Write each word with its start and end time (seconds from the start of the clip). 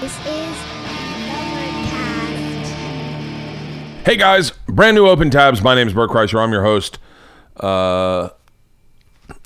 This 0.00 0.18
is 0.20 0.56
Overcast. 1.66 2.74
Hey 4.06 4.16
guys, 4.16 4.52
brand 4.66 4.94
new 4.94 5.06
Open 5.06 5.28
Tabs. 5.28 5.60
My 5.60 5.74
name 5.74 5.88
is 5.88 5.92
Bert 5.92 6.08
Kreischer. 6.08 6.42
I'm 6.42 6.52
your 6.52 6.62
host. 6.62 6.98
Uh, 7.58 8.30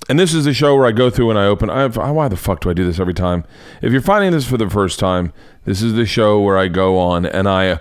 and 0.09 0.17
this 0.17 0.33
is 0.33 0.45
the 0.45 0.55
show 0.55 0.77
where 0.77 0.87
I 0.87 0.93
go 0.93 1.11
through 1.11 1.31
and 1.31 1.39
I 1.41 1.47
open. 1.47 1.71
I 1.71 1.81
have, 1.81 1.97
why 1.97 2.29
the 2.29 2.37
fuck 2.37 2.61
do 2.61 2.71
I 2.71 2.73
do 2.73 2.85
this 2.85 3.01
every 3.01 3.15
time? 3.15 3.43
If 3.83 3.91
you're 3.91 4.01
finding 4.01 4.31
this 4.31 4.49
for 4.49 4.57
the 4.57 4.71
first 4.71 5.01
time, 5.01 5.33
this 5.65 5.83
is 5.83 5.95
the 5.95 6.07
show 6.07 6.41
where 6.41 6.57
I 6.57 6.69
go 6.69 7.01
on 7.01 7.27
and 7.27 7.49
I 7.49 7.81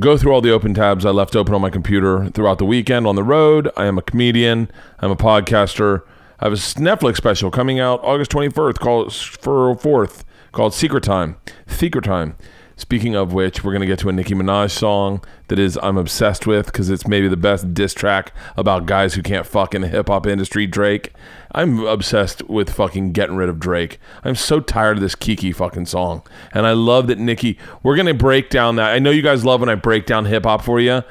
go 0.00 0.18
through 0.18 0.32
all 0.32 0.40
the 0.40 0.50
open 0.50 0.74
tabs 0.74 1.06
I 1.06 1.10
left 1.10 1.36
open 1.36 1.54
on 1.54 1.60
my 1.60 1.70
computer 1.70 2.30
throughout 2.30 2.58
the 2.58 2.64
weekend 2.64 3.06
on 3.06 3.14
the 3.14 3.22
road. 3.22 3.70
I 3.76 3.86
am 3.86 3.96
a 3.96 4.02
comedian. 4.02 4.72
I'm 4.98 5.12
a 5.12 5.16
podcaster. 5.16 6.02
I 6.40 6.46
have 6.46 6.52
a 6.52 6.56
Netflix 6.56 7.18
special 7.18 7.52
coming 7.52 7.78
out 7.78 8.00
August 8.02 8.32
21st 8.32 8.80
called 8.80 9.14
for 9.14 9.76
4th 9.76 10.24
called 10.58 10.74
Secret 10.74 11.04
Time. 11.04 11.36
Secret 11.68 12.02
Time. 12.02 12.34
Speaking 12.74 13.14
of 13.14 13.32
which, 13.32 13.62
we're 13.62 13.70
going 13.70 13.80
to 13.80 13.86
get 13.86 14.00
to 14.00 14.08
a 14.08 14.12
Nicki 14.12 14.34
Minaj 14.34 14.72
song 14.72 15.22
that 15.46 15.56
is 15.56 15.78
I'm 15.84 15.96
obsessed 15.96 16.48
with 16.48 16.66
because 16.66 16.90
it's 16.90 17.06
maybe 17.06 17.28
the 17.28 17.36
best 17.36 17.72
diss 17.74 17.94
track 17.94 18.32
about 18.56 18.84
guys 18.84 19.14
who 19.14 19.22
can't 19.22 19.46
fuck 19.46 19.72
in 19.72 19.82
the 19.82 19.88
hip 19.88 20.08
hop 20.08 20.26
industry, 20.26 20.66
Drake. 20.66 21.12
I'm 21.52 21.86
obsessed 21.86 22.48
with 22.48 22.70
fucking 22.70 23.12
getting 23.12 23.36
rid 23.36 23.48
of 23.48 23.60
Drake. 23.60 24.00
I'm 24.24 24.34
so 24.34 24.58
tired 24.58 24.96
of 24.96 25.00
this 25.00 25.14
Kiki 25.14 25.52
fucking 25.52 25.86
song. 25.86 26.26
And 26.52 26.66
I 26.66 26.72
love 26.72 27.06
that 27.06 27.20
Nicki, 27.20 27.56
we're 27.84 27.94
going 27.94 28.06
to 28.06 28.14
break 28.14 28.50
down 28.50 28.74
that. 28.76 28.92
I 28.92 28.98
know 28.98 29.10
you 29.10 29.22
guys 29.22 29.44
love 29.44 29.60
when 29.60 29.68
I 29.68 29.76
break 29.76 30.06
down 30.06 30.24
hip 30.24 30.44
hop 30.44 30.62
for 30.62 30.80
you 30.80 31.04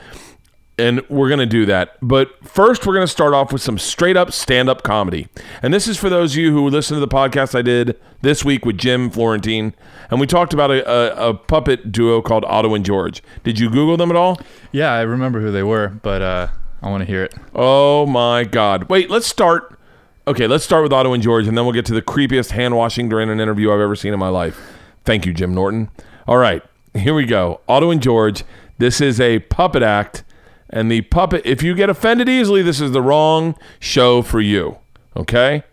and 0.77 1.01
we're 1.09 1.27
going 1.27 1.39
to 1.39 1.45
do 1.45 1.65
that. 1.65 1.97
But 2.01 2.29
first, 2.47 2.85
we're 2.85 2.93
going 2.93 3.05
to 3.05 3.11
start 3.11 3.33
off 3.33 3.51
with 3.51 3.61
some 3.61 3.77
straight 3.77 4.15
up 4.15 4.31
stand 4.31 4.69
up 4.69 4.83
comedy. 4.83 5.27
And 5.61 5.73
this 5.73 5.87
is 5.87 5.97
for 5.97 6.09
those 6.09 6.33
of 6.33 6.37
you 6.37 6.51
who 6.51 6.69
listen 6.69 6.95
to 6.95 6.99
the 6.99 7.07
podcast 7.07 7.55
I 7.55 7.61
did 7.61 7.99
this 8.21 8.45
week 8.45 8.65
with 8.65 8.77
Jim 8.77 9.09
Florentine. 9.09 9.73
And 10.09 10.19
we 10.19 10.27
talked 10.27 10.53
about 10.53 10.71
a, 10.71 10.87
a, 10.89 11.29
a 11.29 11.33
puppet 11.33 11.91
duo 11.91 12.21
called 12.21 12.45
Otto 12.45 12.75
and 12.75 12.85
George. 12.85 13.23
Did 13.43 13.59
you 13.59 13.69
Google 13.69 13.97
them 13.97 14.11
at 14.11 14.15
all? 14.15 14.39
Yeah, 14.71 14.93
I 14.93 15.01
remember 15.01 15.41
who 15.41 15.51
they 15.51 15.63
were, 15.63 15.89
but 15.89 16.21
uh, 16.21 16.47
I 16.81 16.89
want 16.89 17.01
to 17.01 17.05
hear 17.05 17.23
it. 17.23 17.33
Oh 17.55 18.05
my 18.05 18.43
God. 18.43 18.89
Wait, 18.89 19.09
let's 19.09 19.27
start. 19.27 19.79
Okay, 20.27 20.45
let's 20.45 20.63
start 20.63 20.83
with 20.83 20.91
Otto 20.91 21.13
and 21.13 21.23
George, 21.23 21.47
and 21.47 21.57
then 21.57 21.65
we'll 21.65 21.73
get 21.73 21.85
to 21.85 21.93
the 21.93 22.01
creepiest 22.01 22.51
hand 22.51 22.75
washing 22.75 23.07
during 23.07 23.29
an 23.29 23.39
interview 23.39 23.71
I've 23.71 23.79
ever 23.79 23.95
seen 23.95 24.13
in 24.13 24.19
my 24.19 24.27
life. 24.27 24.59
Thank 25.05 25.25
you, 25.25 25.33
Jim 25.33 25.53
Norton. 25.55 25.89
All 26.27 26.37
right, 26.37 26.61
here 26.93 27.13
we 27.13 27.25
go. 27.25 27.61
Otto 27.67 27.91
and 27.91 28.01
George. 28.01 28.43
This 28.77 28.99
is 28.99 29.21
a 29.21 29.39
puppet 29.39 29.81
act 29.81 30.25
and 30.69 30.91
the 30.91 31.01
puppet, 31.01 31.41
if 31.45 31.63
you 31.63 31.73
get 31.75 31.89
offended 31.89 32.27
easily, 32.27 32.61
this 32.61 32.81
is 32.81 32.91
the 32.91 33.01
wrong 33.01 33.55
show 33.79 34.21
for 34.21 34.41
you. 34.41 34.77
Okay? 35.15 35.63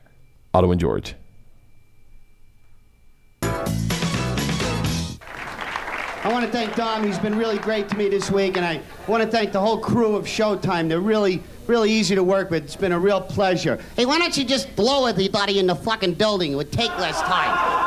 Otto 0.53 0.71
and 0.71 0.81
George. 0.81 1.15
I 6.25 6.33
want 6.33 6.47
to 6.47 6.51
thank 6.51 6.75
Dom. 6.75 7.05
He's 7.05 7.19
been 7.19 7.37
really 7.37 7.59
great 7.59 7.87
to 7.91 7.97
me 7.99 8.09
this 8.09 8.31
week, 8.31 8.57
and 8.57 8.65
I 8.65 8.81
want 9.07 9.23
to 9.23 9.29
thank 9.29 9.53
the 9.53 9.61
whole 9.61 9.77
crew 9.79 10.17
of 10.17 10.25
Showtime. 10.25 10.89
They're 10.89 11.01
really, 11.01 11.43
really 11.67 11.91
easy 11.91 12.15
to 12.15 12.23
work 12.25 12.51
with. 12.51 12.65
It's 12.65 12.77
been 12.77 12.93
a 12.93 12.99
real 12.99 13.21
pleasure. 13.21 13.79
Hey, 13.95 14.07
why 14.07 14.19
don't 14.19 14.35
you 14.35 14.45
just 14.45 14.75
blow 14.75 15.05
everybody 15.05 15.59
in 15.59 15.67
the 15.67 15.75
fucking 15.75 16.15
building? 16.15 16.53
It 16.53 16.55
would 16.55 16.73
take 16.73 16.97
less 16.99 17.21
time. 17.23 17.83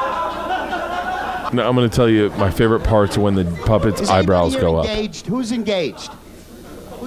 Now, 1.56 1.68
I'm 1.68 1.76
going 1.76 1.90
to 1.90 1.96
tell 1.96 2.10
you 2.10 2.30
my 2.32 2.52
favorite 2.52 2.84
parts 2.84 3.18
are 3.18 3.22
when 3.22 3.34
the 3.34 3.46
puppet's 3.66 4.02
Is 4.02 4.10
eyebrows 4.10 4.54
anybody 4.54 4.62
go 4.62 4.82
here 4.84 4.92
up. 4.92 4.98
engaged? 4.98 5.26
Who's 5.26 5.52
engaged? 5.52 6.12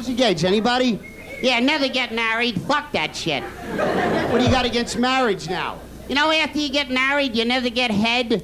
Who's 0.01 0.09
engaged? 0.09 0.47
Anybody? 0.47 0.99
Yeah, 1.43 1.61
never 1.61 1.87
get 1.87 2.15
married. 2.15 2.59
Fuck 2.63 2.91
that 2.93 3.15
shit. 3.15 3.43
What 3.43 4.39
do 4.39 4.45
you 4.47 4.51
got 4.51 4.65
against 4.65 4.97
marriage 4.97 5.47
now? 5.47 5.79
You 6.09 6.15
know, 6.15 6.33
after 6.33 6.59
you 6.59 6.71
get 6.71 6.91
married, 6.91 7.37
you 7.37 7.45
never 7.45 7.69
get 7.69 7.91
head. 7.91 8.43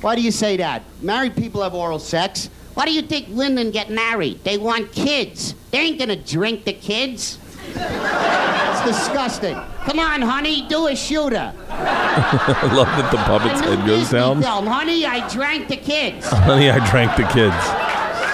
Why 0.00 0.16
do 0.16 0.22
you 0.22 0.30
say 0.30 0.56
that? 0.56 0.84
Married 1.02 1.36
people 1.36 1.62
have 1.62 1.74
oral 1.74 1.98
sex. 1.98 2.48
Why 2.72 2.86
do 2.86 2.94
you 2.94 3.02
think 3.02 3.26
women 3.28 3.70
get 3.72 3.90
married? 3.90 4.42
They 4.42 4.56
want 4.56 4.90
kids. 4.92 5.54
They 5.70 5.80
ain't 5.80 5.98
gonna 5.98 6.16
drink 6.16 6.64
the 6.64 6.72
kids. 6.72 7.38
It's 7.74 8.84
disgusting. 8.86 9.54
Come 9.84 9.98
on, 9.98 10.22
honey, 10.22 10.66
do 10.66 10.86
a 10.86 10.96
shooter. 10.96 11.52
I 11.68 12.72
love 12.74 12.86
that 12.86 13.10
the 13.10 13.18
puppet's 13.18 13.60
A 13.60 13.64
new 13.64 13.76
head 13.76 13.86
goes 13.86 14.00
Disney 14.00 14.18
down. 14.18 14.40
Film. 14.40 14.66
Honey, 14.66 15.04
I 15.04 15.28
drank 15.28 15.68
the 15.68 15.76
kids. 15.76 16.26
Honey, 16.30 16.70
I 16.70 16.78
drank 16.90 17.14
the 17.16 17.24
kids. 17.24 17.54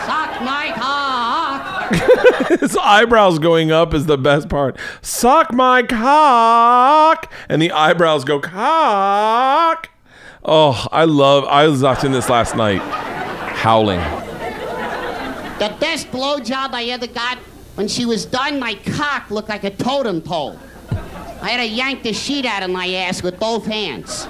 Suck 0.07 0.41
my 0.43 0.73
cock. 0.77 2.32
His 2.61 2.77
eyebrows 2.77 3.39
going 3.39 3.71
up 3.73 3.95
is 3.95 4.07
the 4.07 4.19
best 4.19 4.49
part. 4.49 4.77
Suck 5.01 5.53
my 5.53 5.83
cock. 5.83 7.33
And 7.49 7.63
the 7.63 7.73
eyebrows 7.73 8.25
go 8.25 8.41
cock. 8.41 9.91
Oh, 10.45 10.87
I 10.91 11.05
love, 11.05 11.45
I 11.45 11.69
was 11.69 11.83
watching 11.83 12.13
this 12.13 12.29
last 12.29 12.57
night. 12.57 12.81
Howling. 12.81 14.01
The 15.59 15.75
best 15.79 16.11
blowjob 16.11 16.73
I 16.73 16.85
ever 16.87 17.07
got, 17.07 17.39
when 17.77 17.87
she 17.87 18.05
was 18.05 18.27
done, 18.27 18.59
my 18.59 18.75
cock 18.75 19.31
looked 19.31 19.49
like 19.49 19.63
a 19.65 19.71
totem 19.71 20.21
pole. 20.21 20.59
I 20.91 21.51
had 21.51 21.57
to 21.59 21.67
yank 21.67 22.03
the 22.03 22.13
sheet 22.13 22.45
out 22.45 22.63
of 22.63 22.71
my 22.71 22.89
ass 22.89 23.23
with 23.23 23.39
both 23.39 23.67
hands. 23.67 24.27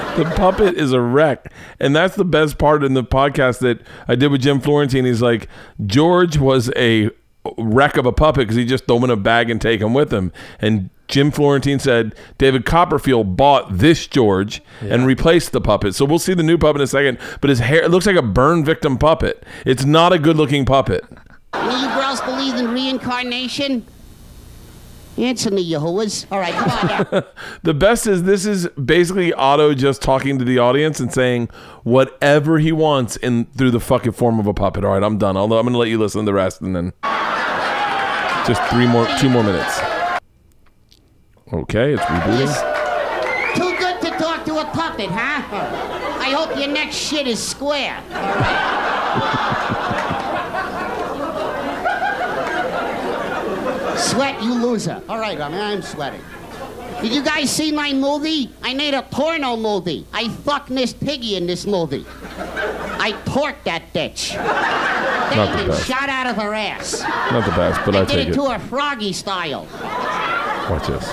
The 0.16 0.24
puppet 0.36 0.76
is 0.76 0.92
a 0.92 1.00
wreck. 1.00 1.52
And 1.78 1.94
that's 1.94 2.16
the 2.16 2.24
best 2.24 2.56
part 2.56 2.82
in 2.82 2.94
the 2.94 3.04
podcast 3.04 3.58
that 3.58 3.82
I 4.08 4.14
did 4.14 4.30
with 4.30 4.40
Jim 4.40 4.60
Florentine. 4.60 5.04
He's 5.04 5.20
like, 5.20 5.48
George 5.84 6.38
was 6.38 6.72
a 6.74 7.10
wreck 7.58 7.98
of 7.98 8.06
a 8.06 8.12
puppet 8.12 8.46
because 8.46 8.56
he 8.56 8.64
just 8.64 8.86
throw 8.86 8.96
him 8.96 9.04
in 9.04 9.10
a 9.10 9.16
bag 9.16 9.50
and 9.50 9.60
take 9.60 9.80
him 9.80 9.92
with 9.92 10.12
him. 10.12 10.32
And 10.58 10.88
Jim 11.08 11.30
Florentine 11.30 11.78
said 11.78 12.14
David 12.38 12.64
Copperfield 12.64 13.36
bought 13.36 13.78
this 13.78 14.06
George 14.06 14.62
and 14.80 15.06
replaced 15.06 15.52
the 15.52 15.60
puppet. 15.60 15.94
So 15.94 16.06
we'll 16.06 16.18
see 16.18 16.34
the 16.34 16.42
new 16.42 16.56
puppet 16.56 16.80
in 16.80 16.84
a 16.84 16.88
second. 16.88 17.18
But 17.42 17.50
his 17.50 17.58
hair, 17.58 17.82
it 17.82 17.90
looks 17.90 18.06
like 18.06 18.16
a 18.16 18.22
burn 18.22 18.64
victim 18.64 18.96
puppet. 18.96 19.44
It's 19.66 19.84
not 19.84 20.14
a 20.14 20.18
good 20.18 20.36
looking 20.36 20.64
puppet. 20.64 21.04
Any 21.52 21.74
of 21.74 21.80
you 21.80 21.88
girls 21.88 22.20
believe 22.22 22.54
in 22.54 22.72
reincarnation? 22.72 23.86
Answer 25.18 25.50
me, 25.50 25.62
you 25.62 25.78
whoas. 25.78 26.26
All 26.30 26.38
right, 26.38 26.52
come 26.52 26.70
on 26.70 27.06
now. 27.10 27.22
The 27.62 27.72
best 27.74 28.06
is 28.06 28.24
this 28.24 28.44
is 28.44 28.68
basically 28.68 29.32
Otto 29.32 29.72
just 29.74 30.02
talking 30.02 30.38
to 30.38 30.44
the 30.44 30.58
audience 30.58 31.00
and 31.00 31.12
saying 31.12 31.48
whatever 31.84 32.58
he 32.58 32.70
wants 32.70 33.16
in 33.16 33.46
through 33.46 33.70
the 33.70 33.80
fucking 33.80 34.12
form 34.12 34.38
of 34.38 34.46
a 34.46 34.52
puppet. 34.54 34.84
All 34.84 34.92
right, 34.92 35.02
I'm 35.02 35.16
done. 35.16 35.36
I'll, 35.36 35.44
I'm 35.44 35.50
going 35.50 35.72
to 35.72 35.78
let 35.78 35.88
you 35.88 35.98
listen 35.98 36.20
to 36.20 36.26
the 36.26 36.34
rest 36.34 36.60
and 36.60 36.76
then 36.76 36.92
just 38.46 38.62
three 38.70 38.86
more, 38.86 39.06
two 39.18 39.30
more 39.30 39.42
minutes. 39.42 39.80
Okay, 41.52 41.94
it's 41.94 42.02
rebooting. 42.02 43.54
Too 43.54 43.76
good 43.78 44.00
to 44.02 44.10
talk 44.18 44.44
to 44.44 44.58
a 44.58 44.64
puppet, 44.66 45.08
huh? 45.10 45.42
I 46.20 46.30
hope 46.30 46.58
your 46.58 46.68
next 46.68 46.96
shit 46.96 47.26
is 47.26 47.42
square. 47.42 48.02
Sweat, 54.10 54.42
you 54.42 54.54
loser. 54.54 55.02
All 55.08 55.18
right, 55.18 55.40
I 55.40 55.48
mean, 55.48 55.60
I'm 55.60 55.82
sweating. 55.82 56.20
Did 57.02 57.12
you 57.12 57.22
guys 57.22 57.50
see 57.50 57.72
my 57.72 57.92
movie? 57.92 58.50
I 58.62 58.72
made 58.72 58.94
a 58.94 59.02
porno 59.02 59.56
movie. 59.56 60.06
I 60.12 60.28
fucked 60.28 60.70
Miss 60.70 60.92
Piggy 60.94 61.36
in 61.36 61.46
this 61.46 61.66
movie. 61.66 62.06
I 62.38 63.12
torqued 63.26 63.64
that 63.64 63.92
bitch. 63.92 64.34
Not 65.36 65.58
the 65.58 65.68
best. 65.68 65.86
shot 65.86 66.08
out 66.08 66.26
of 66.26 66.36
her 66.36 66.54
ass. 66.54 67.02
Not 67.02 67.44
the 67.44 67.50
best, 67.50 67.80
but 67.84 67.96
I, 67.96 68.00
I 68.00 68.04
did 68.04 68.14
take 68.14 68.28
it. 68.28 68.34
to 68.34 68.50
her 68.50 68.58
froggy 68.58 69.12
style. 69.12 69.66
Watch 70.70 70.86
this. 70.86 71.04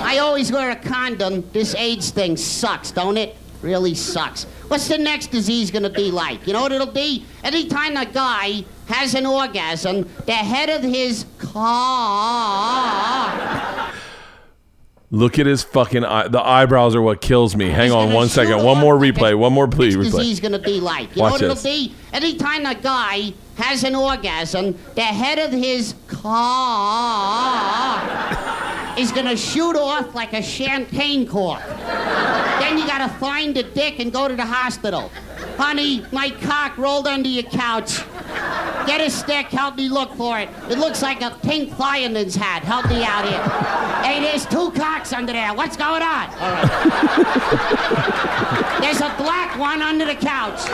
I 0.00 0.18
always 0.22 0.50
wear 0.50 0.70
a 0.70 0.76
condom. 0.76 1.48
This 1.52 1.74
AIDS 1.74 2.10
thing 2.10 2.36
sucks, 2.36 2.92
don't 2.92 3.18
it? 3.18 3.36
Really 3.60 3.94
sucks. 3.94 4.44
What's 4.68 4.88
the 4.88 4.98
next 4.98 5.26
disease 5.32 5.70
gonna 5.70 5.90
be 5.90 6.10
like? 6.10 6.46
You 6.46 6.52
know 6.52 6.62
what 6.62 6.72
it'll 6.72 6.86
be? 6.86 7.24
Anytime 7.44 7.96
a 7.96 8.06
guy 8.06 8.64
has 8.88 9.14
an 9.14 9.26
orgasm, 9.26 10.08
the 10.26 10.32
head 10.32 10.68
of 10.70 10.82
his 10.82 11.24
car. 11.38 13.28
Look 15.10 15.38
at 15.38 15.46
his 15.46 15.62
fucking 15.62 16.04
eye. 16.04 16.28
The 16.28 16.40
eyebrows 16.42 16.94
are 16.94 17.00
what 17.00 17.22
kills 17.22 17.56
me. 17.56 17.70
Hang 17.70 17.92
on 17.92 18.12
one 18.12 18.28
second. 18.28 18.62
One 18.62 18.76
more 18.78 18.94
replay. 18.94 19.34
One 19.38 19.54
more, 19.54 19.66
please. 19.66 19.96
Replay. 19.96 20.04
disease 20.10 20.38
gonna 20.40 20.58
be 20.58 20.80
like? 20.80 21.16
You 21.16 21.22
Watch 21.22 21.40
know 21.40 21.48
what 21.48 21.54
this. 21.56 21.64
it'll 21.64 21.88
be? 21.88 21.94
Anytime 22.12 22.66
a 22.66 22.74
guy 22.74 23.32
has 23.56 23.84
an 23.84 23.94
orgasm, 23.94 24.76
the 24.96 25.00
head 25.00 25.38
of 25.38 25.50
his 25.50 25.94
car 26.08 27.98
is 28.98 29.10
gonna 29.12 29.34
shoot 29.36 29.76
off 29.76 30.14
like 30.14 30.34
a 30.34 30.42
champagne 30.42 31.26
cork. 31.26 31.62
then 32.60 32.76
you 32.76 32.86
gotta 32.86 33.08
find 33.14 33.54
the 33.54 33.62
dick 33.62 34.00
and 34.00 34.12
go 34.12 34.28
to 34.28 34.36
the 34.36 34.44
hospital. 34.44 35.10
Honey, 35.56 36.04
my 36.12 36.28
cock 36.42 36.76
rolled 36.76 37.06
under 37.06 37.28
your 37.30 37.44
couch. 37.44 38.02
Get 38.88 39.02
a 39.02 39.10
stick, 39.10 39.48
help 39.48 39.76
me 39.76 39.90
look 39.90 40.14
for 40.14 40.38
it. 40.38 40.48
It 40.70 40.78
looks 40.78 41.02
like 41.02 41.20
a 41.20 41.36
pink 41.42 41.74
fireman's 41.74 42.34
hat. 42.34 42.62
Help 42.62 42.88
me 42.88 43.04
out 43.04 43.28
here. 43.28 43.42
Hey, 44.02 44.18
there's 44.22 44.46
two 44.46 44.70
cocks 44.70 45.12
under 45.12 45.34
there. 45.34 45.52
What's 45.52 45.76
going 45.76 46.00
on? 46.00 46.30
All 46.30 46.52
right. 46.52 46.68
There's 48.80 49.02
a 49.02 49.14
black 49.18 49.58
one 49.58 49.82
under 49.82 50.06
the 50.06 50.14
couch. 50.14 50.64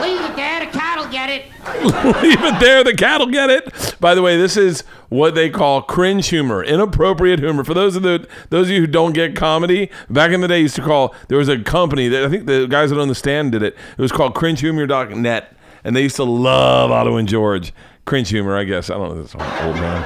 Leave 0.00 0.20
it 0.20 0.36
there. 0.36 0.60
The 0.60 0.66
cat 0.70 0.98
will 0.98 1.10
get 1.10 1.30
it. 1.30 1.46
Leave 2.22 2.44
it 2.44 2.60
there. 2.60 2.84
The 2.84 2.94
cat 2.94 3.18
will 3.18 3.26
get 3.26 3.50
it. 3.50 3.96
By 3.98 4.14
the 4.14 4.22
way, 4.22 4.36
this 4.36 4.56
is 4.56 4.82
what 5.08 5.34
they 5.34 5.50
call 5.50 5.82
cringe 5.82 6.28
humor, 6.28 6.62
inappropriate 6.62 7.40
humor. 7.40 7.64
For 7.64 7.74
those 7.74 7.96
of 7.96 8.02
the 8.02 8.28
those 8.50 8.68
of 8.68 8.70
you 8.70 8.82
who 8.82 8.86
don't 8.86 9.14
get 9.14 9.34
comedy, 9.34 9.90
back 10.08 10.30
in 10.30 10.42
the 10.42 10.48
day, 10.48 10.60
used 10.60 10.76
to 10.76 10.82
call 10.82 11.12
there 11.26 11.38
was 11.38 11.48
a 11.48 11.58
company 11.58 12.06
that 12.06 12.22
I 12.24 12.28
think 12.28 12.46
the 12.46 12.68
guys 12.68 12.90
that 12.90 13.00
own 13.00 13.08
the 13.08 13.16
stand 13.16 13.50
did 13.50 13.62
it. 13.62 13.74
It 13.96 14.02
was 14.02 14.12
called 14.12 14.34
CringeHumor.net, 14.34 15.56
and 15.84 15.94
they 15.94 16.02
used 16.02 16.16
to 16.16 16.24
love 16.24 16.90
Otto 16.90 17.16
and 17.16 17.28
George. 17.28 17.72
Cringe 18.06 18.28
humor, 18.28 18.56
I 18.56 18.64
guess. 18.64 18.90
I 18.90 18.94
don't 18.94 19.14
know. 19.14 19.22
This 19.22 19.34
old 19.34 19.76
man. 19.76 20.04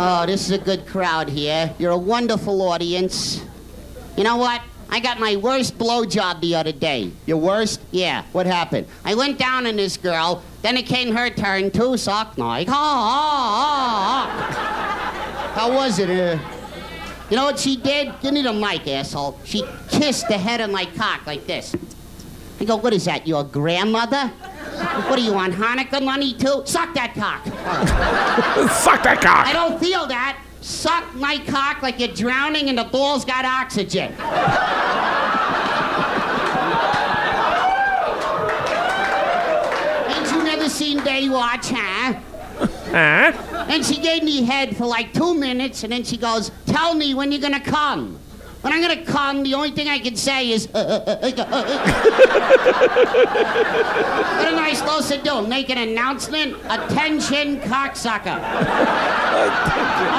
Oh, 0.00 0.24
this 0.26 0.44
is 0.46 0.52
a 0.52 0.58
good 0.58 0.86
crowd 0.86 1.28
here. 1.28 1.74
You're 1.78 1.92
a 1.92 1.98
wonderful 1.98 2.62
audience. 2.62 3.44
You 4.16 4.24
know 4.24 4.36
what? 4.36 4.62
I 4.90 5.00
got 5.00 5.18
my 5.18 5.36
worst 5.36 5.76
blowjob 5.76 6.40
the 6.40 6.54
other 6.54 6.72
day. 6.72 7.10
Your 7.26 7.38
worst? 7.38 7.80
Yeah. 7.90 8.22
What 8.32 8.46
happened? 8.46 8.86
I 9.04 9.14
went 9.14 9.38
down 9.38 9.66
on 9.66 9.76
this 9.76 9.96
girl, 9.96 10.42
then 10.62 10.76
it 10.76 10.86
came 10.86 11.14
her 11.14 11.30
turn 11.30 11.70
to 11.72 11.98
suck 11.98 12.38
like, 12.38 12.68
oh, 12.68 12.72
oh, 12.72 13.56
oh. 14.30 14.48
How 15.54 15.72
was 15.74 15.98
it? 15.98 16.10
Uh, 16.10 16.38
You 17.30 17.36
know 17.36 17.44
what 17.44 17.58
she 17.58 17.76
did? 17.76 18.14
Give 18.22 18.32
me 18.32 18.40
the 18.40 18.54
mic, 18.54 18.88
asshole. 18.88 19.38
She 19.44 19.62
kissed 19.88 20.28
the 20.28 20.38
head 20.38 20.62
of 20.62 20.70
my 20.70 20.86
cock 20.96 21.26
like 21.26 21.46
this. 21.46 21.76
I 22.58 22.64
go, 22.64 22.76
what 22.76 22.94
is 22.94 23.04
that, 23.04 23.26
your 23.26 23.44
grandmother? 23.44 24.28
What 24.28 25.18
are 25.18 25.22
you 25.22 25.34
on 25.34 25.52
Hanukkah 25.52 26.02
money 26.02 26.32
too? 26.32 26.62
Suck 26.64 26.94
that 26.94 27.14
cock. 27.14 27.44
Suck 28.72 29.02
that 29.02 29.20
cock. 29.20 29.46
I 29.46 29.52
don't 29.52 29.78
feel 29.78 30.06
that. 30.06 30.42
Suck 30.60 31.14
my 31.14 31.38
cock 31.46 31.82
like 31.82 31.98
you're 31.98 32.08
drowning 32.08 32.68
and 32.68 32.78
the 32.78 32.84
ball's 32.84 33.24
got 33.24 33.44
oxygen. 33.44 34.12
Ain't 40.08 40.32
you 40.32 40.42
never 40.44 40.68
seen 40.68 40.98
Baywatch, 41.00 41.70
huh? 41.74 42.20
Huh? 42.90 43.66
And 43.68 43.84
she 43.84 43.98
gave 44.00 44.22
me 44.22 44.44
head 44.44 44.76
for 44.76 44.86
like 44.86 45.12
two 45.12 45.34
minutes, 45.34 45.82
and 45.84 45.92
then 45.92 46.04
she 46.04 46.16
goes, 46.16 46.50
"Tell 46.66 46.94
me 46.94 47.12
when 47.14 47.32
you're 47.32 47.40
gonna 47.40 47.60
come." 47.60 48.18
When 48.60 48.72
I'm 48.72 48.80
gonna 48.82 49.04
come, 49.04 49.44
the 49.44 49.54
only 49.54 49.70
thing 49.70 49.88
I 49.88 50.00
can 50.00 50.16
say 50.16 50.50
is, 50.50 50.66
"Uh, 50.74 50.78
uh, 50.78 51.04
uh, 51.06 51.16
uh, 51.22 51.30
uh, 51.38 51.44
uh." 51.44 51.62
"What 54.38 54.48
am 54.48 54.58
I 54.58 54.72
supposed 54.74 55.08
to 55.12 55.18
do? 55.18 55.46
Make 55.46 55.70
an 55.70 55.78
announcement? 55.78 56.56
Attention, 56.68 57.60
cocksucker! 57.60 58.36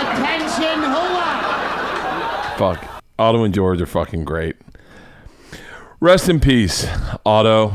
Attention, 0.03 0.83
whoa!" 0.93 2.55
Fuck. 2.57 2.85
Otto 3.17 3.43
and 3.43 3.53
George 3.53 3.81
are 3.81 3.85
fucking 3.85 4.23
great. 4.23 4.55
Rest 5.99 6.29
in 6.29 6.39
peace, 6.39 6.87
Otto. 7.25 7.73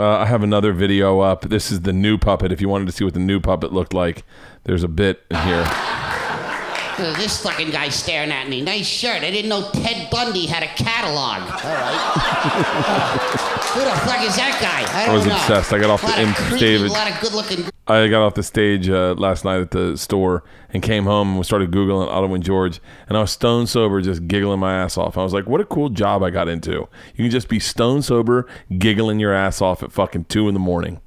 Uh, 0.00 0.16
I 0.16 0.24
have 0.24 0.42
another 0.42 0.72
video 0.72 1.20
up. 1.20 1.42
This 1.42 1.70
is 1.70 1.82
the 1.82 1.92
new 1.92 2.16
puppet. 2.16 2.52
If 2.52 2.62
you 2.62 2.70
wanted 2.70 2.86
to 2.86 2.92
see 2.92 3.04
what 3.04 3.12
the 3.12 3.20
new 3.20 3.38
puppet 3.38 3.70
looked 3.70 3.92
like, 3.92 4.24
there's 4.64 4.82
a 4.82 4.88
bit 4.88 5.22
in 5.30 5.36
here. 5.36 6.09
This 7.14 7.42
fucking 7.42 7.70
guy 7.70 7.88
staring 7.88 8.30
at 8.30 8.48
me. 8.48 8.60
Nice 8.60 8.86
shirt. 8.86 9.22
I 9.22 9.30
didn't 9.30 9.48
know 9.48 9.70
Ted 9.72 10.10
Bundy 10.10 10.46
had 10.46 10.62
a 10.62 10.68
catalog. 10.68 11.42
All 11.64 11.74
right. 11.74 13.20
Who 13.70 13.80
the 13.80 13.90
fuck 13.90 14.22
is 14.26 14.36
that 14.36 14.58
guy? 14.60 15.02
I, 15.02 15.06
don't 15.06 15.14
was 15.14 15.26
know. 15.26 15.34
obsessed. 15.34 15.72
I 15.72 15.78
got 15.78 15.90
off 15.90 16.02
the 16.02 16.12
of 16.12 16.18
in- 16.18 16.34
creepy, 16.34 16.56
stage. 16.56 16.80
A 16.80 16.92
lot 16.92 17.10
of 17.10 17.20
good-looking. 17.20 17.64
I 17.86 18.08
got 18.08 18.22
off 18.24 18.34
the 18.34 18.42
stage 18.42 18.88
uh, 18.88 19.14
last 19.16 19.44
night 19.44 19.60
at 19.60 19.70
the 19.70 19.96
store 19.96 20.44
and 20.72 20.82
came 20.82 21.04
home 21.04 21.36
and 21.36 21.46
started 21.46 21.70
Googling 21.70 22.08
Otto 22.08 22.32
and 22.34 22.42
George. 22.44 22.80
And 23.08 23.16
I 23.16 23.20
was 23.20 23.30
stone 23.32 23.66
sober, 23.66 24.00
just 24.00 24.28
giggling 24.28 24.60
my 24.60 24.74
ass 24.74 24.96
off. 24.98 25.16
I 25.16 25.22
was 25.22 25.32
like, 25.32 25.46
what 25.46 25.60
a 25.60 25.64
cool 25.64 25.88
job 25.88 26.22
I 26.22 26.30
got 26.30 26.48
into. 26.48 26.72
You 26.72 26.88
can 27.24 27.30
just 27.30 27.48
be 27.48 27.58
stone 27.58 28.02
sober, 28.02 28.46
giggling 28.78 29.18
your 29.18 29.32
ass 29.32 29.60
off 29.62 29.82
at 29.82 29.92
fucking 29.92 30.24
2 30.26 30.48
in 30.48 30.54
the 30.54 30.60
morning. 30.60 31.00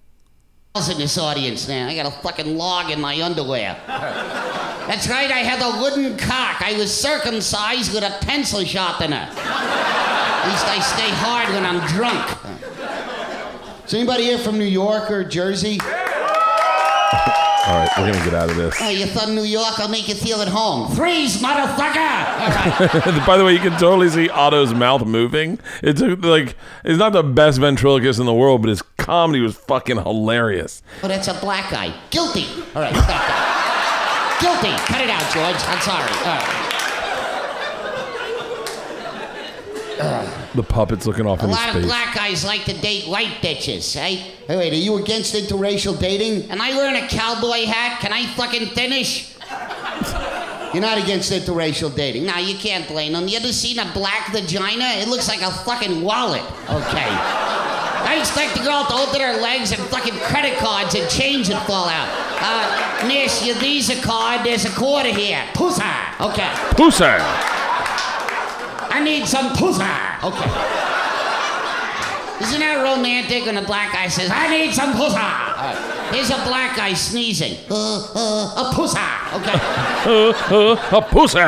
In 0.75 0.97
this 0.97 1.19
audience 1.19 1.67
now. 1.67 1.87
I 1.87 1.95
got 1.95 2.07
a 2.07 2.11
fucking 2.23 2.57
log 2.57 2.89
in 2.89 2.99
my 2.99 3.21
underwear. 3.21 3.79
That's 3.85 5.07
right, 5.07 5.29
I 5.29 5.43
had 5.43 5.61
a 5.61 5.79
wooden 5.79 6.17
cock. 6.17 6.63
I 6.63 6.73
was 6.75 6.91
circumcised 6.91 7.93
with 7.93 8.03
a 8.03 8.17
pencil 8.21 8.63
sharpener. 8.63 9.29
At 9.29 10.47
least 10.47 10.65
I 10.65 10.79
stay 10.79 11.11
hard 11.11 11.49
when 11.49 11.63
I'm 11.63 11.87
drunk. 11.89 12.27
is 13.85 13.93
anybody 13.93 14.23
here 14.23 14.39
from 14.39 14.57
New 14.57 14.65
York 14.65 15.11
or 15.11 15.23
Jersey? 15.23 15.77
All 17.65 17.77
right, 17.77 17.89
we're 17.97 18.11
to 18.11 18.23
get 18.25 18.33
out 18.33 18.49
of 18.49 18.57
this. 18.57 18.75
Oh, 18.81 18.89
you're 18.89 19.07
from 19.07 19.35
New 19.35 19.43
York? 19.43 19.79
I'll 19.79 19.87
make 19.87 20.09
you 20.09 20.15
feel 20.15 20.41
at 20.41 20.49
home. 20.49 20.93
Freeze, 20.95 21.41
motherfucker! 21.41 21.95
All 21.95 22.49
right. 22.49 23.23
By 23.27 23.37
the 23.37 23.45
way, 23.45 23.53
you 23.53 23.59
can 23.59 23.71
totally 23.79 24.09
see 24.09 24.27
Otto's 24.27 24.73
mouth 24.73 25.05
moving. 25.05 25.59
It's 25.81 26.01
like 26.01 26.57
it's 26.83 26.99
not 26.99 27.13
the 27.13 27.23
best 27.23 27.59
ventriloquist 27.59 28.19
in 28.19 28.25
the 28.25 28.33
world, 28.33 28.63
but 28.63 28.69
his 28.69 28.81
comedy 29.03 29.41
was 29.41 29.55
fucking 29.55 29.97
hilarious. 29.97 30.81
Oh, 31.03 31.07
that's 31.07 31.27
a 31.27 31.33
black 31.35 31.69
guy. 31.69 31.93
Guilty. 32.09 32.47
All 32.73 32.81
right, 32.81 32.93
stop 32.93 33.07
that. 33.07 34.39
Guilty. 34.41 34.75
Cut 34.91 35.01
it 35.01 35.09
out, 35.09 35.31
George. 35.33 35.61
I'm 35.67 35.81
sorry. 35.81 36.11
All 36.27 36.35
right. 36.35 36.59
The 40.55 40.63
puppet's 40.63 41.05
looking 41.07 41.25
off 41.25 41.39
A 41.41 41.43
in 41.43 41.49
his 41.49 41.57
lot 41.57 41.75
of 41.75 41.81
black 41.83 42.15
guys 42.15 42.43
like 42.45 42.65
to 42.65 42.73
date 42.73 43.07
white 43.07 43.41
bitches, 43.41 43.95
eh? 43.95 44.15
Hey, 44.47 44.57
wait, 44.57 44.73
are 44.73 44.75
you 44.75 44.97
against 44.97 45.33
interracial 45.33 45.97
dating? 45.99 46.49
Am 46.51 46.61
I 46.61 46.75
wearing 46.75 47.01
a 47.01 47.07
cowboy 47.07 47.65
hat? 47.65 47.99
Can 48.01 48.11
I 48.13 48.25
fucking 48.35 48.67
finish? 48.69 49.35
You're 50.73 50.81
not 50.81 50.97
against 50.97 51.31
interracial 51.31 51.95
dating. 51.95 52.25
Now 52.25 52.39
you 52.39 52.55
can't 52.55 52.87
blame 52.87 53.13
them. 53.13 53.27
You 53.27 53.37
ever 53.37 53.53
seen 53.53 53.77
a 53.79 53.85
black 53.93 54.31
vagina? 54.31 54.85
It 55.01 55.07
looks 55.07 55.27
like 55.27 55.41
a 55.41 55.51
fucking 55.51 56.01
wallet. 56.01 56.43
Okay. 56.69 57.09
I 58.13 58.19
expect 58.19 58.53
the 58.55 58.61
girl 58.61 58.85
to 58.85 58.93
open 58.93 59.21
her 59.21 59.41
legs 59.41 59.71
and 59.71 59.81
fucking 59.89 60.13
credit 60.29 60.59
cards 60.59 60.93
and 60.93 61.09
change 61.09 61.49
would 61.49 61.57
fall 61.65 61.89
out. 61.89 62.07
Uh, 62.45 63.07
miss, 63.07 63.43
your 63.43 63.55
Visa 63.55 63.99
card, 64.03 64.45
there's 64.45 64.65
a 64.65 64.69
quarter 64.69 65.09
here. 65.09 65.43
Pussy. 65.55 65.81
Okay. 66.21 66.47
Pussy. 66.77 67.05
I 68.93 69.01
need 69.03 69.25
some 69.25 69.49
pussy. 69.57 69.81
Okay. 70.21 70.51
Isn't 72.45 72.59
that 72.59 72.83
romantic 72.85 73.47
when 73.47 73.57
a 73.57 73.65
black 73.65 73.93
guy 73.93 74.07
says, 74.09 74.29
I 74.31 74.47
need 74.47 74.73
some 74.75 74.93
pussy? 74.93 75.17
Here's 76.15 76.29
a 76.29 76.37
black 76.45 76.77
guy 76.77 76.93
sneezing. 76.93 77.57
Uh, 77.67 78.05
uh, 78.13 78.69
a 78.69 78.73
pussy. 78.75 78.99
Okay. 79.41 79.57
uh, 80.05 80.97
A 80.97 81.01
pussy. 81.01 81.39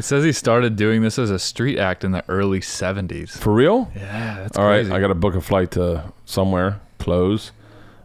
It 0.00 0.04
says 0.04 0.24
he 0.24 0.32
started 0.32 0.76
doing 0.76 1.02
this 1.02 1.18
as 1.18 1.30
a 1.30 1.38
street 1.38 1.78
act 1.78 2.04
in 2.04 2.12
the 2.12 2.24
early 2.26 2.60
70s. 2.60 3.32
For 3.32 3.52
real? 3.52 3.92
Yeah, 3.94 4.36
that's 4.38 4.56
All 4.56 4.64
right, 4.64 4.76
crazy. 4.76 4.92
I 4.92 4.98
got 4.98 5.08
to 5.08 5.14
book 5.14 5.34
a 5.34 5.42
flight 5.42 5.72
to 5.72 6.10
somewhere 6.24 6.80
close. 6.98 7.52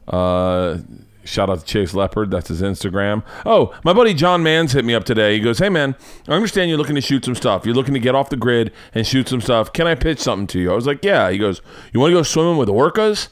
Uh, 0.05 0.79
shout 1.23 1.49
out 1.49 1.59
to 1.59 1.65
Chase 1.65 1.93
Leopard. 1.93 2.31
That's 2.31 2.49
his 2.49 2.61
Instagram. 2.61 3.23
Oh, 3.45 3.73
my 3.85 3.93
buddy 3.93 4.13
John 4.13 4.43
Mans 4.43 4.73
hit 4.73 4.83
me 4.83 4.93
up 4.93 5.05
today. 5.05 5.35
He 5.35 5.39
goes, 5.39 5.59
"Hey 5.59 5.69
man, 5.69 5.95
I 6.27 6.33
understand 6.33 6.67
you're 6.67 6.77
looking 6.77 6.95
to 6.95 7.01
shoot 7.01 7.23
some 7.23 7.33
stuff. 7.33 7.65
You're 7.65 7.75
looking 7.75 7.93
to 7.93 7.99
get 8.01 8.13
off 8.13 8.29
the 8.29 8.35
grid 8.35 8.73
and 8.93 9.07
shoot 9.07 9.29
some 9.29 9.39
stuff. 9.39 9.71
Can 9.71 9.87
I 9.87 9.95
pitch 9.95 10.19
something 10.19 10.47
to 10.47 10.59
you?" 10.59 10.73
I 10.73 10.75
was 10.75 10.85
like, 10.85 11.01
"Yeah." 11.01 11.31
He 11.31 11.37
goes, 11.37 11.61
"You 11.93 12.01
want 12.01 12.11
to 12.11 12.17
go 12.17 12.23
swimming 12.23 12.57
with 12.57 12.67
orcas?" 12.67 13.29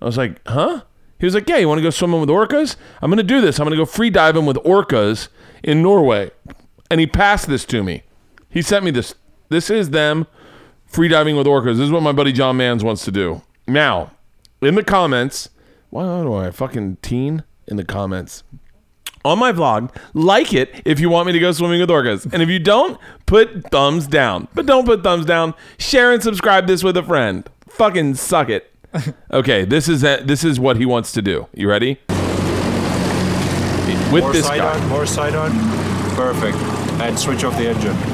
I 0.00 0.04
was 0.04 0.16
like, 0.16 0.40
"Huh?" 0.46 0.82
He 1.18 1.26
was 1.26 1.34
like, 1.34 1.48
"Yeah, 1.48 1.56
you 1.56 1.66
want 1.66 1.78
to 1.78 1.82
go 1.82 1.90
swimming 1.90 2.20
with 2.20 2.28
orcas? 2.28 2.76
I'm 3.02 3.10
going 3.10 3.16
to 3.18 3.24
do 3.24 3.40
this. 3.40 3.58
I'm 3.58 3.64
going 3.64 3.76
to 3.76 3.82
go 3.82 3.86
free 3.86 4.10
diving 4.10 4.46
with 4.46 4.58
orcas 4.58 5.26
in 5.64 5.82
Norway." 5.82 6.30
And 6.94 7.00
he 7.00 7.08
passed 7.08 7.48
this 7.48 7.64
to 7.64 7.82
me. 7.82 8.04
He 8.48 8.62
sent 8.62 8.84
me 8.84 8.92
this. 8.92 9.16
This 9.48 9.68
is 9.68 9.90
them 9.90 10.28
free 10.86 11.08
diving 11.08 11.34
with 11.34 11.44
orcas. 11.44 11.76
This 11.78 11.86
is 11.86 11.90
what 11.90 12.04
my 12.04 12.12
buddy 12.12 12.30
John 12.30 12.56
Mans 12.56 12.84
wants 12.84 13.04
to 13.04 13.10
do. 13.10 13.42
Now, 13.66 14.12
in 14.62 14.76
the 14.76 14.84
comments, 14.84 15.48
why 15.90 16.22
do 16.22 16.32
I 16.32 16.52
fucking 16.52 16.98
teen 17.02 17.42
in 17.66 17.78
the 17.78 17.84
comments? 17.84 18.44
On 19.24 19.40
my 19.40 19.50
vlog, 19.50 19.92
like 20.12 20.54
it 20.54 20.82
if 20.84 21.00
you 21.00 21.10
want 21.10 21.26
me 21.26 21.32
to 21.32 21.40
go 21.40 21.50
swimming 21.50 21.80
with 21.80 21.88
orcas. 21.90 22.32
And 22.32 22.40
if 22.40 22.48
you 22.48 22.60
don't, 22.60 22.96
put 23.26 23.72
thumbs 23.72 24.06
down. 24.06 24.46
But 24.54 24.66
don't 24.66 24.86
put 24.86 25.02
thumbs 25.02 25.26
down. 25.26 25.54
Share 25.78 26.12
and 26.12 26.22
subscribe 26.22 26.68
this 26.68 26.84
with 26.84 26.96
a 26.96 27.02
friend. 27.02 27.44
Fucking 27.70 28.14
suck 28.14 28.48
it. 28.48 28.70
Okay, 29.32 29.64
this 29.64 29.88
is 29.88 30.02
this 30.02 30.44
is 30.44 30.60
what 30.60 30.76
he 30.76 30.86
wants 30.86 31.10
to 31.10 31.20
do. 31.20 31.48
You 31.54 31.68
ready? 31.68 31.98
With 34.12 34.22
More 34.22 34.32
this 34.32 34.46
side 34.46 34.58
guy. 34.58 34.80
on, 34.80 34.88
more 34.88 35.06
side 35.06 35.34
on. 35.34 35.50
Perfect. 36.14 36.73
And 37.00 37.18
switch 37.18 37.44
off 37.44 37.56
the 37.58 37.68
engine. 37.68 38.13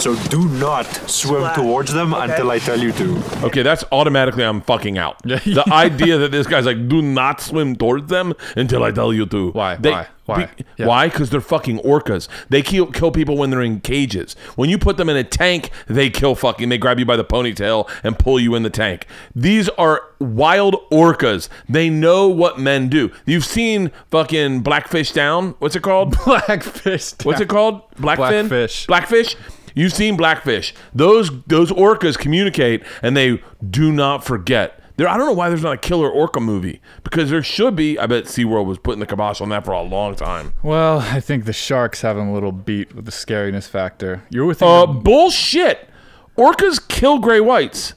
So 0.00 0.14
do 0.28 0.46
not 0.48 0.84
swim 1.08 1.52
towards 1.54 1.92
them 1.92 2.12
until 2.12 2.50
I 2.50 2.58
tell 2.58 2.78
you 2.78 2.92
to. 2.92 3.22
Okay, 3.44 3.62
that's 3.62 3.84
automatically 3.90 4.44
I'm 4.44 4.60
fucking 4.60 4.98
out. 4.98 5.22
The 5.22 5.64
idea 5.70 6.18
that 6.18 6.30
this 6.30 6.46
guy's 6.46 6.66
like, 6.66 6.88
do 6.88 7.00
not 7.00 7.40
swim 7.40 7.74
towards 7.76 8.08
them 8.10 8.34
until 8.56 8.82
I 8.84 8.90
tell 8.90 9.12
you 9.12 9.24
to. 9.26 9.50
Why? 9.52 9.76
They- 9.76 9.90
Why? 9.92 10.06
Why? 10.26 10.46
be- 10.46 10.64
Yeah. 10.78 10.86
Why? 10.86 11.08
Because 11.10 11.28
they're 11.28 11.42
fucking 11.42 11.80
orcas. 11.80 12.28
They 12.48 12.62
kill 12.62 12.86
kill 12.86 13.10
people 13.10 13.36
when 13.36 13.50
they're 13.50 13.60
in 13.60 13.80
cages. 13.80 14.34
When 14.56 14.70
you 14.70 14.78
put 14.78 14.96
them 14.96 15.10
in 15.10 15.16
a 15.18 15.22
tank, 15.24 15.68
they 15.86 16.08
kill 16.08 16.34
fucking. 16.34 16.70
They 16.70 16.78
grab 16.78 16.98
you 16.98 17.04
by 17.04 17.16
the 17.16 17.24
ponytail 17.26 17.90
and 18.02 18.18
pull 18.18 18.40
you 18.40 18.54
in 18.54 18.62
the 18.62 18.70
tank. 18.70 19.06
These 19.36 19.68
are 19.76 20.00
wild 20.20 20.76
orcas. 20.90 21.50
They 21.68 21.90
know 21.90 22.26
what 22.28 22.58
men 22.58 22.88
do. 22.88 23.10
You've 23.26 23.44
seen 23.44 23.90
fucking 24.10 24.60
Blackfish 24.60 25.12
Down. 25.12 25.56
What's 25.58 25.76
it 25.76 25.82
called? 25.82 26.16
Blackfish. 26.24 27.12
What's 27.22 27.42
it 27.42 27.48
called? 27.50 27.82
Blackfin? 27.96 28.48
Blackfish. 28.48 28.86
Blackfish. 28.86 29.36
You've 29.74 29.92
seen 29.92 30.16
Blackfish. 30.16 30.74
Those 30.94 31.30
those 31.46 31.70
orcas 31.72 32.16
communicate 32.18 32.82
and 33.02 33.16
they 33.16 33.42
do 33.68 33.90
not 33.92 34.24
forget. 34.24 34.80
There, 34.96 35.08
I 35.08 35.16
don't 35.16 35.26
know 35.26 35.32
why 35.32 35.48
there's 35.48 35.64
not 35.64 35.72
a 35.72 35.76
killer 35.78 36.08
orca 36.08 36.38
movie 36.38 36.80
because 37.02 37.28
there 37.28 37.42
should 37.42 37.74
be. 37.74 37.98
I 37.98 38.06
bet 38.06 38.26
SeaWorld 38.26 38.66
was 38.66 38.78
putting 38.78 39.00
the 39.00 39.06
kibosh 39.06 39.40
on 39.40 39.48
that 39.48 39.64
for 39.64 39.72
a 39.72 39.82
long 39.82 40.14
time. 40.14 40.52
Well, 40.62 40.98
I 41.00 41.18
think 41.18 41.46
the 41.46 41.52
sharks 41.52 42.02
have 42.02 42.16
a 42.16 42.22
little 42.22 42.52
beat 42.52 42.94
with 42.94 43.04
the 43.04 43.10
scariness 43.10 43.66
factor. 43.68 44.22
You're 44.30 44.46
with 44.46 44.62
Uh, 44.62 44.86
bullshit. 44.86 45.88
Orcas 46.38 46.86
kill 46.86 47.18
gray 47.18 47.40
whites 47.40 47.94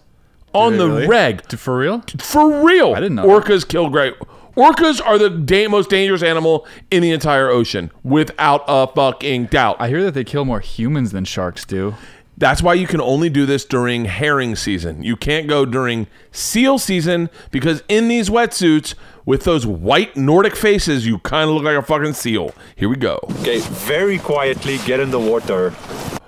on 0.54 0.78
the 0.78 1.08
reg. 1.08 1.48
for 1.52 1.78
real. 1.78 2.04
For 2.20 2.64
real. 2.66 2.94
I 2.96 3.00
didn't 3.00 3.16
know 3.16 3.26
Orcas 3.28 3.68
kill 3.68 3.90
gray. 3.90 4.14
Orcas 4.58 5.00
are 5.06 5.20
the 5.20 5.30
da- 5.30 5.68
most 5.68 5.88
dangerous 5.88 6.24
animal 6.24 6.66
in 6.90 7.04
the 7.04 7.12
entire 7.12 7.48
ocean, 7.48 7.92
without 8.04 8.64
a 8.68 8.88
fucking 8.88 9.46
doubt. 9.46 9.78
I 9.80 9.88
hear 9.88 10.02
that 10.04 10.16
they 10.16 10.24
kill 10.24 10.46
more 10.46 10.62
humans 10.62 11.12
than 11.12 11.26
sharks 11.26 11.64
do. 11.64 11.94
That's 12.40 12.64
why 12.64 12.74
you 12.74 12.88
can 12.88 13.00
only 13.00 13.30
do 13.30 13.46
this 13.46 13.66
during 13.66 14.06
herring 14.06 14.56
season. 14.56 15.04
You 15.04 15.16
can't 15.16 15.48
go 15.48 15.64
during 15.64 16.08
seal 16.32 16.80
season 16.80 17.30
because 17.52 17.84
in 17.88 18.08
these 18.08 18.30
wetsuits 18.30 18.96
with 19.28 19.44
those 19.44 19.68
white 19.68 20.18
Nordic 20.18 20.56
faces, 20.56 21.06
you 21.06 21.20
kind 21.20 21.50
of 21.50 21.56
look 21.56 21.64
like 21.64 21.78
a 21.78 21.84
fucking 21.84 22.14
seal. 22.14 22.52
Here 22.76 22.90
we 22.90 22.96
go. 22.96 23.20
Okay, 23.42 23.60
very 23.60 24.18
quietly 24.18 24.80
get 24.86 25.00
in 25.00 25.12
the 25.12 25.20
water. 25.20 25.70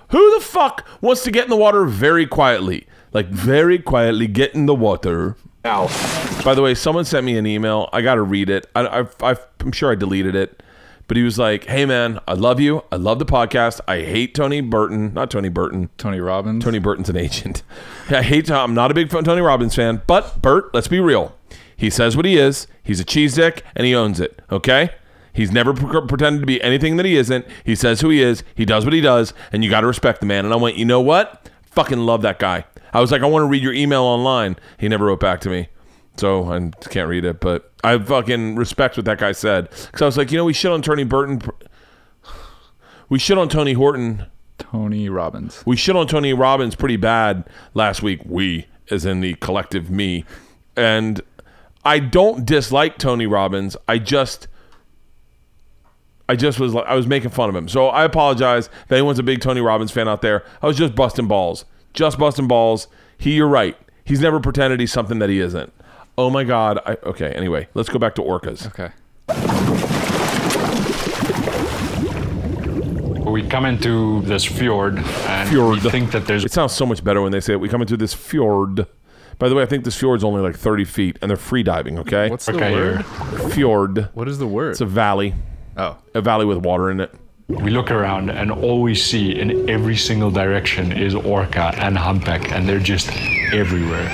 Who 0.09 0.36
the 0.36 0.45
fuck 0.45 0.88
wants 1.01 1.24
to 1.24 1.31
get 1.31 1.45
in 1.45 1.50
the 1.50 1.55
water 1.55 1.86
very 1.86 2.27
quietly? 2.27 2.86
Like 3.12 3.29
very 3.29 3.79
quietly 3.79 4.27
get 4.27 4.53
in 4.53 4.67
the 4.67 4.75
water. 4.75 5.36
Now, 5.69 5.85
By 6.43 6.55
the 6.55 6.63
way, 6.63 6.73
someone 6.73 7.05
sent 7.05 7.27
me 7.27 7.38
an 7.38 7.45
email. 7.45 7.89
I 7.93 8.01
got 8.01 8.15
to 8.15 8.23
read 8.23 8.49
it. 8.49 8.65
I, 8.75 9.05
I, 9.21 9.35
I'm 9.59 9.71
sure 9.71 9.91
I 9.91 9.95
deleted 9.95 10.33
it. 10.33 10.63
But 11.07 11.15
he 11.15 11.21
was 11.21 11.38
like, 11.38 11.65
hey, 11.65 11.85
man, 11.85 12.17
I 12.27 12.33
love 12.33 12.59
you. 12.59 12.83
I 12.91 12.95
love 12.95 13.19
the 13.19 13.25
podcast. 13.25 13.79
I 13.88 13.97
hate 13.97 14.33
Tony 14.33 14.61
Burton. 14.61 15.13
Not 15.13 15.29
Tony 15.29 15.49
Burton. 15.49 15.91
Tony 15.99 16.19
Robbins. 16.19 16.63
Tony 16.63 16.79
Burton's 16.79 17.07
an 17.07 17.17
agent. 17.17 17.61
I 18.09 18.23
hate 18.23 18.49
I'm 18.49 18.73
not 18.73 18.89
a 18.89 18.95
big 18.95 19.11
Tony 19.11 19.41
Robbins 19.41 19.75
fan, 19.75 20.01
but 20.07 20.41
Bert, 20.41 20.73
let's 20.73 20.88
be 20.88 20.99
real. 20.99 21.38
He 21.77 21.91
says 21.91 22.17
what 22.17 22.25
he 22.25 22.35
is. 22.35 22.65
He's 22.81 22.99
a 22.99 23.05
cheese 23.05 23.35
dick 23.35 23.63
and 23.75 23.85
he 23.85 23.93
owns 23.93 24.19
it. 24.19 24.41
Okay? 24.51 24.89
He's 25.33 25.51
never 25.51 25.75
pre- 25.75 26.01
pretended 26.07 26.39
to 26.39 26.47
be 26.47 26.59
anything 26.63 26.97
that 26.97 27.05
he 27.05 27.15
isn't. 27.15 27.45
He 27.63 27.75
says 27.75 28.01
who 28.01 28.09
he 28.09 28.23
is. 28.23 28.43
He 28.55 28.65
does 28.65 28.85
what 28.85 28.93
he 28.93 29.01
does, 29.01 29.35
and 29.51 29.63
you 29.63 29.69
got 29.69 29.81
to 29.81 29.88
respect 29.88 30.19
the 30.19 30.25
man. 30.25 30.45
And 30.45 30.53
I 30.53 30.57
went, 30.57 30.77
you 30.77 30.85
know 30.85 30.99
what? 30.99 31.47
Fucking 31.71 31.99
love 31.99 32.21
that 32.23 32.39
guy. 32.39 32.65
I 32.93 33.01
was 33.01 33.11
like, 33.11 33.21
I 33.21 33.25
want 33.25 33.43
to 33.43 33.47
read 33.47 33.61
your 33.61 33.73
email 33.73 34.03
online. 34.03 34.55
He 34.77 34.88
never 34.88 35.05
wrote 35.05 35.19
back 35.19 35.41
to 35.41 35.49
me. 35.49 35.69
So 36.17 36.51
I 36.51 36.69
can't 36.89 37.07
read 37.07 37.23
it, 37.23 37.39
but 37.39 37.71
I 37.83 37.97
fucking 37.97 38.55
respect 38.55 38.97
what 38.97 39.05
that 39.05 39.19
guy 39.19 39.31
said. 39.31 39.69
Because 39.69 40.01
I 40.01 40.05
was 40.05 40.17
like, 40.17 40.31
you 40.31 40.38
know, 40.38 40.45
we 40.45 40.53
shit 40.53 40.71
on 40.71 40.81
Tony 40.81 41.03
Burton. 41.03 41.41
We 43.07 43.19
shit 43.19 43.38
on 43.38 43.47
Tony 43.49 43.73
Horton 43.73 44.25
Tony 44.57 45.07
Robbins. 45.09 45.63
we 45.65 45.77
shit 45.77 45.95
on 45.95 46.05
Tony 46.05 46.33
Robbins 46.33 46.75
pretty 46.75 46.97
bad 46.97 47.45
last 47.73 48.03
week. 48.03 48.21
We, 48.25 48.67
as 48.91 49.05
in 49.05 49.21
the 49.21 49.35
collective 49.35 49.89
me. 49.89 50.25
And 50.75 51.21
I 51.85 51.99
don't 51.99 52.45
dislike 52.45 52.97
Tony 52.97 53.25
Robbins. 53.25 53.77
I 53.88 53.97
just. 53.99 54.47
I 56.29 56.36
just 56.36 56.59
was 56.59 56.75
like 56.75 56.86
I 56.86 56.93
was 56.93 57.07
making 57.07 57.31
fun 57.31 57.50
of 57.50 57.55
him. 57.55 57.67
So 57.67 57.88
I 57.88 58.03
apologize 58.03 58.69
if 58.86 58.91
anyone's 58.91 59.17
a 59.17 59.24
big 59.24 59.41
Tony 59.41 59.62
Robbins 59.62 59.89
fan 59.89 60.07
out 60.07 60.21
there. 60.21 60.45
I 60.62 60.67
was 60.67 60.77
just 60.77 60.93
busting 60.93 61.27
balls. 61.27 61.65
Just 61.93 62.19
busting 62.19 62.48
balls. 62.48 62.88
He 63.17 63.33
you're 63.33 63.48
right. 63.48 63.75
He's 64.05 64.21
never 64.21 64.39
pretended 64.39 64.79
he's 64.79 64.91
something 64.93 65.17
that 65.19 65.29
he 65.29 65.39
isn't. 65.39 65.74
Oh 66.19 66.29
my 66.29 66.43
god. 66.43 66.79
I, 66.86 66.98
okay, 67.03 67.31
anyway, 67.31 67.67
let's 67.74 67.89
go 67.89 67.98
back 67.98 68.13
to 68.15 68.21
orcas. 68.21 68.67
Okay. 68.67 68.91
We 73.27 73.48
come 73.48 73.65
into 73.65 74.21
this 74.21 74.45
fjord 74.45 75.00
and 75.00 75.50
Fjord. 75.50 75.83
we 75.83 75.89
think 75.89 76.12
that 76.12 76.27
there's 76.27 76.45
It 76.45 76.51
sounds 76.51 76.74
so 76.74 76.86
much 76.86 77.03
better 77.03 77.24
when 77.24 77.31
they 77.31 77.39
say 77.39 77.53
it. 77.53 77.59
We 77.59 77.69
come 77.69 77.81
into 77.81 77.98
this 77.98 78.13
fjord. 78.13 78.86
By 79.39 79.50
the 79.50 79.55
way, 79.55 79.63
I 79.63 79.65
think 79.65 79.83
this 79.83 79.95
fjord's 79.95 80.24
only 80.24 80.41
like 80.41 80.55
30 80.57 80.86
feet 80.86 81.17
and 81.24 81.29
they're 81.29 81.38
free 81.38 81.63
diving, 81.63 81.98
okay? 81.98 82.29
What's 82.29 82.45
the 82.45 82.53
okay 82.53 82.71
word? 82.71 83.01
here. 83.01 83.50
fjord? 83.50 84.09
What 84.13 84.27
is 84.27 84.38
the 84.38 84.48
word? 84.48 84.71
It's 84.71 84.81
a 84.81 84.86
valley. 84.86 85.33
Oh, 85.79 85.98
a 86.13 86.21
valley 86.21 86.45
with 86.45 86.59
water 86.59 86.89
in 86.91 87.00
it. 87.00 87.12
We 87.48 87.71
look 87.71 87.89
around 87.89 88.29
and 88.29 88.51
all 88.51 88.81
we 88.83 88.93
see 88.93 89.31
in 89.41 89.67
every 89.69 89.95
single 89.98 90.29
direction 90.29 90.91
is 90.91 91.15
orca 91.15 91.74
and 91.77 91.98
humpback 91.98 92.51
and 92.51 92.69
they're 92.69 92.79
just 92.93 93.09
everywhere. 93.53 94.07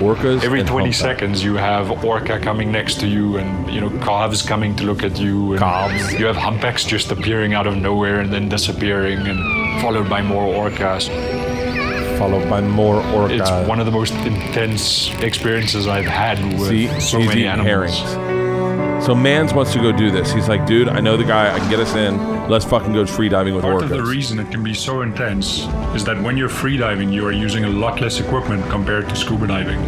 Orcas. 0.00 0.42
Every 0.44 0.60
and 0.60 0.68
20 0.68 0.84
humpback. 0.86 0.94
seconds 0.94 1.44
you 1.44 1.56
have 1.56 1.90
orca 2.04 2.38
coming 2.40 2.70
next 2.72 3.00
to 3.00 3.06
you 3.06 3.36
and 3.36 3.50
you 3.74 3.80
know 3.82 3.90
calves 3.98 4.40
coming 4.42 4.74
to 4.76 4.84
look 4.84 5.02
at 5.02 5.18
you 5.18 5.52
and 5.52 5.58
Calves. 5.60 6.14
you 6.14 6.24
have 6.24 6.36
humpbacks 6.36 6.84
just 6.84 7.10
appearing 7.10 7.52
out 7.52 7.66
of 7.66 7.76
nowhere 7.76 8.20
and 8.20 8.32
then 8.32 8.48
disappearing 8.48 9.18
and 9.26 9.82
followed 9.82 10.08
by 10.08 10.22
more 10.22 10.46
orcas. 10.70 11.08
Followed 12.18 12.48
by 12.48 12.60
more 12.62 13.02
orcas. 13.02 13.40
It's 13.40 13.68
one 13.68 13.78
of 13.78 13.86
the 13.86 13.92
most 13.92 14.14
intense 14.24 15.10
experiences 15.20 15.86
I've 15.86 16.06
had 16.06 16.38
with 16.58 16.68
See, 16.68 16.86
so 17.00 17.18
many 17.18 17.30
eating 17.32 17.46
animals. 17.46 17.66
herrings. 17.68 18.47
So 19.00 19.14
Mans 19.14 19.54
wants 19.54 19.72
to 19.72 19.78
go 19.78 19.90
do 19.90 20.10
this. 20.10 20.32
He's 20.32 20.48
like, 20.48 20.66
dude, 20.66 20.88
I 20.88 21.00
know 21.00 21.16
the 21.16 21.24
guy. 21.24 21.54
I 21.54 21.58
can 21.58 21.70
get 21.70 21.80
us 21.80 21.94
in. 21.94 22.18
Let's 22.48 22.64
fucking 22.66 22.92
go 22.92 23.06
free 23.06 23.28
diving 23.30 23.54
with 23.54 23.62
Part 23.62 23.84
of 23.84 23.88
the 23.88 24.02
reason 24.02 24.38
it 24.38 24.50
can 24.50 24.62
be 24.62 24.74
so 24.74 25.00
intense 25.02 25.60
is 25.94 26.04
that 26.04 26.20
when 26.22 26.36
you're 26.36 26.48
freediving, 26.50 27.10
you 27.12 27.24
are 27.26 27.32
using 27.32 27.64
a 27.64 27.68
lot 27.70 28.00
less 28.02 28.20
equipment 28.20 28.68
compared 28.68 29.08
to 29.08 29.16
scuba 29.16 29.46
diving. 29.46 29.80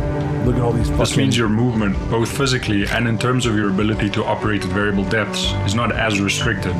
Look 0.47 0.57
at 0.57 0.63
all 0.63 0.73
these 0.73 0.91
This 0.97 1.17
means 1.19 1.37
your 1.37 1.51
movement, 1.51 1.99
both 2.11 2.35
physically 2.35 2.87
and 2.87 3.07
in 3.07 3.19
terms 3.19 3.45
of 3.45 3.57
your 3.57 3.69
ability 3.69 4.09
to 4.11 4.25
operate 4.25 4.65
at 4.65 4.71
variable 4.71 5.05
depths, 5.05 5.53
is 5.67 5.75
not 5.75 5.93
as 5.93 6.19
restricted. 6.21 6.75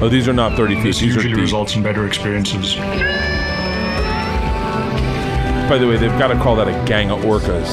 oh, 0.00 0.08
these 0.08 0.28
are 0.28 0.32
not 0.32 0.56
30 0.56 0.76
feet. 0.76 0.84
This 0.84 1.00
These 1.00 1.12
are 1.12 1.14
usually 1.16 1.34
deep. 1.34 1.40
results 1.42 1.74
in 1.74 1.82
better 1.82 2.06
experiences. 2.06 2.76
By 5.68 5.78
the 5.78 5.88
way, 5.88 5.96
they've 5.96 6.18
got 6.18 6.28
to 6.28 6.34
call 6.38 6.54
that 6.56 6.68
a 6.68 6.86
gang 6.86 7.10
of 7.10 7.20
orcas. 7.20 7.66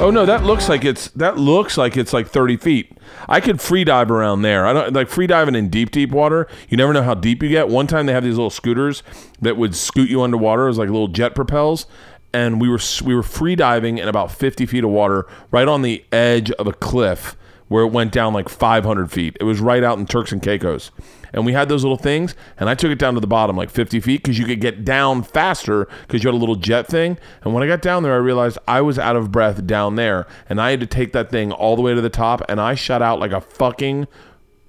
Oh 0.00 0.12
no, 0.12 0.24
that 0.26 0.44
looks 0.44 0.68
like 0.68 0.84
it's 0.84 1.08
that 1.10 1.38
looks 1.38 1.76
like 1.76 1.96
it's 1.96 2.12
like 2.12 2.28
30 2.28 2.56
feet. 2.58 2.96
I 3.28 3.40
could 3.40 3.60
free 3.60 3.82
dive 3.82 4.12
around 4.12 4.42
there. 4.42 4.64
I 4.64 4.72
don't 4.72 4.92
like 4.92 5.08
free 5.08 5.26
diving 5.26 5.56
in 5.56 5.70
deep, 5.70 5.90
deep 5.90 6.12
water. 6.12 6.46
You 6.68 6.76
never 6.76 6.92
know 6.92 7.02
how 7.02 7.14
deep 7.14 7.42
you 7.42 7.48
get. 7.48 7.68
One 7.68 7.88
time 7.88 8.06
they 8.06 8.12
have 8.12 8.22
these 8.22 8.36
little 8.36 8.48
scooters 8.48 9.02
that 9.40 9.56
would 9.56 9.74
scoot 9.74 10.08
you 10.08 10.22
underwater. 10.22 10.66
It 10.66 10.68
was 10.68 10.78
like 10.78 10.88
little 10.88 11.08
jet 11.08 11.34
propels, 11.34 11.86
and 12.32 12.60
we 12.60 12.68
were 12.68 12.78
we 13.04 13.12
were 13.12 13.24
free 13.24 13.56
diving 13.56 13.98
in 13.98 14.06
about 14.06 14.30
50 14.30 14.66
feet 14.66 14.84
of 14.84 14.90
water, 14.90 15.26
right 15.50 15.66
on 15.66 15.82
the 15.82 16.04
edge 16.12 16.52
of 16.52 16.68
a 16.68 16.72
cliff 16.72 17.36
where 17.68 17.84
it 17.84 17.92
went 17.92 18.12
down 18.12 18.32
like 18.32 18.48
500 18.48 19.10
feet. 19.10 19.36
It 19.40 19.44
was 19.44 19.60
right 19.60 19.84
out 19.84 19.98
in 19.98 20.06
Turks 20.06 20.32
and 20.32 20.42
Caicos. 20.42 20.90
And 21.32 21.44
we 21.44 21.52
had 21.52 21.68
those 21.68 21.84
little 21.84 21.98
things, 21.98 22.34
and 22.58 22.70
I 22.70 22.74
took 22.74 22.90
it 22.90 22.98
down 22.98 23.14
to 23.14 23.20
the 23.20 23.26
bottom, 23.26 23.56
like 23.56 23.70
50 23.70 24.00
feet, 24.00 24.22
because 24.22 24.38
you 24.38 24.46
could 24.46 24.60
get 24.60 24.84
down 24.84 25.22
faster 25.22 25.86
because 26.06 26.24
you 26.24 26.28
had 26.28 26.34
a 26.34 26.38
little 26.38 26.56
jet 26.56 26.86
thing. 26.86 27.18
And 27.42 27.52
when 27.52 27.62
I 27.62 27.66
got 27.66 27.82
down 27.82 28.02
there, 28.02 28.14
I 28.14 28.16
realized 28.16 28.58
I 28.66 28.80
was 28.80 28.98
out 28.98 29.14
of 29.14 29.30
breath 29.30 29.66
down 29.66 29.96
there, 29.96 30.26
and 30.48 30.60
I 30.60 30.70
had 30.70 30.80
to 30.80 30.86
take 30.86 31.12
that 31.12 31.30
thing 31.30 31.52
all 31.52 31.76
the 31.76 31.82
way 31.82 31.94
to 31.94 32.00
the 32.00 32.08
top, 32.08 32.42
and 32.48 32.60
I 32.60 32.74
shot 32.74 33.02
out 33.02 33.20
like 33.20 33.32
a 33.32 33.42
fucking 33.42 34.08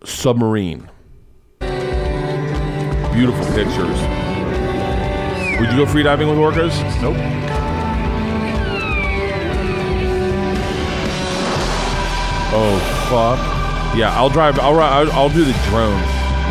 submarine. 0.03 0.89
Beautiful 1.59 3.45
pictures. 3.55 3.99
Would 5.59 5.71
you 5.71 5.77
go 5.77 5.85
freediving 5.85 6.29
with 6.29 6.37
orcas? 6.37 7.01
nope. 7.01 7.58
Yeah, 13.97 14.13
I'll 14.15 14.29
drive. 14.29 14.59
I'll 14.59 14.79
I'll, 14.79 15.11
I'll 15.13 15.29
do 15.29 15.43
the 15.43 15.53
drone, 15.69 15.99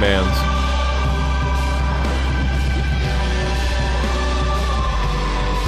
man's. 0.00 0.36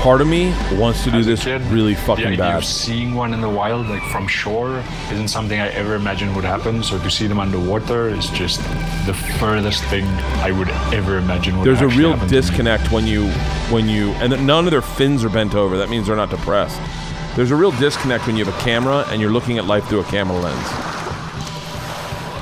Part 0.03 0.23
of 0.23 0.29
me 0.29 0.51
wants 0.73 1.05
to 1.05 1.11
do 1.11 1.19
As 1.19 1.27
this 1.27 1.45
kid, 1.45 1.61
really 1.65 1.95
fucking 1.95 2.39
bad. 2.39 2.65
seeing 2.65 3.15
one 3.15 3.35
in 3.35 3.43
the 3.43 3.49
wild, 3.51 3.87
like 3.87 4.03
from 4.05 4.27
shore, 4.27 4.83
isn't 5.13 5.29
something 5.29 5.61
I 5.61 5.69
ever 5.69 5.95
imagined 5.95 6.35
would 6.37 6.45
happen. 6.45 6.83
So 6.83 6.99
to 6.99 7.11
see 7.11 7.27
them 7.27 7.39
underwater 7.39 8.09
is 8.09 8.31
just 8.31 8.61
the 9.05 9.13
furthest 9.39 9.85
thing 9.85 10.07
I 10.41 10.53
would 10.53 10.71
ever 10.95 11.19
imagine. 11.19 11.59
Would 11.59 11.67
There's 11.67 11.83
a 11.83 11.89
real 11.89 12.13
happen 12.13 12.29
to 12.29 12.35
me. 12.35 12.41
disconnect 12.41 12.91
when 12.91 13.07
you 13.07 13.29
when 13.69 13.91
you 13.91 14.13
and 14.13 14.47
none 14.47 14.65
of 14.65 14.71
their 14.71 14.81
fins 14.81 15.23
are 15.23 15.29
bent 15.29 15.55
over. 15.55 15.77
That 15.77 15.91
means 15.91 16.07
they're 16.07 16.17
not 16.17 16.31
depressed. 16.31 16.81
There's 17.37 17.53
a 17.53 17.57
real 17.57 17.71
disconnect 17.73 18.27
when 18.27 18.37
you 18.37 18.45
have 18.45 18.55
a 18.55 18.59
camera 18.63 19.05
and 19.09 19.21
you're 19.21 19.31
looking 19.31 19.57
at 19.59 19.65
life 19.67 19.85
through 19.89 20.01
a 20.01 20.05
camera 20.05 20.37
lens. 20.39 20.69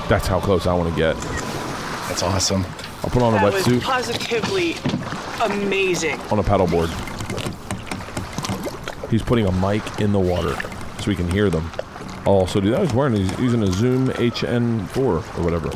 That's 0.09 0.27
how 0.27 0.41
close 0.41 0.67
I 0.67 0.73
want 0.75 0.89
to 0.91 0.97
get. 0.97 1.15
That's 2.09 2.23
awesome. 2.23 2.65
I'll 3.05 3.11
put 3.11 3.23
on 3.23 3.35
a 3.35 3.37
That 3.37 3.53
was 3.53 3.65
wetsuit 3.65 3.83
positively 3.83 4.75
amazing. 5.43 6.19
on 6.33 6.39
a 6.39 6.43
paddleboard. 6.43 6.89
He's 9.11 9.23
putting 9.23 9.47
a 9.47 9.53
mic 9.53 9.83
in 10.01 10.13
the 10.13 10.19
water 10.19 10.55
so 11.01 11.07
we 11.07 11.15
can 11.15 11.31
hear 11.31 11.51
them. 11.51 11.71
I'll 12.27 12.35
also 12.35 12.61
do 12.61 12.71
that. 12.71 12.81
He's 12.83 12.93
wearing 12.95 13.15
he's 13.15 13.39
using 13.39 13.63
a 13.63 13.67
Zoom 13.71 14.09
HN4 14.09 14.97
or 14.99 15.21
whatever. 15.45 15.69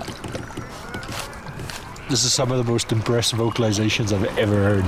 This 2.08 2.24
is 2.24 2.32
some 2.32 2.50
of 2.50 2.58
the 2.64 2.70
most 2.70 2.92
impressive 2.92 3.38
vocalizations 3.38 4.12
I've 4.12 4.38
ever 4.38 4.54
heard. 4.56 4.84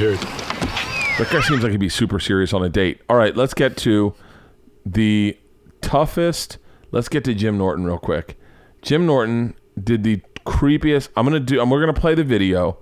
You 0.00 0.16
can 0.16 0.18
hear 0.18 0.28
it. 0.28 1.18
That 1.18 1.28
guy 1.30 1.40
seems 1.42 1.62
like 1.62 1.72
he'd 1.72 1.78
be 1.80 1.90
super 1.90 2.18
serious 2.18 2.54
on 2.54 2.64
a 2.64 2.70
date. 2.70 3.02
All 3.10 3.16
right, 3.18 3.36
let's 3.36 3.52
get 3.52 3.76
to 3.78 4.14
the 4.86 5.38
toughest. 5.82 6.56
Let's 6.90 7.10
get 7.10 7.22
to 7.24 7.34
Jim 7.34 7.58
Norton 7.58 7.84
real 7.84 7.98
quick. 7.98 8.38
Jim 8.80 9.04
Norton 9.04 9.54
did 9.82 10.02
the 10.02 10.22
creepiest. 10.46 11.10
I'm 11.16 11.26
gonna 11.26 11.38
do. 11.38 11.60
I'm, 11.60 11.68
we're 11.68 11.80
gonna 11.80 11.92
play 11.92 12.14
the 12.14 12.24
video, 12.24 12.78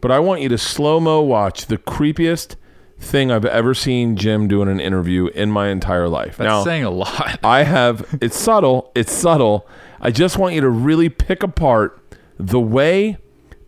but 0.00 0.10
I 0.10 0.20
want 0.20 0.40
you 0.40 0.48
to 0.48 0.56
slow 0.56 1.00
mo 1.00 1.20
watch 1.20 1.66
the 1.66 1.76
creepiest 1.76 2.56
thing 2.98 3.30
I've 3.30 3.44
ever 3.44 3.74
seen 3.74 4.16
Jim 4.16 4.48
do 4.48 4.62
in 4.62 4.68
an 4.68 4.80
interview 4.80 5.26
in 5.26 5.50
my 5.50 5.68
entire 5.68 6.08
life. 6.08 6.38
That's 6.38 6.48
now, 6.48 6.64
saying 6.64 6.84
a 6.84 6.90
lot. 6.90 7.40
I 7.44 7.64
have. 7.64 8.16
It's 8.22 8.38
subtle. 8.38 8.90
It's 8.94 9.12
subtle. 9.12 9.68
I 10.00 10.10
just 10.10 10.38
want 10.38 10.54
you 10.54 10.62
to 10.62 10.70
really 10.70 11.10
pick 11.10 11.42
apart 11.42 12.00
the 12.38 12.60
way. 12.60 13.18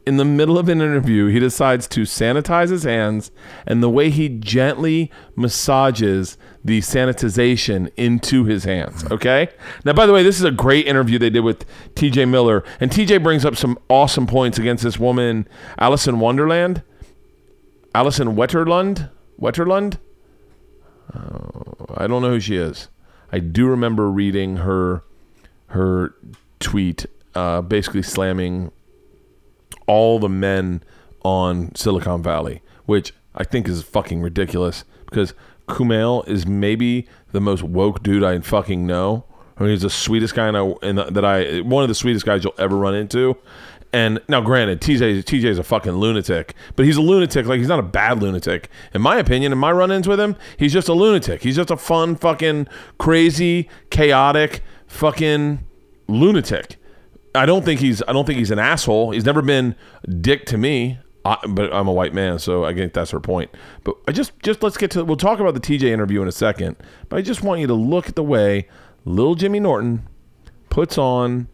In 0.07 0.19
the 0.19 0.25
middle 0.25 0.57
of 0.57 0.69
an 0.69 0.81
interview, 0.81 1.27
he 1.27 1.41
decides 1.41 1.89
to 1.89 2.03
sanitize 2.03 2.71
his 2.71 2.85
hands 2.85 3.33
and 3.67 3.83
the 3.83 3.91
way 3.91 4.09
he 4.09 4.29
gently 4.29 5.11
massages 5.35 6.39
the 6.65 6.81
sanitization 6.81 7.91
into 7.97 8.45
his 8.45 8.63
hands. 8.63 9.05
Okay? 9.11 9.49
Now, 9.85 9.95
by 9.95 10.07
the 10.07 10.13
way, 10.13 10.23
this 10.23 10.39
is 10.39 10.45
a 10.45 10.53
great 10.53 10.87
interview 10.87 11.19
they 11.19 11.31
did 11.31 11.41
with 11.41 11.65
TJ 11.95 12.29
Miller. 12.29 12.63
And 12.79 12.93
TJ 12.93 13.21
brings 13.21 13.45
up 13.45 13.57
some 13.57 13.79
awesome 13.89 14.29
points 14.29 14.59
against 14.59 14.85
this 14.85 14.97
woman, 14.97 15.49
Alison 15.77 16.21
Wonderland. 16.21 16.83
Alison 17.93 18.37
Wetterlund? 18.37 19.11
Wetterlund? 19.41 19.99
Oh, 21.15 21.87
I 21.97 22.07
don't 22.07 22.23
know 22.23 22.31
who 22.31 22.41
she 22.41 22.57
is. 22.57 22.89
I 23.33 23.41
do 23.41 23.67
remember 23.67 24.09
reading 24.11 24.59
her 24.59 25.03
her 25.69 26.15
tweet 26.61 27.07
uh, 27.35 27.61
basically 27.61 28.03
slamming 28.03 28.71
all 29.87 30.19
the 30.19 30.29
men 30.29 30.83
on 31.23 31.75
Silicon 31.75 32.23
Valley, 32.23 32.63
which 32.87 33.13
I 33.35 33.45
think 33.45 33.69
is 33.69 33.83
fucking 33.83 34.23
ridiculous 34.23 34.85
because 35.07 35.35
Kumail 35.69 36.27
is 36.29 36.47
maybe 36.47 37.07
the 37.33 37.41
most 37.41 37.63
woke 37.63 38.03
dude 38.03 38.23
I 38.23 38.39
fucking 38.41 38.87
know. 38.87 39.25
I 39.59 39.63
mean, 39.63 39.71
he's 39.71 39.83
the 39.83 39.91
sweetest 39.91 40.35
guy 40.35 40.49
in, 40.49 40.57
I, 40.57 40.75
in 40.83 40.97
the, 40.97 41.05
that 41.05 41.25
I 41.25 41.61
one 41.61 41.83
of 41.83 41.89
the 41.89 41.95
sweetest 41.95 42.27
guys 42.27 42.45
you'll 42.45 42.55
ever 42.59 42.77
run 42.77 42.95
into. 42.95 43.37
And 43.93 44.21
now, 44.29 44.41
granted, 44.41 44.81
TJ 44.81 45.25
TJ 45.25 45.45
is 45.45 45.59
a 45.59 45.63
fucking 45.63 45.93
lunatic, 45.93 46.55
but 46.75 46.85
he's 46.85 46.97
a 46.97 47.01
lunatic. 47.01 47.47
Like 47.47 47.59
he's 47.59 47.69
not 47.69 47.79
a 47.79 47.85
bad 47.85 48.21
lunatic, 48.23 48.69
in 48.93 49.01
my 49.01 49.17
opinion. 49.17 49.53
In 49.53 49.59
my 49.59 49.73
run-ins 49.73 50.07
with 50.07 50.21
him, 50.21 50.37
he's 50.59 50.73
just 50.73 50.89
a 50.89 50.93
lunatic. 50.93 51.43
He's 51.43 51.57
just 51.57 51.71
a 51.71 51.77
fun, 51.77 52.17
fucking 52.17 52.69
crazy, 52.99 53.69
chaotic, 53.91 54.63
fucking 54.87 55.65
lunatic. 56.09 56.77
I 57.37 57.47
don't 57.47 57.65
think 57.65 57.81
he's 57.81 58.03
I 58.07 58.13
don't 58.13 58.25
think 58.25 58.39
he's 58.39 58.51
an 58.51 58.59
asshole. 58.59 59.13
He's 59.13 59.25
never 59.25 59.43
been 59.43 59.75
dick 60.21 60.47
to 60.47 60.59
me. 60.59 60.99
I, 61.25 61.39
but 61.49 61.75
I'm 61.75 61.89
a 61.89 61.93
white 61.93 62.15
man, 62.15 62.39
so 62.39 62.65
I 62.65 62.73
think 62.73 62.93
that's 62.93 63.11
her 63.11 63.19
point. 63.19 63.51
But 63.83 63.97
I 64.07 64.13
just 64.13 64.39
just 64.43 64.63
let's 64.63 64.77
get 64.77 64.93
to 64.93 65.05
we'll 65.05 65.17
talk 65.17 65.41
about 65.41 65.55
the 65.55 65.61
TJ 65.61 65.83
interview 65.85 66.23
in 66.23 66.29
a 66.29 66.33
second. 66.33 66.77
But 67.09 67.17
I 67.17 67.23
just 67.23 67.43
want 67.43 67.61
you 67.61 67.67
to 67.67 67.75
look 67.75 68.09
at 68.09 68.15
the 68.15 68.23
way 68.23 68.69
little 69.05 69.35
Jimmy 69.35 69.61
Norton 69.61 70.07
puts 70.71 70.99
on 70.99 71.49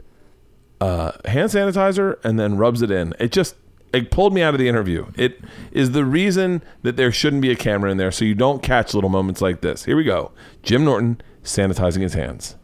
uh, 0.80 1.12
hand 1.26 1.50
sanitizer 1.50 2.22
and 2.24 2.38
then 2.38 2.56
rubs 2.56 2.82
it 2.82 2.90
in. 2.90 3.14
It 3.18 3.32
just 3.32 3.54
it 3.92 4.10
pulled 4.10 4.34
me 4.34 4.42
out 4.42 4.54
of 4.54 4.60
the 4.60 4.68
interview. 4.68 5.06
It 5.16 5.40
is 5.70 5.92
the 5.92 6.04
reason 6.04 6.62
that 6.82 6.96
there 6.96 7.12
shouldn't 7.12 7.42
be 7.42 7.50
a 7.50 7.56
camera 7.56 7.90
in 7.90 7.96
there, 7.98 8.10
so 8.10 8.24
you 8.24 8.34
don't 8.34 8.62
catch 8.62 8.94
little 8.94 9.10
moments 9.10 9.40
like 9.40 9.60
this. 9.60 9.84
Here 9.84 9.96
we 9.96 10.04
go. 10.04 10.32
Jim 10.62 10.84
Norton 10.84 11.20
sanitizing 11.44 12.00
his 12.00 12.14
hands. 12.14 12.56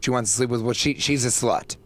She 0.00 0.10
wants 0.10 0.30
to 0.30 0.36
sleep 0.36 0.50
with 0.50 0.62
well, 0.62 0.74
she 0.74 0.94
she's 0.94 1.24
a 1.24 1.28
slut. 1.28 1.76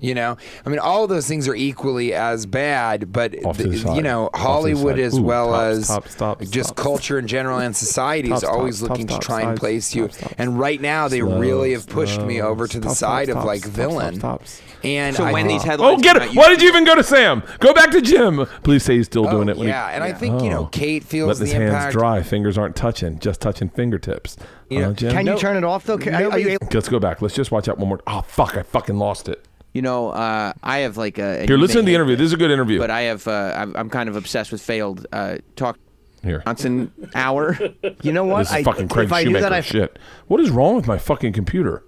You 0.00 0.14
know, 0.14 0.36
I 0.66 0.68
mean, 0.68 0.78
all 0.80 1.04
of 1.04 1.10
those 1.10 1.28
things 1.28 1.46
are 1.46 1.54
equally 1.54 2.12
as 2.12 2.44
bad, 2.46 3.12
but 3.12 3.34
Off 3.44 3.56
the 3.56 3.68
th- 3.70 3.84
you 3.84 4.02
know, 4.02 4.28
Off 4.34 4.40
Hollywood 4.40 4.96
side. 4.96 5.04
as 5.04 5.18
Ooh, 5.18 5.22
well 5.22 5.50
top, 5.50 5.60
as 5.62 5.86
top, 5.88 6.08
stop, 6.08 6.40
just 6.42 6.70
stop. 6.70 6.76
culture 6.76 7.18
in 7.18 7.26
general 7.26 7.58
and 7.58 7.74
society 7.76 8.32
is 8.32 8.42
always 8.42 8.78
stop, 8.78 8.90
looking 8.90 9.06
stop, 9.08 9.20
to 9.20 9.26
try 9.26 9.40
and 9.42 9.48
sides, 9.50 9.60
place 9.60 9.94
you. 9.94 10.08
stop, 10.10 10.28
stop, 10.28 10.34
and 10.38 10.58
right 10.58 10.80
now, 10.80 11.08
they 11.08 11.20
Slow, 11.20 11.38
really 11.38 11.72
have 11.72 11.86
pushed 11.86 12.20
me 12.20 12.40
over 12.42 12.66
to 12.66 12.80
the 12.80 12.88
stop, 12.90 12.96
side 12.96 13.28
stop, 13.28 13.38
of 13.38 13.44
like 13.44 13.60
stop, 13.60 13.72
villain. 13.72 14.14
stop, 14.16 14.46
stop. 14.46 14.66
And 14.82 15.14
So 15.14 15.24
I 15.24 15.32
when 15.32 15.46
think- 15.46 15.60
these 15.60 15.68
headlines 15.68 15.98
Oh, 15.98 16.02
get 16.02 16.16
it! 16.16 16.22
out, 16.22 16.34
Why 16.34 16.48
did 16.48 16.62
you 16.62 16.68
even 16.68 16.84
go 16.84 16.94
to 16.94 17.02
Sam? 17.02 17.42
Go 17.58 17.74
back 17.74 17.90
to 17.90 18.00
Jim. 18.00 18.46
Please 18.62 18.82
say 18.82 18.96
he's 18.96 19.06
still 19.06 19.28
Oh, 19.28 19.30
doing 19.30 19.50
it. 19.50 19.58
When 19.58 19.68
yeah, 19.68 19.90
he, 19.90 19.94
and 19.96 20.02
I 20.02 20.12
think 20.14 20.42
you 20.42 20.48
know 20.48 20.60
Oh. 20.60 20.66
Kate 20.72 21.04
feels 21.04 21.28
Letting 21.38 21.44
his 21.46 21.52
hands 21.52 21.74
impact. 21.74 21.92
dry. 21.92 22.22
Fingers 22.22 22.56
aren't 22.56 22.76
touching. 22.76 23.18
Just 23.18 23.40
touching 23.42 23.68
fingertips. 23.68 24.38
You 24.70 24.80
know, 24.80 24.90
Uh, 24.90 24.92
Jim? 24.94 25.12
Can 25.12 25.26
you 25.26 25.32
No- 25.32 25.38
turn 25.38 25.56
it 25.58 25.64
off 25.64 25.84
though? 25.84 25.98
Can, 25.98 26.14
are, 26.14 26.16
are 26.16 26.20
you 26.20 26.28
nobody- 26.30 26.50
able- 26.54 26.66
Let's 26.72 26.88
go 26.88 26.98
back. 26.98 27.20
Let's 27.20 27.34
just 27.34 27.52
watch 27.52 27.68
out 27.68 27.78
one 27.78 27.88
more. 27.90 28.00
Oh 28.06 28.22
fuck! 28.26 28.56
I 28.56 28.62
fucking 28.62 28.96
lost 28.96 29.28
it. 29.28 29.44
You 29.72 29.82
know, 29.82 30.10
uh, 30.10 30.52
I 30.62 30.78
have 30.78 30.96
like 30.96 31.18
a. 31.18 31.46
Here, 31.46 31.56
listen 31.56 31.76
to 31.78 31.82
the 31.86 31.94
interview. 31.94 32.16
This 32.16 32.26
is 32.26 32.32
a 32.32 32.36
good 32.36 32.50
interview. 32.50 32.78
But 32.78 32.90
I 32.90 33.02
have. 33.02 33.26
Uh, 33.28 33.52
I'm, 33.56 33.76
I'm 33.76 33.90
kind 33.90 34.08
of 34.08 34.16
obsessed 34.16 34.50
with 34.50 34.60
failed 34.60 35.06
uh, 35.12 35.38
talk 35.54 35.78
Here. 36.24 36.42
Johnson 36.44 36.92
hour. 37.14 37.56
you 38.02 38.12
know 38.12 38.24
what? 38.24 38.38
This 38.40 38.48
is 38.48 38.54
I- 38.54 38.62
fucking 38.64 38.88
Craig 38.88 39.06
if 39.06 39.12
I 39.12 39.20
knew 39.22 39.28
Shoemaker 39.30 39.42
that, 39.44 39.52
I- 39.52 39.60
shit. 39.60 39.98
What 40.26 40.40
is 40.40 40.50
wrong 40.50 40.74
with 40.74 40.86
my 40.88 40.98
fucking 40.98 41.32
computer? 41.32 41.84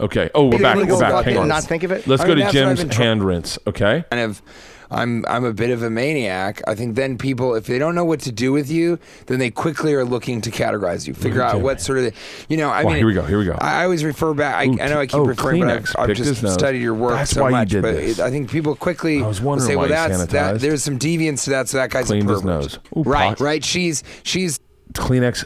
Okay. 0.00 0.30
Oh, 0.34 0.46
we're 0.48 0.58
back. 0.60 0.76
we 0.76 0.84
We're 0.84 1.00
back. 1.00 1.12
back 1.12 1.24
Hang 1.24 1.38
on. 1.38 1.48
not 1.48 1.64
think 1.64 1.82
of 1.82 1.90
it? 1.92 2.06
Let's 2.06 2.22
I 2.22 2.26
go 2.28 2.34
mean, 2.34 2.46
to 2.46 2.52
that's 2.52 2.54
what 2.54 2.62
I've 2.62 2.68
Jim's 2.76 2.80
been 2.80 2.90
try- 2.90 3.04
hand 3.06 3.24
rinse. 3.24 3.58
Okay. 3.66 4.04
kind 4.10 4.22
of 4.22 4.42
I'm 4.90 5.24
I'm 5.28 5.44
a 5.44 5.52
bit 5.52 5.70
of 5.70 5.82
a 5.82 5.90
maniac. 5.90 6.62
I 6.66 6.74
think 6.74 6.94
then 6.96 7.18
people, 7.18 7.54
if 7.54 7.66
they 7.66 7.78
don't 7.78 7.94
know 7.94 8.04
what 8.04 8.20
to 8.20 8.32
do 8.32 8.52
with 8.52 8.70
you, 8.70 8.98
then 9.26 9.38
they 9.38 9.50
quickly 9.50 9.92
are 9.94 10.04
looking 10.04 10.40
to 10.42 10.50
categorize 10.50 11.06
you, 11.06 11.14
figure 11.14 11.42
out 11.42 11.60
what 11.60 11.80
sort 11.80 11.98
of, 11.98 12.14
you 12.48 12.56
know. 12.56 12.70
I 12.70 12.84
Wow, 12.84 12.90
mean, 12.90 12.98
here 12.98 13.06
we 13.06 13.14
go, 13.14 13.22
here 13.22 13.38
we 13.38 13.44
go. 13.44 13.56
I, 13.60 13.80
I 13.80 13.84
always 13.84 14.02
refer 14.04 14.32
back. 14.34 14.54
I, 14.54 14.66
Ooh, 14.66 14.78
I 14.80 14.88
know 14.88 15.00
I 15.00 15.06
keep 15.06 15.16
oh, 15.16 15.24
referring, 15.24 15.60
but 15.60 15.70
I've, 15.70 15.96
I've 16.10 16.16
just 16.16 16.46
studied 16.52 16.80
your 16.80 16.94
work 16.94 17.12
That's 17.12 17.32
so 17.32 17.42
why 17.42 17.50
you 17.50 17.56
much. 17.56 17.68
did 17.70 17.82
but 17.82 17.92
this. 17.92 18.18
it, 18.18 18.22
I 18.22 18.30
think 18.30 18.50
people 18.50 18.74
quickly 18.74 19.20
will 19.20 19.60
say, 19.60 19.76
"Well, 19.76 19.88
that's 19.88 20.26
that." 20.26 20.60
There's 20.60 20.82
some 20.82 20.98
deviance 20.98 21.44
to 21.44 21.50
that, 21.50 21.68
so 21.68 21.76
that 21.76 21.90
guy's 21.90 22.06
Cleaned 22.06 22.28
a 22.28 22.32
his 22.32 22.42
pervert. 22.42 22.62
nose. 22.62 22.78
Ooh, 22.96 23.02
right, 23.02 23.28
pot. 23.36 23.40
right. 23.40 23.64
She's 23.64 24.02
she's 24.22 24.58
Kleenex 24.94 25.44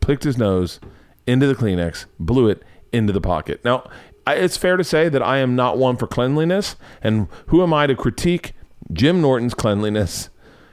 picked 0.00 0.24
his 0.24 0.38
nose 0.38 0.80
into 1.26 1.46
the 1.46 1.54
Kleenex, 1.54 2.06
blew 2.18 2.48
it 2.48 2.62
into 2.92 3.12
the 3.12 3.20
pocket. 3.20 3.64
Now, 3.64 3.88
I, 4.26 4.34
it's 4.36 4.56
fair 4.56 4.76
to 4.76 4.84
say 4.84 5.08
that 5.08 5.22
I 5.22 5.38
am 5.38 5.56
not 5.56 5.78
one 5.78 5.96
for 5.96 6.06
cleanliness, 6.06 6.76
and 7.02 7.28
who 7.46 7.62
am 7.62 7.72
I 7.74 7.86
to 7.86 7.94
critique 7.94 8.52
Jim 8.92 9.20
Norton's 9.20 9.54
cleanliness? 9.54 10.30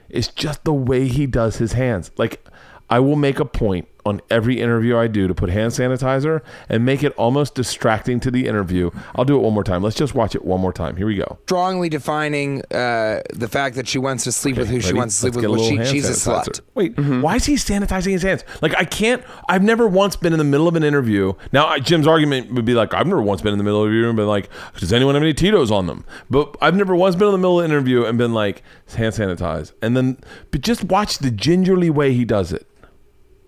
It's 0.09 0.27
just 0.29 0.63
the 0.63 0.73
way 0.73 1.07
he 1.07 1.27
does 1.27 1.57
his 1.57 1.73
hands. 1.73 2.11
Like, 2.17 2.45
I 2.89 2.99
will 2.99 3.15
make 3.15 3.39
a 3.39 3.45
point 3.45 3.87
on 4.07 4.21
every 4.29 4.59
interview 4.59 4.97
I 4.97 5.07
do 5.07 5.27
to 5.27 5.35
put 5.35 5.49
hand 5.49 5.71
sanitizer 5.73 6.41
and 6.69 6.85
make 6.85 7.03
it 7.03 7.13
almost 7.17 7.55
distracting 7.55 8.19
to 8.21 8.31
the 8.31 8.47
interview. 8.47 8.89
I'll 9.15 9.25
do 9.25 9.35
it 9.37 9.41
one 9.41 9.53
more 9.53 9.63
time. 9.63 9.83
Let's 9.83 9.95
just 9.95 10.15
watch 10.15 10.33
it 10.35 10.43
one 10.45 10.59
more 10.61 10.73
time. 10.73 10.95
Here 10.95 11.05
we 11.07 11.15
go. 11.15 11.37
strongly 11.43 11.89
defining 11.89 12.61
uh, 12.71 13.21
the 13.33 13.47
fact 13.47 13.75
that 13.75 13.87
she 13.87 13.97
wants 13.99 14.23
to 14.23 14.31
sleep 14.31 14.57
with 14.57 14.67
who 14.69 14.79
she 14.81 14.93
wants 14.93 15.15
to 15.15 15.21
sleep 15.21 15.35
Let's 15.35 15.47
with. 15.47 15.59
a 15.59 15.61
Well, 15.61 15.69
she, 15.69 15.75
hand 15.77 15.87
she's 15.89 16.09
a 16.09 16.13
slut. 16.29 16.61
Wait, 16.73 16.97
why 16.97 17.35
is 17.35 17.45
he 17.45 17.55
sanitizing 17.55 18.11
his 18.11 18.23
hands? 18.23 18.43
Like 18.61 18.75
I 18.75 18.83
can't. 18.85 19.23
I've 19.49 19.63
never 19.63 19.87
once 19.87 20.15
been 20.15 20.33
in 20.33 20.39
the 20.39 20.45
middle 20.45 20.67
of 20.67 20.75
an 20.75 20.83
interview. 20.83 21.33
Now 21.51 21.67
I- 21.67 21.79
Jim's 21.79 22.07
argument 22.07 22.53
would 22.53 22.65
be 22.65 22.73
like, 22.73 22.93
I've 22.93 23.07
never 23.07 23.21
once 23.21 23.41
been 23.41 23.53
in 23.53 23.57
the 23.57 23.63
middle 23.63 23.81
of 23.83 23.87
an 23.89 23.93
interview 23.93 24.09
and 24.09 24.17
been 24.17 24.27
like, 24.27 24.49
does 24.77 24.91
anyone 24.93 25.15
have 25.15 25.23
any 25.23 25.33
Tito's 25.33 25.71
on 25.71 25.87
them? 25.87 26.05
But 26.29 26.55
I've 26.61 26.75
never 26.75 26.95
once 26.95 27.15
been 27.15 27.27
in 27.27 27.31
the 27.33 27.37
middle 27.37 27.59
of 27.59 27.65
an 27.65 27.71
interview 27.71 28.03
and 28.05 28.17
been 28.17 28.33
like, 28.33 28.61
hand 28.95 29.13
sanitize, 29.13 29.71
and 29.81 29.95
then 29.97 30.17
but 30.51 30.61
just 30.61 30.83
watch 30.83 31.17
the 31.19 31.31
gingerly 31.31 31.89
way 31.89 32.13
he 32.13 32.25
does 32.25 32.51
it. 32.51 32.66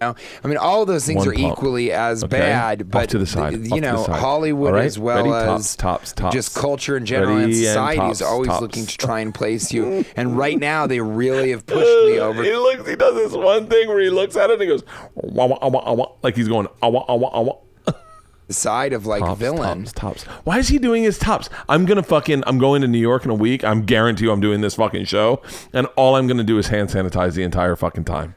Know? 0.02 0.16
I 0.44 0.48
mean, 0.48 0.58
all 0.58 0.82
of 0.82 0.88
those 0.88 1.06
things 1.06 1.20
One 1.26 1.30
are 1.30 1.34
pump. 1.34 1.54
equally 1.54 1.92
as 1.92 2.24
Okay? 2.24 2.40
bad, 2.40 2.82
Off 2.84 2.88
but 2.90 3.10
to 3.12 3.18
the 3.18 3.26
side, 3.26 3.56
th- 3.56 3.72
off 3.72 3.76
you 3.76 3.82
know. 3.82 4.04
Hollywood 4.04 4.74
right? 4.74 4.86
as 4.86 4.98
well 5.00 5.18
Ready? 5.18 5.30
as 5.30 5.76
Tops, 5.76 5.76
tops, 5.76 6.14
tops. 6.14 6.34
just 6.36 6.56
culture 6.56 6.98
in 6.98 7.06
general 7.06 7.32
and 7.38 7.40
Ready? 7.48 7.54
And 7.54 7.66
society 7.66 7.98
tops, 8.00 8.18
is 8.18 8.22
always 8.22 8.50
looking 8.62 8.86
to 8.86 8.98
try 8.98 9.20
and 9.20 9.34
place 9.34 9.72
you. 9.74 10.06
And 10.16 10.38
right 10.38 10.60
now, 10.60 10.88
they 10.88 11.00
really 11.00 11.52
have 11.52 11.66
pushed 11.66 11.82
me 12.08 12.20
over. 12.20 12.44
He 12.44 12.54
looks. 12.54 12.88
He 12.90 12.96
does 12.96 13.16
this 13.16 13.34
one 13.34 13.68
thing 13.68 13.88
where 13.88 14.00
he 14.00 14.10
looks 14.10 14.36
at 14.36 14.50
it 14.50 14.54
and 14.54 14.62
he 14.62 14.68
goes, 14.68 14.84
wah, 15.16 15.46
wah, 15.46 15.68
wah, 15.68 15.94
wah, 15.94 16.12
like 16.24 16.36
he's 16.36 16.48
going, 16.48 16.68
ah, 16.82 16.88
awa, 16.88 17.06
awa, 17.08 17.26
ah, 17.28 17.38
awa. 17.40 17.58
Ah, 17.88 17.94
the 18.48 18.54
side 18.54 18.94
of 18.94 19.06
like 19.06 19.22
tops, 19.22 19.40
villain. 19.40 19.84
Tops, 19.86 19.94
tops. 19.94 20.24
Why 20.46 20.58
is 20.60 20.68
he 20.70 20.78
doing 20.80 21.04
his 21.04 21.18
tops? 21.20 21.50
I'm 21.70 21.86
gonna 21.86 22.04
fucking. 22.04 22.44
I'm 22.48 22.58
going 22.58 22.82
to 22.82 22.88
New 22.88 22.98
York 23.00 23.24
in 23.26 23.32
a 23.32 23.36
week. 23.36 23.64
I'm 23.64 23.86
guarantee 23.86 24.26
you 24.26 24.32
I'm 24.32 24.42
doing 24.42 24.62
this 24.62 24.76
fucking 24.76 25.06
show, 25.06 25.42
and 25.74 25.88
all 25.96 26.16
I'm 26.16 26.28
gonna 26.28 26.44
do 26.44 26.58
is 26.58 26.68
hand 26.68 26.90
sanitize 26.90 27.34
the 27.36 27.44
entire 27.44 27.76
fucking 27.76 28.06
time. 28.06 28.36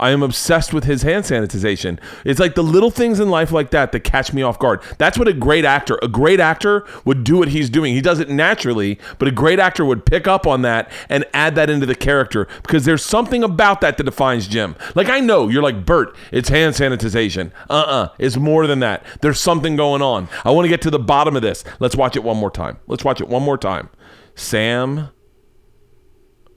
I 0.00 0.10
am 0.10 0.22
obsessed 0.22 0.72
with 0.72 0.84
his 0.84 1.02
hand 1.02 1.24
sanitization. 1.24 2.00
It's 2.24 2.40
like 2.40 2.54
the 2.54 2.62
little 2.62 2.90
things 2.90 3.20
in 3.20 3.28
life 3.28 3.52
like 3.52 3.70
that 3.70 3.92
that 3.92 4.00
catch 4.00 4.32
me 4.32 4.42
off 4.42 4.58
guard. 4.58 4.80
That's 4.98 5.18
what 5.18 5.28
a 5.28 5.32
great 5.32 5.64
actor, 5.64 5.98
a 6.02 6.08
great 6.08 6.40
actor 6.40 6.84
would 7.04 7.22
do 7.22 7.36
what 7.36 7.48
he's 7.48 7.68
doing. 7.68 7.94
He 7.94 8.00
does 8.00 8.18
it 8.18 8.30
naturally, 8.30 8.98
but 9.18 9.28
a 9.28 9.30
great 9.30 9.58
actor 9.58 9.84
would 9.84 10.06
pick 10.06 10.26
up 10.26 10.46
on 10.46 10.62
that 10.62 10.90
and 11.08 11.24
add 11.34 11.54
that 11.54 11.70
into 11.70 11.86
the 11.86 11.94
character 11.94 12.48
because 12.62 12.86
there's 12.86 13.04
something 13.04 13.44
about 13.44 13.82
that 13.82 13.98
that 13.98 14.04
defines 14.04 14.48
Jim. 14.48 14.74
Like 14.94 15.08
I 15.08 15.20
know 15.20 15.48
you're 15.48 15.62
like 15.62 15.84
Bert, 15.84 16.16
it's 16.32 16.48
hand 16.48 16.74
sanitization. 16.74 17.52
Uh-uh, 17.68 18.08
it's 18.18 18.36
more 18.36 18.66
than 18.66 18.80
that. 18.80 19.04
There's 19.20 19.38
something 19.38 19.76
going 19.76 20.00
on. 20.00 20.28
I 20.44 20.50
want 20.50 20.64
to 20.64 20.70
get 20.70 20.80
to 20.82 20.90
the 20.90 20.98
bottom 20.98 21.36
of 21.36 21.42
this. 21.42 21.62
Let's 21.78 21.94
watch 21.96 22.16
it 22.16 22.24
one 22.24 22.38
more 22.38 22.50
time. 22.50 22.78
Let's 22.86 23.04
watch 23.04 23.20
it 23.20 23.28
one 23.28 23.42
more 23.42 23.58
time. 23.58 23.90
Sam 24.34 25.10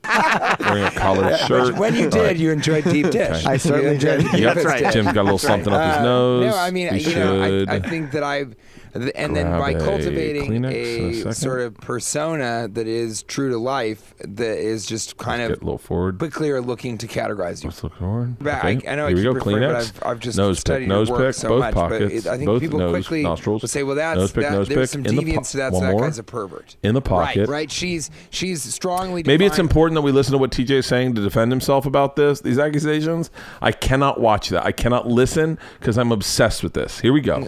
wearing 0.59 0.83
a 0.83 0.91
collared 0.91 1.39
shirt. 1.39 1.77
When 1.77 1.95
you 1.95 2.09
did, 2.09 2.21
right. 2.21 2.37
you 2.37 2.51
enjoyed 2.51 2.83
deep 2.83 3.09
dish. 3.09 3.45
I 3.45 3.57
certainly 3.57 3.95
enjoyed 3.95 4.21
did. 4.21 4.31
Deep 4.31 4.41
Yep. 4.41 4.55
Dish. 4.55 4.93
Jim's 4.93 5.13
got 5.13 5.21
a 5.21 5.23
little 5.23 5.37
something 5.37 5.71
up 5.73 5.81
his 5.89 5.97
Uh, 5.99 6.03
nose. 6.03 6.51
No, 6.51 6.57
I 6.57 6.71
mean, 6.71 6.93
He 6.93 7.09
you 7.09 7.15
know, 7.15 7.63
I. 7.67 7.75
I 7.75 7.79
think 7.79 8.11
that 8.11 8.23
I've 8.23 8.49
Th- 8.49 8.57
And 8.93 9.35
then 9.35 9.49
by 9.59 9.73
cultivating 9.73 10.63
a 10.65 11.23
a, 11.27 11.33
sort 11.33 11.61
of 11.61 11.75
persona 11.77 12.67
that 12.73 12.87
is 12.87 13.23
true 13.23 13.49
to 13.49 13.57
life, 13.57 14.13
that 14.19 14.57
is 14.59 14.85
just 14.85 15.17
kind 15.17 15.41
Get 15.41 15.51
of 15.51 15.61
a 15.61 15.65
little 15.65 15.77
forward. 15.77 16.19
quickly 16.19 16.49
are 16.51 16.61
looking 16.61 16.97
to 16.99 17.07
categorize 17.07 17.63
you. 17.63 17.69
Let's 17.69 17.83
look 17.83 17.95
forward. 17.97 18.37
But 18.39 18.57
Okay. 18.59 18.87
I, 18.87 18.91
I 18.91 18.95
know 18.95 19.07
Here 19.07 19.15
I 19.17 19.19
we 19.19 19.23
go. 19.23 19.31
referring, 19.31 19.55
Kleenex. 19.57 19.93
but 19.93 20.05
I've, 20.07 20.11
I've 20.11 20.19
just 20.19 20.37
nose 20.37 20.59
studied 20.59 20.83
pick. 20.85 20.89
Nose 20.89 21.09
work 21.09 21.21
pick. 21.27 21.35
so 21.35 21.49
both 21.49 21.59
much, 21.61 21.73
pockets. 21.73 21.99
but 22.03 22.11
it, 22.13 22.27
I 22.27 22.37
think 22.37 22.45
both 22.45 22.61
people 22.61 22.79
nose, 22.79 22.91
quickly 22.91 23.23
nostrils. 23.23 23.71
say, 23.71 23.83
"Well, 23.83 23.95
that's 23.95 24.17
nose 24.19 24.31
pick. 24.31 24.43
that, 24.43 24.51
nose 24.51 24.67
there's 24.67 24.91
pick. 24.93 25.03
some 25.05 25.15
deviance 25.15 25.51
to 25.51 25.57
that, 25.57 25.71
po- 25.73 25.79
so 25.79 25.85
that 25.87 25.97
guy's 25.97 26.19
a 26.19 26.23
pervert." 26.23 26.75
in 26.83 26.93
the 26.93 27.01
pocket. 27.01 27.41
Right, 27.41 27.49
right. 27.49 27.71
She's 27.71 28.11
she's 28.29 28.61
strongly. 28.61 29.23
Maybe 29.25 29.45
it's 29.45 29.59
important 29.59 29.95
that 29.95 30.01
we 30.03 30.11
listen 30.11 30.33
to 30.33 30.37
what 30.37 30.51
TJ 30.51 30.69
is 30.71 30.85
saying 30.85 31.15
to 31.15 31.21
defend 31.21 31.51
himself 31.51 31.85
about 31.85 32.15
this, 32.15 32.41
these 32.41 32.59
accusations. 32.59 33.31
I 33.61 33.71
cannot 33.71 34.19
watch 34.21 34.49
that. 34.49 34.65
I 34.65 34.71
cannot 34.71 35.07
listen 35.07 35.57
because 35.79 35.97
I'm 35.97 36.11
obsessed 36.11 36.61
with 36.63 36.73
this. 36.73 36.99
Here 36.99 37.11
we 37.13 37.21
go. 37.21 37.37
Uh, 37.37 37.47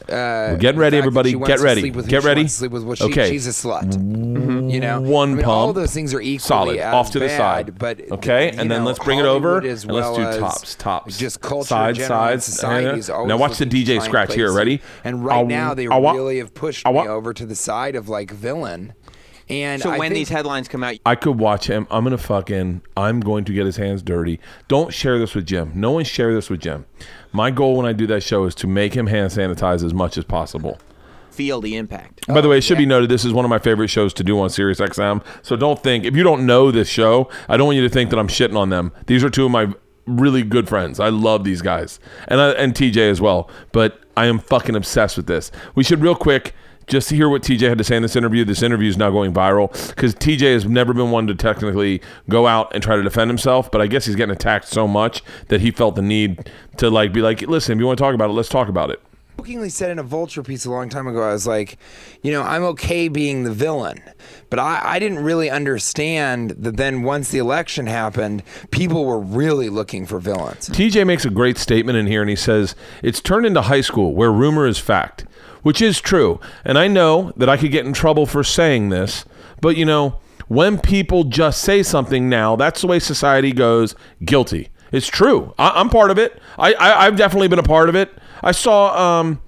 We're 0.53 0.57
getting 0.57 0.79
ready, 0.79 0.97
everybody. 0.97 1.34
She 1.35 1.37
wants 1.37 1.49
Get 1.51 1.57
to 1.57 1.63
ready. 1.63 1.81
sleep 1.81 1.95
with 1.95 2.07
Get 2.07 2.23
ready. 2.23 2.43
to 2.43 2.49
sleep 2.49 2.71
with 2.71 2.83
what 2.83 2.97
she- 2.97 3.03
okay. 3.05 3.29
she's 3.29 3.45
a 3.47 3.51
slut. 3.51 3.83
Mm-hmm. 3.91 4.69
You 4.69 4.79
know, 4.79 5.01
One 5.01 5.31
I 5.31 5.35
mean, 5.35 5.43
pump. 5.45 5.47
all 5.57 5.73
those 5.73 5.93
things 5.93 6.13
are 6.13 6.21
equally 6.21 6.39
solid 6.39 6.79
off 6.79 7.11
to 7.11 7.19
the 7.19 7.27
bad, 7.27 7.37
side. 7.37 7.77
But 7.77 8.11
okay, 8.11 8.53
you 8.53 8.59
and 8.59 8.69
then 8.71 8.83
let's 8.85 8.99
bring 8.99 9.19
it 9.19 9.25
over 9.25 9.59
Hollywood 9.61 9.63
and 9.65 9.71
as 9.73 9.85
let's 9.85 10.17
do 10.35 10.39
tops, 10.39 10.75
tops, 10.75 11.17
Just 11.17 11.41
culture, 11.41 11.67
sides, 11.67 11.99
in 11.99 12.05
general, 12.07 12.23
and 12.23 12.41
sides. 12.43 12.45
Society 12.45 12.99
is 12.99 13.09
now 13.09 13.37
watch 13.37 13.57
the 13.57 13.65
to 13.65 13.71
DJ 13.75 13.85
try 13.85 13.93
and 13.95 14.03
scratch 14.03 14.33
here. 14.33 14.51
Ready? 14.53 14.81
And 15.03 15.23
right 15.25 15.37
I'll- 15.37 15.45
now 15.45 15.73
they 15.73 15.87
I'll 15.87 16.01
wa- 16.01 16.13
really 16.13 16.37
have 16.39 16.53
pushed 16.53 16.85
I'll 16.85 16.93
wa- 16.93 17.03
me 17.03 17.09
over 17.09 17.33
to 17.33 17.45
the 17.45 17.55
side 17.55 17.95
of 17.95 18.09
like 18.09 18.31
villain. 18.31 18.93
And 19.47 19.79
So 19.79 19.91
I 19.91 19.99
when 19.99 20.11
these 20.11 20.29
headlines 20.29 20.67
come 20.67 20.83
out, 20.83 20.95
I 21.05 21.13
could 21.13 21.37
watch 21.39 21.67
him. 21.67 21.85
I'm 21.91 22.03
gonna 22.03 22.17
fucking. 22.17 22.81
I'm 22.97 23.19
going 23.19 23.45
to 23.45 23.53
get 23.53 23.67
his 23.67 23.77
hands 23.77 24.01
dirty. 24.01 24.39
Don't 24.67 24.91
share 24.91 25.19
this 25.19 25.35
with 25.35 25.45
Jim. 25.45 25.71
No 25.75 25.91
one 25.91 26.03
share 26.03 26.33
this 26.33 26.49
with 26.49 26.61
Jim. 26.61 26.85
My 27.31 27.51
goal 27.51 27.77
when 27.77 27.85
I 27.85 27.93
do 27.93 28.07
that 28.07 28.23
show 28.23 28.45
is 28.45 28.55
to 28.55 28.67
make 28.67 28.95
him 28.95 29.05
hand 29.05 29.29
sanitize 29.31 29.83
as 29.83 29.93
much 29.93 30.17
as 30.17 30.23
possible. 30.23 30.79
Feel 31.35 31.61
the 31.61 31.75
impact. 31.75 32.25
By 32.27 32.41
the 32.41 32.47
way, 32.47 32.57
it 32.57 32.63
should 32.63 32.77
be 32.77 32.85
noted 32.85 33.09
this 33.09 33.25
is 33.25 33.33
one 33.33 33.45
of 33.45 33.49
my 33.49 33.59
favorite 33.59 33.89
shows 33.89 34.13
to 34.15 34.23
do 34.23 34.39
on 34.39 34.49
Sirius 34.49 34.79
XM. 34.79 35.23
So 35.41 35.55
don't 35.55 35.81
think 35.81 36.05
if 36.05 36.15
you 36.15 36.23
don't 36.23 36.45
know 36.45 36.71
this 36.71 36.87
show, 36.87 37.29
I 37.49 37.57
don't 37.57 37.67
want 37.67 37.75
you 37.77 37.83
to 37.83 37.89
think 37.89 38.09
that 38.09 38.19
I'm 38.19 38.27
shitting 38.27 38.57
on 38.57 38.69
them. 38.69 38.91
These 39.07 39.23
are 39.23 39.29
two 39.29 39.45
of 39.45 39.51
my 39.51 39.73
really 40.07 40.43
good 40.43 40.69
friends. 40.69 40.99
I 40.99 41.09
love 41.09 41.43
these 41.43 41.61
guys, 41.61 41.99
and 42.27 42.39
I, 42.39 42.51
and 42.51 42.73
TJ 42.73 43.09
as 43.09 43.19
well. 43.19 43.49
But 43.71 43.99
I 44.15 44.27
am 44.27 44.39
fucking 44.39 44.75
obsessed 44.75 45.17
with 45.17 45.27
this. 45.27 45.51
We 45.75 45.83
should 45.83 46.01
real 46.01 46.15
quick 46.15 46.53
just 46.87 47.09
to 47.09 47.15
hear 47.15 47.29
what 47.29 47.41
TJ 47.41 47.67
had 47.67 47.77
to 47.77 47.83
say 47.83 47.95
in 47.95 48.03
this 48.03 48.15
interview. 48.15 48.45
This 48.45 48.61
interview 48.61 48.89
is 48.89 48.97
now 48.97 49.09
going 49.09 49.33
viral 49.33 49.71
because 49.89 50.13
TJ 50.15 50.53
has 50.53 50.65
never 50.65 50.93
been 50.93 51.11
one 51.11 51.27
to 51.27 51.35
technically 51.35 52.01
go 52.29 52.47
out 52.47 52.71
and 52.73 52.83
try 52.83 52.95
to 52.95 53.03
defend 53.03 53.29
himself, 53.29 53.71
but 53.71 53.81
I 53.81 53.87
guess 53.87 54.05
he's 54.05 54.15
getting 54.15 54.35
attacked 54.35 54.67
so 54.67 54.87
much 54.87 55.23
that 55.47 55.61
he 55.61 55.71
felt 55.71 55.95
the 55.95 56.01
need 56.01 56.49
to 56.77 56.89
like 56.89 57.11
be 57.13 57.21
like, 57.21 57.41
listen, 57.41 57.73
if 57.73 57.79
you 57.79 57.85
want 57.85 57.97
to 57.97 58.03
talk 58.03 58.13
about 58.13 58.29
it, 58.29 58.33
let's 58.33 58.49
talk 58.49 58.67
about 58.67 58.89
it. 58.89 59.01
Jokingly 59.37 59.69
said 59.69 59.91
in 59.91 59.99
a 59.99 60.03
Vulture 60.03 60.41
piece 60.41 60.65
a 60.65 60.71
long 60.71 60.89
time 60.89 61.07
ago, 61.07 61.21
I 61.21 61.33
was 61.33 61.45
like, 61.45 61.77
you 62.23 62.31
know, 62.31 62.41
I'm 62.41 62.63
okay 62.63 63.07
being 63.07 63.43
the 63.43 63.53
villain, 63.53 64.01
but 64.49 64.57
I, 64.57 64.81
I 64.83 64.99
didn't 64.99 65.23
really 65.23 65.49
understand 65.49 66.51
that 66.51 66.77
then 66.77 67.03
once 67.03 67.29
the 67.29 67.37
election 67.37 67.85
happened, 67.85 68.41
people 68.71 69.05
were 69.05 69.19
really 69.19 69.69
looking 69.69 70.07
for 70.07 70.19
villains. 70.19 70.69
TJ 70.69 71.05
makes 71.05 71.25
a 71.25 71.29
great 71.29 71.57
statement 71.57 71.97
in 71.97 72.07
here 72.07 72.21
and 72.21 72.29
he 72.29 72.35
says, 72.35 72.75
It's 73.03 73.21
turned 73.21 73.45
into 73.45 73.61
high 73.61 73.81
school 73.81 74.15
where 74.15 74.31
rumor 74.31 74.65
is 74.65 74.79
fact, 74.79 75.25
which 75.61 75.81
is 75.81 76.01
true. 76.01 76.39
And 76.63 76.79
I 76.79 76.87
know 76.87 77.31
that 77.37 77.49
I 77.49 77.57
could 77.57 77.71
get 77.71 77.85
in 77.85 77.93
trouble 77.93 78.25
for 78.25 78.43
saying 78.43 78.89
this, 78.89 79.25
but 79.61 79.77
you 79.77 79.85
know, 79.85 80.19
when 80.47 80.79
people 80.79 81.23
just 81.23 81.61
say 81.61 81.83
something 81.83 82.29
now, 82.29 82.55
that's 82.55 82.81
the 82.81 82.87
way 82.87 82.99
society 82.99 83.51
goes 83.51 83.95
guilty. 84.23 84.69
It's 84.91 85.07
true. 85.07 85.53
I, 85.59 85.71
I'm 85.79 85.89
part 85.89 86.09
of 86.09 86.17
it. 86.17 86.39
I, 86.57 86.73
I, 86.73 87.05
I've 87.05 87.15
definitely 87.15 87.47
been 87.47 87.59
a 87.59 87.63
part 87.63 87.89
of 87.89 87.95
it. 87.95 88.11
I 88.45 88.51
saw 88.51 89.19
um, 89.19 89.41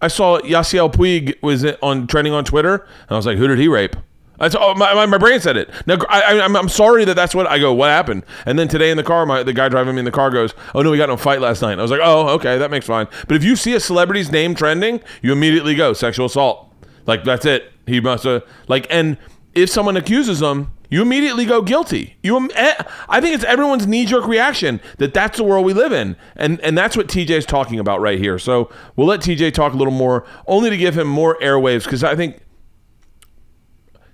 I 0.00 0.08
saw 0.08 0.38
Yasiel 0.40 0.92
Puig 0.92 1.42
was 1.42 1.64
on 1.82 2.06
trending 2.06 2.32
on 2.32 2.44
Twitter, 2.44 2.74
and 2.74 3.10
I 3.10 3.16
was 3.16 3.26
like, 3.26 3.38
who 3.38 3.48
did 3.48 3.58
he 3.58 3.66
rape? 3.66 3.96
That's, 4.38 4.56
oh, 4.58 4.74
my, 4.74 5.06
my, 5.06 5.18
brain 5.18 5.38
said 5.38 5.56
it. 5.56 5.70
Now 5.86 5.98
I, 6.08 6.20
I, 6.22 6.44
I'm, 6.44 6.56
I'm 6.56 6.68
sorry 6.68 7.04
that 7.04 7.14
that's 7.14 7.32
what 7.32 7.46
I 7.46 7.60
go. 7.60 7.72
What 7.72 7.90
happened? 7.90 8.24
And 8.44 8.58
then 8.58 8.66
today 8.66 8.90
in 8.90 8.96
the 8.96 9.04
car, 9.04 9.24
my 9.24 9.44
the 9.44 9.52
guy 9.52 9.68
driving 9.68 9.94
me 9.94 10.00
in 10.00 10.04
the 10.04 10.10
car 10.10 10.30
goes, 10.30 10.52
"Oh 10.74 10.82
no, 10.82 10.90
we 10.90 10.96
got 10.96 11.08
in 11.08 11.14
a 11.14 11.16
fight 11.16 11.40
last 11.40 11.62
night." 11.62 11.72
And 11.72 11.80
I 11.80 11.82
was 11.82 11.92
like, 11.92 12.00
"Oh, 12.02 12.28
okay, 12.30 12.58
that 12.58 12.70
makes 12.70 12.86
fine." 12.86 13.06
But 13.28 13.36
if 13.36 13.44
you 13.44 13.54
see 13.54 13.74
a 13.74 13.80
celebrity's 13.80 14.32
name 14.32 14.56
trending, 14.56 15.00
you 15.22 15.32
immediately 15.32 15.76
go 15.76 15.92
sexual 15.92 16.26
assault. 16.26 16.74
Like 17.06 17.22
that's 17.22 17.46
it. 17.46 17.72
He 17.86 18.00
must 18.00 18.24
have 18.24 18.42
like. 18.66 18.88
And 18.90 19.16
if 19.54 19.70
someone 19.70 19.96
accuses 19.96 20.40
them, 20.40 20.72
you 20.92 21.02
immediately 21.02 21.44
go 21.44 21.62
guilty. 21.62 22.16
You, 22.22 22.50
eh, 22.54 22.74
I 23.08 23.20
think 23.20 23.34
it's 23.34 23.44
everyone's 23.44 23.86
knee 23.86 24.04
jerk 24.04 24.26
reaction 24.26 24.80
that 24.98 25.14
that's 25.14 25.38
the 25.38 25.44
world 25.44 25.64
we 25.64 25.72
live 25.72 25.92
in, 25.92 26.16
and 26.36 26.60
and 26.60 26.76
that's 26.76 26.96
what 26.96 27.08
TJ 27.08 27.30
is 27.30 27.46
talking 27.46 27.78
about 27.78 28.00
right 28.00 28.18
here. 28.18 28.38
So 28.38 28.70
we'll 28.94 29.06
let 29.06 29.20
TJ 29.20 29.54
talk 29.54 29.72
a 29.72 29.76
little 29.76 29.92
more, 29.92 30.26
only 30.46 30.70
to 30.70 30.76
give 30.76 30.96
him 30.96 31.08
more 31.08 31.38
airwaves 31.40 31.84
because 31.84 32.04
I 32.04 32.14
think 32.14 32.40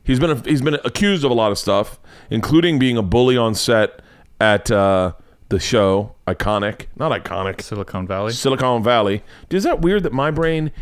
He's 0.09 0.19
been 0.19 0.43
he's 0.45 0.63
been 0.63 0.79
accused 0.87 1.23
of 1.23 1.31
a 1.31 1.35
lot 1.35 1.53
of 1.53 1.59
stuff, 1.59 2.01
including 2.31 2.79
being 2.79 2.97
a 2.97 3.03
bully 3.03 3.37
on 3.37 3.55
set 3.55 4.01
at 4.41 4.71
uh, 4.71 5.13
the 5.51 5.61
show. 5.61 6.15
Iconic, 6.27 6.87
not 6.97 7.13
iconic. 7.13 7.61
Silicon 7.61 8.07
Valley. 8.07 8.33
Silicon 8.33 8.83
Valley. 8.83 9.23
Is 9.51 9.65
that 9.65 9.83
weird 9.83 10.05
that 10.05 10.15
my 10.15 10.31
brain 10.31 10.73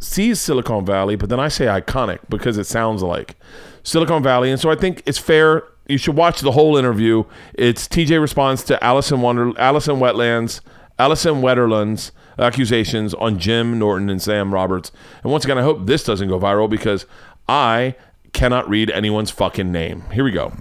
sees 0.00 0.40
Silicon 0.40 0.86
Valley, 0.86 1.16
but 1.16 1.28
then 1.28 1.38
I 1.38 1.48
say 1.48 1.66
iconic 1.66 2.20
because 2.30 2.56
it 2.56 2.64
sounds 2.64 3.02
like 3.02 3.36
Silicon 3.82 4.22
Valley, 4.22 4.50
and 4.50 4.60
so 4.60 4.70
I 4.70 4.76
think 4.76 5.02
it's 5.06 5.18
fair. 5.18 5.64
You 5.88 5.98
should 5.98 6.16
watch 6.16 6.40
the 6.40 6.52
whole 6.52 6.76
interview. 6.76 7.24
It's 7.54 7.88
TJ 7.88 8.20
responds 8.20 8.62
to 8.64 8.82
Allison 8.82 9.20
Wonder, 9.20 9.52
Allison 9.58 9.96
Wetlands, 9.96 10.60
Allison 10.98 11.42
Wetterland's 11.42 12.12
accusations 12.38 13.14
on 13.14 13.38
Jim 13.38 13.78
Norton 13.78 14.08
and 14.08 14.22
Sam 14.22 14.54
Roberts. 14.54 14.92
And 15.22 15.32
once 15.32 15.44
again, 15.44 15.58
I 15.58 15.62
hope 15.62 15.86
this 15.86 16.04
doesn't 16.04 16.28
go 16.28 16.38
viral 16.38 16.70
because 16.70 17.06
I 17.48 17.96
cannot 18.32 18.68
read 18.68 18.90
anyone's 18.90 19.30
fucking 19.30 19.70
name. 19.72 20.02
Here 20.12 20.24
we 20.24 20.30
go. 20.30 20.52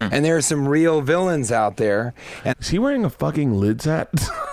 And 0.00 0.24
there 0.24 0.36
are 0.36 0.42
some 0.42 0.68
real 0.68 1.00
villains 1.00 1.50
out 1.50 1.76
there. 1.78 2.12
And 2.44 2.54
Is 2.60 2.68
he 2.68 2.78
wearing 2.78 3.04
a 3.04 3.10
fucking 3.10 3.54
lids 3.58 3.84
hat? 3.86 4.10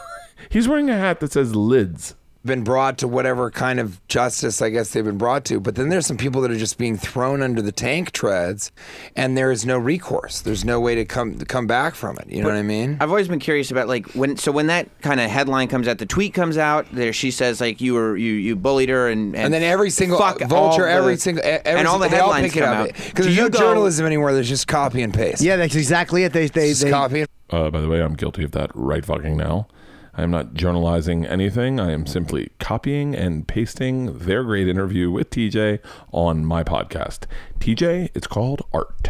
He's 0.49 0.67
wearing 0.67 0.89
a 0.89 0.97
hat 0.97 1.19
that 1.19 1.33
says 1.33 1.55
lids. 1.55 2.15
Been 2.45 2.63
brought 2.63 2.97
to 2.97 3.07
whatever 3.07 3.49
kind 3.49 3.79
of 3.79 4.05
justice 4.07 4.61
I 4.61 4.69
guess 4.69 4.91
they've 4.91 5.03
been 5.05 5.17
brought 5.17 5.45
to. 5.45 5.59
But 5.59 5.75
then 5.75 5.89
there's 5.89 6.05
some 6.05 6.17
people 6.17 6.41
that 6.41 6.51
are 6.51 6.57
just 6.57 6.77
being 6.77 6.97
thrown 6.97 7.41
under 7.41 7.61
the 7.61 7.71
tank 7.71 8.11
treads, 8.11 8.71
and 9.15 9.37
there 9.37 9.51
is 9.51 9.65
no 9.65 9.77
recourse. 9.77 10.41
There's 10.41 10.65
no 10.65 10.79
way 10.79 10.95
to 10.95 11.05
come 11.05 11.37
to 11.39 11.45
come 11.45 11.67
back 11.67 11.95
from 11.95 12.17
it. 12.17 12.27
You 12.29 12.41
know 12.41 12.49
what 12.49 12.57
I 12.57 12.61
mean? 12.63 12.97
I've 12.99 13.09
always 13.09 13.27
been 13.27 13.39
curious 13.39 13.71
about 13.71 13.87
like 13.87 14.07
when 14.11 14.35
so 14.37 14.51
when 14.51 14.67
that 14.67 14.89
kind 15.01 15.19
of 15.21 15.29
headline 15.29 15.67
comes 15.69 15.87
out, 15.87 15.97
the 15.99 16.05
tweet 16.05 16.33
comes 16.33 16.57
out. 16.57 16.85
There, 16.91 17.13
she 17.13 17.31
says 17.31 17.61
like 17.61 17.79
you 17.81 17.93
were 17.93 18.17
you 18.17 18.33
you 18.33 18.55
bullied 18.55 18.89
her 18.89 19.07
and 19.07 19.35
and, 19.35 19.45
And 19.45 19.53
then 19.53 19.63
every 19.63 19.89
single 19.89 20.17
fuck 20.17 20.39
vulture, 20.41 20.81
all 20.83 20.87
the- 20.87 20.91
every 20.91 21.17
single, 21.17 21.43
every 21.45 21.61
and 21.79 21.87
all 21.87 21.97
the 21.99 22.05
single- 22.05 22.17
they 22.17 22.21
all 22.23 22.33
headlines 22.33 22.53
pick 22.53 22.61
it 22.61 22.65
come 22.65 22.73
out. 22.75 22.87
because 22.93 23.07
Do 23.13 23.23
there's 23.23 23.35
you 23.37 23.43
no 23.43 23.49
go- 23.49 23.59
journalism 23.59 24.05
anymore. 24.05 24.33
There's 24.33 24.49
just 24.49 24.67
copy 24.67 25.01
and 25.01 25.13
paste. 25.13 25.41
Yeah, 25.41 25.55
that's 25.55 25.75
exactly 25.75 26.23
it. 26.23 26.33
They 26.33 26.47
they, 26.47 26.73
they 26.73 26.89
copy. 26.89 27.25
Uh, 27.49 27.69
by 27.69 27.79
the 27.81 27.87
way, 27.87 28.01
I'm 28.01 28.15
guilty 28.15 28.43
of 28.43 28.51
that 28.51 28.71
right 28.73 29.05
fucking 29.05 29.37
now. 29.37 29.67
I 30.15 30.21
am 30.21 30.29
not 30.31 30.53
journalizing 30.53 31.25
anything. 31.25 31.79
I 31.79 31.91
am 31.91 32.05
simply 32.05 32.51
copying 32.59 33.15
and 33.15 33.47
pasting 33.47 34.19
their 34.19 34.43
great 34.43 34.67
interview 34.67 35.09
with 35.09 35.31
TJ 35.31 35.79
on 36.11 36.45
my 36.45 36.63
podcast. 36.63 37.25
TJ, 37.59 38.09
it's 38.13 38.27
called 38.27 38.61
art. 38.73 39.09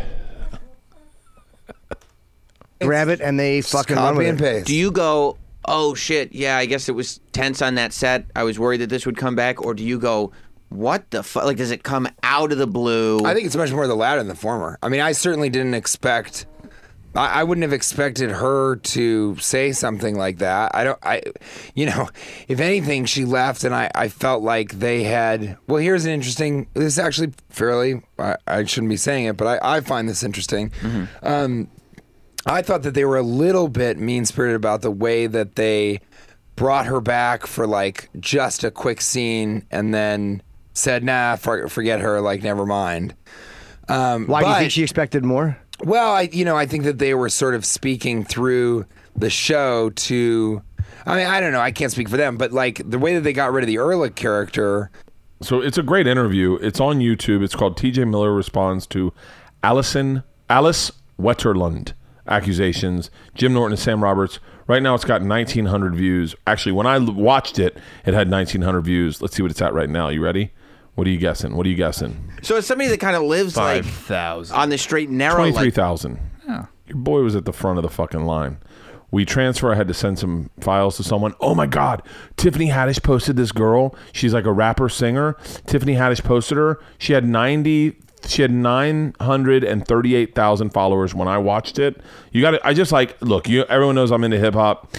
grab 2.82 3.08
it 3.10 3.22
and 3.22 3.40
they 3.40 3.60
just 3.60 3.72
fucking 3.72 3.96
run 3.96 4.14
copy 4.14 4.18
with 4.20 4.28
and 4.30 4.42
it. 4.42 4.44
paste. 4.44 4.68
Do 4.68 4.76
you 4.76 4.92
go? 4.92 5.38
Oh 5.66 5.94
shit! 5.94 6.34
Yeah, 6.34 6.58
I 6.58 6.66
guess 6.66 6.90
it 6.90 6.92
was 6.92 7.22
tense 7.32 7.62
on 7.62 7.76
that 7.76 7.94
set. 7.94 8.26
I 8.36 8.44
was 8.44 8.60
worried 8.60 8.82
that 8.82 8.90
this 8.90 9.06
would 9.06 9.16
come 9.18 9.36
back, 9.36 9.62
or 9.64 9.74
do 9.74 9.84
you 9.84 9.98
go? 9.98 10.32
What 10.70 11.10
the 11.12 11.24
fuck? 11.24 11.46
Like, 11.46 11.58
does 11.58 11.72
it 11.72 11.84
come 11.84 12.08
out 12.24 12.52
of 12.52 12.58
the 12.58 12.68
blue? 12.68 13.24
I 13.24 13.34
think 13.34 13.46
it's 13.46 13.56
much 13.56 13.72
more 13.72 13.88
the 13.88 13.96
latter 13.96 14.20
than 14.20 14.28
the 14.28 14.36
former. 14.36 14.78
I 14.84 14.90
mean, 14.90 15.00
I 15.02 15.12
certainly 15.14 15.50
didn't 15.50 15.74
expect. 15.76 16.48
I, 17.16 17.42
I 17.42 17.44
wouldn't 17.44 17.64
have 17.64 17.74
expected 17.74 18.32
her 18.32 18.78
to 18.78 19.36
say 19.38 19.72
something 19.72 20.16
like 20.16 20.40
that. 20.40 20.72
I 20.74 20.84
don't. 20.84 21.00
I, 21.04 21.22
you 21.76 21.86
know, 21.86 22.10
if 22.48 22.60
anything, 22.60 23.06
she 23.06 23.26
left, 23.26 23.64
and 23.64 23.74
I, 23.74 23.92
I 23.94 24.08
felt 24.08 24.44
like 24.44 24.74
they 24.74 25.04
had. 25.04 25.58
Well, 25.68 25.78
here's 25.78 26.06
an 26.06 26.12
interesting. 26.12 26.68
This 26.74 26.86
is 26.86 27.00
actually 27.00 27.34
fairly. 27.50 28.02
I, 28.18 28.38
I 28.48 28.64
shouldn't 28.66 28.90
be 28.90 28.98
saying 28.98 29.26
it, 29.26 29.38
but 29.38 29.62
I, 29.64 29.78
I 29.78 29.82
find 29.82 30.10
this 30.10 30.24
interesting. 30.24 30.72
Um, 31.22 31.70
I 32.46 32.62
thought 32.62 32.84
that 32.84 32.94
they 32.94 33.06
were 33.06 33.18
a 33.18 33.24
little 33.24 33.68
bit 33.68 33.98
mean 33.98 34.26
spirited 34.26 34.56
about 34.56 34.82
the 34.82 34.92
way 34.92 35.28
that 35.28 35.56
they 35.56 36.02
brought 36.56 36.86
her 36.88 37.00
back 37.02 37.48
for 37.48 37.66
like 37.66 38.10
just 38.20 38.64
a 38.64 38.72
quick 38.72 39.02
scene 39.02 39.66
and 39.72 39.94
then 39.94 40.42
said, 40.74 41.04
"Nah, 41.04 41.36
for, 41.36 41.70
forget 41.70 42.02
her. 42.02 42.22
Like, 42.22 42.44
never 42.44 42.66
mind." 42.66 43.16
Um, 43.90 44.28
Why 44.28 44.42
do 44.42 44.48
you 44.50 44.56
think 44.56 44.72
she 44.72 44.84
expected 44.84 45.26
more? 45.26 45.58
Well, 45.84 46.14
I 46.14 46.30
you 46.32 46.46
know 46.46 46.56
I 46.56 46.66
think 46.66 46.84
that 46.84 47.00
they 47.00 47.14
were 47.14 47.30
sort 47.30 47.56
of 47.56 47.66
speaking 47.66 48.24
through 48.24 48.86
the 49.16 49.30
show 49.30 49.90
to. 49.90 50.62
I 51.06 51.18
mean, 51.18 51.28
I 51.28 51.40
don't 51.42 51.52
know. 51.52 51.60
I 51.60 51.72
can't 51.72 51.92
speak 51.92 52.08
for 52.08 52.18
them, 52.18 52.38
but 52.38 52.52
like 52.54 52.82
the 52.90 53.00
way 53.00 53.16
that 53.16 53.22
they 53.22 53.34
got 53.34 53.52
rid 53.52 53.64
of 53.64 53.68
the 53.68 53.76
Ehrlich 53.76 54.16
character. 54.16 54.90
So 55.42 55.60
it's 55.60 55.78
a 55.78 55.84
great 55.84 56.08
interview. 56.08 56.56
It's 56.56 56.80
on 56.80 57.00
YouTube. 57.00 57.44
It's 57.44 57.56
called 57.56 57.78
TJ 57.78 58.10
Miller 58.10 58.34
responds 58.34 58.88
to 58.88 59.12
Allison 59.62 60.24
Alice 60.50 60.92
Wetterlund 61.20 61.94
accusations. 62.28 63.10
Jim 63.36 63.54
Norton 63.54 63.74
and 63.74 63.80
Sam 63.80 64.04
Roberts. 64.04 64.40
Right 64.68 64.82
now, 64.82 64.96
it's 64.96 65.04
got 65.04 65.22
1,900 65.22 65.96
views. 65.96 66.36
Actually, 66.48 66.72
when 66.72 66.88
I 66.88 66.98
watched 66.98 67.60
it, 67.60 67.78
it 68.06 68.14
had 68.14 68.30
1,900 68.30 68.82
views. 68.82 69.22
Let's 69.22 69.36
see 69.36 69.42
what 69.42 69.52
it's 69.52 69.62
at 69.62 69.74
right 69.74 69.90
now. 69.90 70.08
You 70.08 70.24
ready? 70.24 70.54
What 70.96 71.08
are 71.08 71.10
you 71.10 71.18
guessing? 71.18 71.56
What 71.56 71.66
are 71.66 71.70
you 71.70 71.76
guessing? 71.76 72.32
So 72.44 72.58
it's 72.58 72.68
somebody 72.68 72.90
that 72.90 73.00
kind 73.00 73.16
of 73.16 73.24
lives 73.24 73.58
like 73.58 73.84
5,000. 73.84 74.56
on 74.56 74.70
the 74.70 74.78
straight 74.78 75.10
and 75.10 75.18
narrow. 75.18 75.38
Twenty-three 75.38 75.66
Like, 75.66 75.74
thousand. 75.74 76.20
Your 76.48 76.98
boy 76.98 77.22
was 77.22 77.36
at 77.36 77.46
the 77.46 77.54
front 77.54 77.78
of 77.80 77.84
the 77.84 77.90
fucking 77.90 78.26
line. 78.26 78.58
We 79.10 79.26
transfer. 79.26 79.72
I 79.72 79.76
had 79.76 79.88
to 79.88 79.94
send 79.94 80.20
some 80.20 80.50
files 80.60 80.98
to 80.98 81.04
someone. 81.04 81.34
Oh 81.40 81.56
my 81.56 81.66
god! 81.68 82.02
Tiffany 82.36 82.70
Haddish 82.70 83.02
posted 83.02 83.36
this 83.38 83.52
girl. 83.52 83.96
She's 84.12 84.34
like 84.34 84.46
a 84.46 84.52
rapper 84.52 84.90
singer. 84.90 85.38
Tiffany 85.68 85.94
Haddish 85.94 86.24
posted 86.24 86.58
her. 86.58 86.80
She 86.98 87.14
had 87.14 87.24
ninety. 87.26 87.98
She 88.28 88.42
had 88.42 88.52
nine 88.52 89.14
hundred 89.22 89.64
and 89.64 89.88
thirty-eight 89.88 90.34
thousand 90.36 90.72
followers 90.72 91.14
when 91.16 91.28
I 91.28 91.38
watched 91.38 91.78
it. 91.80 92.02
You 92.32 92.42
got 92.42 92.56
it. 92.56 92.62
I 92.66 92.74
just 92.74 92.92
like 92.92 93.16
look. 93.22 93.48
You. 93.48 93.64
Everyone 93.66 93.96
knows 93.96 94.12
I'm 94.12 94.24
into 94.24 94.40
hip 94.40 94.56
hop. 94.56 94.92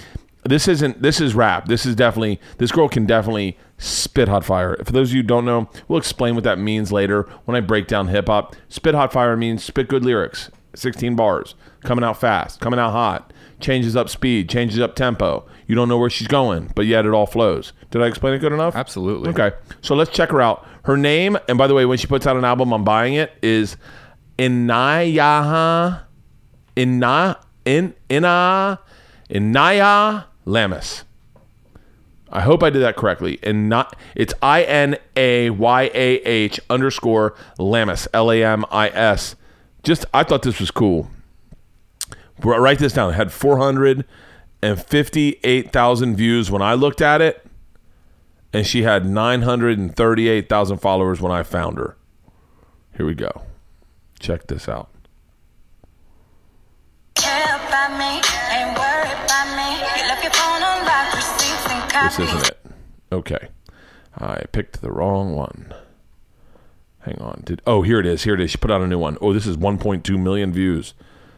This 0.45 0.67
isn't. 0.67 1.01
This 1.01 1.19
is 1.19 1.33
rap. 1.33 1.67
This 1.67 1.85
is 1.85 1.95
definitely. 1.95 2.39
This 2.59 2.71
girl 2.71 2.87
can 2.87 3.05
definitely 3.05 3.57
spit 3.77 4.27
hot 4.27 4.45
fire. 4.45 4.77
For 4.83 4.91
those 4.91 5.09
of 5.09 5.15
you 5.15 5.21
who 5.21 5.27
don't 5.27 5.45
know, 5.45 5.69
we'll 5.87 5.99
explain 5.99 6.35
what 6.35 6.43
that 6.43 6.59
means 6.59 6.91
later 6.91 7.23
when 7.45 7.57
I 7.57 7.61
break 7.61 7.87
down 7.87 8.09
hip 8.09 8.27
hop. 8.27 8.55
Spit 8.69 8.93
hot 8.93 9.11
fire 9.11 9.35
means 9.35 9.63
spit 9.63 9.87
good 9.87 10.05
lyrics. 10.05 10.51
16 10.75 11.15
bars, 11.15 11.55
coming 11.81 12.03
out 12.03 12.19
fast, 12.19 12.59
coming 12.59 12.79
out 12.79 12.91
hot, 12.91 13.31
changes 13.61 13.95
up 13.95 14.09
speed, 14.09 14.49
changes 14.49 14.79
up 14.79 14.93
tempo. 14.93 15.45
You 15.67 15.75
don't 15.75 15.87
know 15.87 15.97
where 15.97 16.09
she's 16.09 16.27
going, 16.27 16.71
but 16.75 16.85
yet 16.85 17.05
it 17.05 17.13
all 17.13 17.25
flows. 17.25 17.73
Did 17.91 18.01
I 18.01 18.07
explain 18.07 18.33
it 18.33 18.39
good 18.39 18.51
enough? 18.51 18.75
Absolutely. 18.75 19.29
Okay. 19.29 19.55
So 19.81 19.95
let's 19.95 20.11
check 20.11 20.29
her 20.31 20.41
out. 20.41 20.67
Her 20.83 20.97
name, 20.97 21.37
and 21.47 21.57
by 21.57 21.67
the 21.67 21.73
way, 21.73 21.85
when 21.85 21.97
she 21.97 22.07
puts 22.07 22.27
out 22.27 22.35
an 22.35 22.43
album, 22.43 22.73
I'm 22.73 22.83
buying 22.83 23.13
it, 23.15 23.31
is 23.41 23.77
Inayaha 24.37 26.03
Ina 26.77 27.39
In 27.63 27.95
Ina 28.11 28.79
Inaya 29.29 30.25
Lamis. 30.45 31.03
I 32.29 32.41
hope 32.41 32.63
I 32.63 32.69
did 32.69 32.81
that 32.81 32.95
correctly. 32.95 33.39
And 33.43 33.69
not 33.69 33.95
it's 34.15 34.33
I 34.41 34.63
N 34.63 34.97
A 35.15 35.49
Y 35.51 35.83
A 35.93 36.15
H 36.21 36.59
underscore 36.69 37.35
Lamis 37.59 38.07
L 38.13 38.31
A 38.31 38.43
M 38.43 38.65
I 38.71 38.89
S. 38.89 39.35
Just 39.83 40.05
I 40.13 40.23
thought 40.23 40.41
this 40.41 40.59
was 40.59 40.71
cool. 40.71 41.09
Wr- 42.43 42.55
Write 42.55 42.79
this 42.79 42.93
down. 42.93 43.11
It 43.11 43.13
had 43.13 43.31
four 43.31 43.57
hundred 43.57 44.05
and 44.61 44.83
fifty-eight 44.83 45.71
thousand 45.71 46.15
views 46.15 46.49
when 46.49 46.61
I 46.61 46.73
looked 46.73 47.01
at 47.01 47.21
it, 47.21 47.45
and 48.51 48.65
she 48.65 48.81
had 48.83 49.05
nine 49.05 49.43
hundred 49.43 49.77
and 49.77 49.95
thirty-eight 49.95 50.49
thousand 50.49 50.79
followers 50.79 51.21
when 51.21 51.31
I 51.31 51.43
found 51.43 51.77
her. 51.77 51.95
Here 52.97 53.05
we 53.05 53.13
go. 53.13 53.43
Check 54.19 54.47
this 54.47 54.67
out. 54.67 54.89
This 62.03 62.19
isn't 62.19 62.47
it. 62.47 62.57
Okay. 63.11 63.49
I 64.17 64.43
picked 64.51 64.81
the 64.81 64.91
wrong 64.91 65.35
one. 65.35 65.73
Hang 66.99 67.19
on. 67.19 67.41
Did 67.45 67.61
Oh, 67.67 67.81
here 67.81 67.99
it 67.99 68.05
is. 68.05 68.23
Here 68.23 68.33
it 68.33 68.41
is. 68.41 68.51
She 68.51 68.57
put 68.57 68.71
out 68.71 68.81
a 68.81 68.87
new 68.87 68.97
one. 68.99 69.17
Oh, 69.21 69.33
this 69.33 69.45
is 69.45 69.57
1.2 69.57 70.19
million 70.19 70.51
views. 70.53 70.93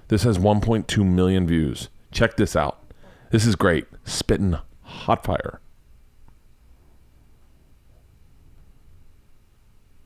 This 0.07 0.23
has 0.23 0.37
1.2 0.37 1.05
million 1.05 1.47
views. 1.47 1.89
Check 2.11 2.37
this 2.37 2.55
out. 2.55 2.79
This 3.31 3.45
is 3.45 3.55
great. 3.55 3.87
Spitting 4.05 4.57
hot 4.83 5.23
fire. 5.23 5.59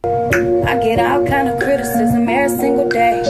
I 0.04 0.80
get 0.82 1.00
all 1.00 1.26
kind 1.28 1.48
of 1.48 1.60
criticism 1.60 2.28
every 2.28 2.58
single 2.58 2.90
day. 2.90 3.22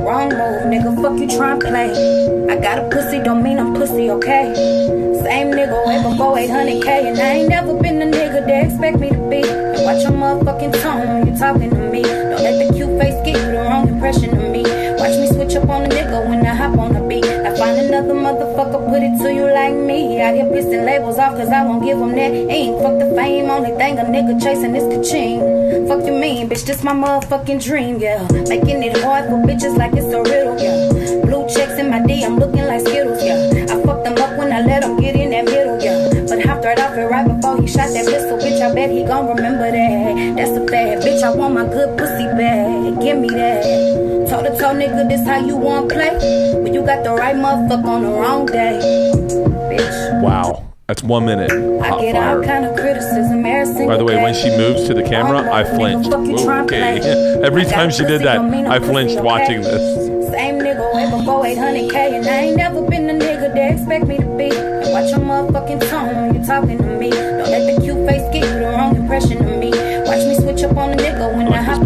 Wrong 0.00 0.28
move, 0.28 0.66
nigga. 0.66 1.00
Fuck 1.00 1.20
you 1.20 1.28
trying 1.28 1.60
to 1.60 1.68
play. 1.68 2.50
I 2.50 2.60
got 2.60 2.78
a 2.78 2.88
pussy, 2.88 3.22
don't 3.22 3.42
mean 3.42 3.58
I'm 3.58 3.74
pussy, 3.74 4.10
okay? 4.10 4.52
Same 5.22 5.52
nigga 5.52 5.86
way 5.86 6.02
before 6.02 6.36
800k, 6.36 6.86
and 6.86 7.18
I 7.18 7.22
ain't 7.22 7.48
never 7.48 7.74
been 7.80 7.98
the 8.00 8.06
nigga 8.06 8.44
they 8.44 8.64
expect 8.66 8.98
me 8.98 9.10
to 9.10 9.28
be. 9.30 9.42
And 9.48 9.84
watch 9.84 10.02
your 10.02 10.12
motherfucking 10.12 10.82
tone 10.82 11.06
when 11.08 11.26
you 11.28 11.38
talking 11.38 11.70
to 11.70 11.90
me. 11.90 12.02
Don't 12.02 12.42
let 12.42 12.66
the 12.66 12.74
cute 12.74 12.98
face 12.98 13.14
get 13.24 13.36
you 13.36 13.52
the 13.52 13.58
wrong 13.58 13.88
impression 13.88 14.36
of 14.36 14.50
me. 14.50 14.79
Watch 15.10 15.18
me 15.18 15.26
switch 15.26 15.56
up 15.56 15.68
on 15.68 15.86
a 15.86 15.88
nigga 15.88 16.28
when 16.28 16.46
I 16.46 16.54
hop 16.54 16.78
on 16.78 16.94
the 16.94 17.00
beat. 17.00 17.24
I 17.24 17.50
find 17.58 17.76
another 17.80 18.14
motherfucker, 18.14 18.78
put 18.86 19.02
it 19.02 19.18
to 19.18 19.34
you 19.34 19.42
like 19.52 19.74
me. 19.74 20.22
Out 20.22 20.36
here 20.36 20.44
pissing 20.44 20.86
labels 20.86 21.18
off, 21.18 21.34
cause 21.34 21.48
I 21.48 21.64
won't 21.64 21.82
give 21.82 21.98
them 21.98 22.14
that 22.14 22.30
ink. 22.30 22.80
Fuck 22.80 23.00
the 23.00 23.12
fame, 23.16 23.50
only 23.50 23.74
thing 23.74 23.98
a 23.98 24.04
nigga 24.04 24.40
chasing 24.40 24.76
is 24.76 24.86
ka-ching. 24.86 25.88
Fuck 25.88 26.06
you 26.06 26.12
mean, 26.12 26.48
bitch, 26.48 26.64
this 26.64 26.84
my 26.84 26.92
motherfucking 26.92 27.60
dream, 27.60 27.98
yeah. 27.98 28.22
Making 28.46 28.84
it 28.84 29.02
hard 29.02 29.24
for 29.24 29.42
bitches 29.42 29.76
like 29.76 29.94
it's 29.94 30.14
a 30.14 30.22
riddle, 30.22 30.54
yeah. 30.62 31.26
Blue 31.26 31.42
checks 31.48 31.74
in 31.74 31.90
my 31.90 32.06
D, 32.06 32.22
I'm 32.22 32.38
looking 32.38 32.66
like 32.70 32.82
Skittles, 32.82 33.18
yeah. 33.24 33.66
I 33.66 33.82
fucked 33.82 34.04
them 34.04 34.14
up 34.14 34.38
when 34.38 34.52
I 34.52 34.62
let 34.62 34.82
them 34.82 35.00
get 35.00 35.16
in 35.16 35.30
that 35.30 35.44
middle, 35.46 35.82
yeah. 35.82 36.22
But 36.30 36.46
hopped 36.46 36.64
right 36.64 36.78
off 36.78 36.94
it 36.94 37.10
right 37.10 37.26
before 37.26 37.60
he 37.60 37.66
shot 37.66 37.90
that 37.90 38.06
pistol, 38.06 38.38
bitch. 38.38 38.62
I 38.62 38.72
bet 38.72 38.90
he 38.90 39.02
gon' 39.02 39.26
remember 39.26 39.72
that. 39.72 40.36
That's 40.36 40.52
a 40.52 40.62
fact, 40.70 41.02
bitch. 41.02 41.24
I 41.24 41.34
want 41.34 41.54
my 41.54 41.66
good 41.66 41.98
pussy 41.98 42.26
back. 42.38 43.02
Give 43.02 43.18
me 43.18 43.26
that. 43.30 44.19
Toe 44.30 44.44
to 44.44 44.50
toe, 44.50 44.72
nigga, 44.72 45.08
this 45.08 45.26
how 45.26 45.44
you 45.44 45.56
want 45.56 45.90
play. 45.90 46.14
When 46.62 46.72
you 46.72 46.86
got 46.86 47.02
the 47.02 47.10
right 47.10 47.34
motherfucker 47.34 47.84
on 47.84 48.02
the 48.02 48.10
wrong 48.10 48.46
day, 48.46 48.78
bitch. 49.66 50.22
Wow. 50.22 50.70
That's 50.86 51.02
one 51.02 51.26
minute. 51.26 51.50
I 51.50 51.88
Hot 51.88 52.00
get 52.00 52.14
all 52.14 52.42
kind 52.42 52.64
of 52.64 52.76
criticism 52.76 53.42
By 53.42 53.96
the 53.96 54.04
way, 54.04 54.22
when 54.22 54.34
she 54.34 54.50
moves 54.56 54.86
to 54.86 54.94
the 54.94 55.02
camera, 55.02 55.52
I 55.52 55.64
flinched. 55.64 56.12
Okay. 56.12 56.98
Every 57.44 57.64
time 57.64 57.90
she 57.90 58.04
did 58.04 58.22
that, 58.22 58.38
I 58.38 58.78
flinched 58.78 59.20
watching 59.20 59.62
this. 59.62 60.30
Same 60.30 60.60
nigga 60.60 60.94
way 60.94 61.10
before 61.10 61.42
800k, 61.42 61.94
and 61.94 62.26
I 62.26 62.30
ain't 62.30 62.56
never 62.56 62.82
been 62.82 63.08
the 63.08 63.12
nigga 63.12 63.52
they 63.52 63.72
expect 63.72 64.06
me 64.06 64.18
to 64.18 64.36
be. 64.36 64.50
And 64.50 64.92
watch 64.92 65.10
your 65.10 65.20
motherfucking 65.20 65.90
tone 65.90 66.14
when 66.14 66.34
you 66.34 66.46
talking 66.46 66.78
to 66.78 66.98
me. 66.98 67.10
Don't 67.10 67.50
let 67.50 67.74
the 67.74 67.80
cute 67.82 68.06
face 68.06 68.22
get 68.32 68.46
you 68.46 68.60
the 68.60 68.70
wrong 68.76 68.94
impression 68.94 69.38
of 69.38 69.58
me. 69.58 69.70
Watch 70.06 70.26
me 70.26 70.34
switch 70.36 70.62
up 70.62 70.76
on 70.76 70.90
a 70.90 70.96
nigga 70.96 71.36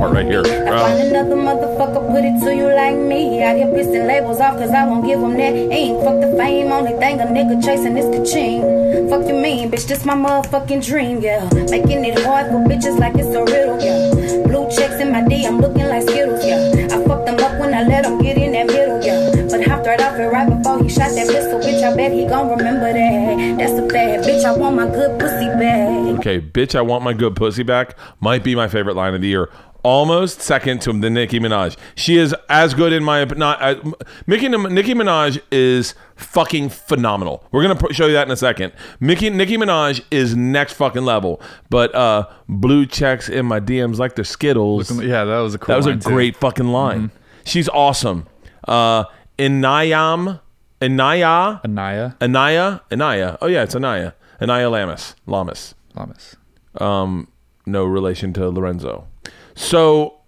part 0.04 0.16
right 0.16 0.26
here. 0.26 0.42
I 0.44 0.78
find 0.78 1.00
another 1.00 1.36
motherfucker, 1.36 2.10
put 2.12 2.24
it 2.24 2.38
to 2.44 2.54
you 2.54 2.68
like 2.74 2.96
me. 2.96 3.42
Out 3.42 3.56
here 3.56 3.66
pissing 3.66 4.06
labels 4.06 4.40
off, 4.40 4.58
cause 4.58 4.70
I 4.70 4.84
won't 4.86 5.06
give 5.06 5.20
them 5.20 5.36
that 5.36 5.54
ink. 5.54 6.02
Fuck 6.04 6.20
the 6.20 6.36
fame, 6.36 6.72
only 6.72 6.92
thing 6.98 7.20
a 7.20 7.24
nigga 7.24 7.62
chasing 7.64 7.96
is 7.96 8.04
ka-ching. 8.14 9.08
Fuck 9.08 9.26
you 9.26 9.34
mean, 9.34 9.70
bitch, 9.70 9.86
this 9.86 10.04
my 10.04 10.14
motherfucking 10.14 10.84
dream, 10.84 11.20
yeah. 11.20 11.48
Making 11.70 12.04
it 12.04 12.18
hard 12.22 12.46
for 12.46 12.60
bitches 12.68 12.98
like 12.98 13.14
it's 13.14 13.34
a 13.34 13.44
riddle, 13.44 13.80
yeah. 13.80 14.46
Blue 14.46 14.68
checks 14.70 15.00
in 15.00 15.12
my 15.12 15.26
D, 15.26 15.46
I'm 15.46 15.60
looking 15.60 15.86
like 15.88 16.02
Skittles, 16.02 16.44
yeah. 16.44 16.88
I 16.92 17.04
fucked 17.06 17.26
them 17.26 17.38
up 17.40 17.58
when 17.58 17.72
I 17.72 17.84
let 17.84 18.04
them 18.04 18.20
get 18.20 18.36
in 18.36 18.52
that 18.52 18.66
middle, 18.66 19.02
yeah. 19.02 19.46
But 19.50 19.66
hopped 19.66 19.86
right 19.86 20.00
off 20.00 20.18
it 20.18 20.28
right 20.28 20.48
before 20.48 20.82
he 20.82 20.88
shot 20.88 21.10
that 21.14 21.28
pistol, 21.28 21.60
bitch. 21.60 21.82
I 21.82 21.96
bet 21.96 22.12
he 22.12 22.26
gon' 22.26 22.50
remember 22.50 22.92
that. 22.92 23.58
That's 23.58 23.72
a 23.72 23.88
fact, 23.88 24.24
bitch. 24.24 24.44
I 24.44 24.52
want 24.52 24.76
my 24.76 24.86
good 24.86 25.18
pussy 25.18 25.46
back. 25.46 26.18
Okay, 26.18 26.40
bitch, 26.40 26.74
I 26.74 26.82
want 26.82 27.04
my 27.04 27.12
good 27.12 27.36
pussy 27.36 27.62
back. 27.62 27.96
Might 28.20 28.44
be 28.44 28.54
my 28.54 28.68
favorite 28.68 28.96
line 28.96 29.14
of 29.14 29.20
the 29.20 29.28
year. 29.28 29.50
Almost 29.84 30.40
second 30.40 30.80
to 30.82 30.92
the 30.94 31.10
Nicki 31.10 31.38
Minaj. 31.38 31.76
She 31.94 32.16
is 32.16 32.34
as 32.48 32.72
good 32.72 32.92
in 32.92 33.04
my 33.04 33.24
not. 33.24 33.60
Uh, 33.60 33.92
Nicki 34.26 34.48
Nicki 34.48 34.94
Minaj 34.94 35.40
is 35.52 35.94
fucking 36.16 36.70
phenomenal. 36.70 37.44
We're 37.52 37.60
gonna 37.62 37.76
pro- 37.76 37.90
show 37.90 38.06
you 38.06 38.14
that 38.14 38.26
in 38.26 38.32
a 38.32 38.36
second. 38.36 38.72
Nicki 38.98 39.28
Nicki 39.28 39.58
Minaj 39.58 40.02
is 40.10 40.34
next 40.34 40.72
fucking 40.72 41.04
level. 41.04 41.38
But 41.68 41.94
uh, 41.94 42.26
blue 42.48 42.86
checks 42.86 43.28
in 43.28 43.44
my 43.44 43.60
DMs 43.60 43.98
like 43.98 44.14
they're 44.14 44.24
Skittles. 44.24 44.90
Looking- 44.90 45.08
yeah, 45.10 45.24
that 45.24 45.38
was 45.40 45.54
a 45.54 45.58
cool 45.58 45.74
That 45.74 45.76
was 45.76 45.86
a 45.86 45.96
too. 45.96 46.08
great 46.08 46.36
fucking 46.36 46.68
line. 46.68 47.10
She's 47.44 47.68
awesome. 47.68 48.26
Uh, 48.66 49.04
Inayam, 49.38 50.40
Inaya, 50.80 51.60
Anaya, 51.62 52.16
Anaya, 52.22 52.80
Anaya. 52.90 53.38
Oh 53.42 53.46
yeah, 53.48 53.62
it's 53.64 53.76
Anaya. 53.76 54.14
Anaya 54.40 54.68
Lamis, 54.70 55.14
Lamis. 55.28 55.74
Lamis. 55.94 56.36
Um, 56.82 57.28
no 57.66 57.84
relation 57.84 58.32
to 58.32 58.48
Lorenzo. 58.48 59.06
So 59.54 60.20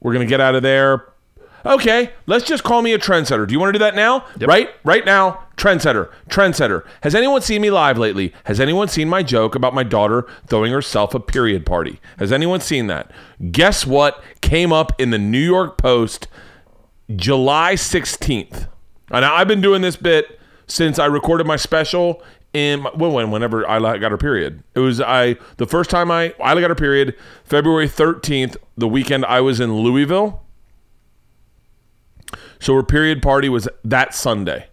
we're 0.00 0.12
gonna 0.12 0.26
get 0.26 0.40
out 0.40 0.54
of 0.54 0.62
there. 0.62 1.12
Okay, 1.64 2.12
let's 2.26 2.44
just 2.44 2.62
call 2.62 2.80
me 2.80 2.92
a 2.92 2.98
trendsetter. 2.98 3.44
Do 3.46 3.52
you 3.52 3.58
want 3.58 3.70
to 3.70 3.78
do 3.78 3.84
that 3.84 3.96
now? 3.96 4.24
Right, 4.40 4.70
right 4.84 5.04
now, 5.04 5.46
trendsetter, 5.56 6.12
trendsetter. 6.28 6.84
Has 7.00 7.12
anyone 7.12 7.42
seen 7.42 7.60
me 7.60 7.70
live 7.70 7.98
lately? 7.98 8.32
Has 8.44 8.60
anyone 8.60 8.86
seen 8.86 9.08
my 9.08 9.24
joke 9.24 9.56
about 9.56 9.74
my 9.74 9.82
daughter 9.82 10.26
throwing 10.46 10.70
herself 10.70 11.12
a 11.12 11.18
period 11.18 11.66
party? 11.66 12.00
Has 12.18 12.30
anyone 12.30 12.60
seen 12.60 12.86
that? 12.86 13.10
Guess 13.50 13.84
what 13.84 14.22
came 14.42 14.72
up 14.72 14.92
in 15.00 15.10
the 15.10 15.18
New 15.18 15.40
York 15.40 15.76
Post 15.76 16.28
July 17.14 17.74
16th. 17.74 18.68
And 19.10 19.24
I've 19.24 19.48
been 19.48 19.60
doing 19.60 19.82
this 19.82 19.96
bit 19.96 20.38
since 20.68 20.98
I 21.00 21.06
recorded 21.06 21.46
my 21.46 21.56
special 21.56 22.22
in 22.56 22.80
my, 22.80 22.90
well, 22.96 23.10
when 23.10 23.30
whenever 23.30 23.62
Ila 23.64 23.98
got 23.98 24.10
her 24.10 24.16
period. 24.16 24.62
It 24.74 24.80
was 24.80 25.00
I 25.00 25.36
the 25.58 25.66
first 25.66 25.90
time 25.90 26.10
I 26.10 26.32
Ila 26.40 26.60
got 26.60 26.70
her 26.70 26.74
period, 26.74 27.14
February 27.44 27.86
13th, 27.86 28.56
the 28.76 28.88
weekend 28.88 29.26
I 29.26 29.42
was 29.42 29.60
in 29.60 29.74
Louisville. 29.74 30.42
So 32.58 32.74
her 32.74 32.82
period 32.82 33.22
party 33.22 33.50
was 33.50 33.68
that 33.84 34.14
Sunday. 34.14 34.68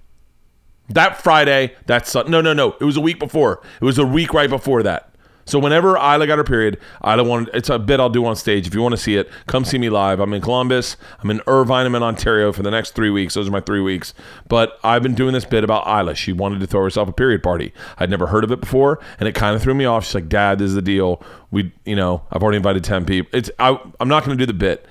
That 0.89 1.21
Friday, 1.21 1.75
that 1.87 2.07
Sun. 2.07 2.31
No, 2.31 2.39
no, 2.41 2.53
no. 2.53 2.75
It 2.79 2.85
was 2.85 2.97
a 2.97 3.01
week 3.01 3.19
before. 3.19 3.61
It 3.81 3.85
was 3.85 3.97
a 3.97 4.05
week 4.05 4.33
right 4.33 4.49
before 4.49 4.83
that. 4.83 5.12
So 5.45 5.59
whenever 5.59 5.97
Ila 5.97 6.25
got 6.27 6.37
her 6.37 6.43
period, 6.43 6.79
Ila 7.05 7.23
wanted 7.23 7.53
it's 7.53 7.69
a 7.69 7.79
bit 7.79 7.99
I'll 7.99 8.09
do 8.09 8.25
on 8.25 8.35
stage. 8.35 8.67
If 8.67 8.73
you 8.73 8.81
want 8.81 8.93
to 8.93 9.01
see 9.01 9.15
it, 9.15 9.29
come 9.47 9.65
see 9.65 9.77
me 9.77 9.89
live. 9.89 10.19
I'm 10.19 10.33
in 10.33 10.41
Columbus, 10.41 10.97
I'm 11.19 11.29
in 11.29 11.41
Irvine, 11.47 11.85
I'm 11.85 11.95
in 11.95 12.03
Ontario 12.03 12.51
for 12.51 12.63
the 12.63 12.71
next 12.71 12.91
three 12.91 13.09
weeks. 13.09 13.33
Those 13.33 13.47
are 13.47 13.51
my 13.51 13.59
three 13.59 13.81
weeks. 13.81 14.13
But 14.47 14.79
I've 14.83 15.03
been 15.03 15.15
doing 15.15 15.33
this 15.33 15.45
bit 15.45 15.63
about 15.63 15.85
Ila. 15.87 16.15
She 16.15 16.33
wanted 16.33 16.59
to 16.61 16.67
throw 16.67 16.83
herself 16.83 17.09
a 17.09 17.13
period 17.13 17.43
party. 17.43 17.73
I'd 17.97 18.09
never 18.09 18.27
heard 18.27 18.43
of 18.43 18.51
it 18.51 18.61
before, 18.61 18.99
and 19.19 19.27
it 19.27 19.35
kind 19.35 19.55
of 19.55 19.61
threw 19.61 19.73
me 19.73 19.85
off. 19.85 20.05
She's 20.05 20.15
like, 20.15 20.29
"Dad, 20.29 20.59
this 20.59 20.69
is 20.69 20.75
the 20.75 20.81
deal. 20.81 21.21
We, 21.51 21.71
you 21.85 21.95
know, 21.95 22.23
I've 22.31 22.41
already 22.41 22.57
invited 22.57 22.83
ten 22.83 23.05
people. 23.05 23.29
It's 23.37 23.49
I, 23.59 23.79
I'm 23.99 24.07
not 24.07 24.25
going 24.25 24.37
to 24.37 24.41
do 24.41 24.47
the 24.47 24.57
bit. 24.57 24.85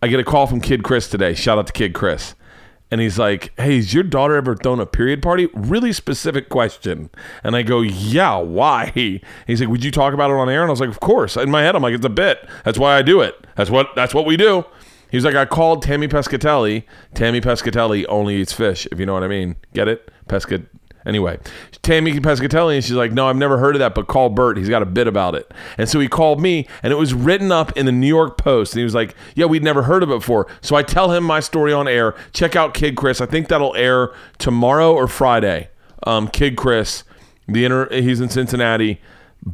I 0.00 0.06
get 0.06 0.20
a 0.20 0.24
call 0.24 0.46
from 0.46 0.60
Kid 0.60 0.84
Chris 0.84 1.08
today. 1.08 1.34
Shout 1.34 1.58
out 1.58 1.66
to 1.66 1.72
Kid 1.72 1.92
Chris. 1.92 2.34
And 2.90 3.00
he's 3.00 3.18
like, 3.18 3.52
Hey, 3.58 3.76
has 3.76 3.92
your 3.92 4.02
daughter 4.02 4.34
ever 4.36 4.56
thrown 4.56 4.80
a 4.80 4.86
period 4.86 5.22
party? 5.22 5.48
Really 5.54 5.92
specific 5.92 6.48
question. 6.48 7.10
And 7.44 7.54
I 7.54 7.62
go, 7.62 7.80
Yeah, 7.80 8.36
why? 8.36 9.20
He's 9.46 9.60
like, 9.60 9.68
Would 9.68 9.84
you 9.84 9.90
talk 9.90 10.14
about 10.14 10.30
it 10.30 10.34
on 10.34 10.48
air? 10.48 10.62
And 10.62 10.68
I 10.68 10.72
was 10.72 10.80
like, 10.80 10.88
Of 10.88 11.00
course. 11.00 11.36
In 11.36 11.50
my 11.50 11.62
head, 11.62 11.76
I'm 11.76 11.82
like, 11.82 11.94
It's 11.94 12.06
a 12.06 12.10
bit. 12.10 12.48
That's 12.64 12.78
why 12.78 12.96
I 12.96 13.02
do 13.02 13.20
it. 13.20 13.46
That's 13.56 13.70
what 13.70 13.88
that's 13.94 14.14
what 14.14 14.26
we 14.26 14.36
do. 14.36 14.64
He's 15.10 15.24
like, 15.24 15.34
I 15.34 15.46
called 15.46 15.82
Tammy 15.82 16.06
Pescatelli. 16.06 16.84
Tammy 17.14 17.40
Pescatelli 17.40 18.04
only 18.08 18.36
eats 18.36 18.52
fish, 18.52 18.86
if 18.92 19.00
you 19.00 19.06
know 19.06 19.14
what 19.14 19.22
I 19.22 19.28
mean. 19.28 19.56
Get 19.72 19.88
it? 19.88 20.10
Pescat 20.28 20.66
Anyway, 21.06 21.38
Tammy 21.82 22.18
Pescatelli, 22.20 22.74
and 22.74 22.84
she's 22.84 22.92
like, 22.96 23.12
No, 23.12 23.28
I've 23.28 23.36
never 23.36 23.58
heard 23.58 23.74
of 23.74 23.78
that, 23.80 23.94
but 23.94 24.08
call 24.08 24.28
Bert. 24.28 24.56
He's 24.56 24.68
got 24.68 24.82
a 24.82 24.86
bit 24.86 25.06
about 25.06 25.34
it. 25.34 25.50
And 25.78 25.88
so 25.88 26.00
he 26.00 26.08
called 26.08 26.40
me, 26.40 26.66
and 26.82 26.92
it 26.92 26.96
was 26.96 27.14
written 27.14 27.50
up 27.50 27.76
in 27.76 27.86
the 27.86 27.92
New 27.92 28.06
York 28.06 28.36
Post. 28.36 28.74
And 28.74 28.80
he 28.80 28.84
was 28.84 28.94
like, 28.94 29.14
Yeah, 29.34 29.46
we'd 29.46 29.62
never 29.62 29.82
heard 29.84 30.02
of 30.02 30.10
it 30.10 30.18
before. 30.18 30.46
So 30.60 30.76
I 30.76 30.82
tell 30.82 31.12
him 31.12 31.24
my 31.24 31.40
story 31.40 31.72
on 31.72 31.88
air. 31.88 32.14
Check 32.32 32.56
out 32.56 32.74
Kid 32.74 32.96
Chris. 32.96 33.20
I 33.20 33.26
think 33.26 33.48
that'll 33.48 33.74
air 33.76 34.10
tomorrow 34.38 34.92
or 34.92 35.08
Friday. 35.08 35.68
Um, 36.06 36.28
Kid 36.28 36.56
Chris, 36.56 37.04
the 37.46 37.64
inter- 37.64 37.88
he's 37.90 38.20
in 38.20 38.28
Cincinnati. 38.28 39.00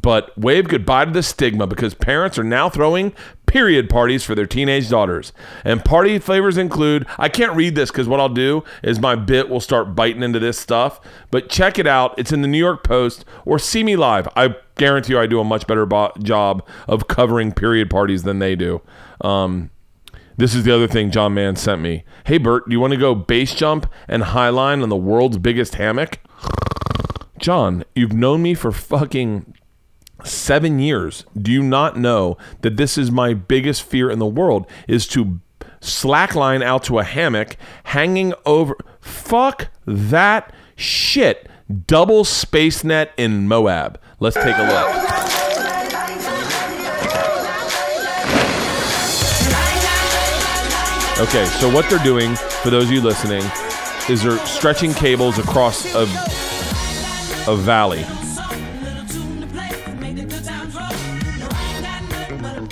But 0.02 0.36
wave 0.36 0.66
goodbye 0.66 1.04
to 1.04 1.12
the 1.12 1.22
stigma 1.22 1.68
because 1.68 1.94
parents 1.94 2.36
are 2.36 2.44
now 2.44 2.68
throwing 2.68 3.12
period 3.46 3.88
parties 3.88 4.24
for 4.24 4.34
their 4.34 4.46
teenage 4.46 4.90
daughters. 4.90 5.32
And 5.64 5.84
party 5.84 6.18
flavors 6.18 6.56
include 6.56 7.06
I 7.16 7.28
can't 7.28 7.54
read 7.54 7.76
this 7.76 7.92
because 7.92 8.08
what 8.08 8.18
I'll 8.18 8.28
do 8.28 8.64
is 8.82 8.98
my 8.98 9.14
bit 9.14 9.48
will 9.48 9.60
start 9.60 9.94
biting 9.94 10.24
into 10.24 10.40
this 10.40 10.58
stuff. 10.58 11.00
But 11.30 11.48
check 11.48 11.78
it 11.78 11.86
out. 11.86 12.12
It's 12.18 12.32
in 12.32 12.42
the 12.42 12.48
New 12.48 12.58
York 12.58 12.82
Post 12.82 13.24
or 13.44 13.60
see 13.60 13.84
me 13.84 13.94
live. 13.94 14.26
I 14.34 14.56
guarantee 14.74 15.12
you 15.12 15.20
I 15.20 15.28
do 15.28 15.38
a 15.38 15.44
much 15.44 15.68
better 15.68 15.86
bo- 15.86 16.12
job 16.20 16.66
of 16.88 17.06
covering 17.06 17.52
period 17.52 17.88
parties 17.88 18.24
than 18.24 18.40
they 18.40 18.56
do. 18.56 18.82
Um, 19.20 19.70
this 20.36 20.56
is 20.56 20.64
the 20.64 20.74
other 20.74 20.88
thing 20.88 21.12
John 21.12 21.34
Mann 21.34 21.54
sent 21.54 21.80
me. 21.80 22.02
Hey, 22.24 22.38
Bert, 22.38 22.68
do 22.68 22.72
you 22.72 22.80
want 22.80 22.94
to 22.94 22.98
go 22.98 23.14
base 23.14 23.54
jump 23.54 23.88
and 24.08 24.24
highline 24.24 24.82
on 24.82 24.88
the 24.88 24.96
world's 24.96 25.38
biggest 25.38 25.76
hammock? 25.76 26.18
John, 27.38 27.84
you've 27.94 28.12
known 28.12 28.42
me 28.42 28.54
for 28.54 28.72
fucking 28.72 29.54
seven 30.24 30.78
years. 30.78 31.24
Do 31.40 31.52
you 31.52 31.62
not 31.62 31.98
know 31.98 32.36
that 32.62 32.76
this 32.76 32.98
is 32.98 33.10
my 33.10 33.34
biggest 33.34 33.82
fear 33.82 34.10
in 34.10 34.18
the 34.18 34.26
world 34.26 34.66
is 34.88 35.06
to 35.08 35.40
slackline 35.80 36.62
out 36.62 36.82
to 36.84 36.98
a 36.98 37.04
hammock 37.04 37.56
hanging 37.84 38.34
over 38.46 38.76
fuck 39.00 39.68
that 39.86 40.52
shit. 40.76 41.48
Double 41.86 42.24
space 42.24 42.84
net 42.84 43.12
in 43.16 43.46
Moab. 43.48 44.00
Let's 44.20 44.36
take 44.36 44.56
a 44.56 44.62
look. 44.62 45.14
Okay, 51.20 51.44
so 51.44 51.72
what 51.72 51.88
they're 51.88 52.02
doing, 52.02 52.34
for 52.34 52.70
those 52.70 52.84
of 52.84 52.90
you 52.90 53.00
listening, 53.00 53.44
is 54.08 54.22
they're 54.22 54.38
stretching 54.46 54.92
cables 54.92 55.38
across 55.38 55.94
a, 55.94 56.02
a 57.50 57.56
valley. 57.56 58.04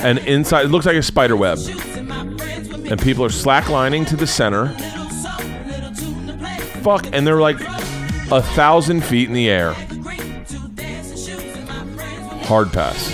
And 0.02 0.18
inside, 0.20 0.66
it 0.66 0.68
looks 0.68 0.86
like 0.86 0.96
a 0.96 1.02
spider 1.02 1.36
web. 1.36 1.58
And 1.58 3.00
people 3.00 3.24
are 3.24 3.28
slacklining 3.28 4.06
to 4.08 4.16
the 4.16 4.26
center. 4.26 4.68
Fuck, 6.82 7.06
and 7.12 7.26
they're 7.26 7.40
like 7.40 7.60
a 8.30 8.42
thousand 8.42 9.02
feet 9.04 9.28
in 9.28 9.34
the 9.34 9.48
air. 9.48 9.74
Hard 12.44 12.72
pass. 12.72 13.10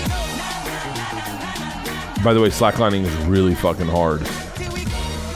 By 2.23 2.33
the 2.33 2.41
way, 2.41 2.49
slacklining 2.49 3.03
is 3.05 3.15
really 3.27 3.55
fucking 3.55 3.87
hard. 3.87 4.21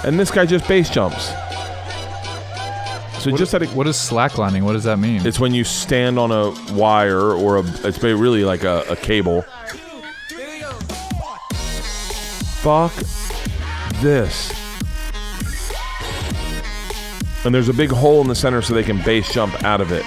And 0.03 0.19
this 0.19 0.31
guy 0.31 0.45
just 0.45 0.67
base 0.67 0.89
jumps. 0.89 1.27
So 3.23 3.31
What- 3.31 3.37
just 3.37 3.53
at 3.53 3.61
a, 3.61 3.67
what 3.67 3.87
is 3.87 3.95
slacklining? 3.95 4.63
What 4.63 4.73
does 4.73 4.83
that 4.83 4.99
mean? 4.99 5.25
it's 5.25 5.39
when 5.39 5.53
you 5.53 5.63
stand 5.63 6.19
on 6.19 6.31
a 6.31 6.49
wire 6.73 7.31
or 7.31 7.57
a. 7.59 7.63
It's 7.85 8.03
really 8.03 8.43
like 8.43 8.63
a, 8.63 8.83
a 8.89 8.97
cable. 8.97 9.45
Fuck 12.63 12.95
this. 14.01 14.53
And 17.43 17.53
there's 17.53 17.67
a 17.67 17.73
big 17.73 17.91
hole 17.91 18.21
in 18.21 18.29
the 18.29 18.35
center 18.35 18.61
so 18.61 18.73
they 18.73 18.83
can 18.83 19.01
base 19.03 19.33
jump 19.33 19.65
out 19.65 19.81
of 19.81 19.91
it. 19.91 20.05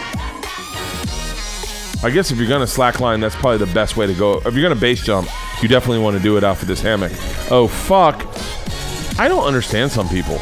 I 2.03 2.11
guess 2.11 2.31
if 2.31 2.39
you're 2.39 2.49
gonna 2.49 2.65
slackline, 2.65 3.21
that's 3.21 3.35
probably 3.35 3.59
the 3.59 3.75
best 3.75 3.99
way 3.99 4.07
to 4.07 4.15
go. 4.15 4.39
If 4.39 4.55
you're 4.55 4.63
gonna 4.63 4.81
base 4.81 5.05
jump, 5.05 5.29
you 5.63 5.69
definitely 5.69 6.03
want 6.03 6.17
to 6.17 6.23
do 6.23 6.39
it 6.39 6.45
out 6.45 6.57
for 6.57 6.65
this 6.65 6.81
hammock. 6.81 7.13
Oh 7.51 7.69
fuck! 7.69 8.27
I 9.19 9.29
don't 9.29 9.45
understand 9.45 9.93
some 9.93 10.09
people. 10.09 10.39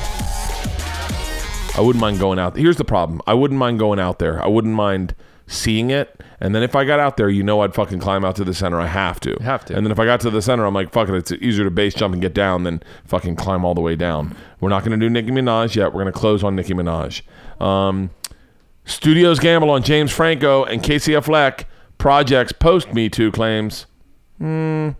I 1.77 1.81
wouldn't 1.81 2.00
mind 2.00 2.20
going 2.20 2.38
out. 2.38 2.57
Here's 2.57 2.77
the 2.77 2.85
problem. 2.85 3.22
I 3.27 3.35
wouldn't 3.35 3.59
mind 3.59 3.81
going 3.81 3.98
out 3.98 4.20
there. 4.20 4.40
I 4.40 4.46
wouldn't 4.46 4.74
mind 4.74 5.16
seeing 5.46 5.90
it. 5.90 6.20
And 6.40 6.54
then 6.54 6.62
if 6.62 6.74
I 6.74 6.85
got 6.85 7.00
out 7.00 7.16
there, 7.16 7.28
you 7.28 7.42
know 7.42 7.61
I'd 7.61 7.74
fucking 7.74 7.98
climb 8.00 8.24
out 8.24 8.37
to 8.37 8.44
the 8.44 8.54
center. 8.54 8.80
I 8.80 8.87
have 8.87 9.20
to. 9.20 9.37
have 9.42 9.64
to. 9.66 9.76
And 9.76 9.85
then 9.87 9.92
if 9.92 9.98
I 9.98 10.04
got 10.04 10.20
to 10.20 10.30
the 10.30 10.42
center, 10.42 10.64
I'm 10.66 10.74
like, 10.74 10.92
fuck 10.92 11.09
it. 11.09 11.14
It's 11.14 11.33
easier 11.33 11.64
to 11.64 11.70
base 11.70 11.94
jump 11.94 12.12
and 12.12 12.22
get 12.22 12.35
down 12.35 12.64
than 12.64 12.83
fucking 13.04 13.37
climb 13.37 13.64
all 13.64 13.74
the 13.74 13.80
way 13.80 13.96
down. 13.96 14.37
We're 14.61 14.68
not 14.70 14.85
going 14.85 14.98
to 14.98 15.04
do 15.04 15.11
Nicki 15.11 15.30
Minaj 15.30 15.74
yet. 15.76 15.92
We're 15.92 16.02
going 16.02 16.12
to 16.12 16.18
close 16.18 16.42
on 16.44 16.57
Nicki 16.57 16.74
Minaj. 16.74 17.22
Um, 17.62 18.11
Studios 18.85 19.38
gamble 19.38 19.70
on 19.70 19.83
James 19.83 20.12
Franco 20.12 20.64
and 20.64 20.83
Casey 20.83 21.12
Affleck 21.12 21.64
projects 21.98 22.52
post 22.52 22.92
Me 22.92 23.09
Too 23.09 23.30
claims. 23.33 23.87
Hmm. 24.38 24.90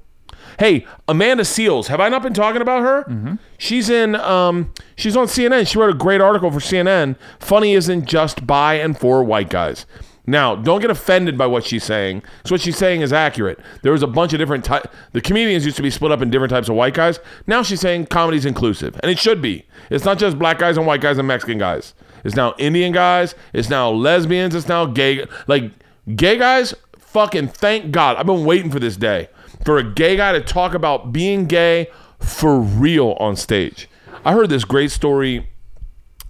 Hey, 0.59 0.87
Amanda 1.09 1.43
Seales. 1.43 1.89
Have 1.89 2.01
I 2.01 2.09
not 2.09 2.23
been 2.23 2.33
talking 2.33 2.63
about 2.63 2.83
her? 2.83 3.39
She's 3.59 3.91
in. 3.91 4.15
Um, 4.15 4.73
she's 4.97 5.17
on 5.17 5.27
CNN. 5.27 5.67
She 5.67 5.79
wrote 5.79 5.91
a 5.91 5.99
great 5.99 6.21
article 6.21 6.51
for 6.51 6.61
CNN. 6.61 7.17
Funny 7.41 7.75
isn't 7.75 8.05
just 8.07 8.47
by 8.47 8.75
and 8.75 8.97
for 8.99 9.25
white 9.25 9.51
guys. 9.51 9.85
Now, 10.27 10.55
don't 10.55 10.81
get 10.81 10.91
offended 10.91 11.37
by 11.37 11.47
what 11.47 11.65
she's 11.65 11.85
saying. 11.85 12.23
Because 12.39 12.51
what 12.51 12.61
she's 12.63 12.79
saying 12.79 13.03
is 13.03 13.13
accurate. 13.13 13.59
There 13.83 13.93
was 13.93 14.03
a 14.03 14.07
bunch 14.07 14.33
of 14.33 14.39
different 14.39 14.65
types. 14.65 14.89
The 15.13 15.21
comedians 15.21 15.65
used 15.65 15.77
to 15.77 15.83
be 15.83 15.91
split 15.91 16.13
up 16.13 16.23
in 16.23 16.31
different 16.31 16.51
types 16.51 16.69
of 16.69 16.77
white 16.77 16.95
guys. 16.95 17.21
Now 17.47 17.63
she's 17.63 17.81
saying 17.81 18.07
comedy's 18.07 18.47
inclusive, 18.47 18.99
and 19.03 19.11
it 19.11 19.19
should 19.19 19.43
be. 19.43 19.67
It's 19.91 20.05
not 20.05 20.19
just 20.19 20.39
black 20.39 20.59
guys 20.59 20.77
and 20.77 20.87
white 20.87 21.01
guys 21.03 21.19
and 21.19 21.29
Mexican 21.29 21.59
guys. 21.59 21.95
It's 22.25 22.37
now 22.37 22.55
Indian 22.59 22.93
guys. 22.93 23.35
It's 23.53 23.69
now 23.69 23.91
lesbians. 23.91 24.55
It's 24.55 24.69
now 24.69 24.87
gay. 24.87 25.27
Like 25.47 25.73
gay 26.17 26.39
guys. 26.39 26.75
Fucking 26.99 27.49
thank 27.49 27.93
God. 27.93 28.17
I've 28.17 28.27
been 28.27 28.45
waiting 28.45 28.71
for 28.71 28.81
this 28.81 28.97
day 28.97 29.29
for 29.65 29.79
a 29.79 29.85
gay 29.85 30.17
guy 30.17 30.33
to 30.33 30.41
talk 30.41 30.75
about 30.75 31.13
being 31.13 31.47
gay 31.47 31.89
for 32.19 32.59
real 32.59 33.13
on 33.21 33.37
stage. 33.37 33.89
I 34.25 34.33
heard 34.33 34.49
this 34.49 34.65
great 34.65 34.91
story. 34.91 35.49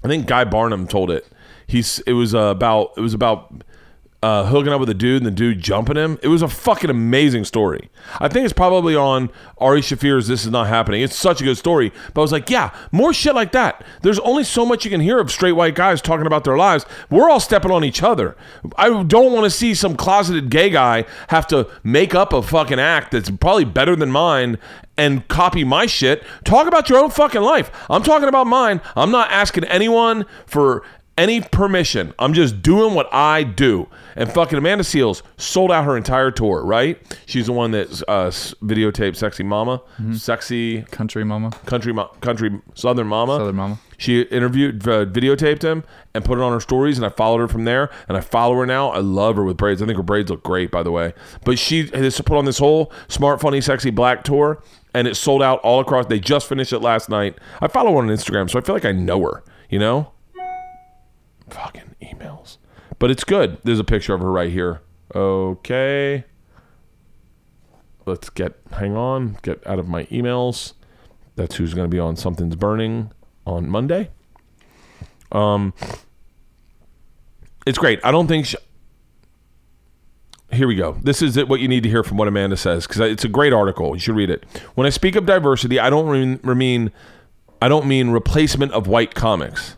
I 0.02 0.08
think 0.08 0.26
Guy 0.26 0.44
Branum 0.44 0.88
told 0.88 1.10
it. 1.10 1.26
He's 1.66 2.00
it 2.00 2.12
was 2.12 2.34
uh, 2.34 2.38
about 2.38 2.92
it 2.96 3.00
was 3.00 3.14
about 3.14 3.63
uh, 4.24 4.46
hooking 4.46 4.72
up 4.72 4.80
with 4.80 4.88
a 4.88 4.94
dude 4.94 5.18
and 5.18 5.26
the 5.26 5.30
dude 5.30 5.60
jumping 5.60 5.96
him. 5.96 6.18
It 6.22 6.28
was 6.28 6.40
a 6.40 6.48
fucking 6.48 6.88
amazing 6.88 7.44
story. 7.44 7.90
I 8.20 8.28
think 8.28 8.46
it's 8.46 8.54
probably 8.54 8.96
on 8.96 9.28
Ari 9.58 9.82
Shaffir's 9.82 10.28
"This 10.28 10.46
Is 10.46 10.50
Not 10.50 10.66
Happening." 10.66 11.02
It's 11.02 11.14
such 11.14 11.42
a 11.42 11.44
good 11.44 11.58
story. 11.58 11.92
But 12.14 12.22
I 12.22 12.24
was 12.24 12.32
like, 12.32 12.48
yeah, 12.48 12.74
more 12.90 13.12
shit 13.12 13.34
like 13.34 13.52
that. 13.52 13.84
There's 14.00 14.18
only 14.20 14.42
so 14.42 14.64
much 14.64 14.82
you 14.86 14.90
can 14.90 15.02
hear 15.02 15.20
of 15.20 15.30
straight 15.30 15.52
white 15.52 15.74
guys 15.74 16.00
talking 16.00 16.26
about 16.26 16.44
their 16.44 16.56
lives. 16.56 16.86
We're 17.10 17.28
all 17.28 17.38
stepping 17.38 17.70
on 17.70 17.84
each 17.84 18.02
other. 18.02 18.34
I 18.78 18.88
don't 19.02 19.32
want 19.34 19.44
to 19.44 19.50
see 19.50 19.74
some 19.74 19.94
closeted 19.94 20.48
gay 20.48 20.70
guy 20.70 21.04
have 21.28 21.46
to 21.48 21.68
make 21.82 22.14
up 22.14 22.32
a 22.32 22.40
fucking 22.42 22.80
act 22.80 23.10
that's 23.10 23.28
probably 23.28 23.66
better 23.66 23.94
than 23.94 24.10
mine 24.10 24.56
and 24.96 25.28
copy 25.28 25.64
my 25.64 25.84
shit. 25.84 26.24
Talk 26.44 26.66
about 26.66 26.88
your 26.88 26.98
own 26.98 27.10
fucking 27.10 27.42
life. 27.42 27.70
I'm 27.90 28.02
talking 28.02 28.28
about 28.28 28.46
mine. 28.46 28.80
I'm 28.96 29.10
not 29.10 29.30
asking 29.30 29.64
anyone 29.64 30.24
for 30.46 30.82
any 31.18 31.42
permission. 31.42 32.14
I'm 32.18 32.32
just 32.32 32.62
doing 32.62 32.94
what 32.94 33.12
I 33.12 33.42
do. 33.42 33.88
And 34.16 34.30
fucking 34.32 34.56
Amanda 34.58 34.84
Seales 34.84 35.22
sold 35.36 35.72
out 35.72 35.84
her 35.84 35.96
entire 35.96 36.30
tour, 36.30 36.64
right? 36.64 37.00
She's 37.26 37.46
the 37.46 37.52
one 37.52 37.72
that 37.72 37.88
uh, 38.08 38.30
videotaped 38.64 39.16
Sexy 39.16 39.42
Mama, 39.42 39.82
Sexy 40.14 40.82
Country 40.82 41.24
Mama, 41.24 41.50
Country 41.66 41.92
Mo- 41.92 42.10
Country 42.20 42.60
Southern 42.74 43.06
Mama. 43.08 43.38
Southern 43.38 43.56
Mama. 43.56 43.78
She 43.98 44.22
interviewed, 44.22 44.86
uh, 44.86 45.06
videotaped 45.06 45.62
him, 45.62 45.84
and 46.14 46.24
put 46.24 46.38
it 46.38 46.42
on 46.42 46.52
her 46.52 46.60
stories, 46.60 46.98
and 46.98 47.06
I 47.06 47.08
followed 47.10 47.38
her 47.38 47.48
from 47.48 47.64
there, 47.64 47.90
and 48.08 48.16
I 48.16 48.20
follow 48.20 48.54
her 48.56 48.66
now. 48.66 48.88
I 48.90 48.98
love 48.98 49.36
her 49.36 49.44
with 49.44 49.56
braids. 49.56 49.80
I 49.82 49.86
think 49.86 49.96
her 49.96 50.02
braids 50.02 50.30
look 50.30 50.42
great, 50.42 50.70
by 50.70 50.82
the 50.82 50.90
way. 50.90 51.12
But 51.44 51.58
she 51.58 51.86
has 51.88 52.20
put 52.20 52.36
on 52.36 52.44
this 52.44 52.58
whole 52.58 52.92
smart, 53.08 53.40
funny, 53.40 53.60
sexy 53.60 53.90
black 53.90 54.24
tour, 54.24 54.62
and 54.94 55.06
it 55.08 55.14
sold 55.16 55.42
out 55.42 55.60
all 55.60 55.80
across. 55.80 56.06
They 56.06 56.20
just 56.20 56.48
finished 56.48 56.72
it 56.72 56.80
last 56.80 57.08
night. 57.08 57.36
I 57.60 57.68
follow 57.68 57.92
her 57.92 57.98
on 57.98 58.08
Instagram, 58.08 58.50
so 58.50 58.58
I 58.58 58.62
feel 58.62 58.74
like 58.74 58.84
I 58.84 58.92
know 58.92 59.20
her. 59.22 59.42
You 59.70 59.78
know, 59.78 60.12
fucking 61.50 61.94
emails. 62.02 62.58
But 62.98 63.10
it's 63.10 63.24
good. 63.24 63.58
There's 63.64 63.80
a 63.80 63.84
picture 63.84 64.14
of 64.14 64.20
her 64.20 64.30
right 64.30 64.50
here. 64.50 64.80
Okay. 65.14 66.24
let's 68.06 68.30
get 68.30 68.54
hang 68.72 68.96
on, 68.96 69.38
get 69.42 69.64
out 69.66 69.78
of 69.78 69.88
my 69.88 70.04
emails. 70.04 70.74
That's 71.36 71.56
who's 71.56 71.74
going 71.74 71.88
to 71.88 71.94
be 71.94 71.98
on 71.98 72.16
Something's 72.16 72.56
Burning 72.56 73.10
on 73.46 73.68
Monday. 73.68 74.10
Um, 75.32 75.74
it's 77.66 77.78
great. 77.78 78.00
I 78.04 78.10
don't 78.10 78.28
think. 78.28 78.46
She, 78.46 78.56
here 80.52 80.68
we 80.68 80.76
go. 80.76 80.96
This 81.02 81.20
is 81.22 81.36
it, 81.36 81.48
what 81.48 81.60
you 81.60 81.66
need 81.66 81.82
to 81.82 81.88
hear 81.88 82.04
from 82.04 82.16
what 82.16 82.28
Amanda 82.28 82.56
says 82.56 82.86
because 82.86 83.00
it's 83.00 83.24
a 83.24 83.28
great 83.28 83.52
article. 83.52 83.94
You 83.94 84.00
should 84.00 84.14
read 84.14 84.30
it. 84.30 84.44
When 84.74 84.86
I 84.86 84.90
speak 84.90 85.16
of 85.16 85.26
diversity, 85.26 85.80
I 85.80 85.90
don't 85.90 86.10
mean, 86.10 86.40
mean 86.56 86.92
I 87.60 87.68
don't 87.68 87.86
mean 87.86 88.10
replacement 88.10 88.72
of 88.72 88.86
white 88.86 89.14
comics. 89.14 89.76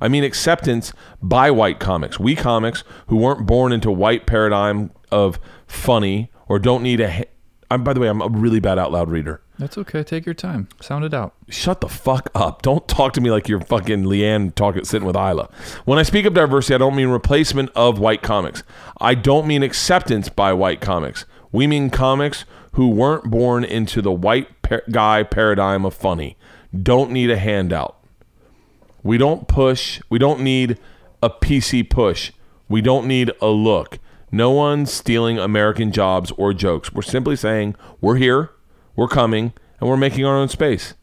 I 0.00 0.08
mean 0.08 0.24
acceptance 0.24 0.92
by 1.22 1.50
white 1.50 1.80
comics. 1.80 2.18
We 2.18 2.36
comics 2.36 2.84
who 3.08 3.16
weren't 3.16 3.46
born 3.46 3.72
into 3.72 3.90
white 3.90 4.26
paradigm 4.26 4.90
of 5.10 5.38
funny 5.66 6.30
or 6.48 6.58
don't 6.58 6.82
need 6.82 7.00
a. 7.00 7.24
I'm, 7.70 7.82
by 7.82 7.92
the 7.92 8.00
way, 8.00 8.08
I'm 8.08 8.22
a 8.22 8.28
really 8.28 8.60
bad 8.60 8.78
out 8.78 8.92
loud 8.92 9.10
reader. 9.10 9.42
That's 9.58 9.78
okay. 9.78 10.02
Take 10.02 10.26
your 10.26 10.34
time. 10.34 10.68
Sound 10.80 11.04
it 11.04 11.14
out. 11.14 11.34
Shut 11.48 11.80
the 11.80 11.88
fuck 11.88 12.28
up. 12.34 12.62
Don't 12.62 12.86
talk 12.86 13.12
to 13.14 13.20
me 13.20 13.30
like 13.30 13.48
you're 13.48 13.60
fucking 13.60 14.04
LeeAnn 14.04 14.54
talking 14.54 14.84
sitting 14.84 15.06
with 15.06 15.16
Ila. 15.16 15.48
When 15.84 15.98
I 15.98 16.02
speak 16.02 16.26
of 16.26 16.34
diversity, 16.34 16.74
I 16.74 16.78
don't 16.78 16.94
mean 16.94 17.08
replacement 17.08 17.70
of 17.74 17.98
white 17.98 18.22
comics. 18.22 18.62
I 19.00 19.14
don't 19.14 19.46
mean 19.46 19.62
acceptance 19.62 20.28
by 20.28 20.52
white 20.52 20.80
comics. 20.80 21.24
We 21.52 21.66
mean 21.66 21.90
comics 21.90 22.44
who 22.72 22.88
weren't 22.88 23.30
born 23.30 23.64
into 23.64 24.02
the 24.02 24.12
white 24.12 24.60
par- 24.62 24.82
guy 24.90 25.22
paradigm 25.22 25.86
of 25.86 25.94
funny. 25.94 26.36
Don't 26.82 27.10
need 27.10 27.30
a 27.30 27.38
handout. 27.38 27.96
We 29.06 29.18
don't 29.18 29.46
push. 29.46 30.00
We 30.10 30.18
don't 30.18 30.40
need 30.40 30.78
a 31.22 31.30
PC 31.30 31.88
push. 31.88 32.32
We 32.68 32.80
don't 32.80 33.06
need 33.06 33.30
a 33.40 33.46
look. 33.46 34.00
No 34.32 34.50
one's 34.50 34.92
stealing 34.92 35.38
American 35.38 35.92
jobs 35.92 36.32
or 36.32 36.52
jokes. 36.52 36.92
We're 36.92 37.02
simply 37.02 37.36
saying 37.36 37.76
we're 38.00 38.16
here, 38.16 38.50
we're 38.96 39.06
coming, 39.06 39.52
and 39.78 39.88
we're 39.88 39.96
making 39.96 40.24
our 40.24 40.36
own 40.36 40.48
space. 40.48 40.94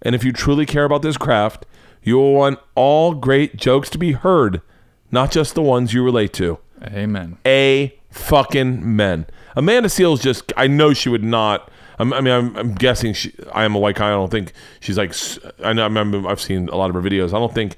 And 0.00 0.14
if 0.14 0.24
you 0.24 0.32
truly 0.32 0.64
care 0.64 0.84
about 0.84 1.02
this 1.02 1.18
craft, 1.18 1.66
you 2.02 2.16
will 2.16 2.32
want 2.32 2.60
all 2.74 3.12
great 3.12 3.56
jokes 3.56 3.90
to 3.90 3.98
be 3.98 4.12
heard, 4.12 4.62
not 5.10 5.30
just 5.30 5.54
the 5.54 5.62
ones 5.62 5.92
you 5.92 6.02
relate 6.02 6.32
to. 6.34 6.58
Amen. 6.82 7.36
A 7.44 7.94
fucking 8.10 8.96
men. 8.96 9.26
Amanda 9.54 9.90
Seales 9.90 10.22
just, 10.22 10.50
I 10.56 10.66
know 10.66 10.94
she 10.94 11.10
would 11.10 11.22
not. 11.22 11.70
I'm, 11.98 12.12
I 12.12 12.20
mean, 12.20 12.32
I'm, 12.32 12.56
I'm 12.56 12.74
guessing 12.74 13.14
she, 13.14 13.32
I 13.52 13.64
am 13.64 13.74
a 13.74 13.78
white 13.78 13.96
guy. 13.96 14.08
I 14.08 14.12
don't 14.12 14.30
think 14.30 14.52
she's 14.80 14.98
like. 14.98 15.14
I 15.62 15.72
know. 15.72 15.82
I 15.82 15.86
remember 15.86 16.28
I've 16.28 16.40
seen 16.40 16.68
a 16.68 16.76
lot 16.76 16.90
of 16.90 16.94
her 16.94 17.02
videos. 17.02 17.28
I 17.28 17.38
don't 17.38 17.54
think. 17.54 17.76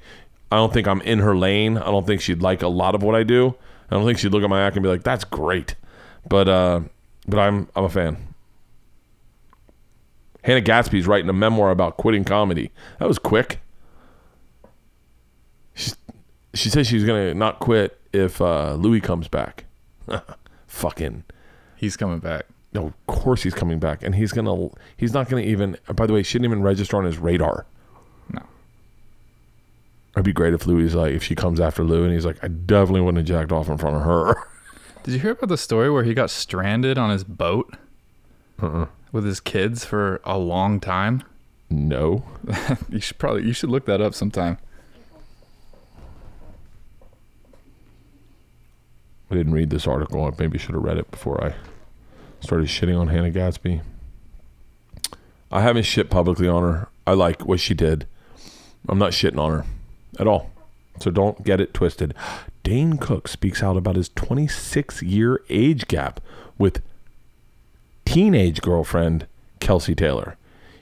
I 0.51 0.55
don't 0.55 0.73
think 0.73 0.87
I'm 0.87 1.01
in 1.01 1.19
her 1.19 1.35
lane. 1.35 1.77
I 1.77 1.85
don't 1.85 2.07
think 2.07 2.21
she'd 2.21 2.41
like 2.41 2.61
a 2.61 2.67
lot 2.67 2.95
of 2.95 3.03
what 3.03 3.15
I 3.15 3.23
do. 3.23 3.55
I 3.89 3.95
don't 3.95 4.05
think 4.05 4.17
she'd 4.17 4.31
look 4.31 4.43
at 4.43 4.49
my 4.49 4.61
act 4.61 4.75
and 4.75 4.83
be 4.83 4.89
like, 4.89 5.03
"That's 5.03 5.23
great," 5.23 5.75
but 6.27 6.47
uh, 6.47 6.81
but 7.27 7.39
I'm 7.39 7.69
I'm 7.75 7.83
a 7.83 7.89
fan. 7.89 8.17
Hannah 10.43 10.61
Gadsby's 10.61 11.07
writing 11.07 11.29
a 11.29 11.33
memoir 11.33 11.71
about 11.71 11.97
quitting 11.97 12.23
comedy. 12.23 12.71
That 12.99 13.07
was 13.07 13.19
quick. 13.19 13.59
She, 15.73 15.91
she 16.53 16.69
said 16.69 16.87
she's 16.87 17.03
gonna 17.03 17.33
not 17.33 17.59
quit 17.59 17.99
if 18.13 18.41
uh, 18.41 18.75
Louis 18.75 19.01
comes 19.01 19.27
back. 19.27 19.65
Fucking. 20.67 21.23
He's 21.75 21.97
coming 21.97 22.19
back. 22.19 22.45
No, 22.77 22.85
of 22.85 23.07
course 23.07 23.41
he's 23.41 23.55
coming 23.55 23.79
back, 23.79 24.03
and 24.03 24.13
he's 24.13 24.31
gonna. 24.31 24.69
He's 24.97 25.11
not 25.11 25.27
gonna 25.29 25.41
even. 25.41 25.77
By 25.95 26.05
the 26.05 26.13
way, 26.13 26.19
he 26.19 26.23
shouldn't 26.23 26.45
even 26.45 26.61
register 26.61 26.95
on 26.95 27.05
his 27.05 27.17
radar. 27.17 27.65
No. 28.31 28.43
It'd 30.13 30.23
be 30.23 30.31
great 30.31 30.53
if 30.53 30.67
Louis 30.67 30.93
like 30.93 31.13
if 31.13 31.23
she 31.23 31.33
comes 31.33 31.59
after 31.59 31.83
Lou, 31.83 32.03
and 32.03 32.13
he's 32.13 32.23
like, 32.23 32.37
I 32.43 32.49
definitely 32.49 33.01
wouldn't 33.01 33.27
have 33.27 33.35
jacked 33.35 33.51
off 33.51 33.67
in 33.67 33.79
front 33.79 33.95
of 33.95 34.03
her. 34.03 34.35
Did 35.03 35.15
you 35.15 35.19
hear 35.19 35.31
about 35.31 35.49
the 35.49 35.57
story 35.57 35.89
where 35.89 36.03
he 36.03 36.13
got 36.13 36.29
stranded 36.29 36.99
on 36.99 37.09
his 37.09 37.23
boat 37.23 37.73
Uh-uh. 38.61 38.85
with 39.11 39.25
his 39.25 39.39
kids 39.39 39.83
for 39.83 40.21
a 40.23 40.37
long 40.37 40.79
time? 40.79 41.23
No. 41.71 42.25
you 42.89 42.99
should 42.99 43.17
probably 43.17 43.43
you 43.43 43.53
should 43.53 43.71
look 43.71 43.85
that 43.87 44.01
up 44.01 44.13
sometime. 44.13 44.59
I 49.31 49.35
didn't 49.35 49.53
read 49.53 49.71
this 49.71 49.87
article. 49.87 50.23
I 50.25 50.31
maybe 50.37 50.59
should 50.59 50.75
have 50.75 50.83
read 50.83 50.99
it 50.99 51.09
before 51.09 51.43
I 51.43 51.55
started 52.39 52.67
shitting 52.67 52.99
on 52.99 53.07
Hannah 53.07 53.31
Gadsby. 53.31 53.81
I 55.51 55.61
haven't 55.61 55.83
shit 55.83 56.09
publicly 56.09 56.47
on 56.47 56.63
her. 56.63 56.89
I 57.05 57.13
like 57.13 57.45
what 57.45 57.59
she 57.59 57.73
did. 57.73 58.05
I'm 58.87 58.99
not 58.99 59.11
shitting 59.11 59.39
on 59.39 59.51
her 59.51 59.65
at 60.19 60.27
all. 60.27 60.51
So 60.99 61.11
don't 61.11 61.43
get 61.43 61.61
it 61.61 61.73
twisted. 61.73 62.13
Dane 62.63 62.97
Cook 62.97 63.27
speaks 63.27 63.63
out 63.63 63.77
about 63.77 63.95
his 63.95 64.09
26 64.09 65.03
year 65.03 65.41
age 65.49 65.87
gap 65.87 66.19
with 66.57 66.81
teenage 68.05 68.61
girlfriend 68.61 69.27
Kelsey 69.59 69.95
Taylor. 69.95 70.35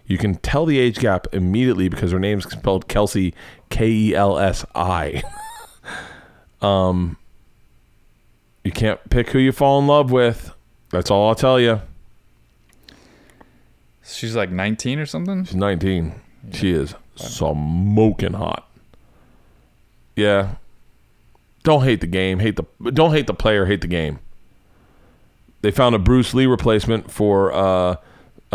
You 0.08 0.18
can 0.18 0.36
tell 0.36 0.66
the 0.66 0.80
age 0.80 1.00
gap 1.00 1.28
immediately 1.34 1.90
because 1.90 2.12
her 2.12 2.20
name's 2.20 2.50
spelled 2.50 2.88
Kelsey 2.88 3.34
K 3.70 3.88
E 3.88 4.16
L 4.16 4.38
S 4.38 4.66
I. 4.74 5.24
um 6.62 7.18
you 8.64 8.72
can't 8.72 9.00
pick 9.12 9.30
who 9.30 9.40
you 9.40 9.52
fall 9.52 9.80
in 9.80 9.86
love 9.86 10.12
with. 10.12 10.55
That's 10.96 11.12
all 11.12 11.28
I'll 11.28 11.36
tell 11.36 11.60
you. 11.60 11.82
She's 14.02 14.34
like 14.34 14.50
19 14.50 14.98
or 14.98 15.06
something. 15.06 15.44
She's 15.44 15.54
19. 15.54 16.16
She 16.54 16.72
is 16.72 16.96
smoking 17.16 18.32
hot. 18.32 18.70
Yeah. 20.16 20.56
Don't 21.64 21.84
hate 21.84 22.00
the 22.00 22.08
game. 22.08 22.40
Hate 22.40 22.56
the 22.56 22.92
don't 22.92 23.12
hate 23.12 23.28
the 23.28 23.34
player. 23.34 23.66
Hate 23.66 23.82
the 23.82 23.88
game. 23.88 24.20
They 25.62 25.72
found 25.72 25.96
a 25.96 26.00
Bruce 26.00 26.34
Lee 26.34 26.46
replacement 26.46 27.12
for 27.12 27.52
uh, 27.52 27.98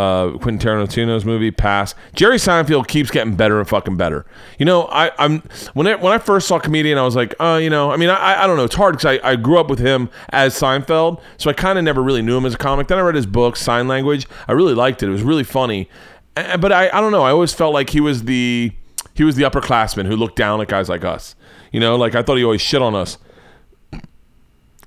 uh, 0.01 0.39
Quentin 0.39 0.59
Tarantino's 0.59 1.25
movie 1.25 1.51
Pass. 1.51 1.95
Jerry 2.15 2.37
Seinfeld 2.37 2.89
keeps 2.89 3.11
getting 3.11 3.37
better 3.37 3.59
and 3.59 3.69
fucking 3.69 3.97
better. 3.97 4.25
You 4.59 4.65
know, 4.65 4.85
I, 4.87 5.11
I'm 5.19 5.43
when 5.75 5.87
I, 5.87 5.97
when 5.97 6.13
I 6.13 6.19
first 6.19 6.49
saw 6.49 6.59
comedian, 6.59 6.97
I 6.99 7.03
was 7.03 7.17
like, 7.17 7.35
oh, 7.39 7.57
you 7.59 7.71
know, 7.71 7.91
I 7.91 7.97
mean, 7.97 8.09
I, 8.09 8.43
I 8.43 8.47
don't 8.47 8.57
know. 8.57 8.65
It's 8.65 8.75
hard 8.75 8.95
because 8.97 9.19
I, 9.23 9.31
I 9.33 9.37
grew 9.37 9.59
up 9.59 9.69
with 9.69 9.79
him 9.79 10.09
as 10.31 10.55
Seinfeld, 10.55 11.21
so 11.37 11.51
I 11.51 11.53
kind 11.53 11.79
of 11.79 11.85
never 11.85 12.03
really 12.03 12.23
knew 12.23 12.37
him 12.37 12.47
as 12.47 12.55
a 12.55 12.59
comic. 12.59 12.89
Then 12.89 12.99
I 12.99 13.03
read 13.03 13.15
his 13.15 13.27
book, 13.27 13.57
SeinLanguage. 13.57 14.27
I 14.49 14.53
really 14.53 14.75
liked 14.75 15.03
it. 15.03 15.09
It 15.09 15.13
was 15.13 15.23
really 15.23 15.45
funny, 15.45 15.89
Uh, 16.37 16.57
but 16.57 16.73
I, 16.73 16.89
I 16.89 17.01
don't 17.01 17.13
know. 17.13 17.23
I 17.23 17.31
always 17.31 17.53
felt 17.53 17.75
like 17.75 17.91
he 17.91 18.01
was 18.01 18.25
the 18.25 18.73
he 19.15 19.25
was 19.25 19.37
the 19.37 19.43
upperclassman 19.43 20.07
who 20.07 20.17
looked 20.17 20.37
down 20.37 20.61
at 20.61 20.69
guys 20.69 20.89
like 20.89 21.05
us. 21.05 21.35
You 21.73 21.81
know, 21.81 21.97
like 21.97 22.15
I 22.15 22.23
thought 22.23 22.37
he 22.39 22.45
always 22.45 22.63
shit 22.63 22.81
on 22.81 22.95
us. 22.95 23.19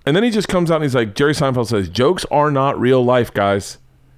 And 0.06 0.16
then 0.16 0.24
he 0.24 0.32
just 0.32 0.48
comes 0.50 0.70
out 0.70 0.76
and 0.76 0.84
he's 0.84 0.96
like, 0.96 1.16
Jerry 1.16 1.34
Seinfeld 1.34 1.68
says, 1.68 1.88
jokes 1.88 2.26
are 2.32 2.52
not 2.52 2.80
real 2.80 3.04
life, 3.06 3.34
guys. 3.34 3.78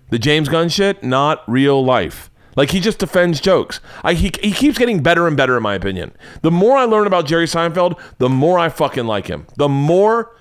The 0.10 0.20
James 0.20 0.50
Gunn 0.50 0.70
shit, 0.70 1.04
not 1.04 1.44
real 1.48 1.84
life. 1.84 2.30
Like 2.56 2.72
he 2.72 2.80
just 2.80 3.00
defends 3.00 3.42
jokes. 3.42 3.80
I, 4.04 4.14
he, 4.14 4.32
he 4.42 4.52
keeps 4.52 4.78
getting 4.78 5.04
better 5.04 5.28
and 5.28 5.36
better, 5.36 5.58
in 5.58 5.64
my 5.64 5.76
opinion. 5.76 6.14
The 6.42 6.52
more 6.52 6.78
I 6.78 6.86
learn 6.86 7.06
about 7.06 7.26
Jerry 7.26 7.48
Seinfeld, 7.48 8.00
the 8.18 8.30
more 8.30 8.58
I 8.58 8.70
fucking 8.70 9.06
like 9.06 9.28
him. 9.28 9.46
The 9.58 9.68
more 9.68 10.36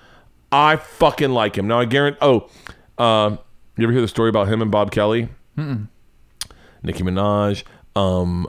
I 0.53 0.77
fucking 0.77 1.31
like 1.31 1.59
him. 1.59 1.67
Now 1.67 1.81
I 1.81 1.85
guarantee. 1.87 2.19
Oh, 2.23 2.49
uh, 2.99 3.37
you 3.77 3.85
ever 3.85 3.93
hear 3.93 4.03
the 4.03 4.09
story 4.09 4.29
about 4.29 4.47
him 4.47 4.63
and 4.63 4.71
Bob 4.71 4.93
Kelly? 4.93 5.29
Mm-mm. 5.59 5.89
Nicki 6.85 7.03
Minaj. 7.03 7.65
Um, 7.97 8.47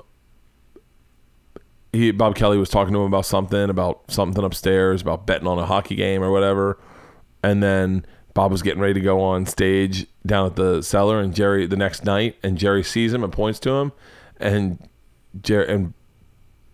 he 1.91 2.11
Bob 2.11 2.35
Kelly 2.35 2.57
was 2.57 2.69
talking 2.69 2.93
to 2.93 2.99
him 2.99 3.07
about 3.07 3.25
something 3.25 3.69
about 3.69 4.11
something 4.11 4.43
upstairs 4.43 5.01
about 5.01 5.25
betting 5.25 5.47
on 5.47 5.57
a 5.57 5.65
hockey 5.65 5.95
game 5.95 6.21
or 6.21 6.29
whatever, 6.29 6.77
and 7.41 7.63
then 7.63 8.05
Bob 8.35 8.51
was 8.51 8.61
getting 8.61 8.81
ready 8.81 8.93
to 8.93 8.99
go 8.99 9.21
on 9.21 9.47
stage 9.47 10.05
down 10.25 10.45
at 10.45 10.55
the 10.55 10.83
cellar, 10.83 11.19
and 11.19 11.33
Jerry 11.33 11.65
the 11.65 11.77
next 11.77 12.03
night, 12.05 12.35
and 12.43 12.57
Jerry 12.57 12.83
sees 12.83 13.11
him 13.11 13.23
and 13.23 13.33
points 13.33 13.59
to 13.61 13.71
him, 13.71 13.93
and 14.39 14.77
Jerry 15.41 15.73
and 15.73 15.93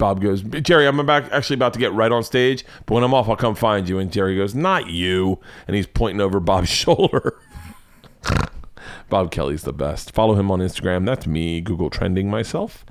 Bob 0.02 0.20
goes, 0.20 0.42
Jerry, 0.42 0.88
I'm 0.88 1.08
actually 1.08 1.54
about 1.54 1.74
to 1.74 1.80
get 1.80 1.94
right 1.94 2.12
on 2.12 2.24
stage, 2.24 2.66
but 2.88 2.96
when 2.96 3.04
I'm 3.04 3.14
off, 3.14 3.30
I'll 3.30 3.36
come 3.36 3.54
find 3.54 3.88
you. 3.88 4.00
And 4.00 4.12
Jerry 4.12 4.36
goes, 4.36 4.56
Not 4.56 4.88
you, 4.88 5.40
and 5.68 5.76
he's 5.76 5.86
pointing 5.86 6.20
over 6.20 6.40
Bob's 6.42 6.70
shoulder. 6.70 7.40
Bob 9.10 9.30
Kelly's 9.30 9.62
the 9.62 9.74
best. 9.74 10.12
Follow 10.12 10.34
him 10.34 10.50
on 10.50 10.60
Instagram. 10.60 11.06
That's 11.06 11.28
me, 11.28 11.62
Google 11.62 11.92
trending 11.92 12.32
myself. 12.32 12.84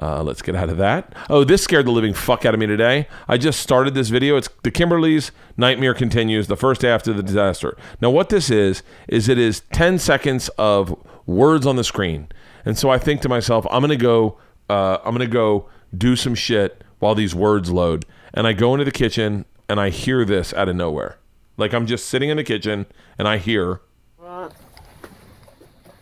Uh, 0.00 0.22
let's 0.22 0.42
get 0.42 0.56
out 0.56 0.70
of 0.70 0.76
that. 0.78 1.14
Oh, 1.30 1.44
this 1.44 1.62
scared 1.62 1.86
the 1.86 1.92
living 1.92 2.14
fuck 2.14 2.44
out 2.44 2.54
of 2.54 2.60
me 2.60 2.66
today. 2.66 3.06
I 3.28 3.38
just 3.38 3.60
started 3.60 3.94
this 3.94 4.08
video. 4.08 4.36
It's 4.36 4.48
the 4.62 4.70
Kimberly's 4.70 5.30
Nightmare 5.56 5.94
Continues, 5.94 6.48
the 6.48 6.56
first 6.56 6.80
day 6.80 6.88
after 6.88 7.12
the 7.12 7.22
disaster. 7.22 7.76
Now, 8.00 8.10
what 8.10 8.28
this 8.28 8.50
is, 8.50 8.82
is 9.08 9.28
it 9.28 9.38
is 9.38 9.60
10 9.72 9.98
seconds 9.98 10.48
of 10.58 10.96
words 11.26 11.66
on 11.66 11.76
the 11.76 11.84
screen. 11.84 12.28
And 12.64 12.76
so 12.76 12.90
I 12.90 12.98
think 12.98 13.20
to 13.22 13.28
myself, 13.28 13.66
I'm 13.70 13.80
going 13.80 13.96
to 13.96 14.02
go, 14.02 14.38
uh, 14.68 14.98
I'm 15.04 15.14
going 15.14 15.28
to 15.28 15.32
go 15.32 15.68
do 15.96 16.16
some 16.16 16.34
shit 16.34 16.82
while 16.98 17.14
these 17.14 17.34
words 17.34 17.70
load. 17.70 18.04
And 18.32 18.46
I 18.46 18.52
go 18.52 18.74
into 18.74 18.84
the 18.84 18.90
kitchen 18.90 19.44
and 19.68 19.78
I 19.78 19.90
hear 19.90 20.24
this 20.24 20.52
out 20.54 20.68
of 20.68 20.74
nowhere. 20.74 21.18
Like 21.56 21.72
I'm 21.72 21.86
just 21.86 22.06
sitting 22.06 22.30
in 22.30 22.36
the 22.36 22.44
kitchen 22.44 22.86
and 23.16 23.28
I 23.28 23.38
hear. 23.38 23.80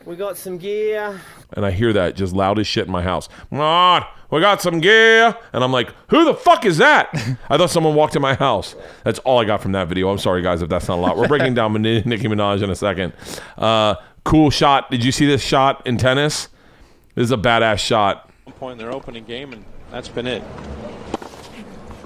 We 0.05 0.17
got 0.17 0.37
some 0.37 0.59
gear. 0.59 1.21
and 1.53 1.65
I 1.65 1.71
hear 1.71 1.93
that 1.93 2.17
just 2.17 2.35
loud 2.35 2.59
as 2.59 2.67
shit 2.67 2.87
in 2.87 2.93
my 2.93 3.03
house. 3.03 3.29
Mom, 3.51 4.05
we 4.31 4.41
got 4.41 4.61
some 4.61 4.81
gear. 4.81 5.37
And 5.53 5.63
I'm 5.63 5.73
like, 5.73 5.95
who 6.09 6.25
the 6.25 6.35
fuck 6.35 6.65
is 6.65 6.79
that? 6.79 7.09
I 7.51 7.57
thought 7.57 7.71
someone 7.71 7.95
walked 7.95 8.17
in 8.17 8.23
my 8.23 8.35
house. 8.35 8.75
That's 9.05 9.21
all 9.21 9.39
I 9.39 9.45
got 9.45 9.61
from 9.63 9.73
that 9.73 9.89
video. 9.89 10.11
I'm 10.11 10.19
sorry, 10.19 10.43
guys, 10.43 10.61
if 10.61 10.69
that's 10.69 10.89
not 10.89 10.99
a 10.99 11.01
lot. 11.01 11.17
We're 11.17 11.29
breaking 11.29 11.55
down 11.55 11.73
Min- 11.75 11.83
Nicki 12.07 12.27
Minaj 12.27 12.63
in 12.63 12.71
a 12.71 12.75
second. 12.75 13.13
Uh, 13.57 13.95
cool 14.25 14.51
shot. 14.51 14.91
Did 14.91 15.05
you 15.05 15.13
see 15.13 15.27
this 15.27 15.43
shot 15.43 15.87
in 15.87 15.99
tennis? 15.99 16.49
This 17.15 17.25
is 17.25 17.33
a 17.33 17.37
badass 17.37 17.79
shot. 17.79 18.29
one 18.45 18.55
point 18.57 18.73
in 18.73 18.79
their 18.79 18.93
opening 18.95 19.25
game, 19.25 19.53
and 19.53 19.65
that's 19.91 20.09
been 20.09 20.27
it. 20.27 20.43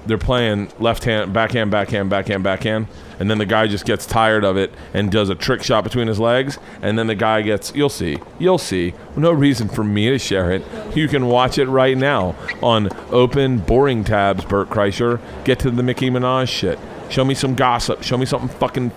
They're 0.07 0.17
playing 0.17 0.69
left 0.79 1.03
hand, 1.03 1.33
backhand, 1.33 1.69
backhand, 1.69 2.09
backhand, 2.09 2.43
backhand, 2.43 2.87
and 3.19 3.29
then 3.29 3.37
the 3.37 3.45
guy 3.45 3.67
just 3.67 3.85
gets 3.85 4.05
tired 4.05 4.43
of 4.43 4.57
it 4.57 4.73
and 4.93 5.11
does 5.11 5.29
a 5.29 5.35
trick 5.35 5.63
shot 5.63 5.83
between 5.83 6.07
his 6.07 6.19
legs, 6.19 6.57
and 6.81 6.97
then 6.97 7.07
the 7.07 7.15
guy 7.15 7.41
gets. 7.41 7.73
You'll 7.75 7.89
see. 7.89 8.17
You'll 8.39 8.57
see. 8.57 8.93
No 9.15 9.31
reason 9.31 9.67
for 9.67 9.83
me 9.83 10.09
to 10.09 10.17
share 10.17 10.51
it. 10.51 10.63
You 10.95 11.07
can 11.07 11.27
watch 11.27 11.57
it 11.57 11.67
right 11.67 11.97
now 11.97 12.35
on 12.61 12.89
open 13.11 13.59
boring 13.59 14.03
tabs. 14.03 14.45
Bert 14.45 14.69
Kreischer. 14.69 15.19
Get 15.43 15.59
to 15.59 15.71
the 15.71 15.83
Mickey 15.83 16.09
Minaj 16.09 16.47
shit. 16.47 16.79
Show 17.09 17.25
me 17.25 17.33
some 17.33 17.55
gossip. 17.55 18.03
Show 18.03 18.17
me 18.17 18.25
something 18.25 18.49
fucking. 18.49 18.91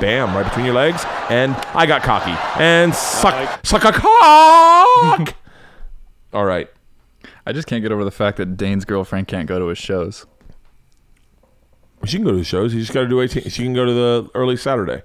Bam! 0.00 0.36
Right 0.36 0.44
between 0.44 0.66
your 0.66 0.74
legs, 0.74 1.04
and 1.30 1.52
I 1.72 1.86
got 1.86 2.02
cocky 2.02 2.34
and 2.60 2.92
suck, 2.92 3.64
suck 3.64 3.84
a 3.84 3.92
cock. 3.92 5.34
All 6.32 6.44
right. 6.44 6.68
I 7.46 7.52
just 7.52 7.68
can't 7.68 7.82
get 7.82 7.92
over 7.92 8.04
the 8.04 8.10
fact 8.10 8.38
that 8.38 8.56
Dane's 8.56 8.84
girlfriend 8.84 9.28
can't 9.28 9.46
go 9.46 9.58
to 9.58 9.66
his 9.66 9.78
shows. 9.78 10.26
She 12.06 12.16
can 12.16 12.24
go 12.24 12.32
to 12.32 12.36
the 12.36 12.44
shows. 12.44 12.74
You 12.74 12.80
just 12.80 12.92
got 12.92 13.02
to 13.02 13.08
do 13.08 13.20
18. 13.20 13.44
She 13.44 13.62
can 13.62 13.72
go 13.72 13.84
to 13.84 13.92
the 13.92 14.30
early 14.34 14.56
Saturday. 14.56 15.02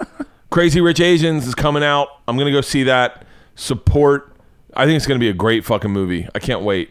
Crazy 0.50 0.80
Rich 0.80 1.00
Asians 1.00 1.46
is 1.46 1.54
coming 1.54 1.82
out. 1.82 2.08
I'm 2.28 2.36
going 2.36 2.46
to 2.46 2.52
go 2.52 2.60
see 2.60 2.82
that. 2.84 3.24
Support. 3.54 4.36
I 4.74 4.84
think 4.84 4.96
it's 4.96 5.06
going 5.06 5.18
to 5.18 5.24
be 5.24 5.28
a 5.28 5.34
great 5.34 5.64
fucking 5.64 5.90
movie. 5.90 6.28
I 6.34 6.38
can't 6.38 6.62
wait. 6.62 6.90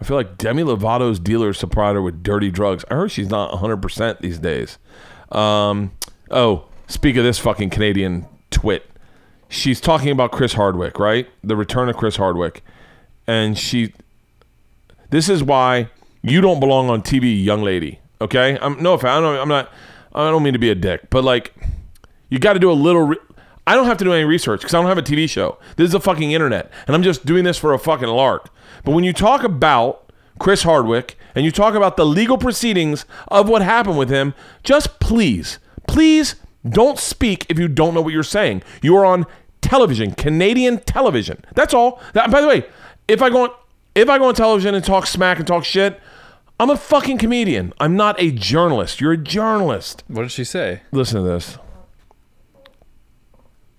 I 0.00 0.04
feel 0.04 0.16
like 0.16 0.36
Demi 0.36 0.62
Lovato's 0.62 1.18
dealer 1.18 1.52
supplied 1.52 1.94
her 1.94 2.02
with 2.02 2.22
dirty 2.22 2.50
drugs. 2.50 2.84
I 2.90 2.94
heard 2.94 3.10
she's 3.10 3.30
not 3.30 3.50
100% 3.52 4.20
these 4.20 4.38
days. 4.38 4.78
Um, 5.32 5.92
oh, 6.30 6.66
speak 6.86 7.16
of 7.16 7.24
this 7.24 7.38
fucking 7.38 7.70
Canadian 7.70 8.26
twit. 8.50 8.90
She's 9.48 9.80
talking 9.80 10.10
about 10.10 10.32
Chris 10.32 10.52
Hardwick, 10.52 10.98
right? 10.98 11.28
The 11.42 11.56
return 11.56 11.88
of 11.88 11.96
Chris 11.96 12.16
Hardwick. 12.16 12.62
And 13.26 13.56
she. 13.56 13.94
This 15.10 15.28
is 15.28 15.42
why 15.42 15.88
you 16.22 16.40
don't 16.40 16.60
belong 16.60 16.90
on 16.90 17.02
TV, 17.02 17.42
young 17.42 17.62
lady. 17.62 18.00
Okay, 18.20 18.58
I'm 18.60 18.82
no 18.82 18.94
offense. 18.94 19.10
I 19.10 19.20
don't, 19.20 19.38
I'm 19.38 19.48
not. 19.48 19.72
I 20.14 20.30
don't 20.30 20.42
mean 20.42 20.54
to 20.54 20.58
be 20.58 20.70
a 20.70 20.74
dick, 20.74 21.10
but 21.10 21.24
like, 21.24 21.54
you 22.30 22.38
got 22.38 22.54
to 22.54 22.58
do 22.58 22.70
a 22.70 22.74
little. 22.74 23.02
Re- 23.02 23.18
I 23.66 23.74
don't 23.74 23.86
have 23.86 23.98
to 23.98 24.04
do 24.04 24.12
any 24.12 24.24
research 24.24 24.60
because 24.60 24.74
I 24.74 24.78
don't 24.78 24.86
have 24.86 24.98
a 24.98 25.02
TV 25.02 25.28
show. 25.28 25.58
This 25.76 25.88
is 25.88 25.94
a 25.94 26.00
fucking 26.00 26.32
internet, 26.32 26.70
and 26.86 26.94
I'm 26.94 27.02
just 27.02 27.26
doing 27.26 27.44
this 27.44 27.58
for 27.58 27.74
a 27.74 27.78
fucking 27.78 28.08
lark. 28.08 28.50
But 28.84 28.92
when 28.92 29.04
you 29.04 29.12
talk 29.12 29.42
about 29.42 30.10
Chris 30.38 30.62
Hardwick 30.62 31.18
and 31.34 31.44
you 31.44 31.50
talk 31.50 31.74
about 31.74 31.96
the 31.96 32.06
legal 32.06 32.38
proceedings 32.38 33.04
of 33.28 33.48
what 33.48 33.62
happened 33.62 33.98
with 33.98 34.08
him, 34.08 34.34
just 34.62 35.00
please, 35.00 35.58
please 35.88 36.36
don't 36.68 36.98
speak 36.98 37.46
if 37.48 37.58
you 37.58 37.68
don't 37.68 37.94
know 37.94 38.00
what 38.00 38.12
you're 38.12 38.22
saying. 38.22 38.62
You 38.82 38.96
are 38.96 39.04
on 39.04 39.26
television, 39.60 40.12
Canadian 40.12 40.78
television. 40.80 41.44
That's 41.54 41.74
all. 41.74 42.00
That, 42.12 42.30
by 42.30 42.40
the 42.40 42.48
way, 42.48 42.66
if 43.08 43.20
I 43.20 43.30
go 43.30 43.44
on, 43.44 43.50
if 43.94 44.08
I 44.08 44.18
go 44.18 44.28
on 44.28 44.34
television 44.34 44.74
and 44.74 44.84
talk 44.84 45.06
smack 45.06 45.38
and 45.38 45.46
talk 45.46 45.64
shit, 45.64 46.00
I'm 46.58 46.70
a 46.70 46.76
fucking 46.76 47.18
comedian. 47.18 47.74
I'm 47.78 47.96
not 47.96 48.18
a 48.18 48.30
journalist. 48.30 48.98
You're 48.98 49.12
a 49.12 49.18
journalist. 49.18 50.04
What 50.08 50.22
did 50.22 50.32
she 50.32 50.44
say? 50.44 50.80
Listen 50.90 51.22
to 51.22 51.28
this. 51.28 51.58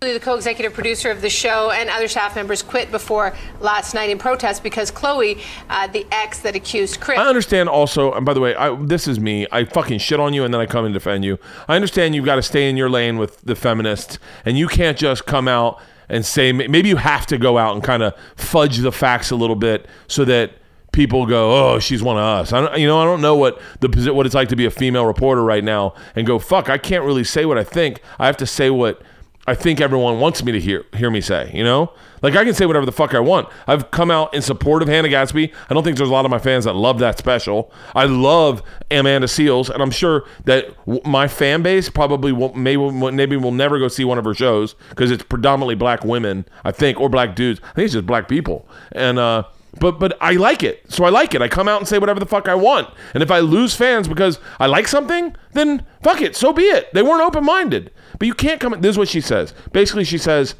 The 0.01 0.19
co-executive 0.19 0.75
producer 0.75 1.09
of 1.09 1.21
the 1.21 1.29
show 1.29 1.71
and 1.71 1.89
other 1.89 2.07
staff 2.07 2.35
members 2.35 2.61
quit 2.61 2.91
before 2.91 3.35
last 3.59 3.95
night 3.95 4.11
in 4.11 4.19
protest 4.19 4.61
because 4.61 4.91
Chloe, 4.91 5.41
uh, 5.71 5.87
the 5.87 6.05
ex 6.11 6.37
that 6.41 6.55
accused 6.55 6.99
Chris, 6.99 7.17
I 7.17 7.27
understand 7.27 7.67
also, 7.67 8.13
and 8.13 8.23
by 8.23 8.35
the 8.35 8.39
way, 8.39 8.53
I, 8.53 8.75
this 8.75 9.07
is 9.07 9.19
me. 9.19 9.47
I 9.51 9.65
fucking 9.65 9.97
shit 9.97 10.19
on 10.19 10.35
you 10.35 10.43
and 10.43 10.53
then 10.53 10.61
I 10.61 10.67
come 10.67 10.85
and 10.85 10.93
defend 10.93 11.25
you. 11.25 11.39
I 11.67 11.75
understand 11.75 12.13
you've 12.13 12.25
got 12.25 12.35
to 12.35 12.43
stay 12.43 12.69
in 12.69 12.77
your 12.77 12.91
lane 12.91 13.17
with 13.17 13.41
the 13.41 13.55
feminists 13.55 14.19
and 14.45 14.55
you 14.55 14.67
can't 14.67 14.99
just 14.99 15.25
come 15.25 15.47
out 15.47 15.81
and 16.09 16.23
say, 16.23 16.51
maybe 16.51 16.89
you 16.89 16.97
have 16.97 17.25
to 17.25 17.39
go 17.39 17.57
out 17.57 17.73
and 17.73 17.83
kind 17.83 18.03
of 18.03 18.13
fudge 18.35 18.77
the 18.77 18.91
facts 18.91 19.31
a 19.31 19.35
little 19.35 19.55
bit 19.55 19.87
so 20.07 20.23
that 20.25 20.51
people 20.97 21.27
go, 21.27 21.51
"Oh, 21.73 21.79
she's 21.79 22.01
one 22.01 22.17
of 22.17 22.23
us." 22.23 22.51
I 22.51 22.59
don't, 22.59 22.77
you 22.79 22.87
know, 22.87 22.99
I 22.99 23.05
don't 23.05 23.21
know 23.21 23.35
what 23.35 23.61
the 23.81 24.11
what 24.13 24.25
it's 24.25 24.33
like 24.35 24.49
to 24.49 24.55
be 24.55 24.65
a 24.65 24.71
female 24.71 25.05
reporter 25.05 25.43
right 25.43 25.63
now 25.63 25.93
and 26.15 26.25
go, 26.25 26.39
"Fuck, 26.39 26.69
I 26.69 26.79
can't 26.79 27.05
really 27.05 27.23
say 27.23 27.45
what 27.45 27.57
I 27.57 27.63
think. 27.63 28.01
I 28.17 28.25
have 28.25 28.35
to 28.37 28.47
say 28.47 28.71
what 28.71 29.01
I 29.45 29.53
think 29.53 29.79
everyone 29.79 30.19
wants 30.19 30.43
me 30.43 30.51
to 30.51 30.59
hear 30.59 30.85
hear 30.95 31.11
me 31.11 31.21
say." 31.21 31.51
You 31.53 31.63
know, 31.63 31.91
like 32.23 32.35
I 32.35 32.43
can 32.43 32.55
say 32.55 32.65
whatever 32.65 32.85
the 32.87 32.91
fuck 32.91 33.13
I 33.13 33.19
want. 33.19 33.47
I've 33.67 33.91
come 33.91 34.09
out 34.09 34.33
in 34.33 34.41
support 34.41 34.81
of 34.81 34.87
Hannah 34.87 35.07
Gadsby. 35.07 35.53
I 35.69 35.73
don't 35.75 35.83
think 35.83 35.97
there's 35.97 36.09
a 36.09 36.11
lot 36.11 36.25
of 36.25 36.31
my 36.31 36.39
fans 36.39 36.65
that 36.65 36.73
love 36.75 36.97
that 36.97 37.19
special. 37.19 37.71
I 37.93 38.05
love 38.05 38.63
Amanda 38.89 39.27
Seales, 39.27 39.69
and 39.69 39.83
I'm 39.83 39.91
sure 39.91 40.25
that 40.45 40.75
w- 40.87 41.01
my 41.05 41.27
fan 41.27 41.61
base 41.61 41.91
probably 41.91 42.31
will, 42.31 42.55
may, 42.55 42.75
maybe 42.75 43.37
will 43.37 43.51
never 43.51 43.77
go 43.77 43.87
see 43.87 44.03
one 44.03 44.17
of 44.17 44.25
her 44.25 44.33
shows 44.33 44.73
because 44.89 45.11
it's 45.11 45.23
predominantly 45.23 45.75
black 45.75 46.03
women, 46.03 46.45
I 46.65 46.71
think, 46.71 46.99
or 46.99 47.07
black 47.07 47.35
dudes. 47.35 47.61
I 47.63 47.73
think 47.73 47.85
it's 47.85 47.93
just 47.93 48.07
black 48.07 48.27
people, 48.27 48.67
and. 48.93 49.19
uh 49.19 49.43
but 49.79 49.99
but 49.99 50.17
I 50.21 50.33
like 50.33 50.63
it. 50.63 50.91
So 50.91 51.03
I 51.03 51.09
like 51.09 51.33
it. 51.35 51.41
I 51.41 51.47
come 51.47 51.67
out 51.67 51.79
and 51.79 51.87
say 51.87 51.99
whatever 51.99 52.19
the 52.19 52.25
fuck 52.25 52.47
I 52.47 52.55
want. 52.55 52.89
And 53.13 53.21
if 53.23 53.31
I 53.31 53.39
lose 53.39 53.75
fans 53.75 54.07
because 54.07 54.39
I 54.59 54.65
like 54.67 54.87
something, 54.87 55.35
then 55.53 55.85
fuck 56.01 56.21
it. 56.21 56.35
So 56.35 56.53
be 56.53 56.63
it. 56.63 56.93
They 56.93 57.03
weren't 57.03 57.21
open 57.23 57.43
minded. 57.45 57.91
But 58.19 58.27
you 58.27 58.33
can't 58.33 58.59
come. 58.59 58.79
This 58.81 58.91
is 58.91 58.97
what 58.97 59.07
she 59.09 59.21
says. 59.21 59.53
Basically, 59.71 60.03
she 60.03 60.17
says 60.17 60.55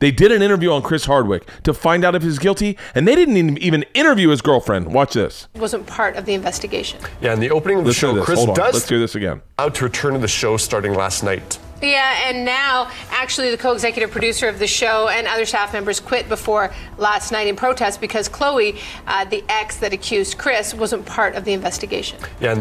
they 0.00 0.12
did 0.12 0.30
an 0.30 0.42
interview 0.42 0.70
on 0.70 0.80
Chris 0.82 1.06
Hardwick 1.06 1.48
to 1.64 1.74
find 1.74 2.04
out 2.04 2.14
if 2.14 2.22
he's 2.22 2.38
guilty, 2.38 2.78
and 2.94 3.06
they 3.08 3.16
didn't 3.16 3.36
even- 3.36 3.58
even 3.58 3.84
interview 3.94 4.28
his 4.28 4.40
girlfriend. 4.40 4.92
Watch 4.94 5.14
this. 5.14 5.48
wasn't 5.56 5.86
part 5.88 6.14
of 6.16 6.24
the 6.24 6.34
investigation. 6.34 7.00
Yeah, 7.20 7.32
in 7.32 7.40
the 7.40 7.50
opening 7.50 7.78
of 7.78 7.84
the 7.84 7.88
Let's 7.88 7.98
show. 7.98 8.22
Chris 8.22 8.38
Hold 8.38 8.50
on. 8.50 8.54
does 8.56 8.74
Let's 8.74 8.88
hear 8.88 9.00
this 9.00 9.16
again. 9.16 9.40
out 9.58 9.74
to 9.76 9.84
return 9.84 10.12
to 10.12 10.20
the 10.20 10.28
show 10.28 10.56
starting 10.56 10.94
last 10.94 11.24
night. 11.24 11.58
Yeah, 11.82 12.28
and 12.28 12.44
now 12.44 12.90
actually 13.10 13.50
the 13.50 13.58
co-executive 13.58 14.10
producer 14.10 14.48
of 14.48 14.58
the 14.58 14.66
show 14.66 15.08
and 15.08 15.26
other 15.26 15.44
staff 15.44 15.72
members 15.72 16.00
quit 16.00 16.28
before 16.28 16.72
last 16.96 17.32
night 17.32 17.46
in 17.46 17.56
protest 17.56 18.00
because 18.00 18.28
Chloe, 18.28 18.78
uh, 19.06 19.24
the 19.24 19.44
ex 19.48 19.76
that 19.76 19.92
accused 19.92 20.38
Chris, 20.38 20.74
wasn't 20.74 21.06
part 21.06 21.34
of 21.34 21.44
the 21.44 21.52
investigation. 21.52 22.18
Yeah. 22.40 22.60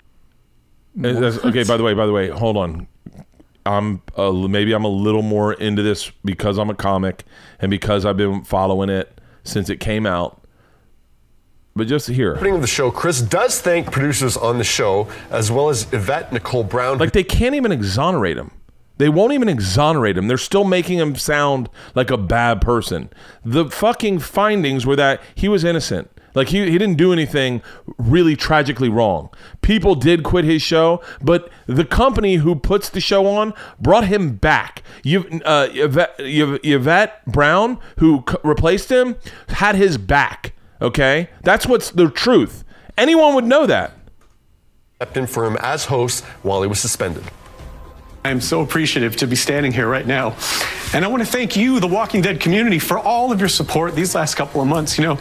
Okay. 1.04 1.64
By 1.64 1.78
the 1.78 1.84
way, 1.84 1.94
by 1.94 2.06
the 2.06 2.12
way, 2.12 2.30
hold 2.30 2.58
on. 2.58 2.88
I'm 3.66 4.02
uh, 4.16 4.32
maybe 4.32 4.72
I'm 4.74 4.86
a 4.86 4.90
little 4.90 5.22
more 5.22 5.54
into 5.54 5.84
this 5.84 6.10
because 6.24 6.58
I'm 6.58 6.70
a 6.70 6.76
comic 6.76 7.26
and 7.60 7.70
because 7.70 8.06
I've 8.06 8.18
been 8.18 8.44
following 8.44 8.90
it 8.90 9.20
since 9.44 9.70
it 9.70 9.80
came 9.80 10.06
out. 10.06 10.42
But 11.76 11.88
just 11.88 12.08
here, 12.08 12.34
Opening 12.34 12.56
of 12.56 12.62
the 12.62 12.68
show, 12.68 12.90
Chris 12.90 13.22
does 13.22 13.62
thank 13.62 13.92
producers 13.92 14.36
on 14.36 14.58
the 14.58 14.64
show 14.64 15.08
as 15.30 15.52
well 15.52 15.70
as 15.70 15.86
Yvette 15.94 16.34
Nicole 16.34 16.64
Brown. 16.64 16.98
like 16.98 17.12
they 17.12 17.24
can't 17.24 17.54
even 17.54 17.72
exonerate 17.72 18.38
him. 18.38 18.52
They 18.98 19.10
won't 19.10 19.34
even 19.34 19.48
exonerate 19.50 20.18
him. 20.18 20.28
They're 20.28 20.38
still 20.38 20.64
making 20.64 20.98
him 20.98 21.16
sound 21.16 21.70
like 21.96 22.10
a 22.10 22.18
bad 22.18 22.62
person. 22.62 23.10
The 23.46 23.66
fucking 23.70 24.20
findings 24.20 24.86
were 24.86 24.96
that 24.96 25.22
he 25.36 25.48
was 25.48 25.64
innocent. 25.64 26.10
Like 26.34 26.50
he, 26.50 26.70
he 26.70 26.78
didn't 26.78 26.98
do 26.98 27.12
anything 27.12 27.64
really 27.98 28.36
tragically 28.36 28.90
wrong. 28.90 29.30
People 29.62 29.96
did 29.96 30.24
quit 30.24 30.46
his 30.46 30.62
show, 30.62 31.02
but 31.20 31.50
the 31.66 31.86
company 31.86 32.36
who 32.36 32.54
puts 32.56 32.90
the 32.90 33.02
show 33.02 33.26
on 33.26 33.56
brought 33.80 34.06
him 34.06 34.36
back. 34.36 34.84
You, 35.04 35.42
uh, 35.46 35.70
Yvette, 35.72 36.14
Yvette 36.20 37.26
Brown, 37.26 37.80
who 37.98 38.24
c- 38.30 38.36
replaced 38.44 38.92
him, 38.92 39.16
had 39.50 39.76
his 39.76 39.98
back. 39.98 40.54
Okay, 40.80 41.30
that's 41.42 41.66
what's 41.66 41.90
the 41.90 42.10
truth. 42.10 42.64
Anyone 43.00 43.34
would 43.34 43.46
know 43.46 43.66
that. 43.66 43.94
stepped 44.96 45.18
in 45.18 45.26
for 45.26 45.46
him 45.46 45.58
as 45.62 45.86
host 45.86 46.24
while 46.44 46.62
he 46.62 46.68
was 46.68 46.80
suspended. 46.80 47.24
I'm 48.28 48.42
so 48.42 48.62
appreciative 48.62 49.16
to 49.18 49.28
be 49.28 49.36
standing 49.36 49.72
here 49.72 49.88
right 49.88 50.06
now. 50.06 50.36
And 50.94 51.04
I 51.04 51.08
want 51.08 51.24
to 51.24 51.30
thank 51.30 51.56
you, 51.56 51.80
the 51.80 51.88
Walking 51.88 52.22
Dead 52.22 52.40
community, 52.40 52.80
for 52.80 53.00
all 53.00 53.32
of 53.32 53.40
your 53.40 53.50
support 53.50 53.96
these 53.96 54.14
last 54.16 54.36
couple 54.36 54.62
of 54.62 54.68
months. 54.68 54.98
You 54.98 55.06
know, 55.06 55.16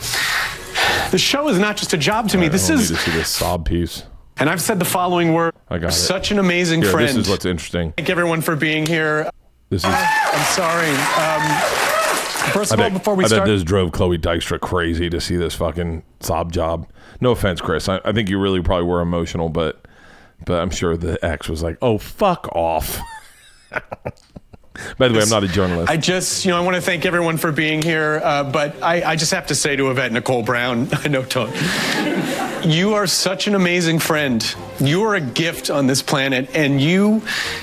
the 1.11 1.19
show 1.19 1.49
is 1.49 1.59
not 1.59 1.77
just 1.77 1.93
a 1.93 1.97
job 1.97 2.29
to 2.31 2.39
me. 2.39 2.49
This 2.49 2.67
I 2.67 2.75
don't 2.75 2.83
is, 2.83 2.91
need 2.91 2.97
to 2.97 3.03
see 3.03 3.11
this 3.13 3.29
sob 3.29 3.67
piece. 3.67 4.03
and 4.39 4.51
I've 4.51 4.61
said 4.61 4.79
the 4.79 4.85
following 4.85 5.33
word. 5.35 5.55
I 5.69 5.79
got 5.79 5.91
it. 5.91 5.93
Such 5.93 6.31
an 6.31 6.39
amazing 6.39 6.83
Here, 6.83 6.91
friend. 6.91 7.09
This 7.09 7.17
is 7.27 7.29
what's 7.29 7.45
interesting. 7.45 7.93
Thank 7.93 8.11
everyone 8.11 8.41
for 8.43 8.57
being 8.57 8.87
here. 8.87 9.31
This 9.71 9.83
is. 9.85 9.91
I'm 9.91 10.45
sorry. 10.55 10.91
Um, 10.91 12.53
first 12.53 12.73
of 12.73 12.81
all, 12.81 12.91
before 12.91 13.15
we 13.15 13.25
I 13.25 13.29
bet 13.29 13.37
start, 13.37 13.49
this 13.49 13.63
drove 13.63 13.93
Chloe 13.93 14.19
Dykstra 14.19 14.61
crazy 14.61 15.11
to 15.11 15.21
see 15.21 15.37
this 15.37 15.55
fucking 15.55 16.03
sob 16.21 16.53
job. 16.53 16.89
No 17.21 17.31
offense, 17.31 17.61
Chris. 17.61 17.89
I, 17.89 18.01
I 18.05 18.13
think 18.13 18.29
you 18.29 18.39
really 18.39 18.63
probably 18.63 18.87
were 18.87 19.01
emotional, 19.01 19.49
but 19.49 19.86
but 20.45 20.61
I'm 20.61 20.71
sure 20.71 20.97
the 20.97 21.25
ex 21.25 21.49
was 21.49 21.63
like, 21.63 21.79
"Oh, 21.81 21.99
fuck 21.99 22.49
off." 22.53 23.01
By 24.99 25.09
the 25.09 25.15
way, 25.15 25.23
I'm 25.23 25.29
not 25.29 25.45
a 25.45 25.49
journalist. 25.49 25.91
I 25.91 25.97
just, 25.97 26.45
you 26.45 26.51
know, 26.51 26.59
I 26.59 26.61
want 26.61 26.77
to 26.77 26.83
thank 26.83 27.07
everyone 27.07 27.37
for 27.37 27.53
being 27.53 27.83
here, 27.83 28.21
uh, 28.23 28.45
but 28.45 28.83
I, 28.83 29.03
I 29.13 29.17
just 29.17 29.33
have 29.33 29.47
to 29.47 29.55
say 29.55 29.77
to 29.77 29.91
Yvette 29.91 30.13
Nicole 30.13 30.43
Brown, 30.43 30.89
I 30.93 31.09
know, 31.09 31.23
Tone, 31.25 31.53
you 32.63 32.95
are 32.95 33.07
such 33.07 33.47
an 33.47 33.55
amazing 33.55 33.99
friend. 33.99 34.55
You 34.79 35.03
are 35.05 35.15
a 35.15 35.21
gift 35.21 35.71
on 35.71 35.87
this 35.87 36.03
planet, 36.03 36.51
and 36.55 36.81
you 36.81 37.23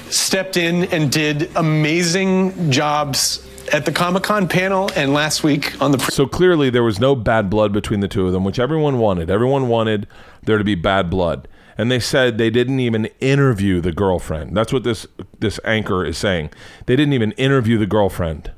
stepped 0.10 0.58
in 0.58 0.86
and 0.86 1.12
did 1.12 1.56
amazing 1.56 2.72
jobs 2.72 3.48
at 3.72 3.86
the 3.86 3.92
Comic 3.92 4.24
Con 4.24 4.48
panel 4.48 4.90
and 4.96 5.14
last 5.14 5.44
week 5.44 5.80
on 5.82 5.92
the. 5.92 5.98
Pre- 5.98 6.12
so 6.12 6.26
clearly, 6.26 6.70
there 6.70 6.84
was 6.84 7.00
no 7.00 7.16
bad 7.16 7.50
blood 7.50 7.72
between 7.74 8.00
the 8.00 8.08
two 8.08 8.26
of 8.26 8.34
them, 8.34 8.44
which 8.44 8.60
everyone 8.60 8.98
wanted. 8.98 9.30
Everyone 9.30 9.68
wanted 9.68 10.08
there 10.44 10.58
to 10.58 10.64
be 10.64 10.76
bad 10.76 11.10
blood. 11.10 11.48
And 11.78 11.92
they 11.92 12.00
said 12.00 12.38
they 12.38 12.50
didn't 12.50 12.80
even 12.80 13.06
interview 13.20 13.82
the 13.82 13.92
girlfriend. 13.92 14.56
That's 14.56 14.72
what 14.72 14.84
this 14.84 15.08
this 15.40 15.60
anchor 15.64 16.06
is 16.06 16.18
saying. 16.18 16.52
They 16.86 16.96
didn't 16.96 17.14
even 17.14 17.32
interview 17.34 17.78
the 17.78 17.88
girlfriend. 17.88 18.52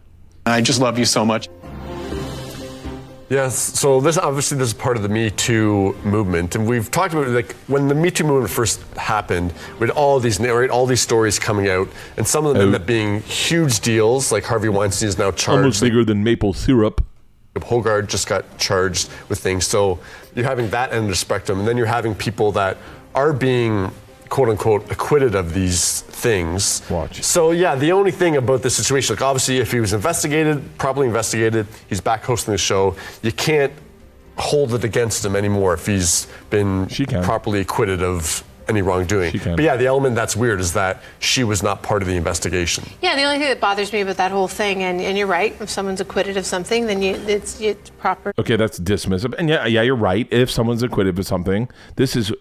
I 0.46 0.62
just 0.62 0.80
love 0.80 1.00
you 1.00 1.06
so 1.06 1.26
much. 1.26 1.50
Yes, 3.30 3.58
so 3.58 4.00
this 4.02 4.20
obviously 4.20 4.60
this 4.60 4.68
is 4.68 4.74
part 4.76 4.98
of 4.98 5.04
the 5.04 5.10
Me 5.10 5.32
Too 5.32 5.98
movement, 6.04 6.56
and 6.56 6.68
we've 6.68 6.92
talked 6.92 7.14
about 7.14 7.28
like 7.30 7.56
when 7.66 7.88
the 7.88 7.96
Me 7.96 8.12
Too 8.12 8.24
movement 8.24 8.52
first 8.52 8.82
happened, 8.98 9.52
with 9.80 9.90
all 9.90 10.20
these 10.20 10.40
right, 10.40 10.70
all 10.70 10.86
these 10.86 11.02
stories 11.02 11.40
coming 11.40 11.68
out, 11.68 11.88
and 12.18 12.28
some 12.28 12.46
of 12.46 12.54
them 12.54 12.68
end 12.68 12.76
up 12.76 12.84
oh. 12.84 12.86
being 12.86 13.22
huge 13.22 13.80
deals. 13.80 14.32
Like 14.32 14.44
Harvey 14.44 14.70
Weinstein 14.70 15.10
is 15.10 15.18
now 15.18 15.32
charged. 15.32 15.58
Almost 15.58 15.82
bigger 15.82 16.06
than 16.06 16.24
maple 16.24 16.54
syrup. 16.54 17.04
Hoggard 17.56 18.10
just 18.10 18.28
got 18.28 18.58
charged 18.60 19.10
with 19.28 19.40
things. 19.40 19.66
So 19.66 20.00
you're 20.36 20.46
having 20.46 20.70
that 20.70 20.92
end 20.92 21.06
of 21.06 21.10
the 21.10 21.16
spectrum, 21.16 21.58
and 21.58 21.68
then 21.68 21.78
you're 21.78 21.88
having 21.88 22.14
people 22.14 22.52
that 22.52 22.78
are 23.16 23.34
being 23.34 23.92
quote 24.30 24.50
unquote 24.50 24.92
acquitted 24.92 25.34
of 25.34 25.54
these 25.54 26.02
things. 26.02 26.82
Watch. 26.90 27.24
So 27.24 27.52
yeah, 27.52 27.76
the 27.76 27.92
only 27.92 28.12
thing 28.12 28.36
about 28.36 28.62
this 28.62 28.76
situation, 28.76 29.16
like 29.16 29.22
obviously 29.22 29.58
if 29.60 29.72
he 29.72 29.80
was 29.80 29.94
investigated, 29.94 30.78
properly 30.78 31.08
investigated, 31.08 31.68
he's 31.88 32.02
back 32.02 32.24
hosting 32.24 32.52
the 32.52 32.58
show, 32.58 32.96
you 33.22 33.32
can't 33.32 33.74
hold 34.38 34.74
it 34.74 34.84
against 34.84 35.24
him 35.24 35.36
anymore 35.36 35.74
if 35.74 35.86
he's 35.86 36.28
been 36.50 36.88
properly 37.24 37.62
acquitted 37.62 38.04
of 38.04 38.44
any 38.68 38.82
wrongdoing. 38.82 39.40
But 39.44 39.60
yeah, 39.62 39.76
the 39.76 39.86
element 39.86 40.16
that's 40.16 40.36
weird 40.36 40.60
is 40.60 40.74
that 40.74 41.02
she 41.20 41.44
was 41.44 41.62
not 41.62 41.84
part 41.84 42.02
of 42.02 42.08
the 42.08 42.16
investigation. 42.16 42.84
Yeah, 43.02 43.16
the 43.16 43.24
only 43.24 43.40
thing 43.40 43.48
that 43.50 43.60
bothers 43.60 43.92
me 43.94 44.02
about 44.02 44.18
that 44.18 44.32
whole 44.32 44.48
thing, 44.48 44.84
and, 44.84 45.00
and 45.02 45.18
you're 45.18 45.28
right, 45.28 45.56
if 45.62 45.70
someone's 45.70 46.02
acquitted 46.02 46.38
of 46.38 46.46
something, 46.46 46.88
then 46.88 47.02
you, 47.02 47.16
it's, 47.16 47.60
it's 47.62 47.90
proper. 47.92 48.34
Okay, 48.40 48.56
that's 48.56 48.80
dismissive. 48.80 49.34
And 49.38 49.50
yeah, 49.50 49.66
yeah, 49.66 49.82
you're 49.82 49.96
right. 49.96 50.28
If 50.32 50.50
someone's 50.50 50.84
acquitted 50.84 51.18
of 51.20 51.26
something, 51.26 51.70
this 51.96 52.16
is 52.16 52.32
uh, 52.32 52.36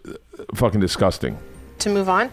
fucking 0.54 0.80
disgusting. 0.80 1.38
to 1.80 1.90
move 1.90 2.08
on. 2.08 2.30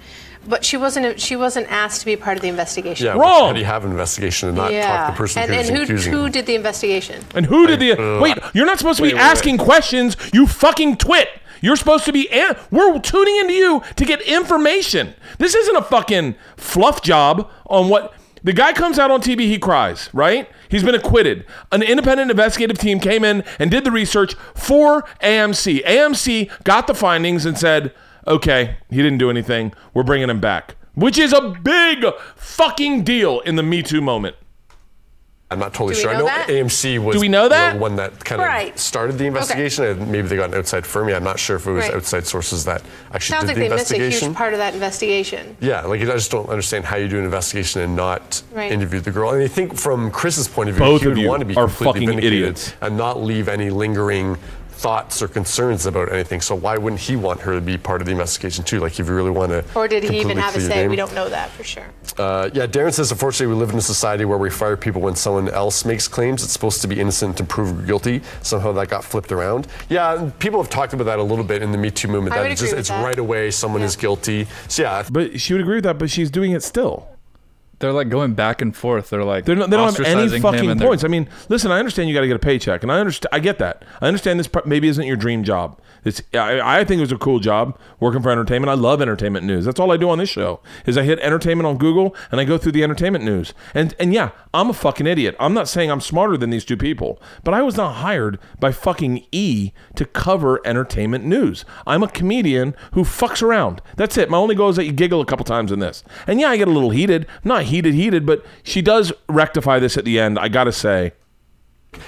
But 0.48 0.66
she 0.66 0.76
wasn't. 0.76 1.22
She 1.22 1.36
wasn't 1.36 1.72
asked 1.72 2.00
to 2.00 2.06
be 2.08 2.16
part 2.16 2.36
of 2.36 2.42
the 2.42 2.48
investigation. 2.50 3.06
Yeah, 3.06 3.14
Wrong. 3.14 3.50
How 3.50 3.54
do 3.54 3.60
you 3.60 3.66
have 3.66 3.86
an 3.86 3.92
investigation 3.92 4.50
and 4.50 4.58
not 4.58 4.72
talk 4.72 5.06
to 5.06 5.12
the 5.12 5.18
person 5.18 5.44
and, 5.44 5.52
who's 5.54 5.70
and 5.70 5.78
who, 5.78 5.84
accusing 5.84 6.14
who 6.14 6.30
did 6.30 6.46
the 6.48 6.56
investigation? 6.56 7.24
And 7.36 7.46
who 7.46 7.68
did 7.68 7.80
the 7.80 7.92
uh, 7.94 8.20
wait? 8.20 8.38
You're 8.56 8.66
not 8.66 8.80
supposed 8.80 8.98
to 8.98 9.04
wait, 9.04 9.10
be 9.12 9.16
wait, 9.18 9.22
asking 9.22 9.60
questions. 9.60 10.18
You 10.34 10.48
fucking 10.48 10.98
twit. 10.98 11.30
You're 11.62 11.76
supposed 11.76 12.05
to 12.05 12.12
be. 12.12 12.28
We're 12.72 12.99
tuning 12.99 13.38
into 13.38 13.53
you 13.53 13.82
to 13.95 14.05
get 14.05 14.22
information. 14.22 15.14
This 15.38 15.55
isn't 15.55 15.76
a 15.76 15.82
fucking 15.82 16.36
fluff 16.57 17.01
job 17.01 17.49
on 17.68 17.88
what 17.88 18.14
the 18.43 18.53
guy 18.53 18.74
comes 18.74 18.97
out 18.97 19.12
on 19.12 19.22
TV. 19.22 19.41
He 19.41 19.59
cries. 19.59 20.09
Right? 20.14 20.49
He's 20.70 20.84
been 20.84 20.95
acquitted. 20.95 21.45
An 21.72 21.84
independent 21.84 22.32
investigative 22.32 22.78
team 22.78 22.99
came 22.99 23.24
in 23.24 23.43
and 23.59 23.70
did 23.70 23.84
the 23.84 23.91
research 23.91 24.34
for 24.55 25.03
AMC. 25.22 25.84
AMC 25.84 26.49
got 26.64 26.88
the 26.88 26.95
findings 26.95 27.45
and 27.45 27.57
said, 27.57 27.93
"Okay, 28.28 28.78
he 28.89 28.97
didn't 28.97 29.20
do 29.20 29.30
anything. 29.30 29.74
We're 29.93 30.03
bringing 30.03 30.30
him 30.30 30.39
back." 30.39 30.76
Which 30.93 31.18
is 31.18 31.32
a 31.32 31.41
big 31.41 32.05
fucking 32.36 33.03
deal 33.03 33.39
in 33.41 33.55
the 33.55 33.64
Me 33.64 33.82
Too 33.82 34.01
moment. 34.01 34.36
I'm 35.52 35.60
not 35.60 35.74
totally 35.74 35.95
sure. 35.95 36.10
I 36.10 36.14
know 36.14 36.20
know 36.20 36.26
that? 36.28 36.47
AMC 36.47 36.97
was 36.97 37.16
Do 37.16 37.20
we 37.20 37.28
know 37.28 37.49
that? 37.49 37.74
the 37.74 37.80
one 37.80 37.97
that 37.97 38.24
kind 38.24 38.41
Right. 38.41 38.74
of 38.74 38.80
started 38.80 39.18
the 39.18 39.26
investigation. 39.26 39.84
and 39.84 40.08
Maybe 40.10 40.28
they 40.30 40.38
got 40.38 40.49
an 40.49 40.56
outside 40.58 40.86
firm. 40.86 41.10
Yeah, 41.10 41.18
I'm 41.18 41.26
not 41.26 41.39
sure 41.39 41.58
if 41.58 41.68
it 41.68 41.72
was 41.72 41.86
Right. 41.86 41.95
outside 41.95 42.26
sources 42.26 42.64
that 42.66 42.82
actually 43.14 43.34
Sounds 43.36 43.41
did 43.41 43.47
like 43.49 43.56
the 43.56 43.62
they 43.62 43.76
missed 43.76 43.91
a 43.91 43.95
investigation. 43.95 44.30
huge 44.30 44.38
part 44.38 44.54
of 44.54 44.60
that 44.60 44.74
investigation. 44.74 45.58
Yeah, 45.60 45.82
like 45.82 45.99
I 46.02 46.06
just 46.06 46.32
don't 46.32 46.47
understand 46.49 46.86
how 46.86 46.95
you 46.95 47.10
do 47.10 47.20
an 47.20 47.26
investigation 47.26 47.82
and 47.82 47.97
not 47.97 48.41
Right. 48.54 48.72
interview 48.72 49.02
the 49.02 49.12
girl. 49.12 49.32
And 49.32 49.43
I 49.43 49.47
think 49.49 49.78
from 49.78 50.10
Chris's 50.10 50.47
point 50.47 50.70
of 50.70 50.76
view, 50.76 50.86
Both 50.86 51.02
he 51.02 51.08
of 51.08 51.14
would 51.16 51.22
you 51.22 51.28
want 51.28 51.41
to 51.41 51.45
be 51.45 51.56
are 51.58 51.66
completely 51.66 51.86
fucking 51.93 52.08
vindicated 52.08 52.34
idiots. 52.43 52.74
and 52.82 52.95
not 52.95 53.22
leave 53.22 53.49
any 53.49 53.70
lingering 53.70 54.38
thoughts 54.82 55.22
or 55.22 55.28
concerns 55.28 55.86
about 55.86 56.12
anything. 56.12 56.42
So 56.42 56.56
why 56.56 56.76
wouldn't 56.78 57.02
he 57.02 57.16
want 57.16 57.40
her 57.42 57.54
to 57.54 57.62
be 57.62 57.78
part 57.78 58.02
of 58.02 58.06
the 58.08 58.12
investigation 58.12 58.64
too? 58.64 58.80
Like 58.80 59.00
if 59.00 59.08
you 59.08 59.14
really 59.14 59.30
want 59.30 59.52
to. 59.52 59.64
Or 59.76 59.88
did 59.88 60.04
he 60.04 60.20
even 60.20 60.38
have 60.38 60.56
a 60.56 60.62
say? 60.62 60.70
name. 60.82 60.90
We 60.90 60.96
don't 60.96 61.14
know 61.14 61.30
that 61.30 61.52
for 61.52 61.64
sure. 61.64 61.86
Uh, 62.18 62.50
yeah, 62.54 62.66
Darren 62.66 62.92
says, 62.92 63.12
unfortunately, 63.12 63.54
we 63.54 63.60
live 63.60 63.70
in 63.70 63.78
a 63.78 63.82
society 63.82 64.26
where 64.26 64.40
we 64.40 64.50
fire 64.50 64.76
people 64.76 65.02
when 65.02 65.16
someone 65.16 65.50
else 65.50 65.86
makes 65.86 66.08
claims. 66.08 66.44
It's 66.44 66.52
supposed 66.52 66.82
to 66.82 66.88
be 66.88 67.00
innocent 67.00 67.38
to 67.38 67.44
prove 67.44 67.86
guilty. 67.86 68.22
Somehow 68.42 68.72
that 68.74 68.90
got 68.90 69.04
flipped 69.04 69.32
around. 69.32 69.68
Yeah, 69.90 70.32
people 70.40 70.62
have 70.62 70.72
talked 70.72 70.94
about 70.94 71.04
that 71.06 71.20
a 71.20 71.24
little 71.24 71.46
bit 71.46 71.62
in 71.62 71.72
the 71.72 71.78
Me 71.78 71.92
Too 71.92 72.08
movement. 72.08 72.34
I 72.34 72.38
that 72.38 72.44
would 72.44 72.52
it's 72.54 72.62
agree 72.62 72.68
just 72.70 72.74
with 72.76 72.80
it's 72.80 72.90
that. 72.90 73.04
right 73.06 73.20
away 73.20 73.52
someone 73.52 73.84
is 73.84 73.96
guilty. 73.96 74.48
So 74.68 74.82
yeah, 74.82 75.04
But 75.12 75.40
she 75.40 75.54
would 75.54 75.62
agree 75.62 75.76
with 75.76 75.84
that, 75.84 76.00
but 76.00 76.10
she's 76.10 76.32
doing 76.32 76.52
it 76.54 76.64
still. 76.64 77.08
They're 77.82 77.92
like 77.94 78.10
going 78.10 78.34
back 78.34 78.62
and 78.62 78.76
forth. 78.76 79.10
They're 79.10 79.24
like 79.24 79.46
They're 79.46 79.56
not, 79.56 79.70
they 79.70 79.78
don't 79.78 79.96
have 79.96 80.06
any 80.06 80.40
fucking 80.40 80.80
points. 80.80 81.04
I 81.04 81.08
mean, 81.08 81.28
listen, 81.50 81.72
I 81.72 81.80
understand 81.80 82.10
you 82.10 82.16
got 82.16 82.22
to 82.22 82.28
get 82.28 82.36
a 82.36 82.40
paycheck, 82.40 82.84
and 82.84 82.92
I 82.92 83.00
understand. 83.00 83.30
I 83.32 83.40
get 83.40 83.60
that. 83.60 83.84
I 84.00 84.08
understand 84.08 84.40
this 84.40 84.50
maybe 84.66 84.88
isn't 84.88 85.06
your 85.06 85.18
dream 85.18 85.44
job. 85.44 85.80
It's. 86.04 86.22
I, 86.34 86.80
I 86.80 86.84
think 86.86 87.00
it 87.00 87.02
was 87.02 87.12
a 87.12 87.18
cool 87.18 87.40
job 87.40 87.78
working 88.00 88.22
for 88.22 88.32
entertainment. 88.32 88.70
I 88.70 88.76
love 88.76 89.02
entertainment 89.02 89.46
news. 89.46 89.66
That's 89.66 89.80
all 89.80 89.92
I 89.92 89.98
do 89.98 90.10
on 90.10 90.18
this 90.18 90.30
show. 90.30 90.62
Is 90.86 90.98
I 90.98 91.04
hit 91.04 91.20
entertainment 91.20 91.68
on 91.68 91.78
Google 91.78 92.16
and 92.32 92.40
I 92.40 92.44
go 92.44 92.58
through 92.58 92.72
the 92.74 92.84
entertainment 92.84 93.24
news. 93.24 93.54
And 93.74 93.96
and 94.00 94.14
yeah, 94.14 94.32
I'm 94.54 94.70
a 94.70 94.74
fucking 94.74 95.08
idiot. 95.08 95.36
I'm 95.40 95.54
not 95.54 95.68
saying 95.68 95.92
I'm 95.92 96.02
smarter 96.02 96.38
than 96.38 96.50
these 96.50 96.66
two 96.66 96.78
people, 96.78 97.22
but 97.44 97.54
I 97.54 97.62
was 97.62 97.78
not 97.78 97.96
hired 97.96 98.40
by 98.60 98.72
fucking 98.72 99.26
E 99.32 99.72
to 99.96 100.06
cover 100.06 100.60
entertainment 100.66 101.26
news. 101.26 101.66
I'm 101.88 102.04
a 102.04 102.08
comedian 102.08 102.76
who 102.94 103.04
fucks 103.04 103.42
around. 103.42 103.82
That's 103.96 104.18
it. 104.18 104.30
My 104.30 104.38
only 104.38 104.56
goal 104.56 104.70
is 104.70 104.76
that 104.76 104.86
you 104.86 104.92
giggle 104.92 105.22
a 105.22 105.26
couple 105.26 105.46
times 105.46 105.72
in 105.72 105.80
this. 105.80 106.04
And 106.28 106.40
yeah, 106.40 106.50
I 106.50 106.58
get 106.58 106.68
a 106.68 106.72
little 106.72 106.90
heated. 106.90 107.28
Not 107.44 107.64
heated, 107.72 107.95
heated, 107.95 108.26
but 108.26 108.45
she 108.63 108.82
does 108.82 109.11
rectify 109.28 109.80
this 109.80 109.97
at 109.97 110.05
the 110.05 110.19
end. 110.19 110.38
I 110.38 110.49
gotta 110.49 110.72
say. 110.72 111.13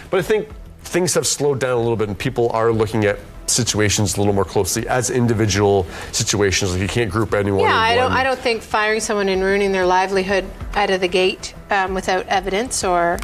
But 0.09 0.19
I 0.19 0.21
think 0.21 0.49
things 0.81 1.13
have 1.15 1.25
slowed 1.25 1.59
down 1.59 1.71
a 1.71 1.79
little 1.79 1.95
bit, 1.95 2.07
and 2.09 2.17
people 2.17 2.49
are 2.51 2.71
looking 2.71 3.05
at 3.05 3.17
situations 3.47 4.15
a 4.15 4.19
little 4.19 4.33
more 4.33 4.45
closely 4.45 4.87
as 4.87 5.09
individual 5.09 5.85
situations. 6.11 6.71
Like 6.71 6.81
you 6.81 6.87
can't 6.87 7.11
group 7.11 7.33
anyone. 7.33 7.61
Yeah, 7.61 7.75
I 7.75 7.95
don't. 7.95 8.09
one. 8.09 8.17
I 8.17 8.23
don't 8.23 8.39
think 8.39 8.61
firing 8.61 8.99
someone 8.99 9.29
and 9.29 9.41
ruining 9.41 9.71
their 9.71 9.85
livelihood 9.85 10.45
out 10.75 10.89
of 10.89 11.01
the 11.01 11.07
gate 11.07 11.53
um, 11.69 11.93
without 11.93 12.27
evidence 12.27 12.83
or 12.83 13.19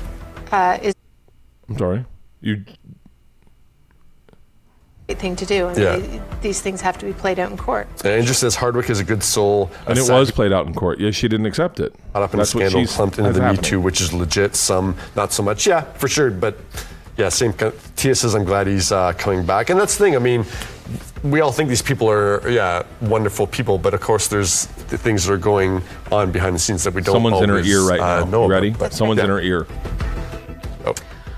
uh, 0.51 0.77
is 0.81 0.95
I'm 1.69 1.77
sorry. 1.77 2.05
You 2.41 2.55
the 2.55 2.65
right 2.65 2.88
thing 5.17 5.35
to 5.37 5.45
do. 5.45 5.67
I 5.67 5.73
mean, 5.73 5.81
Yeah. 6.13 6.19
these 6.41 6.61
things 6.61 6.81
have 6.81 6.97
to 6.99 7.05
be 7.05 7.13
played 7.13 7.39
out 7.39 7.49
in 7.51 7.57
court. 7.57 7.87
And 8.03 8.13
Andrew 8.13 8.33
says 8.33 8.55
Hardwick 8.55 8.89
is 8.89 8.99
a 8.99 9.03
good 9.03 9.23
soul. 9.23 9.71
and 9.87 9.97
it 9.97 10.09
was 10.09 10.31
played 10.31 10.53
out 10.53 10.67
in 10.67 10.73
court. 10.73 10.99
Yeah, 10.99 11.11
she 11.11 11.27
didn't 11.27 11.45
accept 11.47 11.79
it. 11.79 11.93
caught 12.13 12.23
up 12.23 12.33
in 12.33 12.37
That's 12.39 12.53
a 12.53 12.57
what 12.57 12.61
scandal, 12.63 12.81
she's- 12.81 12.95
clumped 12.95 13.17
into 13.17 13.29
that's 13.29 13.35
the 13.37 13.41
Me 13.41 13.47
happening. 13.47 13.63
Too, 13.69 13.79
which 13.81 14.01
is 14.01 14.13
legit. 14.13 14.55
Some 14.55 14.95
not 15.15 15.31
so 15.33 15.43
much. 15.43 15.65
Yeah, 15.67 15.81
for 15.95 16.07
sure. 16.07 16.29
But 16.31 16.57
yeah, 17.17 17.29
same. 17.29 17.53
Tia 17.95 18.15
says 18.15 18.35
I'm 18.35 18.45
glad 18.45 18.67
he's 18.67 18.91
uh, 18.91 19.13
coming 19.17 19.45
back, 19.45 19.69
and 19.69 19.79
that's 19.79 19.97
the 19.97 20.03
thing. 20.05 20.15
I 20.15 20.19
mean, 20.19 20.45
we 21.23 21.41
all 21.41 21.51
think 21.51 21.67
these 21.69 21.81
people 21.81 22.09
are 22.09 22.47
yeah 22.49 22.83
wonderful 23.01 23.45
people, 23.47 23.77
but 23.77 23.93
of 23.93 23.99
course 24.01 24.27
there's 24.27 24.67
the 24.89 24.97
things 24.97 25.25
that 25.25 25.33
are 25.33 25.37
going 25.37 25.81
on 26.11 26.31
behind 26.31 26.55
the 26.55 26.59
scenes 26.59 26.83
that 26.85 26.93
we 26.93 27.01
don't. 27.01 27.13
Someone's 27.15 27.41
in 27.41 27.49
her 27.49 27.59
ear 27.59 27.81
right 27.81 27.99
uh, 27.99 28.19
now. 28.23 28.25
Know 28.25 28.39
You 28.41 28.45
about. 28.45 28.53
ready? 28.55 28.69
But- 28.71 28.93
Someone's 28.93 29.19
in 29.21 29.29
her 29.29 29.41
ear. 29.41 29.67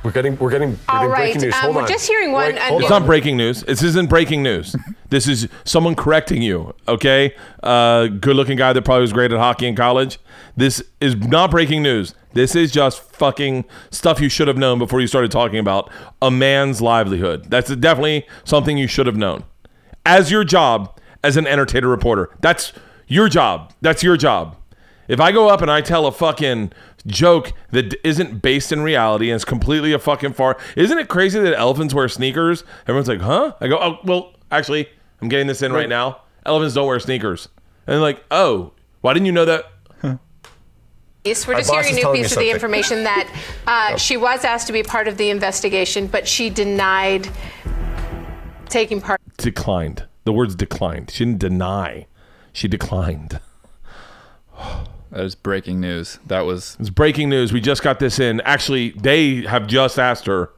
We're 0.04 0.12
getting 0.12 0.36
we're 0.38 0.50
getting 0.50 0.72
we're 0.72 0.78
All 0.90 0.96
getting 1.02 1.12
right, 1.12 1.18
breaking 1.34 1.42
news. 1.42 1.54
um, 1.54 1.60
Hold 1.62 1.76
we're 1.76 1.82
on. 1.84 1.88
just 1.88 2.08
hearing 2.08 2.32
one- 2.32 2.54
Wait, 2.54 2.58
a 2.58 2.62
hold 2.62 2.82
It's 2.82 2.92
on. 2.92 3.02
not 3.02 3.06
breaking 3.06 3.38
news. 3.38 3.62
This 3.62 3.84
isn't 3.84 4.10
breaking 4.10 4.42
news. 4.42 4.76
This 5.10 5.28
is 5.28 5.48
someone 5.64 5.94
correcting 5.96 6.42
you. 6.42 6.74
Okay, 6.88 7.36
uh, 7.62 8.08
good-looking 8.08 8.58
guy 8.58 8.74
that 8.74 8.82
probably 8.84 9.02
was 9.02 9.14
great 9.14 9.32
at 9.32 9.38
hockey 9.38 9.68
in 9.68 9.76
college. 9.76 10.20
This 10.58 10.82
is 11.00 11.16
not 11.16 11.52
breaking 11.52 11.84
news. 11.84 12.16
This 12.34 12.56
is 12.56 12.72
just 12.72 13.02
fucking 13.14 13.66
stuff 13.92 14.20
you 14.22 14.30
should 14.30 14.48
have 14.48 14.58
known 14.58 14.80
before 14.80 15.02
you 15.02 15.08
started 15.08 15.30
talking 15.32 15.60
about 15.60 15.92
a 16.22 16.32
man's 16.32 16.82
livelihood. 16.82 17.46
That's 17.50 17.76
definitely 17.76 18.26
something 18.44 18.78
you 18.78 18.88
should 18.88 19.06
have 19.06 19.18
known. 19.18 19.44
As 20.06 20.32
your 20.32 20.44
job 20.44 20.98
as 21.24 21.38
an 21.38 21.46
entertainer 21.46 21.88
reporter, 21.90 22.30
that's 22.40 22.74
your 23.08 23.30
job. 23.30 23.72
That's 23.82 24.02
your 24.02 24.18
job. 24.18 24.56
If 25.12 25.20
I 25.20 25.34
go 25.34 25.50
up 25.50 25.62
and 25.62 25.70
I 25.70 25.82
tell 25.82 26.06
a 26.06 26.12
fucking 26.14 26.72
joke 27.06 27.52
that 27.72 27.90
d- 27.90 27.98
isn't 28.02 28.42
based 28.42 28.72
in 28.72 28.80
reality 28.82 29.30
and 29.30 29.36
is 29.36 29.44
completely 29.44 29.92
a 29.92 30.00
fucking 30.00 30.32
far, 30.32 30.58
isn't 30.78 30.98
it 30.98 31.10
crazy 31.10 31.38
that 31.38 31.54
elephants 31.54 31.94
wear 31.94 32.08
sneakers? 32.08 32.64
Everyone's 32.84 33.10
like, 33.10 33.20
huh? 33.20 33.54
I 33.60 33.68
go, 33.68 33.78
oh, 33.78 34.00
well, 34.06 34.34
actually, 34.52 34.88
I'm 35.22 35.28
getting 35.28 35.48
this 35.48 35.62
in 35.64 35.74
right 35.74 35.90
now. 35.90 36.22
Elephants 36.46 36.76
don't 36.76 36.88
wear 36.88 36.98
sneakers. 37.02 37.50
And 37.88 37.96
they're 37.96 38.00
like, 38.00 38.24
oh, 38.32 38.72
why 39.02 39.12
didn't 39.12 39.26
you 39.26 39.34
know 39.34 39.44
that? 39.44 39.66
Yes, 41.24 41.46
we're 41.46 41.54
just 41.56 41.70
hearing 41.70 41.92
a 41.92 41.92
new 41.92 42.02
telling 42.02 42.18
me 42.18 42.24
piece 42.24 42.32
of 42.32 42.40
the 42.40 42.50
information 42.50 43.04
that 43.04 43.32
uh, 43.68 43.96
she 43.96 44.18
was 44.18 44.44
asked 44.44 44.66
to 44.68 44.74
be 44.74 44.82
part 44.82 45.08
of 45.08 45.18
the 45.18 45.30
investigation, 45.30 46.08
but 46.08 46.28
she 46.28 46.50
denied 46.50 47.30
taking 48.70 49.00
part. 49.02 49.22
Declined. 49.38 50.08
The 50.24 50.34
words 50.34 50.56
declined. 50.56 51.12
She 51.12 51.26
didn't 51.26 51.40
deny. 51.40 52.08
She 52.54 52.68
declined. 52.68 53.40
That 55.12 55.22
is 55.22 55.36
breaking 55.36 55.80
news. 55.82 56.20
That 56.28 56.42
was 56.42 56.78
It's 56.80 56.90
breaking 56.90 57.30
news. 57.30 57.52
We 57.54 57.62
just 57.62 57.84
got 57.84 58.00
this 58.00 58.20
in. 58.20 58.42
Actually, 58.42 58.92
they 58.92 59.42
have 59.42 59.68
just 59.68 60.00
asked 60.00 60.26
her. 60.26 60.50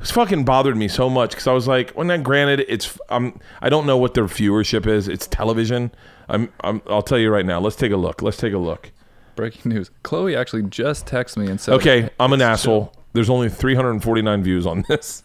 It's 0.00 0.12
fucking 0.12 0.44
bothered 0.44 0.76
me 0.76 0.86
so 0.86 1.10
much 1.10 1.30
because 1.30 1.46
I 1.48 1.52
was 1.52 1.66
like, 1.66 1.90
when 1.92 2.06
that 2.08 2.22
granted, 2.22 2.64
it's 2.68 2.98
um, 3.08 3.40
I 3.60 3.68
don't 3.68 3.86
know 3.86 3.96
what 3.96 4.14
their 4.14 4.26
viewership 4.26 4.86
is. 4.86 5.08
It's 5.08 5.26
television. 5.26 5.90
I'm, 6.28 6.52
I'm 6.60 6.82
I'll 6.88 7.02
tell 7.02 7.18
you 7.18 7.30
right 7.30 7.44
now. 7.46 7.58
Let's 7.58 7.76
take 7.76 7.90
a 7.90 7.96
look. 7.96 8.22
Let's 8.22 8.36
take 8.36 8.52
a 8.52 8.58
look. 8.58 8.90
breaking 9.34 9.72
news. 9.72 9.90
Chloe 10.02 10.36
actually 10.36 10.62
just 10.64 11.06
texted 11.06 11.38
me 11.38 11.46
and 11.50 11.60
said, 11.60 11.74
Okay, 11.74 12.10
I'm 12.20 12.32
an 12.32 12.42
asshole. 12.42 12.92
There's 13.12 13.30
only 13.30 13.48
349 13.48 14.42
views 14.42 14.66
on 14.66 14.84
this. 14.88 15.22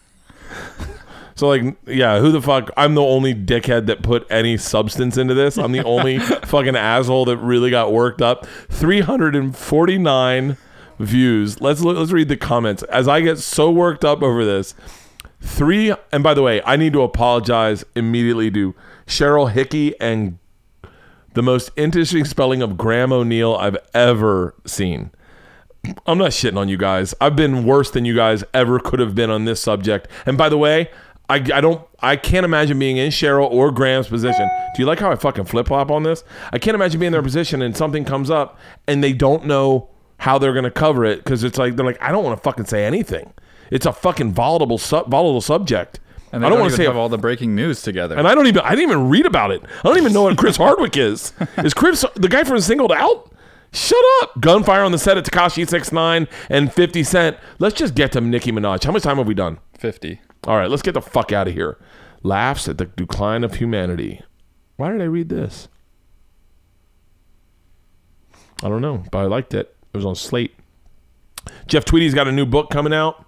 So 1.41 1.47
like, 1.47 1.75
yeah, 1.87 2.19
who 2.19 2.31
the 2.31 2.39
fuck? 2.39 2.69
I'm 2.77 2.93
the 2.93 3.01
only 3.01 3.33
dickhead 3.33 3.87
that 3.87 4.03
put 4.03 4.27
any 4.29 4.57
substance 4.57 5.17
into 5.17 5.33
this. 5.33 5.57
I'm 5.57 5.71
the 5.71 5.83
only 5.83 6.19
fucking 6.45 6.75
asshole 6.75 7.25
that 7.25 7.37
really 7.37 7.71
got 7.71 7.91
worked 7.91 8.21
up. 8.21 8.45
349 8.69 10.57
views. 10.99 11.59
Let's 11.59 11.81
look, 11.81 11.97
let's 11.97 12.11
read 12.11 12.29
the 12.29 12.37
comments. 12.37 12.83
As 12.83 13.07
I 13.07 13.21
get 13.21 13.39
so 13.39 13.71
worked 13.71 14.05
up 14.05 14.21
over 14.21 14.45
this, 14.45 14.75
three. 15.41 15.91
And 16.11 16.21
by 16.21 16.35
the 16.35 16.43
way, 16.43 16.61
I 16.63 16.75
need 16.75 16.93
to 16.93 17.01
apologize 17.01 17.83
immediately 17.95 18.51
to 18.51 18.75
Cheryl 19.07 19.51
Hickey 19.51 19.99
and 19.99 20.37
the 21.33 21.41
most 21.41 21.71
interesting 21.75 22.23
spelling 22.23 22.61
of 22.61 22.77
Graeme 22.77 23.11
O'Neil 23.11 23.55
I've 23.55 23.77
ever 23.95 24.53
seen. 24.67 25.09
I'm 26.05 26.19
not 26.19 26.29
shitting 26.29 26.57
on 26.57 26.69
you 26.69 26.77
guys. 26.77 27.15
I've 27.19 27.35
been 27.35 27.65
worse 27.65 27.89
than 27.89 28.05
you 28.05 28.15
guys 28.15 28.43
ever 28.53 28.77
could 28.77 28.99
have 28.99 29.15
been 29.15 29.31
on 29.31 29.45
this 29.45 29.59
subject. 29.59 30.07
And 30.27 30.37
by 30.37 30.47
the 30.47 30.57
way, 30.59 30.91
I, 31.31 31.35
I 31.57 31.61
don't 31.61 31.81
I 32.01 32.15
can't 32.15 32.43
imagine 32.45 32.77
being 32.79 32.97
in 32.97 33.09
Cheryl 33.09 33.49
or 33.49 33.71
Graeme's 33.71 34.07
position. 34.07 34.49
Do 34.75 34.81
you 34.81 34.85
like 34.85 34.99
how 34.99 35.11
I 35.11 35.15
fucking 35.15 35.45
flip 35.45 35.67
flop 35.67 35.89
on 35.91 36.03
this? 36.03 36.23
I 36.51 36.59
can't 36.59 36.75
imagine 36.75 36.99
being 36.99 37.07
in 37.07 37.13
their 37.13 37.21
position 37.21 37.61
and 37.61 37.75
something 37.75 38.05
comes 38.05 38.29
up 38.29 38.59
and 38.87 39.03
they 39.03 39.13
don't 39.13 39.45
know 39.45 39.89
how 40.17 40.37
they're 40.37 40.53
gonna 40.53 40.69
cover 40.71 41.05
it 41.05 41.23
because 41.23 41.43
it's 41.43 41.57
like 41.57 41.75
they're 41.75 41.85
like 41.85 42.01
I 42.01 42.11
don't 42.11 42.23
want 42.23 42.37
to 42.37 42.43
fucking 42.43 42.65
say 42.65 42.85
anything. 42.85 43.33
It's 43.71 43.85
a 43.85 43.93
fucking 43.93 44.33
volatile 44.33 44.77
sub, 44.77 45.09
volatile 45.09 45.41
subject. 45.41 45.99
And 46.33 46.43
they 46.43 46.47
I 46.47 46.49
don't 46.49 46.57
don't, 46.57 46.61
want 46.65 46.71
to 46.71 46.77
say 46.77 46.85
have 46.85 46.95
all 46.97 47.09
the 47.09 47.17
breaking 47.17 47.55
news 47.55 47.81
together. 47.81 48.15
and 48.17 48.27
I 48.27 48.35
don't 48.35 48.47
even 48.47 48.61
I 48.63 48.71
didn't 48.71 48.89
even 48.91 49.09
read 49.09 49.25
about 49.25 49.51
it. 49.51 49.61
I 49.63 49.87
don't 49.87 49.97
even 49.97 50.13
know 50.13 50.23
what 50.23 50.37
Chris 50.37 50.57
Hardwick 50.63 50.97
is. 50.97 51.33
Is 51.57 51.73
Chris 51.73 52.05
the 52.15 52.27
guy 52.29 52.43
from 52.43 52.59
Singled 52.59 52.91
Out? 52.91 53.31
Shut 53.73 54.03
up! 54.21 54.39
Gunfire 54.41 54.83
on 54.83 54.91
the 54.91 54.97
set 54.97 55.17
of 55.17 55.23
Tekashi 55.23 55.67
Six 55.67 55.93
Nine 55.93 56.27
and 56.49 56.73
Fifty 56.73 57.03
Cent. 57.03 57.37
Let's 57.59 57.75
just 57.75 57.95
get 57.95 58.11
to 58.13 58.21
Nicki 58.21 58.51
Minaj. 58.51 58.83
How 58.83 58.91
much 58.91 59.03
time 59.03 59.17
have 59.17 59.27
we 59.27 59.33
done? 59.33 59.59
Fifty. 59.77 60.19
All 60.47 60.57
right, 60.57 60.69
let's 60.69 60.81
get 60.81 60.93
the 60.93 61.01
fuck 61.01 61.31
out 61.31 61.47
of 61.47 61.53
here. 61.53 61.77
Laughs 62.23 62.67
at 62.67 62.77
the 62.77 62.85
decline 62.85 63.43
of 63.43 63.55
humanity. 63.55 64.21
Why 64.77 64.91
did 64.91 65.01
I 65.01 65.05
read 65.05 65.29
this? 65.29 65.67
I 68.63 68.69
don't 68.69 68.81
know, 68.81 69.03
but 69.11 69.19
I 69.19 69.23
liked 69.23 69.53
it. 69.53 69.75
It 69.93 69.97
was 69.97 70.05
on 70.05 70.15
Slate. 70.15 70.55
Jeff 71.67 71.85
Tweedy's 71.85 72.13
got 72.13 72.27
a 72.27 72.31
new 72.31 72.45
book 72.45 72.69
coming 72.69 72.93
out. 72.93 73.25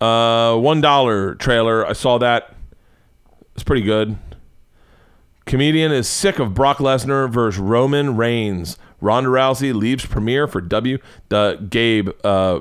Uh, 0.00 0.56
one 0.58 0.80
dollar 0.80 1.34
trailer. 1.34 1.86
I 1.86 1.94
saw 1.94 2.18
that. 2.18 2.54
It's 3.54 3.64
pretty 3.64 3.82
good. 3.82 4.18
Comedian 5.46 5.92
is 5.92 6.08
sick 6.08 6.38
of 6.38 6.54
Brock 6.54 6.78
Lesnar 6.78 7.30
versus 7.30 7.58
Roman 7.58 8.16
Reigns. 8.16 8.76
Ronda 9.00 9.30
Rousey 9.30 9.72
leaves 9.72 10.04
premiere 10.04 10.46
for 10.46 10.60
W. 10.60 10.98
The 11.28 11.66
Gabe 11.70 12.10
uh, 12.24 12.60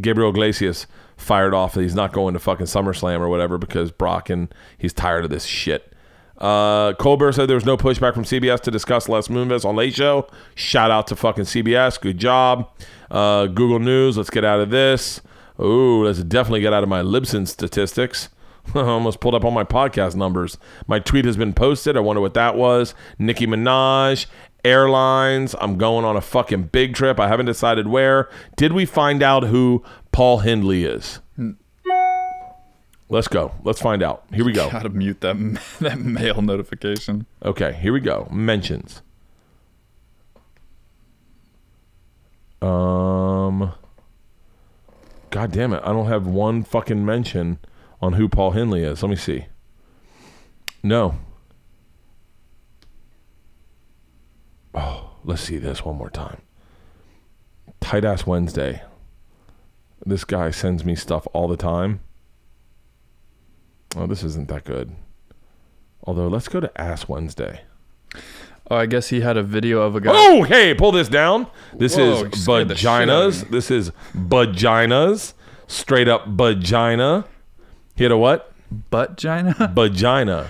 Gabriel 0.00 0.30
Iglesias 0.30 0.86
fired 1.22 1.54
off 1.54 1.74
that 1.74 1.82
he's 1.82 1.94
not 1.94 2.12
going 2.12 2.34
to 2.34 2.40
fucking 2.40 2.66
SummerSlam 2.66 3.20
or 3.20 3.28
whatever 3.28 3.58
because 3.58 3.90
Brock 3.92 4.28
and 4.30 4.52
he's 4.76 4.92
tired 4.92 5.24
of 5.24 5.30
this 5.30 5.44
shit. 5.44 5.92
Uh, 6.38 6.92
Colbert 6.94 7.32
said 7.32 7.48
there 7.48 7.54
was 7.54 7.64
no 7.64 7.76
pushback 7.76 8.14
from 8.14 8.24
CBS 8.24 8.60
to 8.60 8.70
discuss 8.70 9.08
Les 9.08 9.28
Moonves 9.28 9.64
on 9.64 9.76
Late 9.76 9.94
Show. 9.94 10.26
Shout 10.56 10.90
out 10.90 11.06
to 11.06 11.16
fucking 11.16 11.44
CBS. 11.44 12.00
Good 12.00 12.18
job. 12.18 12.68
Uh, 13.10 13.46
Google 13.46 13.78
News. 13.78 14.16
Let's 14.16 14.30
get 14.30 14.44
out 14.44 14.60
of 14.60 14.70
this. 14.70 15.20
Ooh, 15.60 16.04
let's 16.04 16.22
definitely 16.24 16.60
get 16.60 16.72
out 16.72 16.82
of 16.82 16.88
my 16.88 17.02
Libsyn 17.02 17.46
statistics. 17.46 18.28
I 18.74 18.80
almost 18.80 19.20
pulled 19.20 19.34
up 19.34 19.44
all 19.44 19.50
my 19.50 19.64
podcast 19.64 20.16
numbers. 20.16 20.58
My 20.86 20.98
tweet 20.98 21.24
has 21.26 21.36
been 21.36 21.52
posted. 21.52 21.96
I 21.96 22.00
wonder 22.00 22.20
what 22.20 22.34
that 22.34 22.56
was. 22.56 22.94
Nicki 23.18 23.46
Minaj, 23.46 24.26
airlines. 24.64 25.54
I'm 25.60 25.78
going 25.78 26.04
on 26.04 26.16
a 26.16 26.20
fucking 26.20 26.64
big 26.64 26.94
trip. 26.94 27.20
I 27.20 27.28
haven't 27.28 27.46
decided 27.46 27.86
where. 27.86 28.28
Did 28.56 28.72
we 28.72 28.84
find 28.84 29.22
out 29.22 29.44
who 29.44 29.84
Paul 30.12 30.38
Hindley 30.38 30.84
is? 30.84 31.20
Let's 33.08 33.28
go. 33.28 33.52
Let's 33.62 33.80
find 33.80 34.02
out. 34.02 34.24
Here 34.32 34.44
we 34.44 34.52
go. 34.52 34.70
Gotta 34.70 34.88
mute 34.88 35.20
that 35.20 35.36
that 35.80 35.98
mail 35.98 36.40
notification. 36.40 37.26
Okay, 37.44 37.72
here 37.72 37.92
we 37.92 38.00
go. 38.00 38.28
Mentions. 38.30 39.02
Um. 42.62 43.72
God 45.30 45.50
damn 45.52 45.72
it! 45.72 45.82
I 45.84 45.92
don't 45.92 46.06
have 46.06 46.26
one 46.26 46.62
fucking 46.62 47.04
mention 47.04 47.58
on 48.00 48.14
who 48.14 48.28
Paul 48.28 48.52
Hindley 48.52 48.82
is. 48.82 49.02
Let 49.02 49.10
me 49.10 49.16
see. 49.16 49.46
No. 50.82 51.18
Oh, 54.74 55.10
let's 55.24 55.42
see 55.42 55.58
this 55.58 55.84
one 55.84 55.96
more 55.96 56.10
time. 56.10 56.40
Tight 57.80 58.04
ass 58.04 58.26
Wednesday. 58.26 58.82
This 60.04 60.24
guy 60.24 60.50
sends 60.50 60.84
me 60.84 60.94
stuff 60.94 61.26
all 61.32 61.48
the 61.48 61.56
time. 61.56 62.00
Oh, 63.96 64.06
this 64.06 64.22
isn't 64.22 64.48
that 64.48 64.64
good. 64.64 64.96
Although, 66.04 66.28
let's 66.28 66.48
go 66.48 66.60
to 66.60 66.80
Ass 66.80 67.08
Wednesday. 67.08 67.62
Oh, 68.70 68.76
I 68.76 68.86
guess 68.86 69.08
he 69.08 69.20
had 69.20 69.36
a 69.36 69.42
video 69.42 69.82
of 69.82 69.96
a 69.96 70.00
guy. 70.00 70.12
Oh, 70.14 70.44
hey, 70.44 70.74
pull 70.74 70.92
this 70.92 71.08
down. 71.08 71.46
This 71.74 71.96
Whoa, 71.96 72.24
is 72.24 72.42
scared 72.42 72.68
the 72.68 72.74
shit 72.74 72.88
out 72.88 73.08
of 73.08 73.34
vaginas. 73.34 73.50
This 73.50 73.70
is 73.70 73.92
vaginas. 74.14 75.34
Straight 75.66 76.08
up 76.08 76.26
vagina. 76.26 77.24
Hit 77.94 78.10
a 78.10 78.16
what? 78.16 78.52
Buttgina? 78.90 79.74
Vagina. 79.74 80.48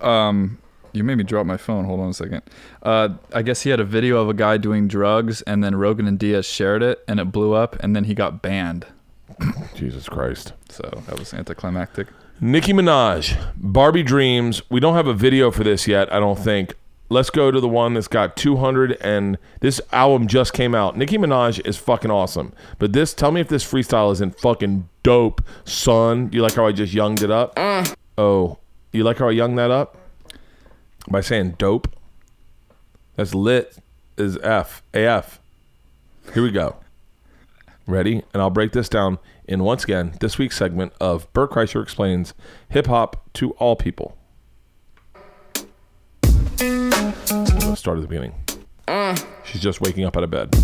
Um, 0.00 0.58
you 0.92 1.04
made 1.04 1.16
me 1.16 1.24
drop 1.24 1.46
my 1.46 1.56
phone. 1.56 1.84
Hold 1.84 2.00
on 2.00 2.10
a 2.10 2.14
second. 2.14 2.42
Uh, 2.82 3.10
I 3.32 3.42
guess 3.42 3.62
he 3.62 3.70
had 3.70 3.80
a 3.80 3.84
video 3.84 4.20
of 4.20 4.28
a 4.28 4.34
guy 4.34 4.56
doing 4.56 4.88
drugs, 4.88 5.42
and 5.42 5.62
then 5.62 5.76
Rogan 5.76 6.06
and 6.06 6.18
Diaz 6.18 6.46
shared 6.46 6.82
it, 6.82 7.04
and 7.06 7.20
it 7.20 7.32
blew 7.32 7.54
up, 7.54 7.76
and 7.80 7.94
then 7.94 8.04
he 8.04 8.14
got 8.14 8.42
banned. 8.42 8.86
Jesus 9.74 10.08
Christ. 10.08 10.52
So 10.68 11.02
that 11.06 11.18
was 11.18 11.32
anticlimactic. 11.34 12.08
Nicki 12.40 12.72
Minaj, 12.72 13.38
Barbie 13.56 14.02
Dreams. 14.02 14.62
We 14.70 14.80
don't 14.80 14.94
have 14.94 15.06
a 15.06 15.14
video 15.14 15.50
for 15.50 15.62
this 15.62 15.86
yet, 15.86 16.12
I 16.12 16.18
don't 16.18 16.38
think. 16.38 16.74
Let's 17.10 17.28
go 17.28 17.50
to 17.50 17.60
the 17.60 17.68
one 17.68 17.94
that's 17.94 18.08
got 18.08 18.36
200 18.36 18.96
and 19.00 19.36
this 19.60 19.80
album 19.92 20.26
just 20.26 20.52
came 20.52 20.74
out. 20.74 20.96
Nicki 20.96 21.18
Minaj 21.18 21.66
is 21.66 21.76
fucking 21.76 22.10
awesome. 22.10 22.52
But 22.78 22.92
this, 22.92 23.12
tell 23.12 23.32
me 23.32 23.40
if 23.40 23.48
this 23.48 23.64
freestyle 23.64 24.12
isn't 24.12 24.38
fucking 24.38 24.88
dope, 25.02 25.42
son. 25.64 26.30
You 26.32 26.40
like 26.40 26.54
how 26.54 26.66
I 26.66 26.72
just 26.72 26.94
younged 26.94 27.22
it 27.22 27.30
up? 27.30 27.58
Oh, 28.16 28.58
you 28.92 29.04
like 29.04 29.18
how 29.18 29.28
I 29.28 29.32
younged 29.32 29.58
that 29.58 29.70
up? 29.70 29.96
By 31.08 31.20
saying 31.20 31.56
dope? 31.58 31.88
That's 33.16 33.34
lit 33.34 33.78
is 34.16 34.36
F, 34.38 34.82
AF. 34.94 35.40
Here 36.34 36.42
we 36.42 36.50
go. 36.50 36.76
Ready? 37.86 38.22
And 38.32 38.40
I'll 38.42 38.50
break 38.50 38.72
this 38.72 38.88
down 38.88 39.18
in 39.46 39.64
once 39.64 39.84
again 39.84 40.14
this 40.20 40.38
week's 40.38 40.56
segment 40.56 40.92
of 41.00 41.30
Bert 41.32 41.50
Kreischer 41.50 41.82
explains 41.82 42.34
hip 42.68 42.86
hop 42.86 43.28
to 43.34 43.50
all 43.52 43.74
people. 43.74 44.16
Let's 46.60 47.80
start 47.80 47.98
at 47.98 48.02
the 48.02 48.08
beginning. 48.08 48.34
She's 49.44 49.60
just 49.60 49.80
waking 49.80 50.04
up 50.04 50.16
out 50.16 50.24
of 50.24 50.30
bed. 50.30 50.54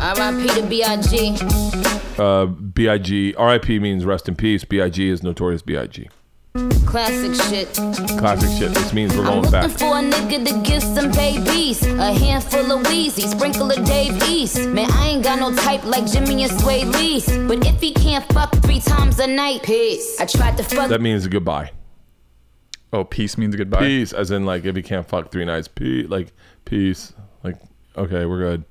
R.I.P. 0.00 0.46
to 0.48 0.66
B.I.G. 0.66 1.36
Uh, 2.18 2.46
B.I.G. 2.72 3.34
R.I.P. 3.34 3.78
means 3.78 4.04
rest 4.04 4.28
in 4.28 4.36
peace. 4.36 4.64
B.I.G. 4.64 5.08
is 5.08 5.22
notorious 5.22 5.62
B.I.G. 5.62 6.08
Classic 6.86 7.34
shit. 7.48 7.72
Classic 8.18 8.50
shit. 8.58 8.74
This 8.74 8.92
means 8.92 9.16
we're 9.16 9.24
going 9.24 9.50
back. 9.50 9.64
I'm 9.64 9.76
going 9.76 10.10
looking 10.10 10.44
back. 10.44 10.54
for 10.54 10.58
a 10.58 10.62
nigga 10.62 10.64
to 10.64 10.70
give 10.70 10.82
some 10.82 11.10
babies. 11.10 11.82
A 11.86 12.12
handful 12.12 12.72
of 12.72 12.86
Weezy, 12.86 13.26
sprinkle 13.28 13.70
of 13.70 13.84
Dave 13.84 14.22
East. 14.28 14.68
Man, 14.68 14.90
I 14.92 15.08
ain't 15.08 15.24
got 15.24 15.38
no 15.38 15.54
type 15.54 15.84
like 15.84 16.06
Jimmy 16.06 16.44
and 16.44 16.52
Swae 16.52 16.90
Lee's. 16.92 17.26
But 17.48 17.66
if 17.66 17.80
he 17.80 17.92
can't 17.94 18.24
fuck 18.32 18.54
three 18.56 18.80
times 18.80 19.18
a 19.18 19.26
night, 19.26 19.62
peace. 19.62 20.20
I 20.20 20.26
tried 20.26 20.58
to 20.58 20.62
fuck. 20.62 20.90
That 20.90 21.00
means 21.00 21.26
goodbye. 21.26 21.72
Oh, 22.92 23.04
peace 23.04 23.38
means 23.38 23.56
goodbye. 23.56 23.80
Peace, 23.80 24.12
as 24.12 24.30
in 24.30 24.44
like 24.44 24.66
if 24.66 24.76
you 24.76 24.82
can't 24.82 25.08
fuck 25.08 25.32
three 25.32 25.46
nights, 25.46 25.68
peace, 25.68 26.08
like 26.10 26.32
peace, 26.66 27.14
like 27.42 27.56
okay, 27.96 28.26
we're 28.26 28.40
good. 28.40 28.64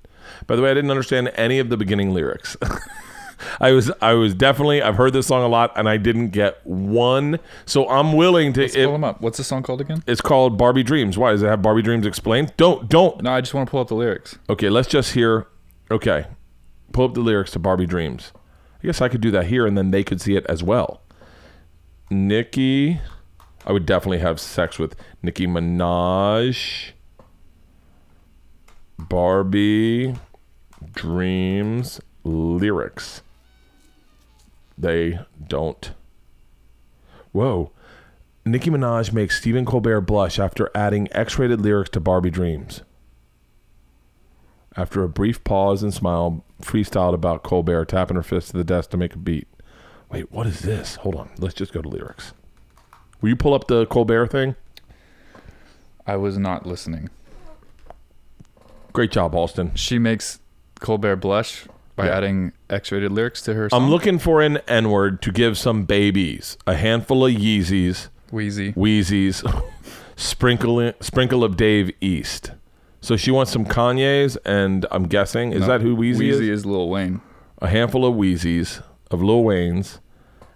By 0.45 0.55
the 0.55 0.61
way, 0.61 0.69
I 0.69 0.75
didn't 0.75 0.91
understand 0.91 1.31
any 1.35 1.57
of 1.57 1.69
the 1.69 1.77
beginning 1.77 2.13
lyrics. 2.13 2.55
I 3.59 3.71
was, 3.71 3.91
I 4.01 4.13
was 4.13 4.33
definitely, 4.33 4.81
I've 4.81 4.95
heard 4.95 5.13
this 5.13 5.27
song 5.27 5.43
a 5.43 5.47
lot, 5.47 5.71
and 5.75 5.87
I 5.89 5.97
didn't 5.97 6.29
get 6.29 6.65
one. 6.65 7.39
So 7.65 7.89
I'm 7.89 8.13
willing 8.13 8.53
to. 8.53 8.61
Let's 8.61 8.75
pull 8.75 8.95
him 8.95 9.03
up. 9.03 9.21
What's 9.21 9.37
the 9.37 9.43
song 9.43 9.63
called 9.63 9.81
again? 9.81 10.03
It's 10.07 10.21
called 10.21 10.57
Barbie 10.57 10.83
Dreams. 10.83 11.17
Why 11.17 11.31
does 11.31 11.43
it 11.43 11.47
have 11.47 11.61
Barbie 11.61 11.81
Dreams 11.81 12.05
explained? 12.05 12.53
Don't, 12.57 12.89
don't. 12.89 13.21
No, 13.21 13.31
I 13.33 13.41
just 13.41 13.53
want 13.53 13.67
to 13.67 13.71
pull 13.71 13.81
up 13.81 13.87
the 13.87 13.95
lyrics. 13.95 14.37
Okay, 14.49 14.69
let's 14.69 14.87
just 14.87 15.13
hear. 15.13 15.47
Okay, 15.89 16.27
pull 16.93 17.05
up 17.05 17.13
the 17.13 17.21
lyrics 17.21 17.51
to 17.51 17.59
Barbie 17.59 17.85
Dreams. 17.85 18.31
I 18.83 18.87
guess 18.87 19.01
I 19.01 19.09
could 19.09 19.21
do 19.21 19.31
that 19.31 19.45
here, 19.45 19.67
and 19.67 19.77
then 19.77 19.91
they 19.91 20.03
could 20.03 20.21
see 20.21 20.35
it 20.35 20.45
as 20.47 20.63
well. 20.63 21.01
Nicki, 22.09 22.99
I 23.65 23.71
would 23.71 23.85
definitely 23.85 24.19
have 24.19 24.39
sex 24.39 24.79
with 24.79 24.95
Nicki 25.21 25.47
Minaj. 25.47 26.91
Barbie 28.97 30.15
Dreams 30.93 32.01
lyrics. 32.23 33.21
They 34.81 35.19
don't. 35.47 35.91
Whoa. 37.31 37.71
Nicki 38.43 38.71
Minaj 38.71 39.13
makes 39.13 39.37
Stephen 39.37 39.63
Colbert 39.63 40.01
blush 40.01 40.39
after 40.39 40.71
adding 40.73 41.07
X 41.11 41.37
rated 41.37 41.61
lyrics 41.61 41.91
to 41.91 41.99
Barbie 41.99 42.31
Dreams. 42.31 42.81
After 44.75 45.03
a 45.03 45.09
brief 45.09 45.43
pause 45.43 45.83
and 45.83 45.93
smile, 45.93 46.43
freestyled 46.61 47.13
about 47.13 47.43
Colbert 47.43 47.85
tapping 47.85 48.15
her 48.15 48.23
fist 48.23 48.51
to 48.51 48.57
the 48.57 48.63
desk 48.63 48.89
to 48.89 48.97
make 48.97 49.13
a 49.13 49.19
beat. 49.19 49.47
Wait, 50.09 50.31
what 50.31 50.47
is 50.47 50.61
this? 50.61 50.95
Hold 50.95 51.15
on. 51.15 51.29
Let's 51.37 51.53
just 51.53 51.73
go 51.73 51.83
to 51.83 51.87
lyrics. 51.87 52.33
Will 53.21 53.29
you 53.29 53.35
pull 53.35 53.53
up 53.53 53.67
the 53.67 53.85
Colbert 53.85 54.27
thing? 54.27 54.55
I 56.07 56.15
was 56.15 56.39
not 56.39 56.65
listening. 56.65 57.11
Great 58.93 59.11
job, 59.11 59.35
Alston. 59.35 59.75
She 59.75 59.99
makes 59.99 60.39
Colbert 60.79 61.17
blush 61.17 61.67
by 61.95 62.09
adding 62.09 62.53
X-rated 62.71 63.11
lyrics 63.11 63.41
to 63.43 63.53
her 63.53 63.69
song. 63.69 63.83
I'm 63.83 63.89
looking 63.89 64.17
for 64.19 64.41
an 64.41 64.57
N 64.67 64.89
word 64.89 65.21
to 65.23 65.31
give 65.31 65.57
some 65.57 65.83
babies 65.83 66.57
a 66.65 66.75
handful 66.75 67.25
of 67.25 67.33
Yeezys, 67.33 68.07
Weezy, 68.31 68.73
Weezies, 68.75 69.63
sprinkle 70.15 70.93
sprinkle 71.01 71.43
of 71.43 71.57
Dave 71.57 71.91
East. 72.01 72.51
So 73.01 73.17
she 73.17 73.31
wants 73.31 73.51
some 73.51 73.65
Kanye's, 73.65 74.37
and 74.45 74.85
I'm 74.91 75.07
guessing 75.07 75.53
is 75.53 75.61
No, 75.61 75.67
that 75.67 75.81
who 75.81 75.95
Weezy, 75.97 76.17
Weezy 76.17 76.29
is? 76.31 76.39
is 76.49 76.65
Lil 76.65 76.87
Wayne. 76.89 77.19
A 77.59 77.67
handful 77.67 78.05
of 78.05 78.15
Weezys, 78.15 78.83
of 79.09 79.21
Lil 79.23 79.43
Wayne's, 79.43 79.99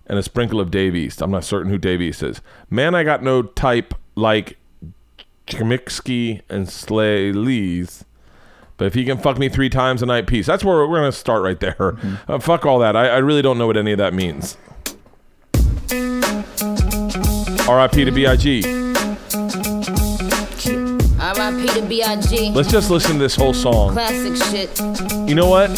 and 0.07 0.20
a 0.20 0.24
sprinkle 0.24 0.59
of 0.59 0.70
Dave 0.72 0.95
East. 0.95 1.22
I'm 1.22 1.32
not 1.32 1.43
certain 1.43 1.72
who 1.72 1.78
Dave 1.80 2.01
East 2.01 2.22
is. 2.22 2.41
Man, 2.70 2.93
I 2.95 3.03
got 3.03 3.24
no 3.24 3.41
type 3.41 3.93
like 4.16 4.57
Chmiksky 5.47 6.41
and 6.49 6.70
Slay 6.70 7.32
Lee's. 7.32 8.05
But 8.78 8.86
if 8.86 8.94
he 8.94 9.06
can 9.06 9.18
fuck 9.18 9.38
me 9.38 9.48
three 9.50 9.70
times 9.70 10.02
a 10.02 10.06
night, 10.06 10.28
peace. 10.28 10.46
That's 10.46 10.64
where 10.64 10.88
we're 10.88 10.98
gonna 10.98 11.12
start 11.12 11.44
right 11.44 11.60
there. 11.60 11.74
Mm-hmm. 11.74 12.32
Uh, 12.32 12.40
fuck 12.40 12.66
all 12.66 12.80
that. 12.80 12.96
I, 12.96 13.08
I 13.08 13.18
really 13.18 13.42
don't 13.42 13.58
know 13.58 13.68
what 13.68 13.78
any 13.78 13.92
of 13.92 13.98
that 14.00 14.14
means. 14.14 14.58
R.I.P. 17.68 18.06
to 18.06 18.12
B.I.G. 18.12 18.64
R.I.P. 21.20 21.68
to 21.68 21.86
B.I.G. 21.88 22.52
Let's 22.52 22.72
just 22.72 22.92
listen 22.92 23.14
to 23.14 23.20
this 23.20 23.36
whole 23.36 23.54
song. 23.54 23.94
Classic 23.94 24.36
shit. 24.52 24.80
You 25.28 25.36
know 25.36 25.50
what? 25.50 25.72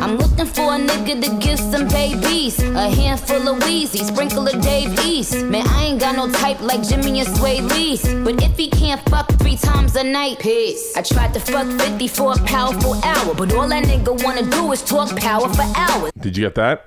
I'm 0.00 0.16
looking 0.16 0.46
for 0.46 0.74
a 0.74 0.78
nigga 0.78 1.22
to 1.22 1.46
give 1.46 1.60
some 1.60 1.86
babies. 1.86 2.58
A 2.62 2.88
handful 2.88 3.46
of 3.48 3.62
Weezy, 3.62 4.02
sprinkle 4.02 4.48
of 4.48 4.58
Dave 4.62 4.98
East. 5.00 5.44
Man, 5.44 5.66
I 5.68 5.84
ain't 5.84 6.00
got 6.00 6.16
no 6.16 6.30
type 6.32 6.62
like 6.62 6.82
Jimmy 6.82 7.20
and 7.20 7.28
Swae 7.28 7.60
Lee's. 7.70 8.02
But 8.24 8.42
if 8.42 8.56
he 8.56 8.70
can't 8.70 9.06
fuck 9.10 9.28
three 9.32 9.56
times 9.56 9.94
a 9.96 10.02
night, 10.02 10.38
peace. 10.38 10.96
I 10.96 11.02
tried 11.02 11.34
to 11.34 11.40
fuck 11.40 11.66
50 11.78 12.08
for 12.08 12.32
a 12.32 12.38
powerful 12.46 12.94
hour. 13.04 13.34
But 13.34 13.52
all 13.52 13.68
that 13.68 13.84
nigga 13.84 14.24
wanna 14.24 14.50
do 14.50 14.72
is 14.72 14.82
talk 14.82 15.14
power 15.16 15.50
for 15.50 15.64
hours. 15.76 16.12
Did 16.18 16.34
you 16.34 16.44
get 16.46 16.54
that? 16.54 16.86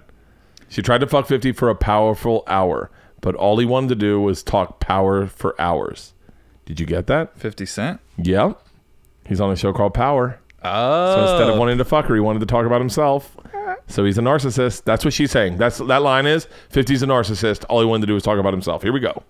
She 0.68 0.82
tried 0.82 1.02
to 1.02 1.08
fuck 1.08 1.28
50 1.28 1.52
for 1.52 1.70
a 1.70 1.76
powerful 1.76 2.44
hour, 2.48 2.90
but 3.22 3.36
all 3.36 3.60
he 3.60 3.66
wanted 3.66 3.90
to 3.90 3.96
do 3.96 4.20
was 4.20 4.42
talk 4.42 4.80
power 4.80 5.28
for 5.28 5.54
hours. 5.62 6.14
Did 6.66 6.80
you 6.80 6.88
get 6.88 7.06
that? 7.08 7.38
50 7.38 7.68
Cent? 7.68 8.00
Yeah. 8.18 8.54
He's 9.28 9.40
on 9.40 9.52
a 9.52 9.56
show 9.56 9.72
called 9.72 9.94
Power. 9.94 10.40
Oh. 10.64 11.16
So 11.16 11.22
instead 11.22 11.50
of 11.50 11.56
oh. 11.56 11.60
wanting 11.60 11.78
to 11.78 11.86
fuck 11.86 12.06
her, 12.06 12.16
he 12.16 12.22
wanted 12.22 12.40
to 12.40 12.46
talk 12.46 12.66
about 12.66 12.82
himself. 12.82 13.36
So 13.88 14.06
he's 14.06 14.18
a 14.18 14.22
narcissist. 14.22 14.84
That's 14.84 15.04
what 15.04 15.14
she's 15.14 15.32
saying. 15.32 15.58
That's 15.58 15.78
that 15.78 16.02
line 16.02 16.26
is 16.26 16.48
50's 16.72 17.04
a 17.04 17.06
narcissist. 17.06 17.66
All 17.70 17.80
he 17.80 17.86
wanted 17.86 18.02
to 18.02 18.08
do 18.08 18.14
was 18.14 18.24
talk 18.24 18.40
about 18.40 18.54
himself. 18.54 18.82
Here 18.82 18.94
we 18.94 19.00
go. 19.00 19.24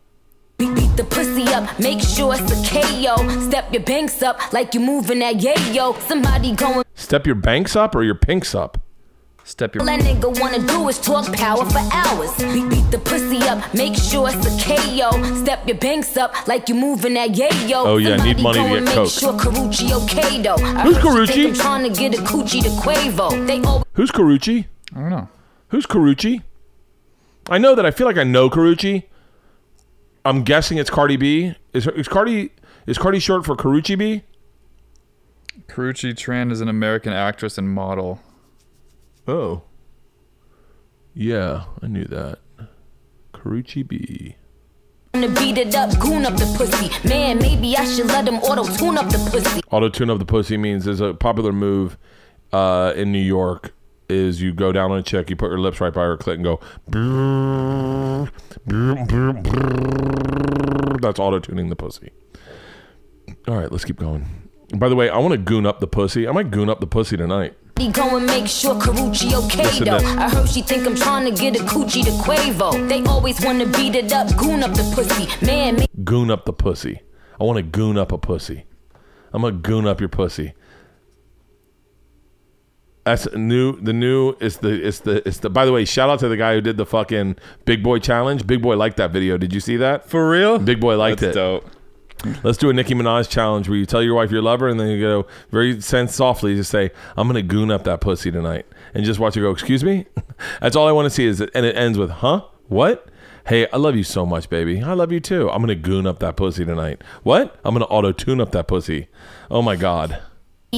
Beat, 0.57 0.75
beat 0.75 0.95
the 0.95 1.03
pussy 1.03 1.43
up, 1.47 1.79
make 1.79 1.99
sure 1.99 2.35
it's 2.35 2.51
a 2.51 2.69
KO. 2.69 3.49
Step 3.49 3.73
your 3.73 3.81
banks 3.81 4.21
up 4.21 4.53
like 4.53 4.73
you're 4.73 4.83
moving 4.83 5.19
that 5.19 5.35
yayo. 5.37 5.99
Somebody 6.01 6.53
going. 6.55 6.83
Step 6.93 7.25
your 7.25 7.35
banks 7.35 7.75
up 7.75 7.95
or 7.95 8.03
your 8.03 8.15
pinks 8.15 8.53
up? 8.53 8.82
Step 9.45 9.75
All 9.75 9.85
that 9.85 9.99
nigga 9.99 10.39
wanna 10.39 10.65
do 10.65 10.87
is 10.87 10.99
talk 10.99 11.31
power 11.33 11.65
for 11.65 11.79
hours. 11.91 12.31
Beat, 12.37 12.69
beat 12.69 12.91
the 12.91 12.97
pussy 13.03 13.37
up, 13.43 13.73
make 13.73 13.95
sure 13.95 14.29
it's 14.31 14.45
a 14.45 14.53
KO. 14.63 15.11
Step 15.43 15.67
your 15.67 15.77
banks 15.77 16.15
up 16.15 16.47
like 16.47 16.69
you 16.69 16.75
moving 16.75 17.15
that 17.15 17.31
yayo. 17.31 17.85
Oh, 17.85 17.97
yeah, 17.97 18.15
need 18.23 18.39
money 18.39 18.63
to 18.63 18.79
get 18.85 18.95
coke. 18.95 19.09
sure 19.09 19.33
Karrueche 19.33 19.91
okay 20.03 20.41
though. 20.41 20.57
Who's 20.57 20.95
heard 20.95 21.27
she 21.27 21.33
Karrueche? 21.33 21.33
think 21.33 21.47
I'm 21.47 21.55
trying 21.55 21.91
to 21.93 21.99
get 21.99 22.17
a 22.17 22.21
coochie 22.21 22.63
to 22.63 22.69
Quavo. 22.69 23.45
They 23.45 23.61
always 23.61 23.83
Who's 23.93 24.11
Karrueche? 24.11 24.65
I 24.95 24.99
don't 24.99 25.09
know. 25.09 25.27
Who's 25.69 25.85
Karrueche? 25.85 26.41
I 27.49 27.57
know 27.57 27.75
that 27.75 27.85
I 27.85 27.91
feel 27.91 28.07
like 28.07 28.17
I 28.17 28.23
know 28.23 28.49
Karrueche. 28.49 29.03
I'm 30.23 30.43
guessing 30.43 30.77
it's 30.77 30.89
Cardi 30.89 31.17
B. 31.17 31.55
Is 31.73 31.85
is 31.87 32.07
Cardi 32.07 32.51
is 32.87 32.97
Cardi 32.97 33.19
short 33.19 33.45
for 33.45 33.57
Karrueche 33.57 33.97
B? 33.97 34.23
Karrueche 35.67 36.13
Tran 36.13 36.49
is 36.49 36.61
an 36.61 36.69
American 36.69 37.11
actress 37.11 37.57
and 37.57 37.69
model. 37.69 38.21
Oh. 39.27 39.63
Yeah, 41.13 41.65
I 41.81 41.87
knew 41.87 42.05
that. 42.05 42.39
Karrueche 43.33 43.87
B. 43.87 44.35
wanna 45.13 45.29
beat 45.29 45.57
it 45.57 45.75
up, 45.75 45.97
goon 45.99 46.25
up 46.25 46.35
the 46.35 46.45
pussy. 46.57 46.89
Man, 47.07 47.37
maybe 47.37 47.77
I 47.77 47.85
should 47.85 48.07
let 48.07 48.27
him 48.27 48.35
auto 48.35 48.63
tune 48.75 48.97
up 48.97 49.09
the 49.09 49.17
pussy. 49.31 49.61
Auto 49.71 49.89
tune 49.89 50.09
up 50.09 50.19
the 50.19 50.25
pussy 50.25 50.57
means 50.57 50.87
is 50.87 50.99
a 51.01 51.13
popular 51.13 51.51
move 51.51 51.97
uh, 52.51 52.93
in 52.95 53.11
New 53.11 53.19
York. 53.19 53.73
Is 54.09 54.41
you 54.41 54.53
go 54.53 54.71
down 54.71 54.91
on 54.91 54.99
a 54.99 55.03
chick, 55.03 55.29
you 55.29 55.35
put 55.35 55.49
your 55.49 55.59
lips 55.59 55.79
right 55.79 55.93
by 55.93 56.01
her 56.01 56.17
clit 56.17 56.35
and 56.35 56.43
go. 56.43 56.59
"Brrr, 56.89 58.29
brrr, 58.67 59.07
brrr, 59.07 59.43
brrr." 59.43 61.01
That's 61.01 61.19
auto 61.19 61.39
tuning 61.39 61.69
the 61.69 61.75
pussy. 61.75 62.11
All 63.47 63.55
right, 63.55 63.71
let's 63.71 63.85
keep 63.85 63.97
going. 63.97 64.49
By 64.75 64.89
the 64.89 64.95
way, 64.95 65.09
I 65.09 65.17
want 65.19 65.31
to 65.31 65.37
goon 65.37 65.65
up 65.65 65.79
the 65.79 65.87
pussy. 65.87 66.27
I 66.27 66.31
might 66.31 66.51
goon 66.51 66.69
up 66.69 66.79
the 66.79 66.87
pussy 66.87 67.15
tonight. 67.15 67.55
He 67.77 67.91
go 67.91 68.15
and 68.17 68.25
make 68.25 68.47
sure 68.47 68.75
Karrueche 68.75 69.33
okay 69.45 69.83
though. 69.83 69.97
I 69.97 70.29
heard 70.29 70.47
she 70.49 70.61
think 70.61 70.85
I'm 70.87 70.95
trying 70.95 71.25
to 71.33 71.39
get 71.41 71.59
a 71.59 71.63
coochie 71.63 72.03
to 72.05 72.11
Quavo. 72.11 72.87
They 72.87 73.03
always 73.03 73.41
wanna 73.43 73.65
beat 73.65 73.95
it 73.95 74.13
up, 74.13 74.35
goon 74.37 74.63
up 74.63 74.71
the 74.73 74.83
pussy. 74.95 75.45
Man, 75.45 75.77
make 75.77 75.89
Goon 76.03 76.29
up 76.31 76.45
the 76.45 76.53
pussy. 76.53 77.01
I 77.39 77.43
want 77.43 77.57
to 77.57 77.63
goon 77.63 77.97
up 77.97 78.11
a 78.11 78.17
pussy. 78.17 78.65
I'm 79.33 79.41
gonna 79.41 79.55
goon 79.55 79.87
up 79.87 79.99
your 79.99 80.09
pussy. 80.09 80.53
That's 83.05 83.27
new. 83.33 83.79
The 83.81 83.91
new 83.91 84.35
is 84.39 84.57
the 84.57 84.69
it's 84.87 84.99
the 84.99 85.27
it's 85.27 85.39
the. 85.39 85.49
By 85.49 85.65
the 85.65 85.73
way, 85.73 85.83
shout 85.83 86.09
out 86.09 86.19
to 86.19 86.29
the 86.29 86.37
guy 86.37 86.53
who 86.53 86.61
did 86.61 86.77
the 86.77 86.85
fucking 86.85 87.35
Big 87.65 87.83
Boy 87.83 87.99
challenge. 87.99 88.47
Big 88.47 88.61
Boy 88.61 88.77
liked 88.77 88.95
that 88.97 89.11
video. 89.11 89.37
Did 89.37 89.53
you 89.53 89.59
see 89.59 89.75
that? 89.77 90.09
For 90.09 90.29
real? 90.29 90.57
Big 90.57 90.79
Boy 90.79 90.95
liked 90.95 91.19
That's 91.19 91.35
it. 91.35 91.39
dope. 91.39 91.69
Let's 92.43 92.57
do 92.57 92.69
a 92.69 92.73
Nicki 92.73 92.93
Minaj 92.93 93.29
challenge 93.29 93.67
where 93.67 93.77
you 93.77 93.85
tell 93.85 94.01
your 94.01 94.15
wife 94.15 94.31
you 94.31 94.41
love 94.41 94.59
her 94.61 94.67
and 94.67 94.79
then 94.79 94.87
you 94.87 94.99
go 95.01 95.27
very 95.51 95.81
sense 95.81 96.15
softly 96.15 96.55
just 96.55 96.71
say, 96.71 96.91
I'm 97.17 97.27
gonna 97.27 97.41
goon 97.41 97.71
up 97.71 97.83
that 97.83 98.01
pussy 98.01 98.31
tonight. 98.31 98.65
And 98.93 99.03
just 99.03 99.19
watch 99.19 99.35
her 99.35 99.41
go, 99.41 99.51
excuse 99.51 99.83
me? 99.83 100.05
That's 100.61 100.75
all 100.75 100.87
I 100.87 100.91
want 100.91 101.05
to 101.05 101.09
see 101.09 101.25
is 101.25 101.41
and 101.41 101.65
it 101.65 101.75
ends 101.75 101.97
with, 101.97 102.09
huh? 102.09 102.45
What? 102.67 103.07
Hey, 103.47 103.67
I 103.71 103.77
love 103.77 103.95
you 103.95 104.03
so 104.03 104.25
much, 104.25 104.49
baby. 104.49 104.81
I 104.81 104.93
love 104.93 105.11
you 105.11 105.19
too. 105.19 105.49
I'm 105.49 105.61
gonna 105.61 105.75
goon 105.75 106.07
up 106.07 106.19
that 106.19 106.37
pussy 106.37 106.63
tonight. 106.63 107.01
What? 107.23 107.59
I'm 107.65 107.73
gonna 107.73 107.85
auto 107.85 108.11
tune 108.11 108.39
up 108.39 108.51
that 108.51 108.67
pussy. 108.67 109.07
Oh 109.51 109.61
my 109.61 109.75
god. 109.75 110.21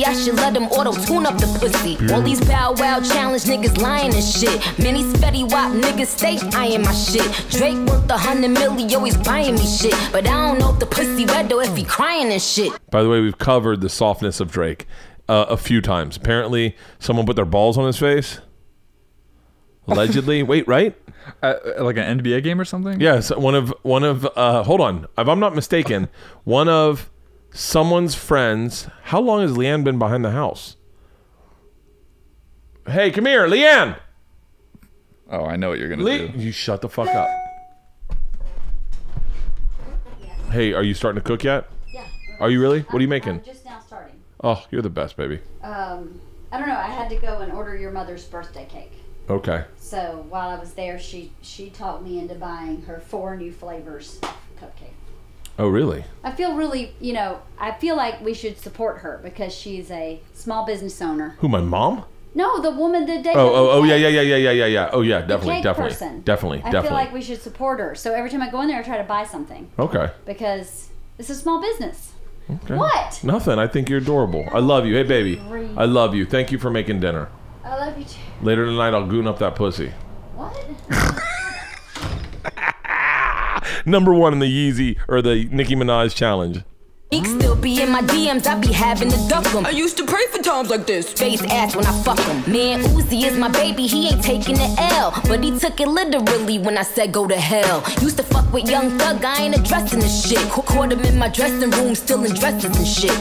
I 0.04 0.14
should 0.14 0.36
let 0.36 0.58
him 0.58 0.64
auto 0.64 0.92
tune 1.06 1.26
up 1.26 1.38
the 1.38 1.48
pussy. 1.60 1.98
All 2.14 2.22
these 2.22 2.44
bow 2.46 2.74
wow 2.78 3.00
challenge 3.00 3.44
niggas 3.44 3.78
lying 3.82 4.14
and 4.14 4.24
shit. 4.24 4.60
Many 4.78 5.04
spetty 5.04 5.50
wop 5.50 5.72
niggas 5.72 6.08
stay 6.08 6.38
eyeing 6.54 6.82
my 6.82 6.92
shit. 6.94 7.24
Drake 7.50 7.78
worth 7.88 8.10
a 8.10 8.18
hundred 8.18 8.52
milli, 8.52 8.92
always 8.94 9.16
buying 9.16 9.56
me 9.56 9.66
shit. 9.66 9.96
But 10.12 10.28
I 10.28 10.48
don't 10.48 10.60
know 10.60 10.74
if 10.74 10.80
the 10.80 10.86
pussy 10.86 11.26
red 11.26 11.52
or 11.54 11.64
if 11.64 11.76
he 11.78 11.86
crying 11.86 12.32
and 12.32 12.42
shit. 12.42 12.74
By 12.92 13.04
the 13.04 13.10
way, 13.10 13.22
we've 13.22 13.38
covered 13.38 13.80
the 13.80 13.90
softness 13.90 14.42
of 14.42 14.52
Drake 14.52 14.86
uh, 15.30 15.46
a 15.48 15.56
few 15.56 15.80
times. 15.80 16.18
Apparently, 16.18 16.76
someone 17.00 17.26
put 17.26 17.38
their 17.38 17.46
balls 17.46 17.78
on 17.78 17.86
his 17.86 17.98
face. 17.98 18.42
Allegedly. 19.88 20.44
Wait, 20.44 20.68
right? 20.68 20.96
Uh, 21.42 21.56
like 21.80 21.98
an 21.98 22.20
NBA 22.20 22.44
game 22.44 22.62
or 22.62 22.66
something? 22.66 23.02
Yes, 23.02 23.32
one 23.36 23.56
of 23.56 23.74
one 23.82 24.04
of 24.04 24.28
uh 24.36 24.62
hold 24.62 24.80
on. 24.80 25.08
If 25.18 25.28
I'm 25.28 25.40
not 25.40 25.56
mistaken, 25.56 26.08
one 26.44 26.70
of 26.70 27.10
someone's 27.56 28.14
friends. 28.16 28.88
How 29.04 29.20
long 29.22 29.42
has 29.42 29.52
LeeAnn 29.54 29.84
been 29.84 29.98
behind 29.98 30.24
the 30.24 30.32
house? 30.32 30.76
Hey, 32.88 33.10
come 33.10 33.26
here, 33.26 33.48
LeeAnn. 33.48 33.98
Oh, 35.32 35.46
I 35.46 35.56
know 35.56 35.70
what 35.70 35.80
you're 35.80 35.90
gonna 35.90 36.04
Le- 36.04 36.28
do. 36.28 36.38
you 36.38 36.52
shut 36.52 36.82
the 36.82 36.90
fuck 36.90 37.08
up. 37.08 37.28
Hey, 40.52 40.74
are 40.74 40.84
you 40.84 40.94
starting 40.94 41.22
to 41.22 41.28
cook 41.28 41.44
yet? 41.44 41.68
Yeah. 41.92 42.06
Are 42.40 42.50
you 42.50 42.62
really? 42.62 42.82
What 42.82 43.00
are 43.00 43.02
you 43.02 43.08
making? 43.08 43.42
Just 43.44 43.66
now 43.66 43.80
starting. 43.80 44.16
Oh, 44.44 44.64
you're 44.70 44.84
the 44.84 44.90
best, 44.90 45.18
baby. 45.18 45.40
Um, 45.64 46.22
I 46.52 46.60
don't 46.60 46.68
know. 46.68 46.78
I 46.78 46.88
had 46.88 47.10
to 47.10 47.16
go 47.16 47.40
and 47.40 47.52
order 47.52 47.76
your 47.76 47.92
mother's 47.92 48.24
birthday 48.26 48.66
cake. 48.70 48.94
Okay. 49.30 49.66
So 49.78 50.26
while 50.30 50.50
I 50.50 50.60
was 50.60 50.74
there, 50.74 51.00
she 51.00 51.32
she 51.42 51.72
talked 51.72 52.04
me 52.04 52.20
into 52.20 52.36
buying 52.36 52.84
her 52.84 53.00
four 53.00 53.36
new 53.36 53.52
flavors 53.52 54.20
of 54.22 54.38
cupcake. 54.62 54.94
Oh, 55.58 55.68
really? 55.68 56.04
I 56.24 56.32
feel 56.32 56.56
really, 56.56 56.94
you 57.00 57.14
know, 57.14 57.42
I 57.58 57.72
feel 57.72 57.96
like 57.96 58.22
we 58.22 58.34
should 58.34 58.60
support 58.60 59.00
her 59.00 59.20
because 59.24 59.54
she's 59.54 59.90
a 59.90 60.20
small 60.34 60.66
business 60.66 61.02
owner. 61.02 61.36
Who? 61.40 61.48
My 61.48 61.62
mom? 61.62 62.06
No, 62.34 62.60
the 62.60 62.72
woman 62.72 63.06
that 63.06 63.24
dated. 63.24 63.38
Oh, 63.38 63.56
oh, 63.56 63.70
oh, 63.72 63.84
yeah, 63.84 63.96
yeah, 63.96 64.10
yeah, 64.10 64.22
yeah, 64.22 64.36
yeah, 64.36 64.52
yeah, 64.52 64.66
yeah. 64.66 64.90
Oh, 64.92 65.00
yeah, 65.00 65.22
definitely, 65.22 65.62
definitely, 65.62 65.92
person. 65.92 66.22
definitely, 66.22 66.58
I 66.60 66.64
definitely. 66.64 66.90
feel 66.90 66.98
like 66.98 67.14
we 67.14 67.22
should 67.22 67.42
support 67.42 67.80
her. 67.80 67.96
So 67.96 68.14
every 68.14 68.30
time 68.30 68.42
I 68.42 68.50
go 68.50 68.62
in 68.62 68.68
there, 68.68 68.80
I 68.80 68.84
try 68.84 68.98
to 68.98 69.06
buy 69.06 69.24
something 69.24 69.70
okay. 69.80 70.12
because 70.26 70.90
it's 71.18 71.30
a 71.30 71.36
small 71.36 71.62
business. 71.62 72.12
Okay. 72.50 72.76
What? 72.76 73.24
Nothing. 73.24 73.58
I 73.58 73.68
think 73.68 73.90
you're 73.90 74.00
adorable. 74.00 74.48
I 74.52 74.60
love 74.60 74.86
you. 74.86 74.96
Hey, 74.96 75.04
baby. 75.04 75.40
I 75.78 75.86
love 75.86 76.14
you. 76.14 76.26
Thank 76.26 76.52
you 76.52 76.60
for 76.60 76.70
making 76.70 77.00
dinner. 77.00 77.30
I 77.64 77.76
love 77.76 77.98
you 77.98 78.04
too. 78.04 78.20
Later 78.42 78.66
tonight, 78.66 78.94
I'll 78.94 79.08
goon 79.08 79.28
up 79.28 79.40
that 79.40 79.56
pussy. 79.56 79.94
What? 80.36 80.54
Number 83.86 84.14
one 84.14 84.34
in 84.34 84.40
the 84.40 84.46
Yeezy 84.48 84.98
or 85.08 85.22
the 85.22 85.46
Nicki 85.52 85.76
Minaj 85.76 86.16
challenge. 86.16 86.64
Still 87.24 87.56
be 87.56 87.82
in 87.82 87.92
my 87.92 88.02
DMs, 88.02 88.46
I 88.46 88.60
be 88.60 88.74
having 88.74 89.10
to 89.10 89.28
duck 89.30 89.46
'em. 89.56 89.66
I 89.66 89.70
used 89.70 89.96
to 89.98 90.06
pray 90.06 90.26
for 90.32 90.40
times 90.44 90.70
like 90.70 90.86
this. 90.86 91.14
Face 91.14 91.42
ass 91.44 91.74
when 91.74 91.86
I 91.86 91.94
fuck 92.04 92.20
'em. 92.28 92.52
Man, 92.52 92.82
Uzi 92.82 93.24
is 93.24 93.38
my 93.38 93.48
baby, 93.48 93.88
he 93.88 94.10
ain't 94.10 94.22
taking 94.22 94.56
the 94.56 94.76
L. 95.00 95.14
But 95.30 95.42
he 95.42 95.58
took 95.58 95.80
it 95.80 95.88
literally 95.88 96.60
when 96.60 96.78
I 96.78 96.82
said 96.84 97.14
go 97.14 97.26
to 97.26 97.36
hell. 97.38 97.84
Used 98.02 98.18
to 98.18 98.24
fuck 98.24 98.52
with 98.52 98.68
Young 98.70 98.98
Thug, 98.98 99.24
I 99.24 99.44
ain't 99.44 99.56
addressing 99.56 100.00
the 100.00 100.10
shit. 100.10 100.40
Ca- 100.50 100.64
Caught 100.64 100.92
him 100.92 101.06
in 101.06 101.18
my 101.18 101.30
dressing 101.30 101.70
room, 101.72 101.96
still 101.96 102.26
in 102.26 102.34
dresses 102.34 102.76
and 102.76 102.88
shit. 102.88 103.18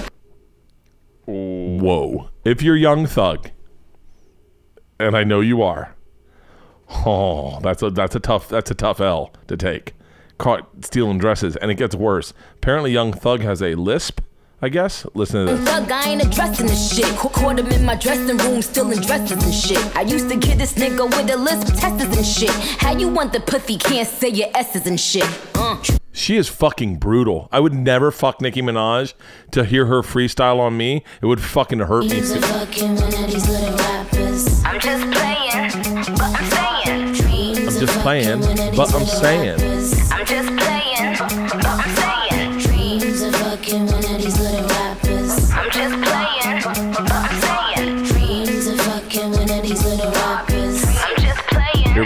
Whoa. 1.27 2.31
If 2.45 2.63
you're 2.63 2.77
young 2.77 3.07
thug, 3.07 3.51
and 4.99 5.17
I 5.17 5.23
know 5.25 5.41
you 5.41 5.63
are, 5.63 5.95
oh, 7.07 7.61
that's 7.61 7.83
a 7.83 7.91
that's 7.91 8.15
a 8.17 8.21
tough 8.21 8.49
that's 8.49 8.71
a 8.71 8.75
tough 8.75 9.01
L 9.01 9.33
to 9.47 9.57
take. 9.57 9.95
Caught 10.39 10.85
stealing 10.85 11.19
dresses, 11.19 11.57
and 11.57 11.71
it 11.71 11.75
gets 11.77 11.95
worse. 11.95 12.33
Apparently, 12.57 12.91
young 12.93 13.13
thug 13.13 13.41
has 13.43 13.63
a 13.63 13.75
lisp. 13.75 14.21
I 14.63 14.71
guess. 14.71 15.05
Listen 15.13 15.45
to 15.47 15.53
Young 15.53 15.65
this. 15.65 15.75
Thug, 15.75 15.93
I 15.93 16.05
ain't 16.09 16.23
addressing 16.25 16.67
the 16.67 16.75
shit. 16.75 17.05
Ca- 17.19 17.29
Caught 17.29 17.59
him 17.59 17.67
in 17.67 17.85
my 17.85 17.97
dressing 17.97 18.39
room, 18.39 18.63
still 18.63 18.91
in 18.93 19.01
dresses 19.03 19.45
and 19.45 19.53
shit. 19.53 19.97
I 19.97 20.03
used 20.03 20.31
to 20.31 20.37
get 20.37 20.57
this 20.57 20.73
nigga 20.75 21.05
with 21.05 21.31
a 21.31 21.37
list 21.37 21.69
of 21.69 21.77
testers 21.79 22.17
and 22.17 22.25
shit. 22.25 22.51
How 22.81 22.97
you 22.97 23.09
want 23.09 23.33
the 23.35 23.41
pussy, 23.41 23.77
can't 23.77 24.09
say 24.09 24.29
your 24.31 24.49
S's 24.55 24.87
and 24.87 24.99
shit. 24.99 25.27
Uh. 25.55 25.77
She 26.13 26.37
is 26.39 26.49
fucking 26.49 26.97
brutal. 26.97 27.49
I 27.53 27.61
would 27.61 27.75
never 27.75 28.11
fuck 28.11 28.41
Nicki 28.41 28.63
Minaj 28.63 29.13
to 29.51 29.65
hear 29.65 29.85
her 29.87 30.01
freestyle 30.01 30.61
on 30.61 30.77
me. 30.79 31.05
It 31.21 31.27
would 31.27 31.43
fucking 31.43 31.81
hurt 31.81 32.05
me. 32.05 32.21
I'm 32.21 32.25
just 34.81 35.11
playing, 35.13 35.81
but 36.17 36.25
I'm 36.25 36.37
saying. 36.41 37.59
I'm 37.69 37.81
just 37.81 37.99
playing, 38.01 38.41
but 38.77 38.95
I'm 38.95 39.05
saying. 39.05 39.59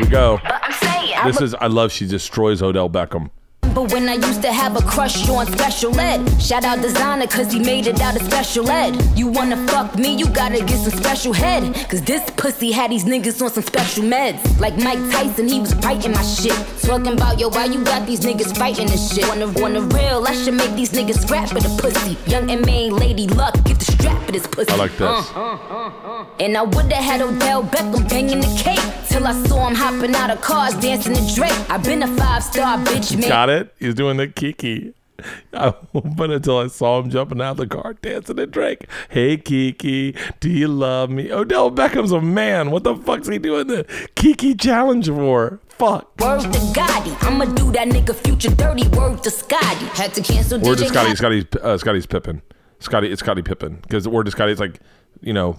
Playing, 0.09 0.37
go. 0.37 0.41
but 0.43 0.61
I'm 0.63 0.73
saying. 0.73 1.17
This 1.27 1.41
is 1.41 1.55
I 1.55 1.67
love 1.67 1.93
she 1.93 2.07
destroys 2.07 2.63
Odell 2.63 2.91
Beckham. 2.91 3.31
But 3.79 3.93
when 3.93 4.09
I 4.09 4.15
used 4.15 4.43
to 4.43 4.53
have 4.53 4.75
a 4.77 4.83
crush 4.83 5.29
on 5.29 5.47
special 5.47 5.97
ed, 6.01 6.27
shout 6.43 6.65
out 6.65 6.79
Desiigner 6.79 7.31
cause 7.31 7.53
he 7.53 7.61
made 7.61 7.87
it 7.87 8.01
out 8.01 8.17
of 8.17 8.23
special 8.23 8.69
ed. 8.69 9.01
You 9.17 9.29
wanna 9.29 9.57
fuck 9.69 9.97
me, 9.97 10.17
you 10.17 10.27
gotta 10.31 10.65
get 10.65 10.81
some 10.81 10.99
special 10.99 11.33
head. 11.33 11.63
Cause 11.89 12.03
this 12.03 12.29
pussy 12.37 12.73
had 12.73 12.91
these 12.91 13.05
niggas 13.05 13.41
on 13.41 13.51
some 13.53 13.63
special 13.63 14.03
meds. 14.03 14.59
Like 14.59 14.77
Mike 14.79 14.99
Tyson, 15.13 15.47
he 15.47 15.61
was 15.61 15.75
biting 15.75 16.11
my 16.11 16.23
shit. 16.25 16.59
Talking 16.83 17.13
about, 17.13 17.39
yo, 17.39 17.51
why 17.51 17.67
you 17.67 17.85
got 17.85 18.05
these 18.05 18.19
niggas 18.19 18.59
fighting 18.59 18.89
this 18.89 19.15
shit? 19.15 19.29
Wanna, 19.29 19.47
wanna 19.53 19.83
real, 19.83 20.27
I 20.27 20.35
should 20.35 20.55
make 20.55 20.75
these 20.75 20.91
niggas 20.91 21.23
scrap 21.23 21.49
for 21.49 21.61
the 21.61 21.71
pussy. 21.81 22.17
Young 22.29 22.51
and 22.51 22.67
main 22.67 22.97
lady 22.97 23.29
luck, 23.29 23.55
get 23.63 23.79
the 23.79 23.93
strap 23.93 24.21
for 24.27 24.33
this 24.33 24.49
pussy. 24.49 24.73
I 24.73 24.75
like 24.75 24.97
this. 24.97 25.03
Uh, 25.03 25.23
uh, 25.37 25.59
uh, 25.71 26.23
uh. 26.23 26.27
And 26.41 26.57
I 26.57 26.63
would've 26.63 26.91
had 26.91 27.21
Odell 27.21 27.63
Beckham 27.63 28.09
banging 28.09 28.41
the 28.41 28.61
cake. 28.61 28.83
Till 29.09 29.27
I 29.27 29.33
saw 29.47 29.69
him 29.69 29.75
hopping 29.75 30.15
out 30.17 30.31
of 30.31 30.41
cars, 30.41 30.75
dancing 30.75 31.15
to 31.15 31.35
Drake. 31.35 31.53
i 31.71 31.79
been 31.79 32.03
a 32.03 32.09
five 32.17 32.43
star 32.43 32.77
bitch, 32.79 33.19
man. 33.19 33.29
Got 33.29 33.51
it? 33.51 33.68
He's 33.79 33.95
doing 33.95 34.17
the 34.17 34.29
Kiki. 34.29 34.95
I, 35.53 35.75
but 35.93 36.31
until 36.31 36.59
I 36.59 36.69
saw 36.69 37.01
him 37.01 37.11
jumping 37.11 37.41
out 37.41 37.53
of 37.53 37.57
the 37.57 37.67
car, 37.67 37.95
dancing 37.95 38.37
to 38.37 38.47
Drake. 38.47 38.87
Hey 39.09 39.37
Kiki, 39.37 40.15
do 40.41 40.49
you 40.49 40.69
love 40.69 41.11
me? 41.11 41.33
Odell 41.33 41.71
Beckham's 41.71 42.13
a 42.13 42.21
man. 42.21 42.71
What 42.71 42.85
the 42.85 42.95
fuck's 42.95 43.29
he 43.29 43.39
doing 43.39 43.67
the 43.67 43.85
Kiki 44.15 44.55
challenge 44.55 45.09
for? 45.09 45.61
Fuck. 45.69 46.21
Word 46.21 46.43
to 46.43 46.49
Gotti, 46.49 47.17
I'ma 47.25 47.47
do 47.47 47.71
that 47.73 47.89
nigga 47.89 48.15
future 48.15 48.55
dirty. 48.55 48.87
Word 48.89 49.23
to 49.25 49.31
Scotty, 49.31 49.87
had 49.87 50.15
to 50.15 50.23
cancel 50.23 50.61
Word 50.61 50.79
to 50.79 50.85
DJ 50.85 50.89
Scotty. 50.89 51.17
Scotty's 51.17 51.45
uh, 51.63 51.79
Scotty's 51.79 52.07
Pippen. 52.07 52.43
Scotty. 52.81 53.11
It's 53.11 53.21
Scotty 53.21 53.43
Pippen 53.43 53.79
because 53.83 54.05
the 54.05 54.11
word 54.11 54.27
to 54.27 54.31
Scotty 54.31 54.53
is 54.53 54.61
like, 54.61 54.81
you 55.21 55.33
know, 55.33 55.59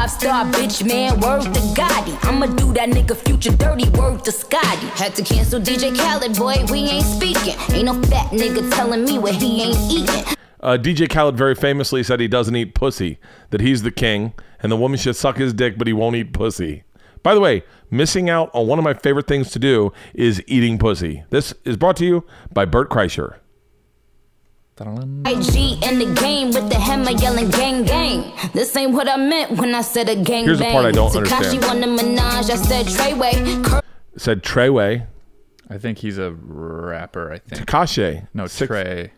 Five 0.00 0.10
star 0.12 0.44
bitch, 0.46 0.88
man, 0.88 1.20
word 1.20 1.42
to 1.42 1.60
Gotti. 1.76 2.16
I'ma 2.24 2.46
do 2.46 2.72
that 2.72 2.88
nigga 2.88 3.14
future 3.14 3.54
dirty. 3.54 3.86
Word 3.90 4.24
to 4.24 4.32
Scotty, 4.32 4.86
had 4.96 5.14
to 5.16 5.22
cancel 5.22 5.60
DJ 5.60 5.94
Khaled, 5.94 6.38
boy, 6.38 6.64
we 6.72 6.88
ain't 6.88 7.04
speaking. 7.04 7.54
Ain't 7.76 7.84
no 7.84 8.00
fat 8.04 8.30
nigga 8.30 8.74
telling 8.74 9.04
me 9.04 9.18
what 9.18 9.34
he 9.34 9.60
ain't 9.60 9.76
eating. 9.92 10.36
Uh, 10.58 10.78
DJ 10.78 11.06
Khaled 11.06 11.36
very 11.36 11.54
famously 11.54 12.02
said 12.02 12.18
he 12.18 12.28
doesn't 12.28 12.56
eat 12.56 12.74
pussy, 12.74 13.18
that 13.50 13.60
he's 13.60 13.82
the 13.82 13.90
king, 13.90 14.32
and 14.62 14.72
the 14.72 14.76
woman 14.76 14.98
should 14.98 15.16
suck 15.16 15.36
his 15.36 15.52
dick, 15.52 15.76
but 15.76 15.86
he 15.86 15.92
won't 15.92 16.16
eat 16.16 16.32
pussy. 16.32 16.84
By 17.22 17.34
the 17.34 17.40
way, 17.40 17.62
missing 17.90 18.30
out 18.30 18.50
on 18.54 18.66
one 18.66 18.78
of 18.78 18.84
my 18.86 18.94
favorite 18.94 19.26
things 19.26 19.50
to 19.50 19.58
do 19.58 19.92
is 20.14 20.42
eating 20.46 20.78
pussy. 20.78 21.24
This 21.28 21.52
is 21.66 21.76
brought 21.76 21.98
to 21.98 22.06
you 22.06 22.24
by 22.50 22.64
Bert 22.64 22.88
Kreischer. 22.88 23.36
YG 24.84 25.82
in 25.82 25.98
the 25.98 26.14
game 26.20 26.48
with 26.52 26.68
the 26.70 26.78
hammer 26.78 27.10
yelling 27.10 27.50
gang 27.50 27.84
gang. 27.84 28.32
This 28.54 28.74
ain't 28.76 28.92
what 28.92 29.08
I 29.08 29.16
meant 29.16 29.52
when 29.58 29.74
I 29.74 29.82
said 29.82 30.08
a 30.08 30.16
gang 30.16 30.44
Here's 30.44 30.58
the 30.58 30.64
part 30.70 30.86
I 30.86 30.90
don't 30.92 31.10
Tekashi 31.12 31.54
understand. 31.60 31.62
won 31.64 31.80
the 31.80 31.86
menage, 31.86 32.50
I 32.50 32.56
said 32.56 32.86
Treyway. 32.86 33.64
Cur- 33.64 33.82
Said 34.16 34.42
Treyway. 34.42 35.06
I 35.68 35.78
think 35.78 35.98
he's 35.98 36.18
a 36.18 36.32
rapper. 36.32 37.30
I 37.32 37.38
think. 37.38 37.62
Tekashi. 37.66 38.26
No, 38.34 38.46
Six- 38.46 38.68
Trey. 38.68 39.12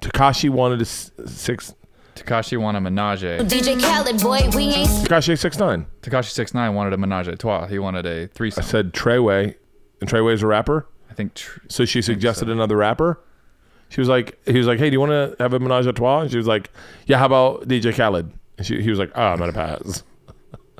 Tekashi 0.00 0.48
wanted 0.50 0.78
a 0.78 0.82
s- 0.82 1.10
six. 1.26 1.74
Tekashi 2.14 2.56
wanted 2.58 2.78
a 2.78 2.80
menage. 2.82 3.22
DJ 3.22 3.80
Khaled, 3.80 4.20
boy, 4.22 4.48
we 4.56 4.64
ain't 4.64 4.88
Tekashi 4.88 5.36
six 5.38 5.58
nine. 5.58 5.86
Tekashi 6.02 6.30
six 6.30 6.54
nine 6.54 6.74
wanted 6.74 6.92
a 6.92 6.96
menage 6.98 7.26
a 7.28 7.36
trois. 7.36 7.66
He 7.66 7.78
wanted 7.78 8.06
a 8.06 8.22
I 8.22 8.26
threesome. 8.28 8.62
said 8.62 8.92
Treyway, 8.92 9.54
and 10.00 10.08
Treyway's 10.08 10.42
a 10.42 10.46
rapper. 10.46 10.86
I 11.10 11.14
think. 11.14 11.34
Tr- 11.34 11.60
So 11.68 11.84
she 11.84 12.00
suggested 12.02 12.48
another 12.48 12.76
rapper. 12.76 13.18
She 13.92 14.00
was 14.00 14.08
like, 14.08 14.38
he 14.46 14.56
was 14.56 14.66
like, 14.66 14.78
hey, 14.78 14.88
do 14.88 14.94
you 14.94 15.00
want 15.00 15.12
to 15.12 15.36
have 15.38 15.52
a 15.52 15.60
menage 15.60 15.84
a 15.84 15.92
trois? 15.92 16.22
And 16.22 16.30
she 16.30 16.38
was 16.38 16.46
like, 16.46 16.70
yeah, 17.06 17.18
how 17.18 17.26
about 17.26 17.68
DJ 17.68 17.94
Khaled? 17.94 18.32
And 18.56 18.66
she, 18.66 18.80
he 18.80 18.88
was 18.88 18.98
like, 18.98 19.12
oh, 19.14 19.22
I'm 19.22 19.38
gonna 19.38 19.52
pass. 19.52 20.02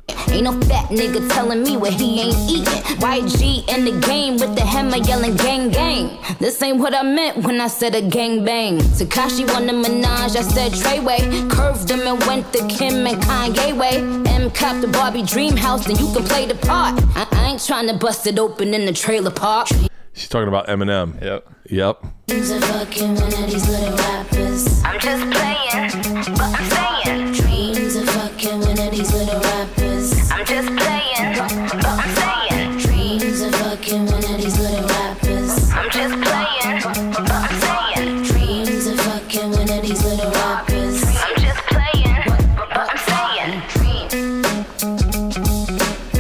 Ain't 0.31 0.45
no 0.45 0.59
fat 0.63 0.89
nigga 0.89 1.31
telling 1.31 1.63
me 1.63 1.77
what 1.77 1.93
he 1.93 2.21
ain't 2.23 2.51
eating. 2.51 2.65
YG 2.65 3.69
in 3.69 3.85
the 3.85 4.07
game 4.07 4.35
with 4.35 4.55
the 4.57 4.63
hammer 4.63 4.97
yelling 4.97 5.37
gang 5.37 5.69
gang. 5.69 6.19
This 6.39 6.61
ain't 6.63 6.79
what 6.79 6.95
I 6.95 7.03
meant 7.03 7.45
when 7.45 7.61
I 7.61 7.69
said 7.69 7.95
a 7.95 8.03
gang 8.03 8.45
bang. 8.45 8.79
Tekashi 8.79 9.47
won 9.53 9.67
the 9.67 9.75
menage, 9.75 10.35
I 10.35 10.43
said 10.43 10.73
Treyway. 10.73 11.51
Curved 11.51 11.91
him 11.91 12.01
and 12.01 12.19
went 12.25 12.51
to 12.55 12.67
Kim 12.67 13.07
and 13.07 13.23
Kanye 13.23 13.77
way. 13.79 13.99
M 14.31 14.51
cop 14.51 14.81
the 14.81 14.89
Barbie 14.89 15.23
dream 15.23 15.57
house, 15.57 15.87
then 15.87 15.97
you 15.99 16.13
can 16.15 16.25
play 16.25 16.47
the 16.47 16.55
part. 16.67 17.01
I, 17.15 17.27
I 17.31 17.51
ain't 17.51 17.65
trying 17.65 17.89
to 17.89 17.95
bust 17.95 18.27
it 18.27 18.39
open 18.39 18.75
in 18.75 18.87
the 18.87 18.93
trailer 18.93 19.31
park. 19.31 19.69
She's 20.15 20.29
talking 20.29 20.49
about 20.49 20.67
Eminem. 20.67 21.21
Yep. 21.23 21.49
Yep. 21.71 22.05
Dreams 22.29 22.51
of 22.51 22.65
fucking 22.65 23.15
one 23.15 23.33
of 23.33 23.51
these 23.51 23.69
little 23.69 23.97
rappers. 23.97 24.83
I'm 24.85 25.01
just 25.01 25.31
playing, 25.31 25.91
but 26.37 26.41
I'm 26.41 26.65
saying. 27.05 27.33
Dreams 27.33 27.97
of 27.97 28.09
fucking 28.11 28.61
one 28.61 28.79
of 28.79 28.91
these 28.91 29.13
little 29.15 29.41
rappers. 29.41 30.31
I'm 30.31 30.45
just 30.45 30.69
playing, 30.69 31.37
but 31.37 31.85
I'm 31.87 32.15
saying. 32.15 32.79
Dreams 32.79 33.41
of 33.41 33.55
fucking 33.55 34.07
one 34.07 34.25
of 34.25 34.37
these 34.41 34.59
little 34.59 34.87
rappers. 34.87 35.71
I'm 35.73 35.91
just 35.91 36.15
playing, 36.21 36.83
but 36.83 37.31
I'm 37.33 37.49
saying. 37.95 38.23
Dreams 38.25 38.87
of 38.87 39.01
fucking 39.01 39.51
one 39.51 39.71
of 39.71 39.83
these 39.83 40.05
little 40.05 40.31
rappers. 40.31 41.03
I'm 41.17 41.37
just 41.41 41.61
playing, 41.73 42.23
but 42.27 42.91
I'm 42.91 42.99
saying. 43.09 43.63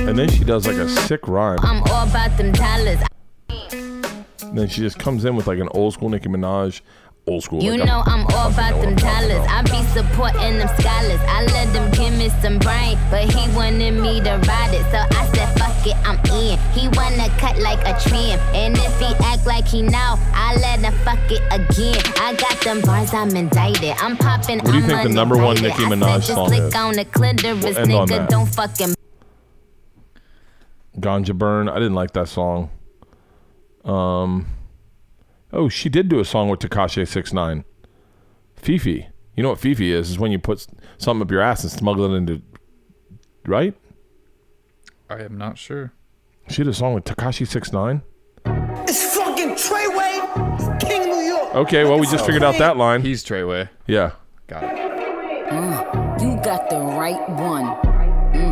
And 0.08 0.18
then 0.18 0.28
she 0.30 0.44
does 0.44 0.66
like 0.66 0.76
a 0.76 0.88
sick 0.88 1.28
rhyme. 1.28 1.58
I'm 1.62 1.82
all 1.84 2.08
about 2.08 2.36
them 2.38 2.52
dollars. 2.52 2.98
And 4.52 4.58
then 4.58 4.68
she 4.68 4.82
just 4.82 4.98
comes 4.98 5.24
in 5.24 5.34
with 5.34 5.46
like 5.46 5.58
an 5.60 5.68
old 5.70 5.94
school 5.94 6.10
Nicki 6.10 6.28
Minaj, 6.28 6.82
old 7.26 7.42
school. 7.42 7.62
You 7.62 7.78
like, 7.78 7.86
know 7.86 8.02
I'm 8.04 8.26
all 8.34 8.52
about 8.52 8.78
them 8.82 8.94
dollars. 8.96 9.46
I 9.48 9.62
be 9.62 9.82
supporting 9.96 10.58
them 10.58 10.68
scholars. 10.78 11.20
I 11.26 11.46
let 11.46 11.72
them 11.72 11.90
give 11.92 12.12
me 12.18 12.28
some 12.42 12.58
brain, 12.58 12.98
but 13.10 13.32
he 13.32 13.48
wanted 13.56 13.92
me 13.92 14.20
to 14.20 14.32
ride 14.46 14.74
it. 14.74 14.84
So 14.92 14.98
I 15.16 15.24
said, 15.32 15.58
fuck 15.58 15.86
it, 15.86 15.96
I'm 16.04 16.18
in. 16.36 16.58
He 16.74 16.86
wanna 16.88 17.30
cut 17.38 17.56
like 17.60 17.80
a 17.88 17.98
trim. 18.06 18.38
And 18.52 18.76
if 18.76 18.98
he 18.98 19.06
act 19.24 19.46
like 19.46 19.66
he 19.66 19.80
know, 19.80 20.18
I 20.34 20.54
let 20.60 20.80
him 20.80 20.92
fuck 21.00 21.18
it 21.30 21.40
again. 21.50 22.02
I 22.20 22.34
got 22.34 22.60
them 22.60 22.82
bars, 22.82 23.14
I'm 23.14 23.34
indicted. 23.34 23.94
I'm 24.02 24.18
popping, 24.18 24.58
What 24.58 24.66
do 24.66 24.76
you 24.76 24.82
I'm 24.82 24.88
think 24.90 25.02
the 25.04 25.14
number 25.14 25.38
one. 25.38 25.56
Nicki 25.56 25.84
I 25.84 25.88
said, 25.88 25.98
Minaj 25.98 26.22
song 26.24 26.52
is? 26.52 26.74
on 26.74 26.92
the 26.92 27.06
clitoris, 27.06 27.64
We'll 27.64 27.78
end 27.78 27.92
on 27.94 28.06
that. 28.08 28.28
Don't 28.28 28.54
fucking 28.54 28.92
Ganja 30.98 31.34
Burn. 31.34 31.70
I 31.70 31.76
didn't 31.76 31.94
like 31.94 32.12
that 32.12 32.28
song. 32.28 32.68
Um, 33.84 34.46
oh, 35.52 35.68
she 35.68 35.88
did 35.88 36.08
do 36.08 36.20
a 36.20 36.24
song 36.24 36.48
with 36.48 36.60
Tekashi 36.60 37.06
Six 37.06 37.32
Nine. 37.32 37.64
Fifi. 38.56 39.08
You 39.36 39.42
know 39.42 39.50
what 39.50 39.58
Fifi 39.58 39.92
is? 39.92 40.10
Is 40.10 40.18
when 40.18 40.30
you 40.30 40.38
put 40.38 40.66
something 40.98 41.22
up 41.22 41.30
your 41.30 41.40
ass 41.40 41.62
and 41.62 41.72
smuggle 41.72 42.12
it 42.12 42.16
into. 42.16 42.42
Right? 43.46 43.74
I 45.10 45.20
am 45.22 45.36
not 45.36 45.58
sure. 45.58 45.92
She 46.48 46.58
did 46.58 46.68
a 46.68 46.74
song 46.74 46.94
with 46.94 47.04
Tekashi 47.04 47.46
Six 47.46 47.72
Nine. 47.72 48.02
It's 48.44 49.16
fucking 49.16 49.50
Treyway, 49.50 50.58
It's 50.58 50.84
King 50.84 51.02
New 51.08 51.22
York. 51.22 51.54
Okay, 51.54 51.84
well 51.84 51.98
we 51.98 52.06
just 52.06 52.24
figured 52.24 52.42
out 52.42 52.58
that 52.58 52.76
line. 52.76 53.02
He's 53.02 53.24
Treyway. 53.24 53.68
Yeah. 53.86 54.12
Got 54.46 54.64
it. 54.64 55.52
Uh, 55.52 56.16
you 56.20 56.40
got 56.42 56.70
the 56.70 56.78
right 56.78 57.28
one. 57.30 57.91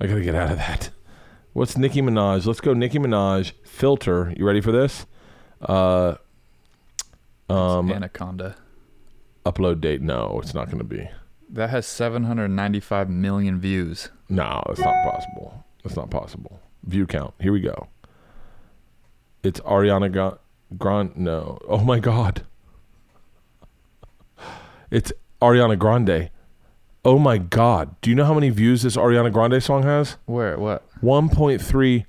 I 0.00 0.06
gotta 0.06 0.22
get 0.22 0.34
out 0.34 0.50
of 0.50 0.56
that. 0.58 0.90
What's 1.52 1.76
Nicki 1.76 2.00
Minaj? 2.00 2.46
Let's 2.46 2.60
go 2.60 2.72
Nicki 2.74 2.98
Minaj. 2.98 3.52
Filter. 3.64 4.32
You 4.36 4.46
ready 4.46 4.60
for 4.60 4.72
this? 4.72 5.04
Uh, 5.60 6.14
um, 7.48 7.90
Anaconda. 7.90 8.56
upload 9.44 9.80
date. 9.80 10.00
No, 10.00 10.40
it's 10.42 10.54
not 10.54 10.70
gonna 10.70 10.84
be. 10.84 11.08
That 11.48 11.70
has 11.70 11.86
795 11.86 13.10
million 13.10 13.58
views. 13.60 14.08
No, 14.28 14.62
it's 14.70 14.80
not 14.80 14.94
possible. 15.04 15.64
It's 15.84 15.96
not 15.96 16.10
possible. 16.10 16.60
View 16.84 17.06
count. 17.06 17.34
Here 17.40 17.52
we 17.52 17.60
go. 17.60 17.88
It's 19.42 19.58
Ariana 19.60 20.12
Ga- 20.12 20.38
Grande. 20.78 21.16
No. 21.16 21.58
Oh 21.68 21.78
my 21.84 21.98
God. 21.98 22.42
It's 24.90 25.12
Ariana 25.42 25.78
Grande. 25.78 26.30
Oh 27.04 27.18
my 27.18 27.38
God. 27.38 27.96
Do 28.02 28.10
you 28.10 28.16
know 28.16 28.24
how 28.24 28.34
many 28.34 28.50
views 28.50 28.82
this 28.82 28.96
Ariana 28.96 29.32
Grande 29.32 29.62
song 29.62 29.84
has? 29.84 30.16
Where? 30.26 30.58
What? 30.58 30.86
1.3 31.02 32.04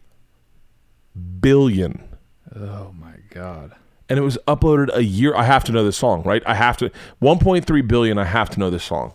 billion. 1.39 2.17
Oh 2.53 2.93
my 2.99 3.13
god. 3.29 3.75
And 4.09 4.19
it 4.19 4.23
was 4.23 4.37
uploaded 4.47 4.93
a 4.93 5.03
year. 5.03 5.33
I 5.33 5.43
have 5.43 5.63
to 5.65 5.71
know 5.71 5.85
this 5.85 5.95
song, 5.95 6.23
right? 6.23 6.43
I 6.45 6.55
have 6.55 6.75
to. 6.77 6.91
1.3 7.21 7.87
billion. 7.87 8.17
I 8.17 8.25
have 8.25 8.49
to 8.49 8.59
know 8.59 8.69
this 8.69 8.83
song. 8.83 9.13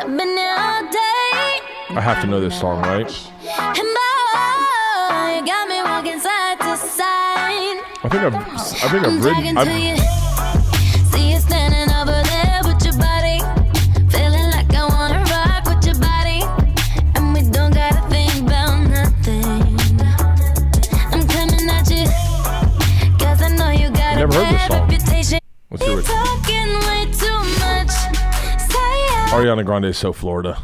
I've 0.00 0.16
been 0.16 0.36
here 0.36 0.56
all 0.58 0.82
day. 0.82 1.60
I 1.90 2.00
have 2.00 2.20
to 2.22 2.26
know 2.26 2.40
this 2.40 2.58
song, 2.58 2.82
right? 2.82 3.06
And 3.06 3.76
boy, 3.76 5.38
you 5.38 5.46
got 5.46 5.68
me 5.68 5.80
walking 5.82 6.18
side 6.18 6.58
to 6.58 6.76
side. 6.76 7.80
I 8.02 8.08
think 8.10 8.22
I've. 8.24 8.34
I 8.34 8.88
think 8.90 9.06
I'm 9.06 9.18
I've 9.18 9.24
written. 9.24 9.54
to 9.54 9.60
I've, 9.60 10.27
Never 24.18 24.34
heard 24.34 24.52
this 24.52 24.66
song. 24.66 24.88
Let's 25.70 25.84
hear 25.84 26.00
it. 26.00 26.04
Talking 26.04 26.74
way 26.80 27.04
too 27.12 27.38
much. 27.60 27.90
Say 28.58 29.06
Ariana 29.30 29.64
Grande 29.64 29.94
so 29.94 30.12
Florida. 30.12 30.60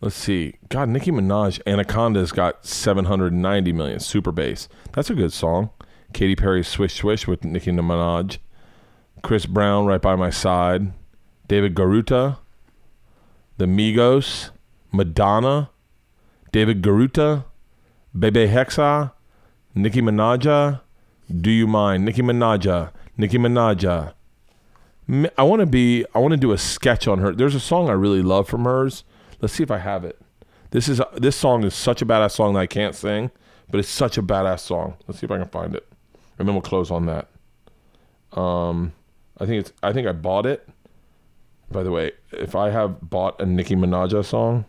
Let's 0.00 0.14
see. 0.14 0.54
God, 0.68 0.90
Nicki 0.90 1.10
Minaj, 1.10 1.60
Anaconda's 1.66 2.30
got 2.30 2.64
790 2.64 3.72
million. 3.72 3.98
Super 3.98 4.30
bass. 4.30 4.68
That's 4.92 5.10
a 5.10 5.14
good 5.14 5.32
song. 5.32 5.70
Katy 6.12 6.36
Perry's 6.36 6.68
Swish 6.68 6.94
Swish 6.94 7.26
with 7.26 7.44
Nicki 7.44 7.72
Minaj. 7.72 8.38
Chris 9.24 9.44
Brown, 9.44 9.84
Right 9.86 10.00
by 10.00 10.14
My 10.14 10.30
Side. 10.30 10.92
David 11.48 11.74
Guetta. 11.74 12.38
The 13.56 13.64
Migos. 13.64 14.50
Madonna. 14.92 15.70
David 16.52 16.82
Guetta. 16.82 17.46
Bebe 18.16 18.46
Rexha. 18.46 19.12
Nicki 19.74 20.00
Minaj. 20.00 20.80
Do 21.30 21.50
You 21.50 21.66
Mind? 21.66 22.04
Nicki 22.04 22.22
Minaj. 22.22 22.90
Nicki 23.16 23.38
Minaj. 23.38 24.12
I 25.36 25.42
want 25.42 25.60
to 25.60 25.66
be. 25.66 26.04
I 26.14 26.18
want 26.18 26.32
to 26.32 26.38
do 26.38 26.52
a 26.52 26.58
sketch 26.58 27.06
on 27.06 27.18
her. 27.18 27.32
There's 27.32 27.54
a 27.54 27.60
song 27.60 27.88
I 27.88 27.92
really 27.92 28.22
love 28.22 28.48
from 28.48 28.64
hers. 28.64 29.04
Let's 29.40 29.54
see 29.54 29.62
if 29.62 29.70
I 29.70 29.78
have 29.78 30.04
it. 30.04 30.20
This 30.70 30.88
is 30.88 31.00
this 31.14 31.36
song 31.36 31.62
is 31.64 31.74
such 31.74 32.02
a 32.02 32.06
badass 32.06 32.32
song 32.32 32.54
that 32.54 32.60
I 32.60 32.66
can't 32.66 32.94
sing, 32.94 33.30
but 33.70 33.78
it's 33.78 33.88
such 33.88 34.18
a 34.18 34.22
badass 34.22 34.60
song. 34.60 34.96
Let's 35.06 35.20
see 35.20 35.26
if 35.26 35.30
I 35.30 35.38
can 35.38 35.48
find 35.48 35.74
it, 35.74 35.86
and 36.38 36.48
then 36.48 36.54
we'll 36.54 36.62
close 36.62 36.90
on 36.90 37.06
that. 37.06 37.28
Um, 38.38 38.92
I 39.38 39.46
think 39.46 39.60
it's. 39.60 39.72
I 39.82 39.92
think 39.92 40.06
I 40.08 40.12
bought 40.12 40.46
it. 40.46 40.68
By 41.70 41.82
the 41.82 41.90
way, 41.90 42.12
if 42.32 42.54
I 42.54 42.70
have 42.70 43.08
bought 43.08 43.40
a 43.40 43.46
Nicki 43.46 43.76
Minaj 43.76 44.24
song, 44.24 44.64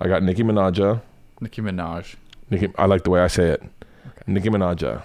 I 0.00 0.08
got 0.08 0.22
Nicki 0.22 0.42
Minaj. 0.42 1.00
Nicki 1.40 1.62
Minaj. 1.62 2.16
Nicki, 2.50 2.72
I 2.78 2.86
like 2.86 3.04
the 3.04 3.10
way 3.10 3.20
I 3.20 3.26
say 3.26 3.50
it. 3.50 3.62
Nicki 4.26 4.48
Minaj. 4.48 5.02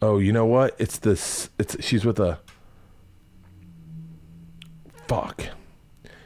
Oh, 0.00 0.18
you 0.18 0.32
know 0.32 0.46
what? 0.46 0.76
It's 0.78 0.98
this. 0.98 1.50
It's 1.58 1.82
she's 1.84 2.04
with 2.04 2.20
a. 2.20 2.38
Fuck. 5.06 5.44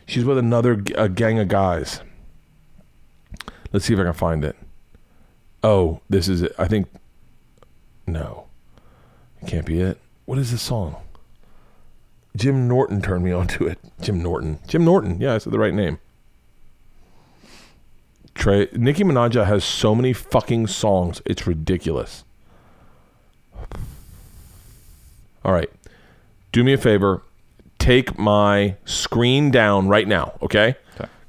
She's 0.07 0.25
with 0.25 0.39
another 0.39 0.83
a 0.95 1.09
gang 1.09 1.39
of 1.39 1.49
guys. 1.49 2.01
Let's 3.73 3.87
see 3.87 3.95
if 3.95 4.01
I 4.01 4.05
can 4.05 4.13
find 4.13 4.45
it. 4.45 4.57
Oh, 5.63 6.01
this 6.11 6.29
is 6.29 6.43
it. 6.43 6.53
I 6.59 6.69
think. 6.69 6.89
No. 8.07 8.47
It 9.41 9.49
can't 9.49 9.65
be 9.67 9.81
it. 9.81 9.99
What 10.27 10.39
is 10.39 10.51
this 10.51 10.63
song? 10.63 10.97
Jim 12.37 12.69
Norton 12.69 13.01
turned 13.01 13.25
me 13.25 13.33
onto 13.33 13.67
it. 13.67 13.79
Jim 14.01 14.23
Norton. 14.23 14.59
Jim 14.67 14.85
Norton. 14.85 15.21
Yeah, 15.21 15.35
I 15.35 15.39
said 15.39 15.53
the 15.53 15.59
right 15.59 15.75
name. 15.75 15.99
Trey 18.35 18.69
Nicki 18.73 19.05
Minaj 19.05 19.45
has 19.45 19.65
so 19.65 19.95
many 19.95 20.13
fucking 20.13 20.67
songs. 20.67 21.23
It's 21.25 21.47
ridiculous. 21.47 22.25
All 25.45 25.53
right. 25.53 25.71
Do 26.53 26.63
me 26.65 26.73
a 26.73 26.79
favor. 26.79 27.23
Take 27.79 28.19
my 28.19 28.77
screen 28.85 29.51
down 29.51 29.89
right 29.89 30.07
now, 30.07 30.35
okay? 30.43 30.77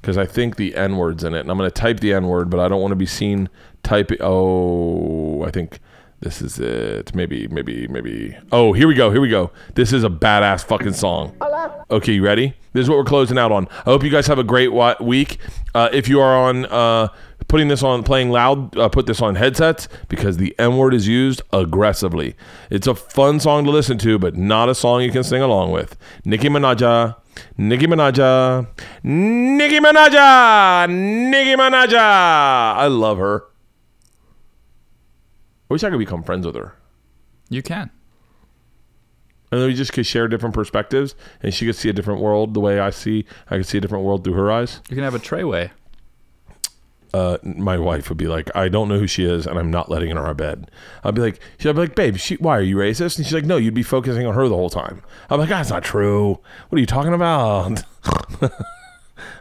Because 0.00 0.16
I 0.18 0.26
think 0.26 0.56
the 0.56 0.76
N 0.76 0.96
word's 0.96 1.24
in 1.24 1.34
it. 1.34 1.40
And 1.40 1.50
I'm 1.50 1.56
going 1.58 1.68
to 1.68 1.74
type 1.74 2.00
the 2.00 2.12
N 2.12 2.26
word, 2.28 2.50
but 2.50 2.60
I 2.60 2.68
don't 2.68 2.80
want 2.80 2.92
to 2.92 2.96
be 2.96 3.06
seen 3.06 3.48
typing. 3.82 4.18
Oh, 4.20 5.42
I 5.44 5.50
think 5.50 5.80
this 6.20 6.40
is 6.42 6.58
it. 6.60 7.14
Maybe, 7.14 7.48
maybe, 7.48 7.88
maybe. 7.88 8.36
Oh, 8.52 8.72
here 8.72 8.86
we 8.86 8.94
go. 8.94 9.10
Here 9.10 9.20
we 9.20 9.30
go. 9.30 9.50
This 9.74 9.92
is 9.92 10.04
a 10.04 10.08
badass 10.10 10.64
fucking 10.64 10.92
song. 10.92 11.34
Okay, 11.90 12.12
you 12.12 12.24
ready? 12.24 12.54
This 12.72 12.82
is 12.84 12.88
what 12.90 12.98
we're 12.98 13.04
closing 13.04 13.38
out 13.38 13.50
on. 13.50 13.66
I 13.78 13.82
hope 13.84 14.04
you 14.04 14.10
guys 14.10 14.26
have 14.26 14.38
a 14.38 14.44
great 14.44 14.72
wa- 14.72 14.96
week. 15.00 15.38
Uh, 15.74 15.88
if 15.92 16.08
you 16.08 16.20
are 16.20 16.36
on 16.36 16.66
uh, 16.66 17.08
putting 17.48 17.68
this 17.68 17.82
on, 17.82 18.02
playing 18.02 18.30
loud, 18.30 18.76
uh, 18.76 18.88
put 18.88 19.06
this 19.06 19.20
on 19.20 19.34
headsets 19.34 19.88
because 20.08 20.36
the 20.36 20.54
m 20.58 20.76
word 20.76 20.94
is 20.94 21.06
used 21.08 21.42
aggressively. 21.52 22.34
It's 22.70 22.86
a 22.86 22.94
fun 22.94 23.40
song 23.40 23.64
to 23.64 23.70
listen 23.70 23.98
to, 23.98 24.18
but 24.18 24.36
not 24.36 24.68
a 24.68 24.74
song 24.74 25.02
you 25.02 25.10
can 25.10 25.24
sing 25.24 25.42
along 25.42 25.72
with. 25.72 25.96
Nicki 26.24 26.48
Minaj, 26.48 27.16
Nicki 27.56 27.86
Minaj, 27.86 28.66
Nicki 29.02 29.78
Minaj, 29.78 30.88
Nicki 30.88 31.54
Minaj. 31.54 31.94
I 31.94 32.86
love 32.86 33.18
her. 33.18 33.44
I 35.70 35.74
wish 35.74 35.82
I 35.82 35.90
could 35.90 35.98
become 35.98 36.22
friends 36.22 36.46
with 36.46 36.56
her. 36.56 36.74
You 37.48 37.62
can. 37.62 37.90
And 39.50 39.60
then 39.60 39.68
we 39.68 39.74
just 39.74 39.92
could 39.92 40.06
share 40.06 40.26
different 40.26 40.54
perspectives, 40.54 41.14
and 41.40 41.54
she 41.54 41.64
could 41.64 41.76
see 41.76 41.88
a 41.88 41.92
different 41.92 42.20
world 42.20 42.54
the 42.54 42.60
way 42.60 42.80
I 42.80 42.90
see. 42.90 43.24
I 43.48 43.56
could 43.56 43.66
see 43.66 43.78
a 43.78 43.80
different 43.80 44.04
world 44.04 44.24
through 44.24 44.32
her 44.34 44.50
eyes. 44.50 44.80
You 44.88 44.96
can 44.96 45.04
have 45.04 45.14
a 45.14 45.20
treyway. 45.20 45.70
Uh, 47.14 47.38
my 47.44 47.78
wife 47.78 48.08
would 48.08 48.18
be 48.18 48.26
like, 48.26 48.50
"I 48.56 48.68
don't 48.68 48.88
know 48.88 48.98
who 48.98 49.06
she 49.06 49.24
is, 49.24 49.46
and 49.46 49.56
I'm 49.58 49.70
not 49.70 49.88
letting 49.88 50.10
her 50.10 50.18
in 50.18 50.18
our 50.18 50.34
bed." 50.34 50.68
I'd 51.04 51.14
be 51.14 51.22
like, 51.22 51.40
"She'd 51.58 51.72
be 51.72 51.78
like, 51.80 51.94
babe, 51.94 52.16
she, 52.16 52.34
why 52.36 52.58
are 52.58 52.62
you 52.62 52.76
racist?" 52.76 53.16
And 53.16 53.24
she's 53.24 53.32
like, 53.32 53.44
"No, 53.44 53.56
you'd 53.56 53.72
be 53.72 53.84
focusing 53.84 54.26
on 54.26 54.34
her 54.34 54.48
the 54.48 54.56
whole 54.56 54.68
time." 54.68 55.00
I'm 55.30 55.38
like, 55.38 55.48
"That's 55.48 55.70
not 55.70 55.84
true. 55.84 56.40
What 56.68 56.76
are 56.76 56.80
you 56.80 56.86
talking 56.86 57.14
about?" 57.14 57.84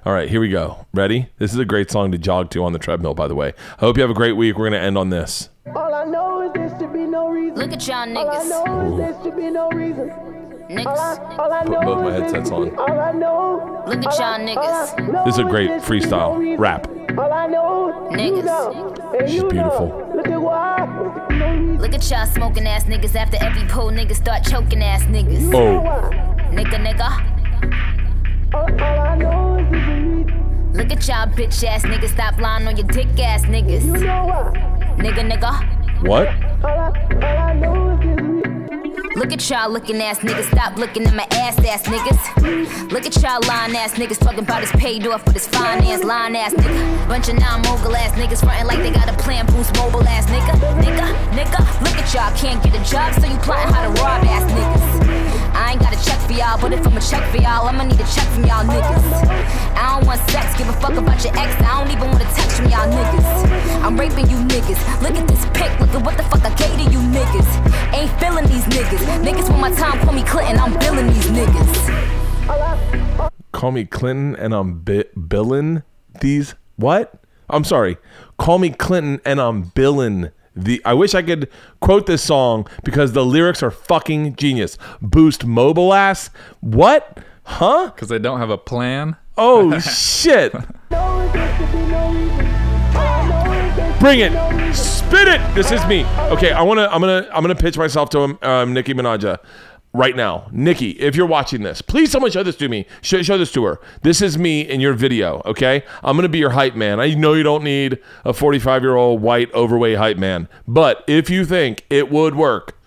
All 0.05 0.13
right, 0.13 0.29
here 0.29 0.39
we 0.39 0.49
go. 0.49 0.85
Ready? 0.93 1.29
This 1.39 1.51
is 1.51 1.57
a 1.59 1.65
great 1.65 1.89
song 1.89 2.11
to 2.11 2.17
jog 2.19 2.51
to 2.51 2.63
on 2.63 2.73
the 2.73 2.79
treadmill. 2.79 3.15
By 3.15 3.27
the 3.27 3.35
way, 3.35 3.53
I 3.77 3.79
hope 3.79 3.97
you 3.97 4.01
have 4.03 4.11
a 4.11 4.13
great 4.13 4.33
week. 4.33 4.57
We're 4.57 4.65
gonna 4.69 4.77
end 4.77 4.97
on 4.97 5.09
this. 5.09 5.49
All 5.75 5.93
I 5.95 6.05
know 6.05 6.43
is 6.47 6.53
there 6.53 6.69
should 6.79 6.93
be 6.93 6.99
no 7.05 7.29
reason. 7.29 7.57
Look 7.57 7.71
at 7.73 7.87
y'all 7.87 8.17
All 8.17 8.29
I 8.29 8.35
niggas. 8.37 8.49
know 8.49 8.91
is 8.91 8.97
there 8.99 9.23
should 9.23 9.35
be 9.35 9.49
no 9.49 9.69
reason. 9.71 10.32
All 10.81 10.99
I, 10.99 11.35
all 11.37 11.53
I 11.53 11.63
Put 11.65 11.81
both 11.81 12.03
my 12.03 12.11
headsets 12.11 12.51
on. 12.51 12.75
All 12.77 12.99
I 12.99 13.11
know. 13.11 13.83
Look 13.87 14.03
at 14.05 14.17
y'all 14.17 14.39
niggas. 14.39 14.57
all 14.57 14.99
I 14.99 15.11
know 15.11 15.25
This 15.25 15.35
is 15.35 15.39
a 15.39 15.43
great 15.43 15.67
there 15.67 15.79
should 15.79 15.91
be 15.91 15.99
no 15.99 16.09
freestyle 16.09 16.59
rap. 16.59 16.87
All 17.17 17.31
I 17.31 17.47
know, 17.47 18.09
you 18.11 19.27
She's 19.27 19.43
beautiful. 19.43 20.11
Look 20.15 20.27
at 20.27 20.41
why. 20.41 21.77
Look 21.79 21.93
at 21.93 22.09
y'all 22.09 22.25
smoking 22.25 22.65
ass 22.65 22.85
niggas 22.85 23.15
after 23.15 23.37
every 23.37 23.67
pull 23.67 23.91
niggas 23.91 24.15
start 24.15 24.43
choking 24.43 24.81
ass 24.81 25.03
niggas. 25.03 25.53
Oh. 25.53 25.83
Nigga, 26.51 26.79
nigga. 26.83 27.33
All, 28.53 28.81
all 28.81 28.99
I 28.99 29.15
know 29.15 29.57
is 29.57 29.69
there's. 29.69 30.75
Look 30.75 30.91
at 30.91 31.07
y'all 31.07 31.27
bitch 31.27 31.63
ass 31.63 31.83
niggas 31.83 32.09
stop 32.09 32.39
lying 32.39 32.67
on 32.67 32.77
your 32.77 32.87
dick 32.87 33.07
ass 33.19 33.43
niggas. 33.43 33.85
You 33.85 34.05
know 34.05 34.25
why. 34.25 34.95
Nigga, 34.97 35.29
nigga. 35.29 36.07
What? 36.07 36.29
Look 39.15 39.31
at 39.31 39.47
y'all 39.47 39.69
looking 39.69 40.01
ass 40.01 40.19
niggas, 40.19 40.49
stop 40.49 40.75
looking 40.77 41.05
at 41.05 41.13
my 41.13 41.27
ass 41.31 41.57
ass 41.59 41.83
niggas. 41.83 42.91
Look 42.91 43.05
at 43.05 43.15
y'all 43.21 43.39
lying 43.47 43.75
ass 43.75 43.93
niggas 43.93 44.19
talking 44.19 44.39
about 44.39 44.61
his 44.61 44.71
paid 44.71 45.05
off 45.05 45.23
with 45.25 45.35
his 45.35 45.47
finance 45.47 46.03
line 46.03 46.35
ass 46.35 46.53
nigga. 46.53 47.07
Bunch 47.07 47.29
of 47.29 47.39
non 47.39 47.61
mogul 47.61 47.95
ass 47.95 48.13
niggas 48.13 48.39
frontin' 48.39 48.65
like 48.65 48.79
they 48.79 48.91
got 48.91 49.07
a 49.07 49.13
plan 49.21 49.45
boost 49.47 49.75
mobile 49.75 50.03
ass 50.07 50.25
nigga. 50.27 50.53
Nigga, 50.81 51.13
nigga, 51.31 51.81
look 51.81 51.95
at 51.95 52.13
y'all 52.13 52.35
can't 52.35 52.63
get 52.63 52.73
a 52.73 52.83
job, 52.89 53.13
so 53.13 53.27
you 53.27 53.37
plotting 53.37 53.71
how 53.71 53.83
to 53.83 54.01
rob 54.01 54.23
ass 54.25 54.51
niggas. 54.51 54.92
I 55.53 55.71
ain't 55.73 55.81
got 55.81 55.93
a 55.93 55.99
check 56.03 56.19
for 56.21 56.33
y'all, 56.33 56.59
but 56.59 56.73
if 56.73 56.85
I'm 56.85 56.97
a 56.97 57.01
check 57.01 57.23
for 57.31 57.37
y'all, 57.37 57.67
I'ma 57.67 57.83
need 57.83 57.99
a 57.99 58.07
check 58.09 58.27
from 58.33 58.45
y'all 58.45 58.65
niggas. 58.65 59.05
I 59.77 59.95
don't 59.95 60.05
want 60.07 60.19
sex, 60.29 60.57
give 60.57 60.67
a 60.69 60.73
fuck 60.73 60.93
about 60.93 61.23
your 61.23 61.33
ex, 61.37 61.53
I 61.61 61.83
don't 61.83 61.91
even 61.91 62.09
want 62.09 62.21
a 62.21 62.29
text 62.33 62.57
from 62.57 62.69
y'all 62.69 62.89
niggas. 62.89 63.83
I'm 63.83 63.99
raping 63.99 64.29
you 64.29 64.37
niggas. 64.37 64.79
Look 65.01 65.15
at 65.15 65.27
this 65.27 65.45
pic, 65.53 65.71
look 65.79 65.93
at 65.93 66.03
what 66.03 66.17
the 66.17 66.23
fuck 66.23 66.43
I 66.43 66.53
gave 66.55 66.75
to 66.77 66.91
you 66.91 66.99
niggas. 67.13 67.49
Ain't 67.93 68.11
feeling 68.19 68.45
these 68.47 68.65
niggas. 68.65 69.03
Niggas 69.23 69.49
want 69.49 69.61
my 69.61 69.71
time, 69.71 69.99
call 69.99 70.13
me 70.13 70.23
Clinton, 70.23 70.59
I'm 70.59 70.73
billing 70.79 71.07
these 71.07 71.27
niggas. 71.27 72.13
Call 73.51 73.71
me 73.71 73.85
Clinton 73.85 74.35
and 74.35 74.53
I'm 74.53 74.79
bi- 74.79 75.05
billing 75.27 75.83
these. 76.19 76.55
What? 76.75 77.23
I'm 77.49 77.63
sorry. 77.63 77.97
Call 78.37 78.59
me 78.59 78.71
Clinton 78.71 79.21
and 79.23 79.39
I'm 79.39 79.61
billing 79.75 80.31
the. 80.55 80.81
I 80.85 80.93
wish 80.93 81.13
I 81.13 81.21
could 81.21 81.49
quote 81.79 82.05
this 82.05 82.23
song 82.23 82.67
because 82.83 83.13
the 83.13 83.25
lyrics 83.25 83.63
are 83.63 83.71
fucking 83.71 84.35
genius. 84.35 84.77
Boost 85.01 85.45
mobile 85.45 85.93
ass. 85.93 86.29
What? 86.61 87.19
Huh? 87.43 87.91
Because 87.93 88.09
they 88.09 88.19
don't 88.19 88.39
have 88.39 88.49
a 88.49 88.57
plan. 88.57 89.15
Oh 89.37 89.79
shit. 89.79 90.51
Bring 93.99 94.19
it. 94.19 94.75
Spit 94.75 95.27
it. 95.27 95.55
This 95.55 95.71
is 95.71 95.85
me. 95.85 96.03
Okay, 96.29 96.51
I 96.51 96.61
want 96.61 96.79
to 96.79 96.91
I'm 96.93 97.01
going 97.01 97.23
to 97.23 97.35
I'm 97.35 97.43
to 97.45 97.55
pitch 97.55 97.77
myself 97.77 98.09
to 98.11 98.37
um 98.41 98.73
Nicki 98.73 98.93
Minaj 98.93 99.39
right 99.93 100.15
now. 100.15 100.47
Nicki, 100.51 100.91
if 100.91 101.15
you're 101.15 101.27
watching 101.27 101.61
this, 101.61 101.81
please 101.81 102.11
someone 102.11 102.31
show 102.31 102.43
this 102.43 102.55
to 102.57 102.67
me. 102.67 102.85
Show, 103.01 103.21
show 103.21 103.37
this 103.37 103.51
to 103.53 103.63
her. 103.65 103.79
This 104.01 104.21
is 104.21 104.37
me 104.37 104.61
in 104.61 104.79
your 104.81 104.93
video, 104.93 105.41
okay? 105.45 105.83
I'm 106.03 106.15
going 106.15 106.23
to 106.23 106.29
be 106.29 106.39
your 106.39 106.51
hype 106.51 106.75
man. 106.75 106.99
I 106.99 107.13
know 107.13 107.33
you 107.33 107.43
don't 107.43 107.63
need 107.63 107.99
a 108.25 108.33
45 108.33 108.81
year 108.81 108.95
old 108.95 109.21
white 109.21 109.53
overweight 109.53 109.97
hype 109.97 110.17
man, 110.17 110.49
but 110.67 111.03
if 111.07 111.29
you 111.29 111.45
think 111.45 111.85
it 111.89 112.11
would 112.11 112.35
work. 112.35 112.77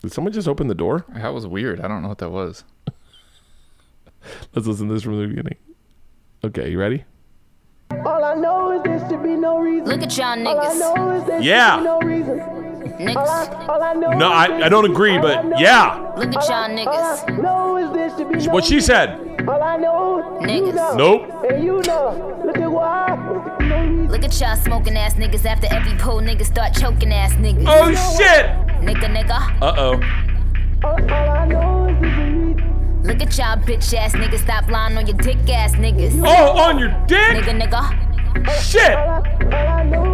Did 0.00 0.12
someone 0.12 0.32
just 0.32 0.48
open 0.48 0.66
the 0.66 0.74
door? 0.74 1.04
That 1.14 1.32
was 1.32 1.46
weird. 1.46 1.80
I 1.80 1.86
don't 1.86 2.02
know 2.02 2.08
what 2.08 2.18
that 2.18 2.30
was. 2.30 2.64
Let's 4.54 4.66
listen 4.66 4.88
to 4.88 4.94
this 4.94 5.04
from 5.04 5.20
the 5.20 5.28
beginning. 5.28 5.56
Okay, 6.42 6.70
you 6.70 6.80
ready? 6.80 7.04
All 8.04 8.24
I 8.24 8.34
know 8.34 8.72
is 8.72 8.82
there 8.82 8.98
should 9.08 9.22
be 9.22 9.36
no 9.36 9.58
reason. 9.58 9.88
Look 9.88 10.02
at 10.02 10.16
y'all 10.16 10.36
niggas. 10.36 11.44
Yeah. 11.44 12.61
No 12.98 13.06
reason. 13.06 13.16
Niggas. 13.16 13.68
All 13.68 13.82
I 13.82 13.92
know 13.94 14.10
No, 14.10 14.28
I, 14.30 14.66
I 14.66 14.68
don't 14.68 14.84
agree, 14.84 15.18
but 15.18 15.58
yeah. 15.58 16.12
Look 16.16 16.34
at 16.34 16.48
y'all 16.48 16.68
niggas. 16.68 18.52
What 18.52 18.64
she 18.64 18.80
said. 18.80 19.18
All 19.48 19.62
I 19.62 19.76
know 19.76 20.38
Niggas. 20.42 20.96
Nope. 20.96 21.44
And 21.48 21.64
you 21.64 21.82
know. 21.82 22.40
Look 22.44 22.58
at 22.58 22.70
why. 22.70 24.06
Look 24.08 24.24
at 24.24 24.40
y'all 24.40 24.56
smoking 24.56 24.96
ass 24.96 25.14
niggas 25.14 25.44
after 25.44 25.66
every 25.70 25.96
pull 25.98 26.20
niggas 26.20 26.46
start 26.46 26.74
choking 26.74 27.12
ass 27.12 27.32
niggas. 27.34 27.64
Oh, 27.66 27.90
shit. 28.16 28.46
Nigga, 28.82 29.08
nigga. 29.08 29.62
Uh 29.62 29.74
oh. 29.78 30.00
Look 33.02 33.20
at 33.20 33.36
y'all 33.38 33.56
bitch 33.56 33.94
ass 33.94 34.12
niggas. 34.12 34.40
Stop 34.40 34.68
lying 34.68 34.96
on 34.96 35.06
your 35.06 35.16
dick 35.16 35.48
ass 35.48 35.72
niggas. 35.74 36.20
Oh, 36.24 36.58
on 36.58 36.78
your 36.78 36.90
dick? 37.06 37.18
Nigga, 37.18 37.60
nigga. 37.60 38.12
Shit. 38.60 40.11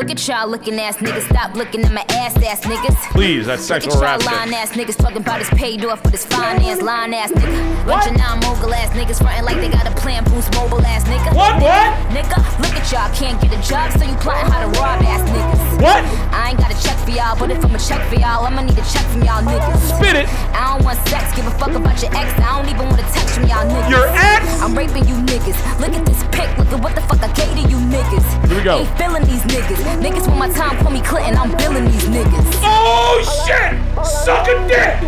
Look 0.00 0.08
at 0.08 0.28
y'all 0.28 0.48
looking 0.48 0.80
ass 0.80 0.96
niggas. 0.96 1.28
Stop 1.28 1.54
looking 1.54 1.84
at 1.84 1.92
my 1.92 2.00
ass 2.08 2.34
ass 2.40 2.64
niggas. 2.64 2.96
Please, 3.12 3.44
that's 3.44 3.62
sexual 3.62 4.00
lying 4.00 4.18
harassment. 4.22 4.54
ass 4.54 4.70
niggas 4.72 4.96
talking 4.96 5.18
about 5.18 5.40
his 5.40 5.50
paid 5.50 5.84
off 5.84 6.02
with 6.02 6.12
his 6.12 6.24
finance 6.24 6.80
line 6.80 7.12
ass 7.12 7.30
nigga. 7.32 7.84
Bunch 7.84 8.08
of 8.08 8.16
non 8.16 8.40
mogul 8.40 8.72
ass 8.72 8.96
niggas 8.96 9.20
frontin' 9.20 9.44
like 9.44 9.60
they 9.60 9.68
got 9.68 9.86
a 9.86 9.92
plan 10.00 10.24
boost 10.24 10.54
mobile 10.54 10.80
ass 10.86 11.04
nigga. 11.04 11.36
What, 11.36 11.52
Nigga, 11.60 11.68
what? 11.68 12.16
Nigga, 12.16 12.38
look 12.64 12.72
at 12.80 12.90
y'all 12.90 13.12
can't 13.12 13.36
get 13.42 13.52
a 13.52 13.60
job, 13.60 13.92
so 13.92 14.08
you 14.08 14.16
plotting 14.24 14.50
how 14.50 14.64
to 14.64 14.72
rob 14.80 15.04
ass 15.04 15.20
niggas. 15.28 15.82
What? 15.84 16.00
I 16.32 16.48
ain't 16.48 16.58
got 16.58 16.72
a 16.72 16.78
check 16.80 16.96
for 17.04 17.10
y'all, 17.10 17.36
but 17.36 17.50
if 17.50 17.62
I'm 17.62 17.74
a 17.74 17.78
check 17.78 18.00
for 18.08 18.16
y'all, 18.16 18.48
I'ma 18.48 18.62
need 18.62 18.78
a 18.80 18.86
check 18.88 19.04
from 19.12 19.20
y'all 19.20 19.44
niggas. 19.44 20.00
Spit 20.00 20.16
it. 20.16 20.28
I 20.56 20.72
don't 20.72 20.82
want 20.82 20.96
sex, 21.12 21.19
give 21.40 21.52
a 21.52 21.58
fuck 21.58 21.72
about 21.72 21.96
your 22.02 22.12
ex. 22.12 22.28
I 22.36 22.60
don't 22.60 22.68
even 22.68 22.86
want 22.88 23.00
a 23.00 23.08
text 23.16 23.40
from 23.40 23.48
y'all 23.48 23.64
niggas. 23.64 23.88
Your 23.88 24.06
ex? 24.12 24.44
I'm 24.60 24.76
raping 24.76 25.08
you 25.08 25.16
niggas. 25.24 25.56
Look 25.80 25.96
at 25.96 26.04
this 26.04 26.20
pic, 26.28 26.52
look 26.58 26.68
at 26.68 26.80
what 26.84 26.94
the 26.94 27.00
fuck 27.00 27.22
I 27.24 27.32
gave 27.32 27.48
to 27.56 27.64
you 27.64 27.80
niggas. 27.88 28.26
Here 28.46 28.56
we 28.58 28.62
go. 28.62 28.84
Ain't 28.84 28.92
feeling 29.00 29.24
these 29.24 29.44
niggas. 29.48 29.80
Niggas 30.04 30.28
want 30.28 30.38
my 30.38 30.50
time, 30.52 30.76
call 30.84 30.92
me 30.92 31.00
Clinton, 31.00 31.36
I'm 31.36 31.56
billing 31.56 31.86
these 31.88 32.04
niggas. 32.12 32.44
Oh 32.60 33.24
shit! 33.24 33.80
Suck 34.04 34.48
a 34.48 34.56
dick! 34.68 35.00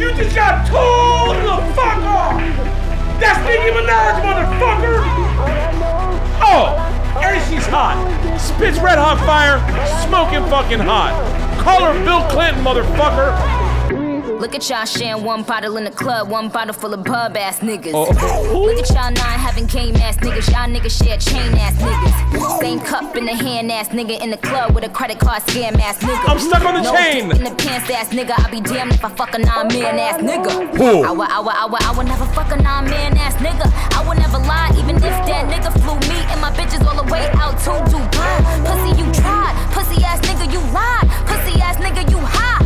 You 0.00 0.10
just 0.18 0.34
got 0.34 0.66
told 0.66 1.38
the 1.46 1.62
fuck 1.78 2.02
off! 2.02 2.42
That's 3.22 3.38
Nicki 3.46 3.70
Minaj, 3.70 4.18
motherfucker! 4.22 4.98
Oh! 6.42 6.74
And 7.22 7.38
she's 7.46 7.66
hot! 7.66 7.98
Spits 8.38 8.78
red 8.78 8.98
hot 8.98 9.18
fire, 9.22 9.62
smoking 10.06 10.42
fucking 10.50 10.80
hot! 10.80 11.14
Call 11.62 11.84
her 11.86 11.94
Bill 12.04 12.22
Clinton, 12.30 12.64
motherfucker! 12.64 13.57
Look 14.38 14.54
at 14.54 14.68
y'all 14.70 14.84
sharing 14.84 15.24
one 15.24 15.42
bottle 15.42 15.76
in 15.78 15.84
the 15.84 15.90
club, 15.90 16.30
one 16.30 16.48
bottle 16.48 16.72
full 16.72 16.94
of 16.94 17.04
pub 17.04 17.36
ass 17.36 17.58
niggas. 17.58 17.90
Oh. 17.92 18.06
Look 18.54 18.78
at 18.78 18.88
y'all 18.90 19.10
nine 19.10 19.38
having 19.38 19.66
game 19.66 19.96
ass 19.96 20.16
niggas, 20.18 20.46
y'all 20.52 20.70
niggas 20.70 20.94
share 20.94 21.18
chain 21.18 21.58
ass 21.58 21.74
niggas. 21.74 22.60
Same 22.60 22.78
cup 22.78 23.16
in 23.16 23.26
the 23.26 23.34
hand 23.34 23.72
ass 23.72 23.88
nigga 23.88 24.22
in 24.22 24.30
the 24.30 24.36
club 24.36 24.76
with 24.76 24.84
a 24.84 24.88
credit 24.90 25.18
card 25.18 25.42
scam 25.42 25.76
ass 25.80 25.98
nigga. 25.98 26.28
I'm 26.28 26.38
stuck 26.38 26.64
on 26.64 26.74
the 26.74 26.82
no 26.82 26.94
chain. 26.94 27.32
In 27.32 27.42
the 27.42 27.54
pants 27.56 27.90
ass 27.90 28.10
nigga, 28.10 28.38
I 28.38 28.48
be 28.48 28.60
damned 28.60 28.92
if 28.92 29.04
I 29.04 29.08
fuck 29.08 29.34
a 29.34 29.38
non 29.38 29.66
man 29.68 29.98
ass 29.98 30.20
nigga. 30.22 30.76
Who? 30.76 31.02
I 31.02 31.10
would, 31.10 31.28
I 31.28 31.40
would, 31.40 31.54
I 31.54 31.66
would, 31.66 31.82
I 31.82 31.98
would 31.98 32.06
never 32.06 32.26
fuck 32.26 32.52
a 32.52 32.62
non 32.62 32.84
man 32.84 33.16
ass 33.16 33.34
nigga. 33.42 33.66
I 33.98 34.06
would 34.06 34.18
never 34.18 34.38
lie, 34.38 34.70
even 34.78 34.96
if 34.96 35.02
that 35.02 35.50
nigga 35.50 35.72
flew 35.82 35.98
me 36.08 36.18
and 36.30 36.40
my 36.40 36.52
bitches 36.52 36.86
all 36.86 36.94
the 36.94 37.10
way 37.12 37.26
out 37.34 37.58
to 37.66 37.70
Dubai. 37.90 38.38
Pussy, 38.62 39.02
you 39.02 39.12
tried. 39.12 39.54
Pussy 39.74 40.04
ass 40.04 40.20
nigga, 40.20 40.46
you 40.52 40.60
lied. 40.70 41.08
Pussy 41.26 41.60
ass 41.60 41.76
nigga, 41.78 42.08
you 42.08 42.18
high. 42.18 42.57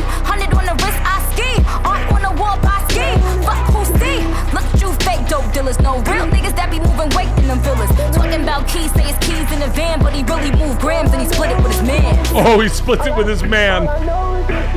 Hundred 0.00 0.54
on 0.54 0.64
the 0.64 0.74
wrist, 0.80 1.00
I 1.04 1.20
ski. 1.32 1.50
Art 1.84 2.04
on 2.12 2.22
the 2.22 2.32
wall, 2.40 2.58
I 2.62 2.80
ski. 2.88 3.04
Fuck 3.44 3.60
who 3.74 3.84
see? 3.98 4.24
Look 4.54 4.64
at 4.64 4.80
you, 4.80 4.92
fake 5.04 5.28
dope 5.28 5.52
dealers. 5.52 5.78
No 5.80 5.98
real 6.08 6.26
niggas 6.26 6.56
that 6.56 6.70
be 6.70 6.80
moving 6.80 7.10
weight 7.16 7.28
in 7.42 7.48
them 7.48 7.60
villas. 7.60 7.90
Talking 8.14 8.42
about 8.42 8.68
keys, 8.68 8.92
say 8.92 9.04
it's 9.04 9.18
keys 9.24 9.50
in 9.52 9.60
the 9.60 9.68
van, 9.68 10.00
but 10.00 10.12
he 10.12 10.22
really 10.24 10.52
moved 10.56 10.80
grams 10.80 11.12
and 11.12 11.20
he 11.20 11.28
split 11.28 11.50
it 11.50 11.56
with 11.62 11.72
his 11.72 11.82
man. 11.82 12.16
Oh, 12.34 12.60
he 12.60 12.68
splits 12.68 13.06
it 13.06 13.14
with 13.16 13.28
his 13.28 13.42
man. 13.42 13.88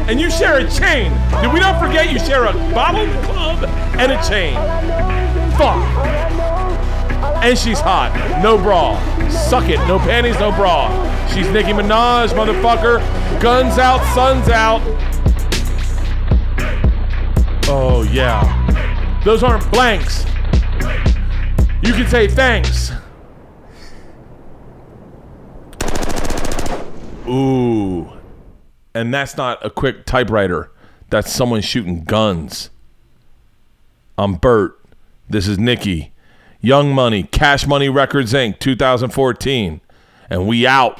And 0.10 0.20
you 0.20 0.30
share 0.30 0.58
a 0.60 0.70
chain. 0.70 1.12
Did 1.42 1.54
we 1.54 1.60
not 1.60 1.80
forget 1.80 2.12
you 2.12 2.20
share 2.20 2.46
a 2.46 2.54
bottle 2.74 3.06
the 3.06 3.22
club 3.24 3.64
and 3.98 4.12
a 4.12 4.22
chain? 4.28 4.56
Fuck. 5.58 5.80
And 7.44 7.58
she's 7.58 7.80
hot. 7.80 8.12
No 8.44 8.58
bra. 8.58 9.00
Suck 9.30 9.70
it. 9.70 9.78
No 9.88 10.00
panties, 10.00 10.40
no 10.40 10.52
bra. 10.52 10.90
She's 11.34 11.50
Nicki 11.50 11.72
Minaj, 11.72 12.30
motherfucker. 12.30 13.00
Guns 13.42 13.78
out, 13.78 14.02
sun's 14.14 14.50
out. 14.50 14.82
Oh, 17.68 18.08
yeah. 18.12 19.22
Those 19.26 19.44
aren't 19.44 19.70
blanks. 19.72 20.26
You 21.82 21.94
can 21.94 22.08
say 22.08 22.28
thanks. 22.28 22.92
Ooh. 27.28 28.12
And 28.94 29.14
that's 29.14 29.36
not 29.36 29.66
a 29.66 29.70
quick 29.70 30.06
typewriter. 30.06 30.72
That's 31.10 31.32
someone 31.32 31.62
shooting 31.62 32.04
guns. 32.04 32.70
I'm 34.18 34.36
Bert. 34.36 34.80
This 35.30 35.48
is 35.48 35.60
Nicki. 35.60 36.14
Young 36.62 36.94
Money, 36.94 37.24
Cash 37.24 37.68
Money 37.68 37.90
Records 37.90 38.34
Inc., 38.34 38.60
2014. 38.60 39.82
And 40.30 40.48
we 40.48 40.66
out. 40.66 41.00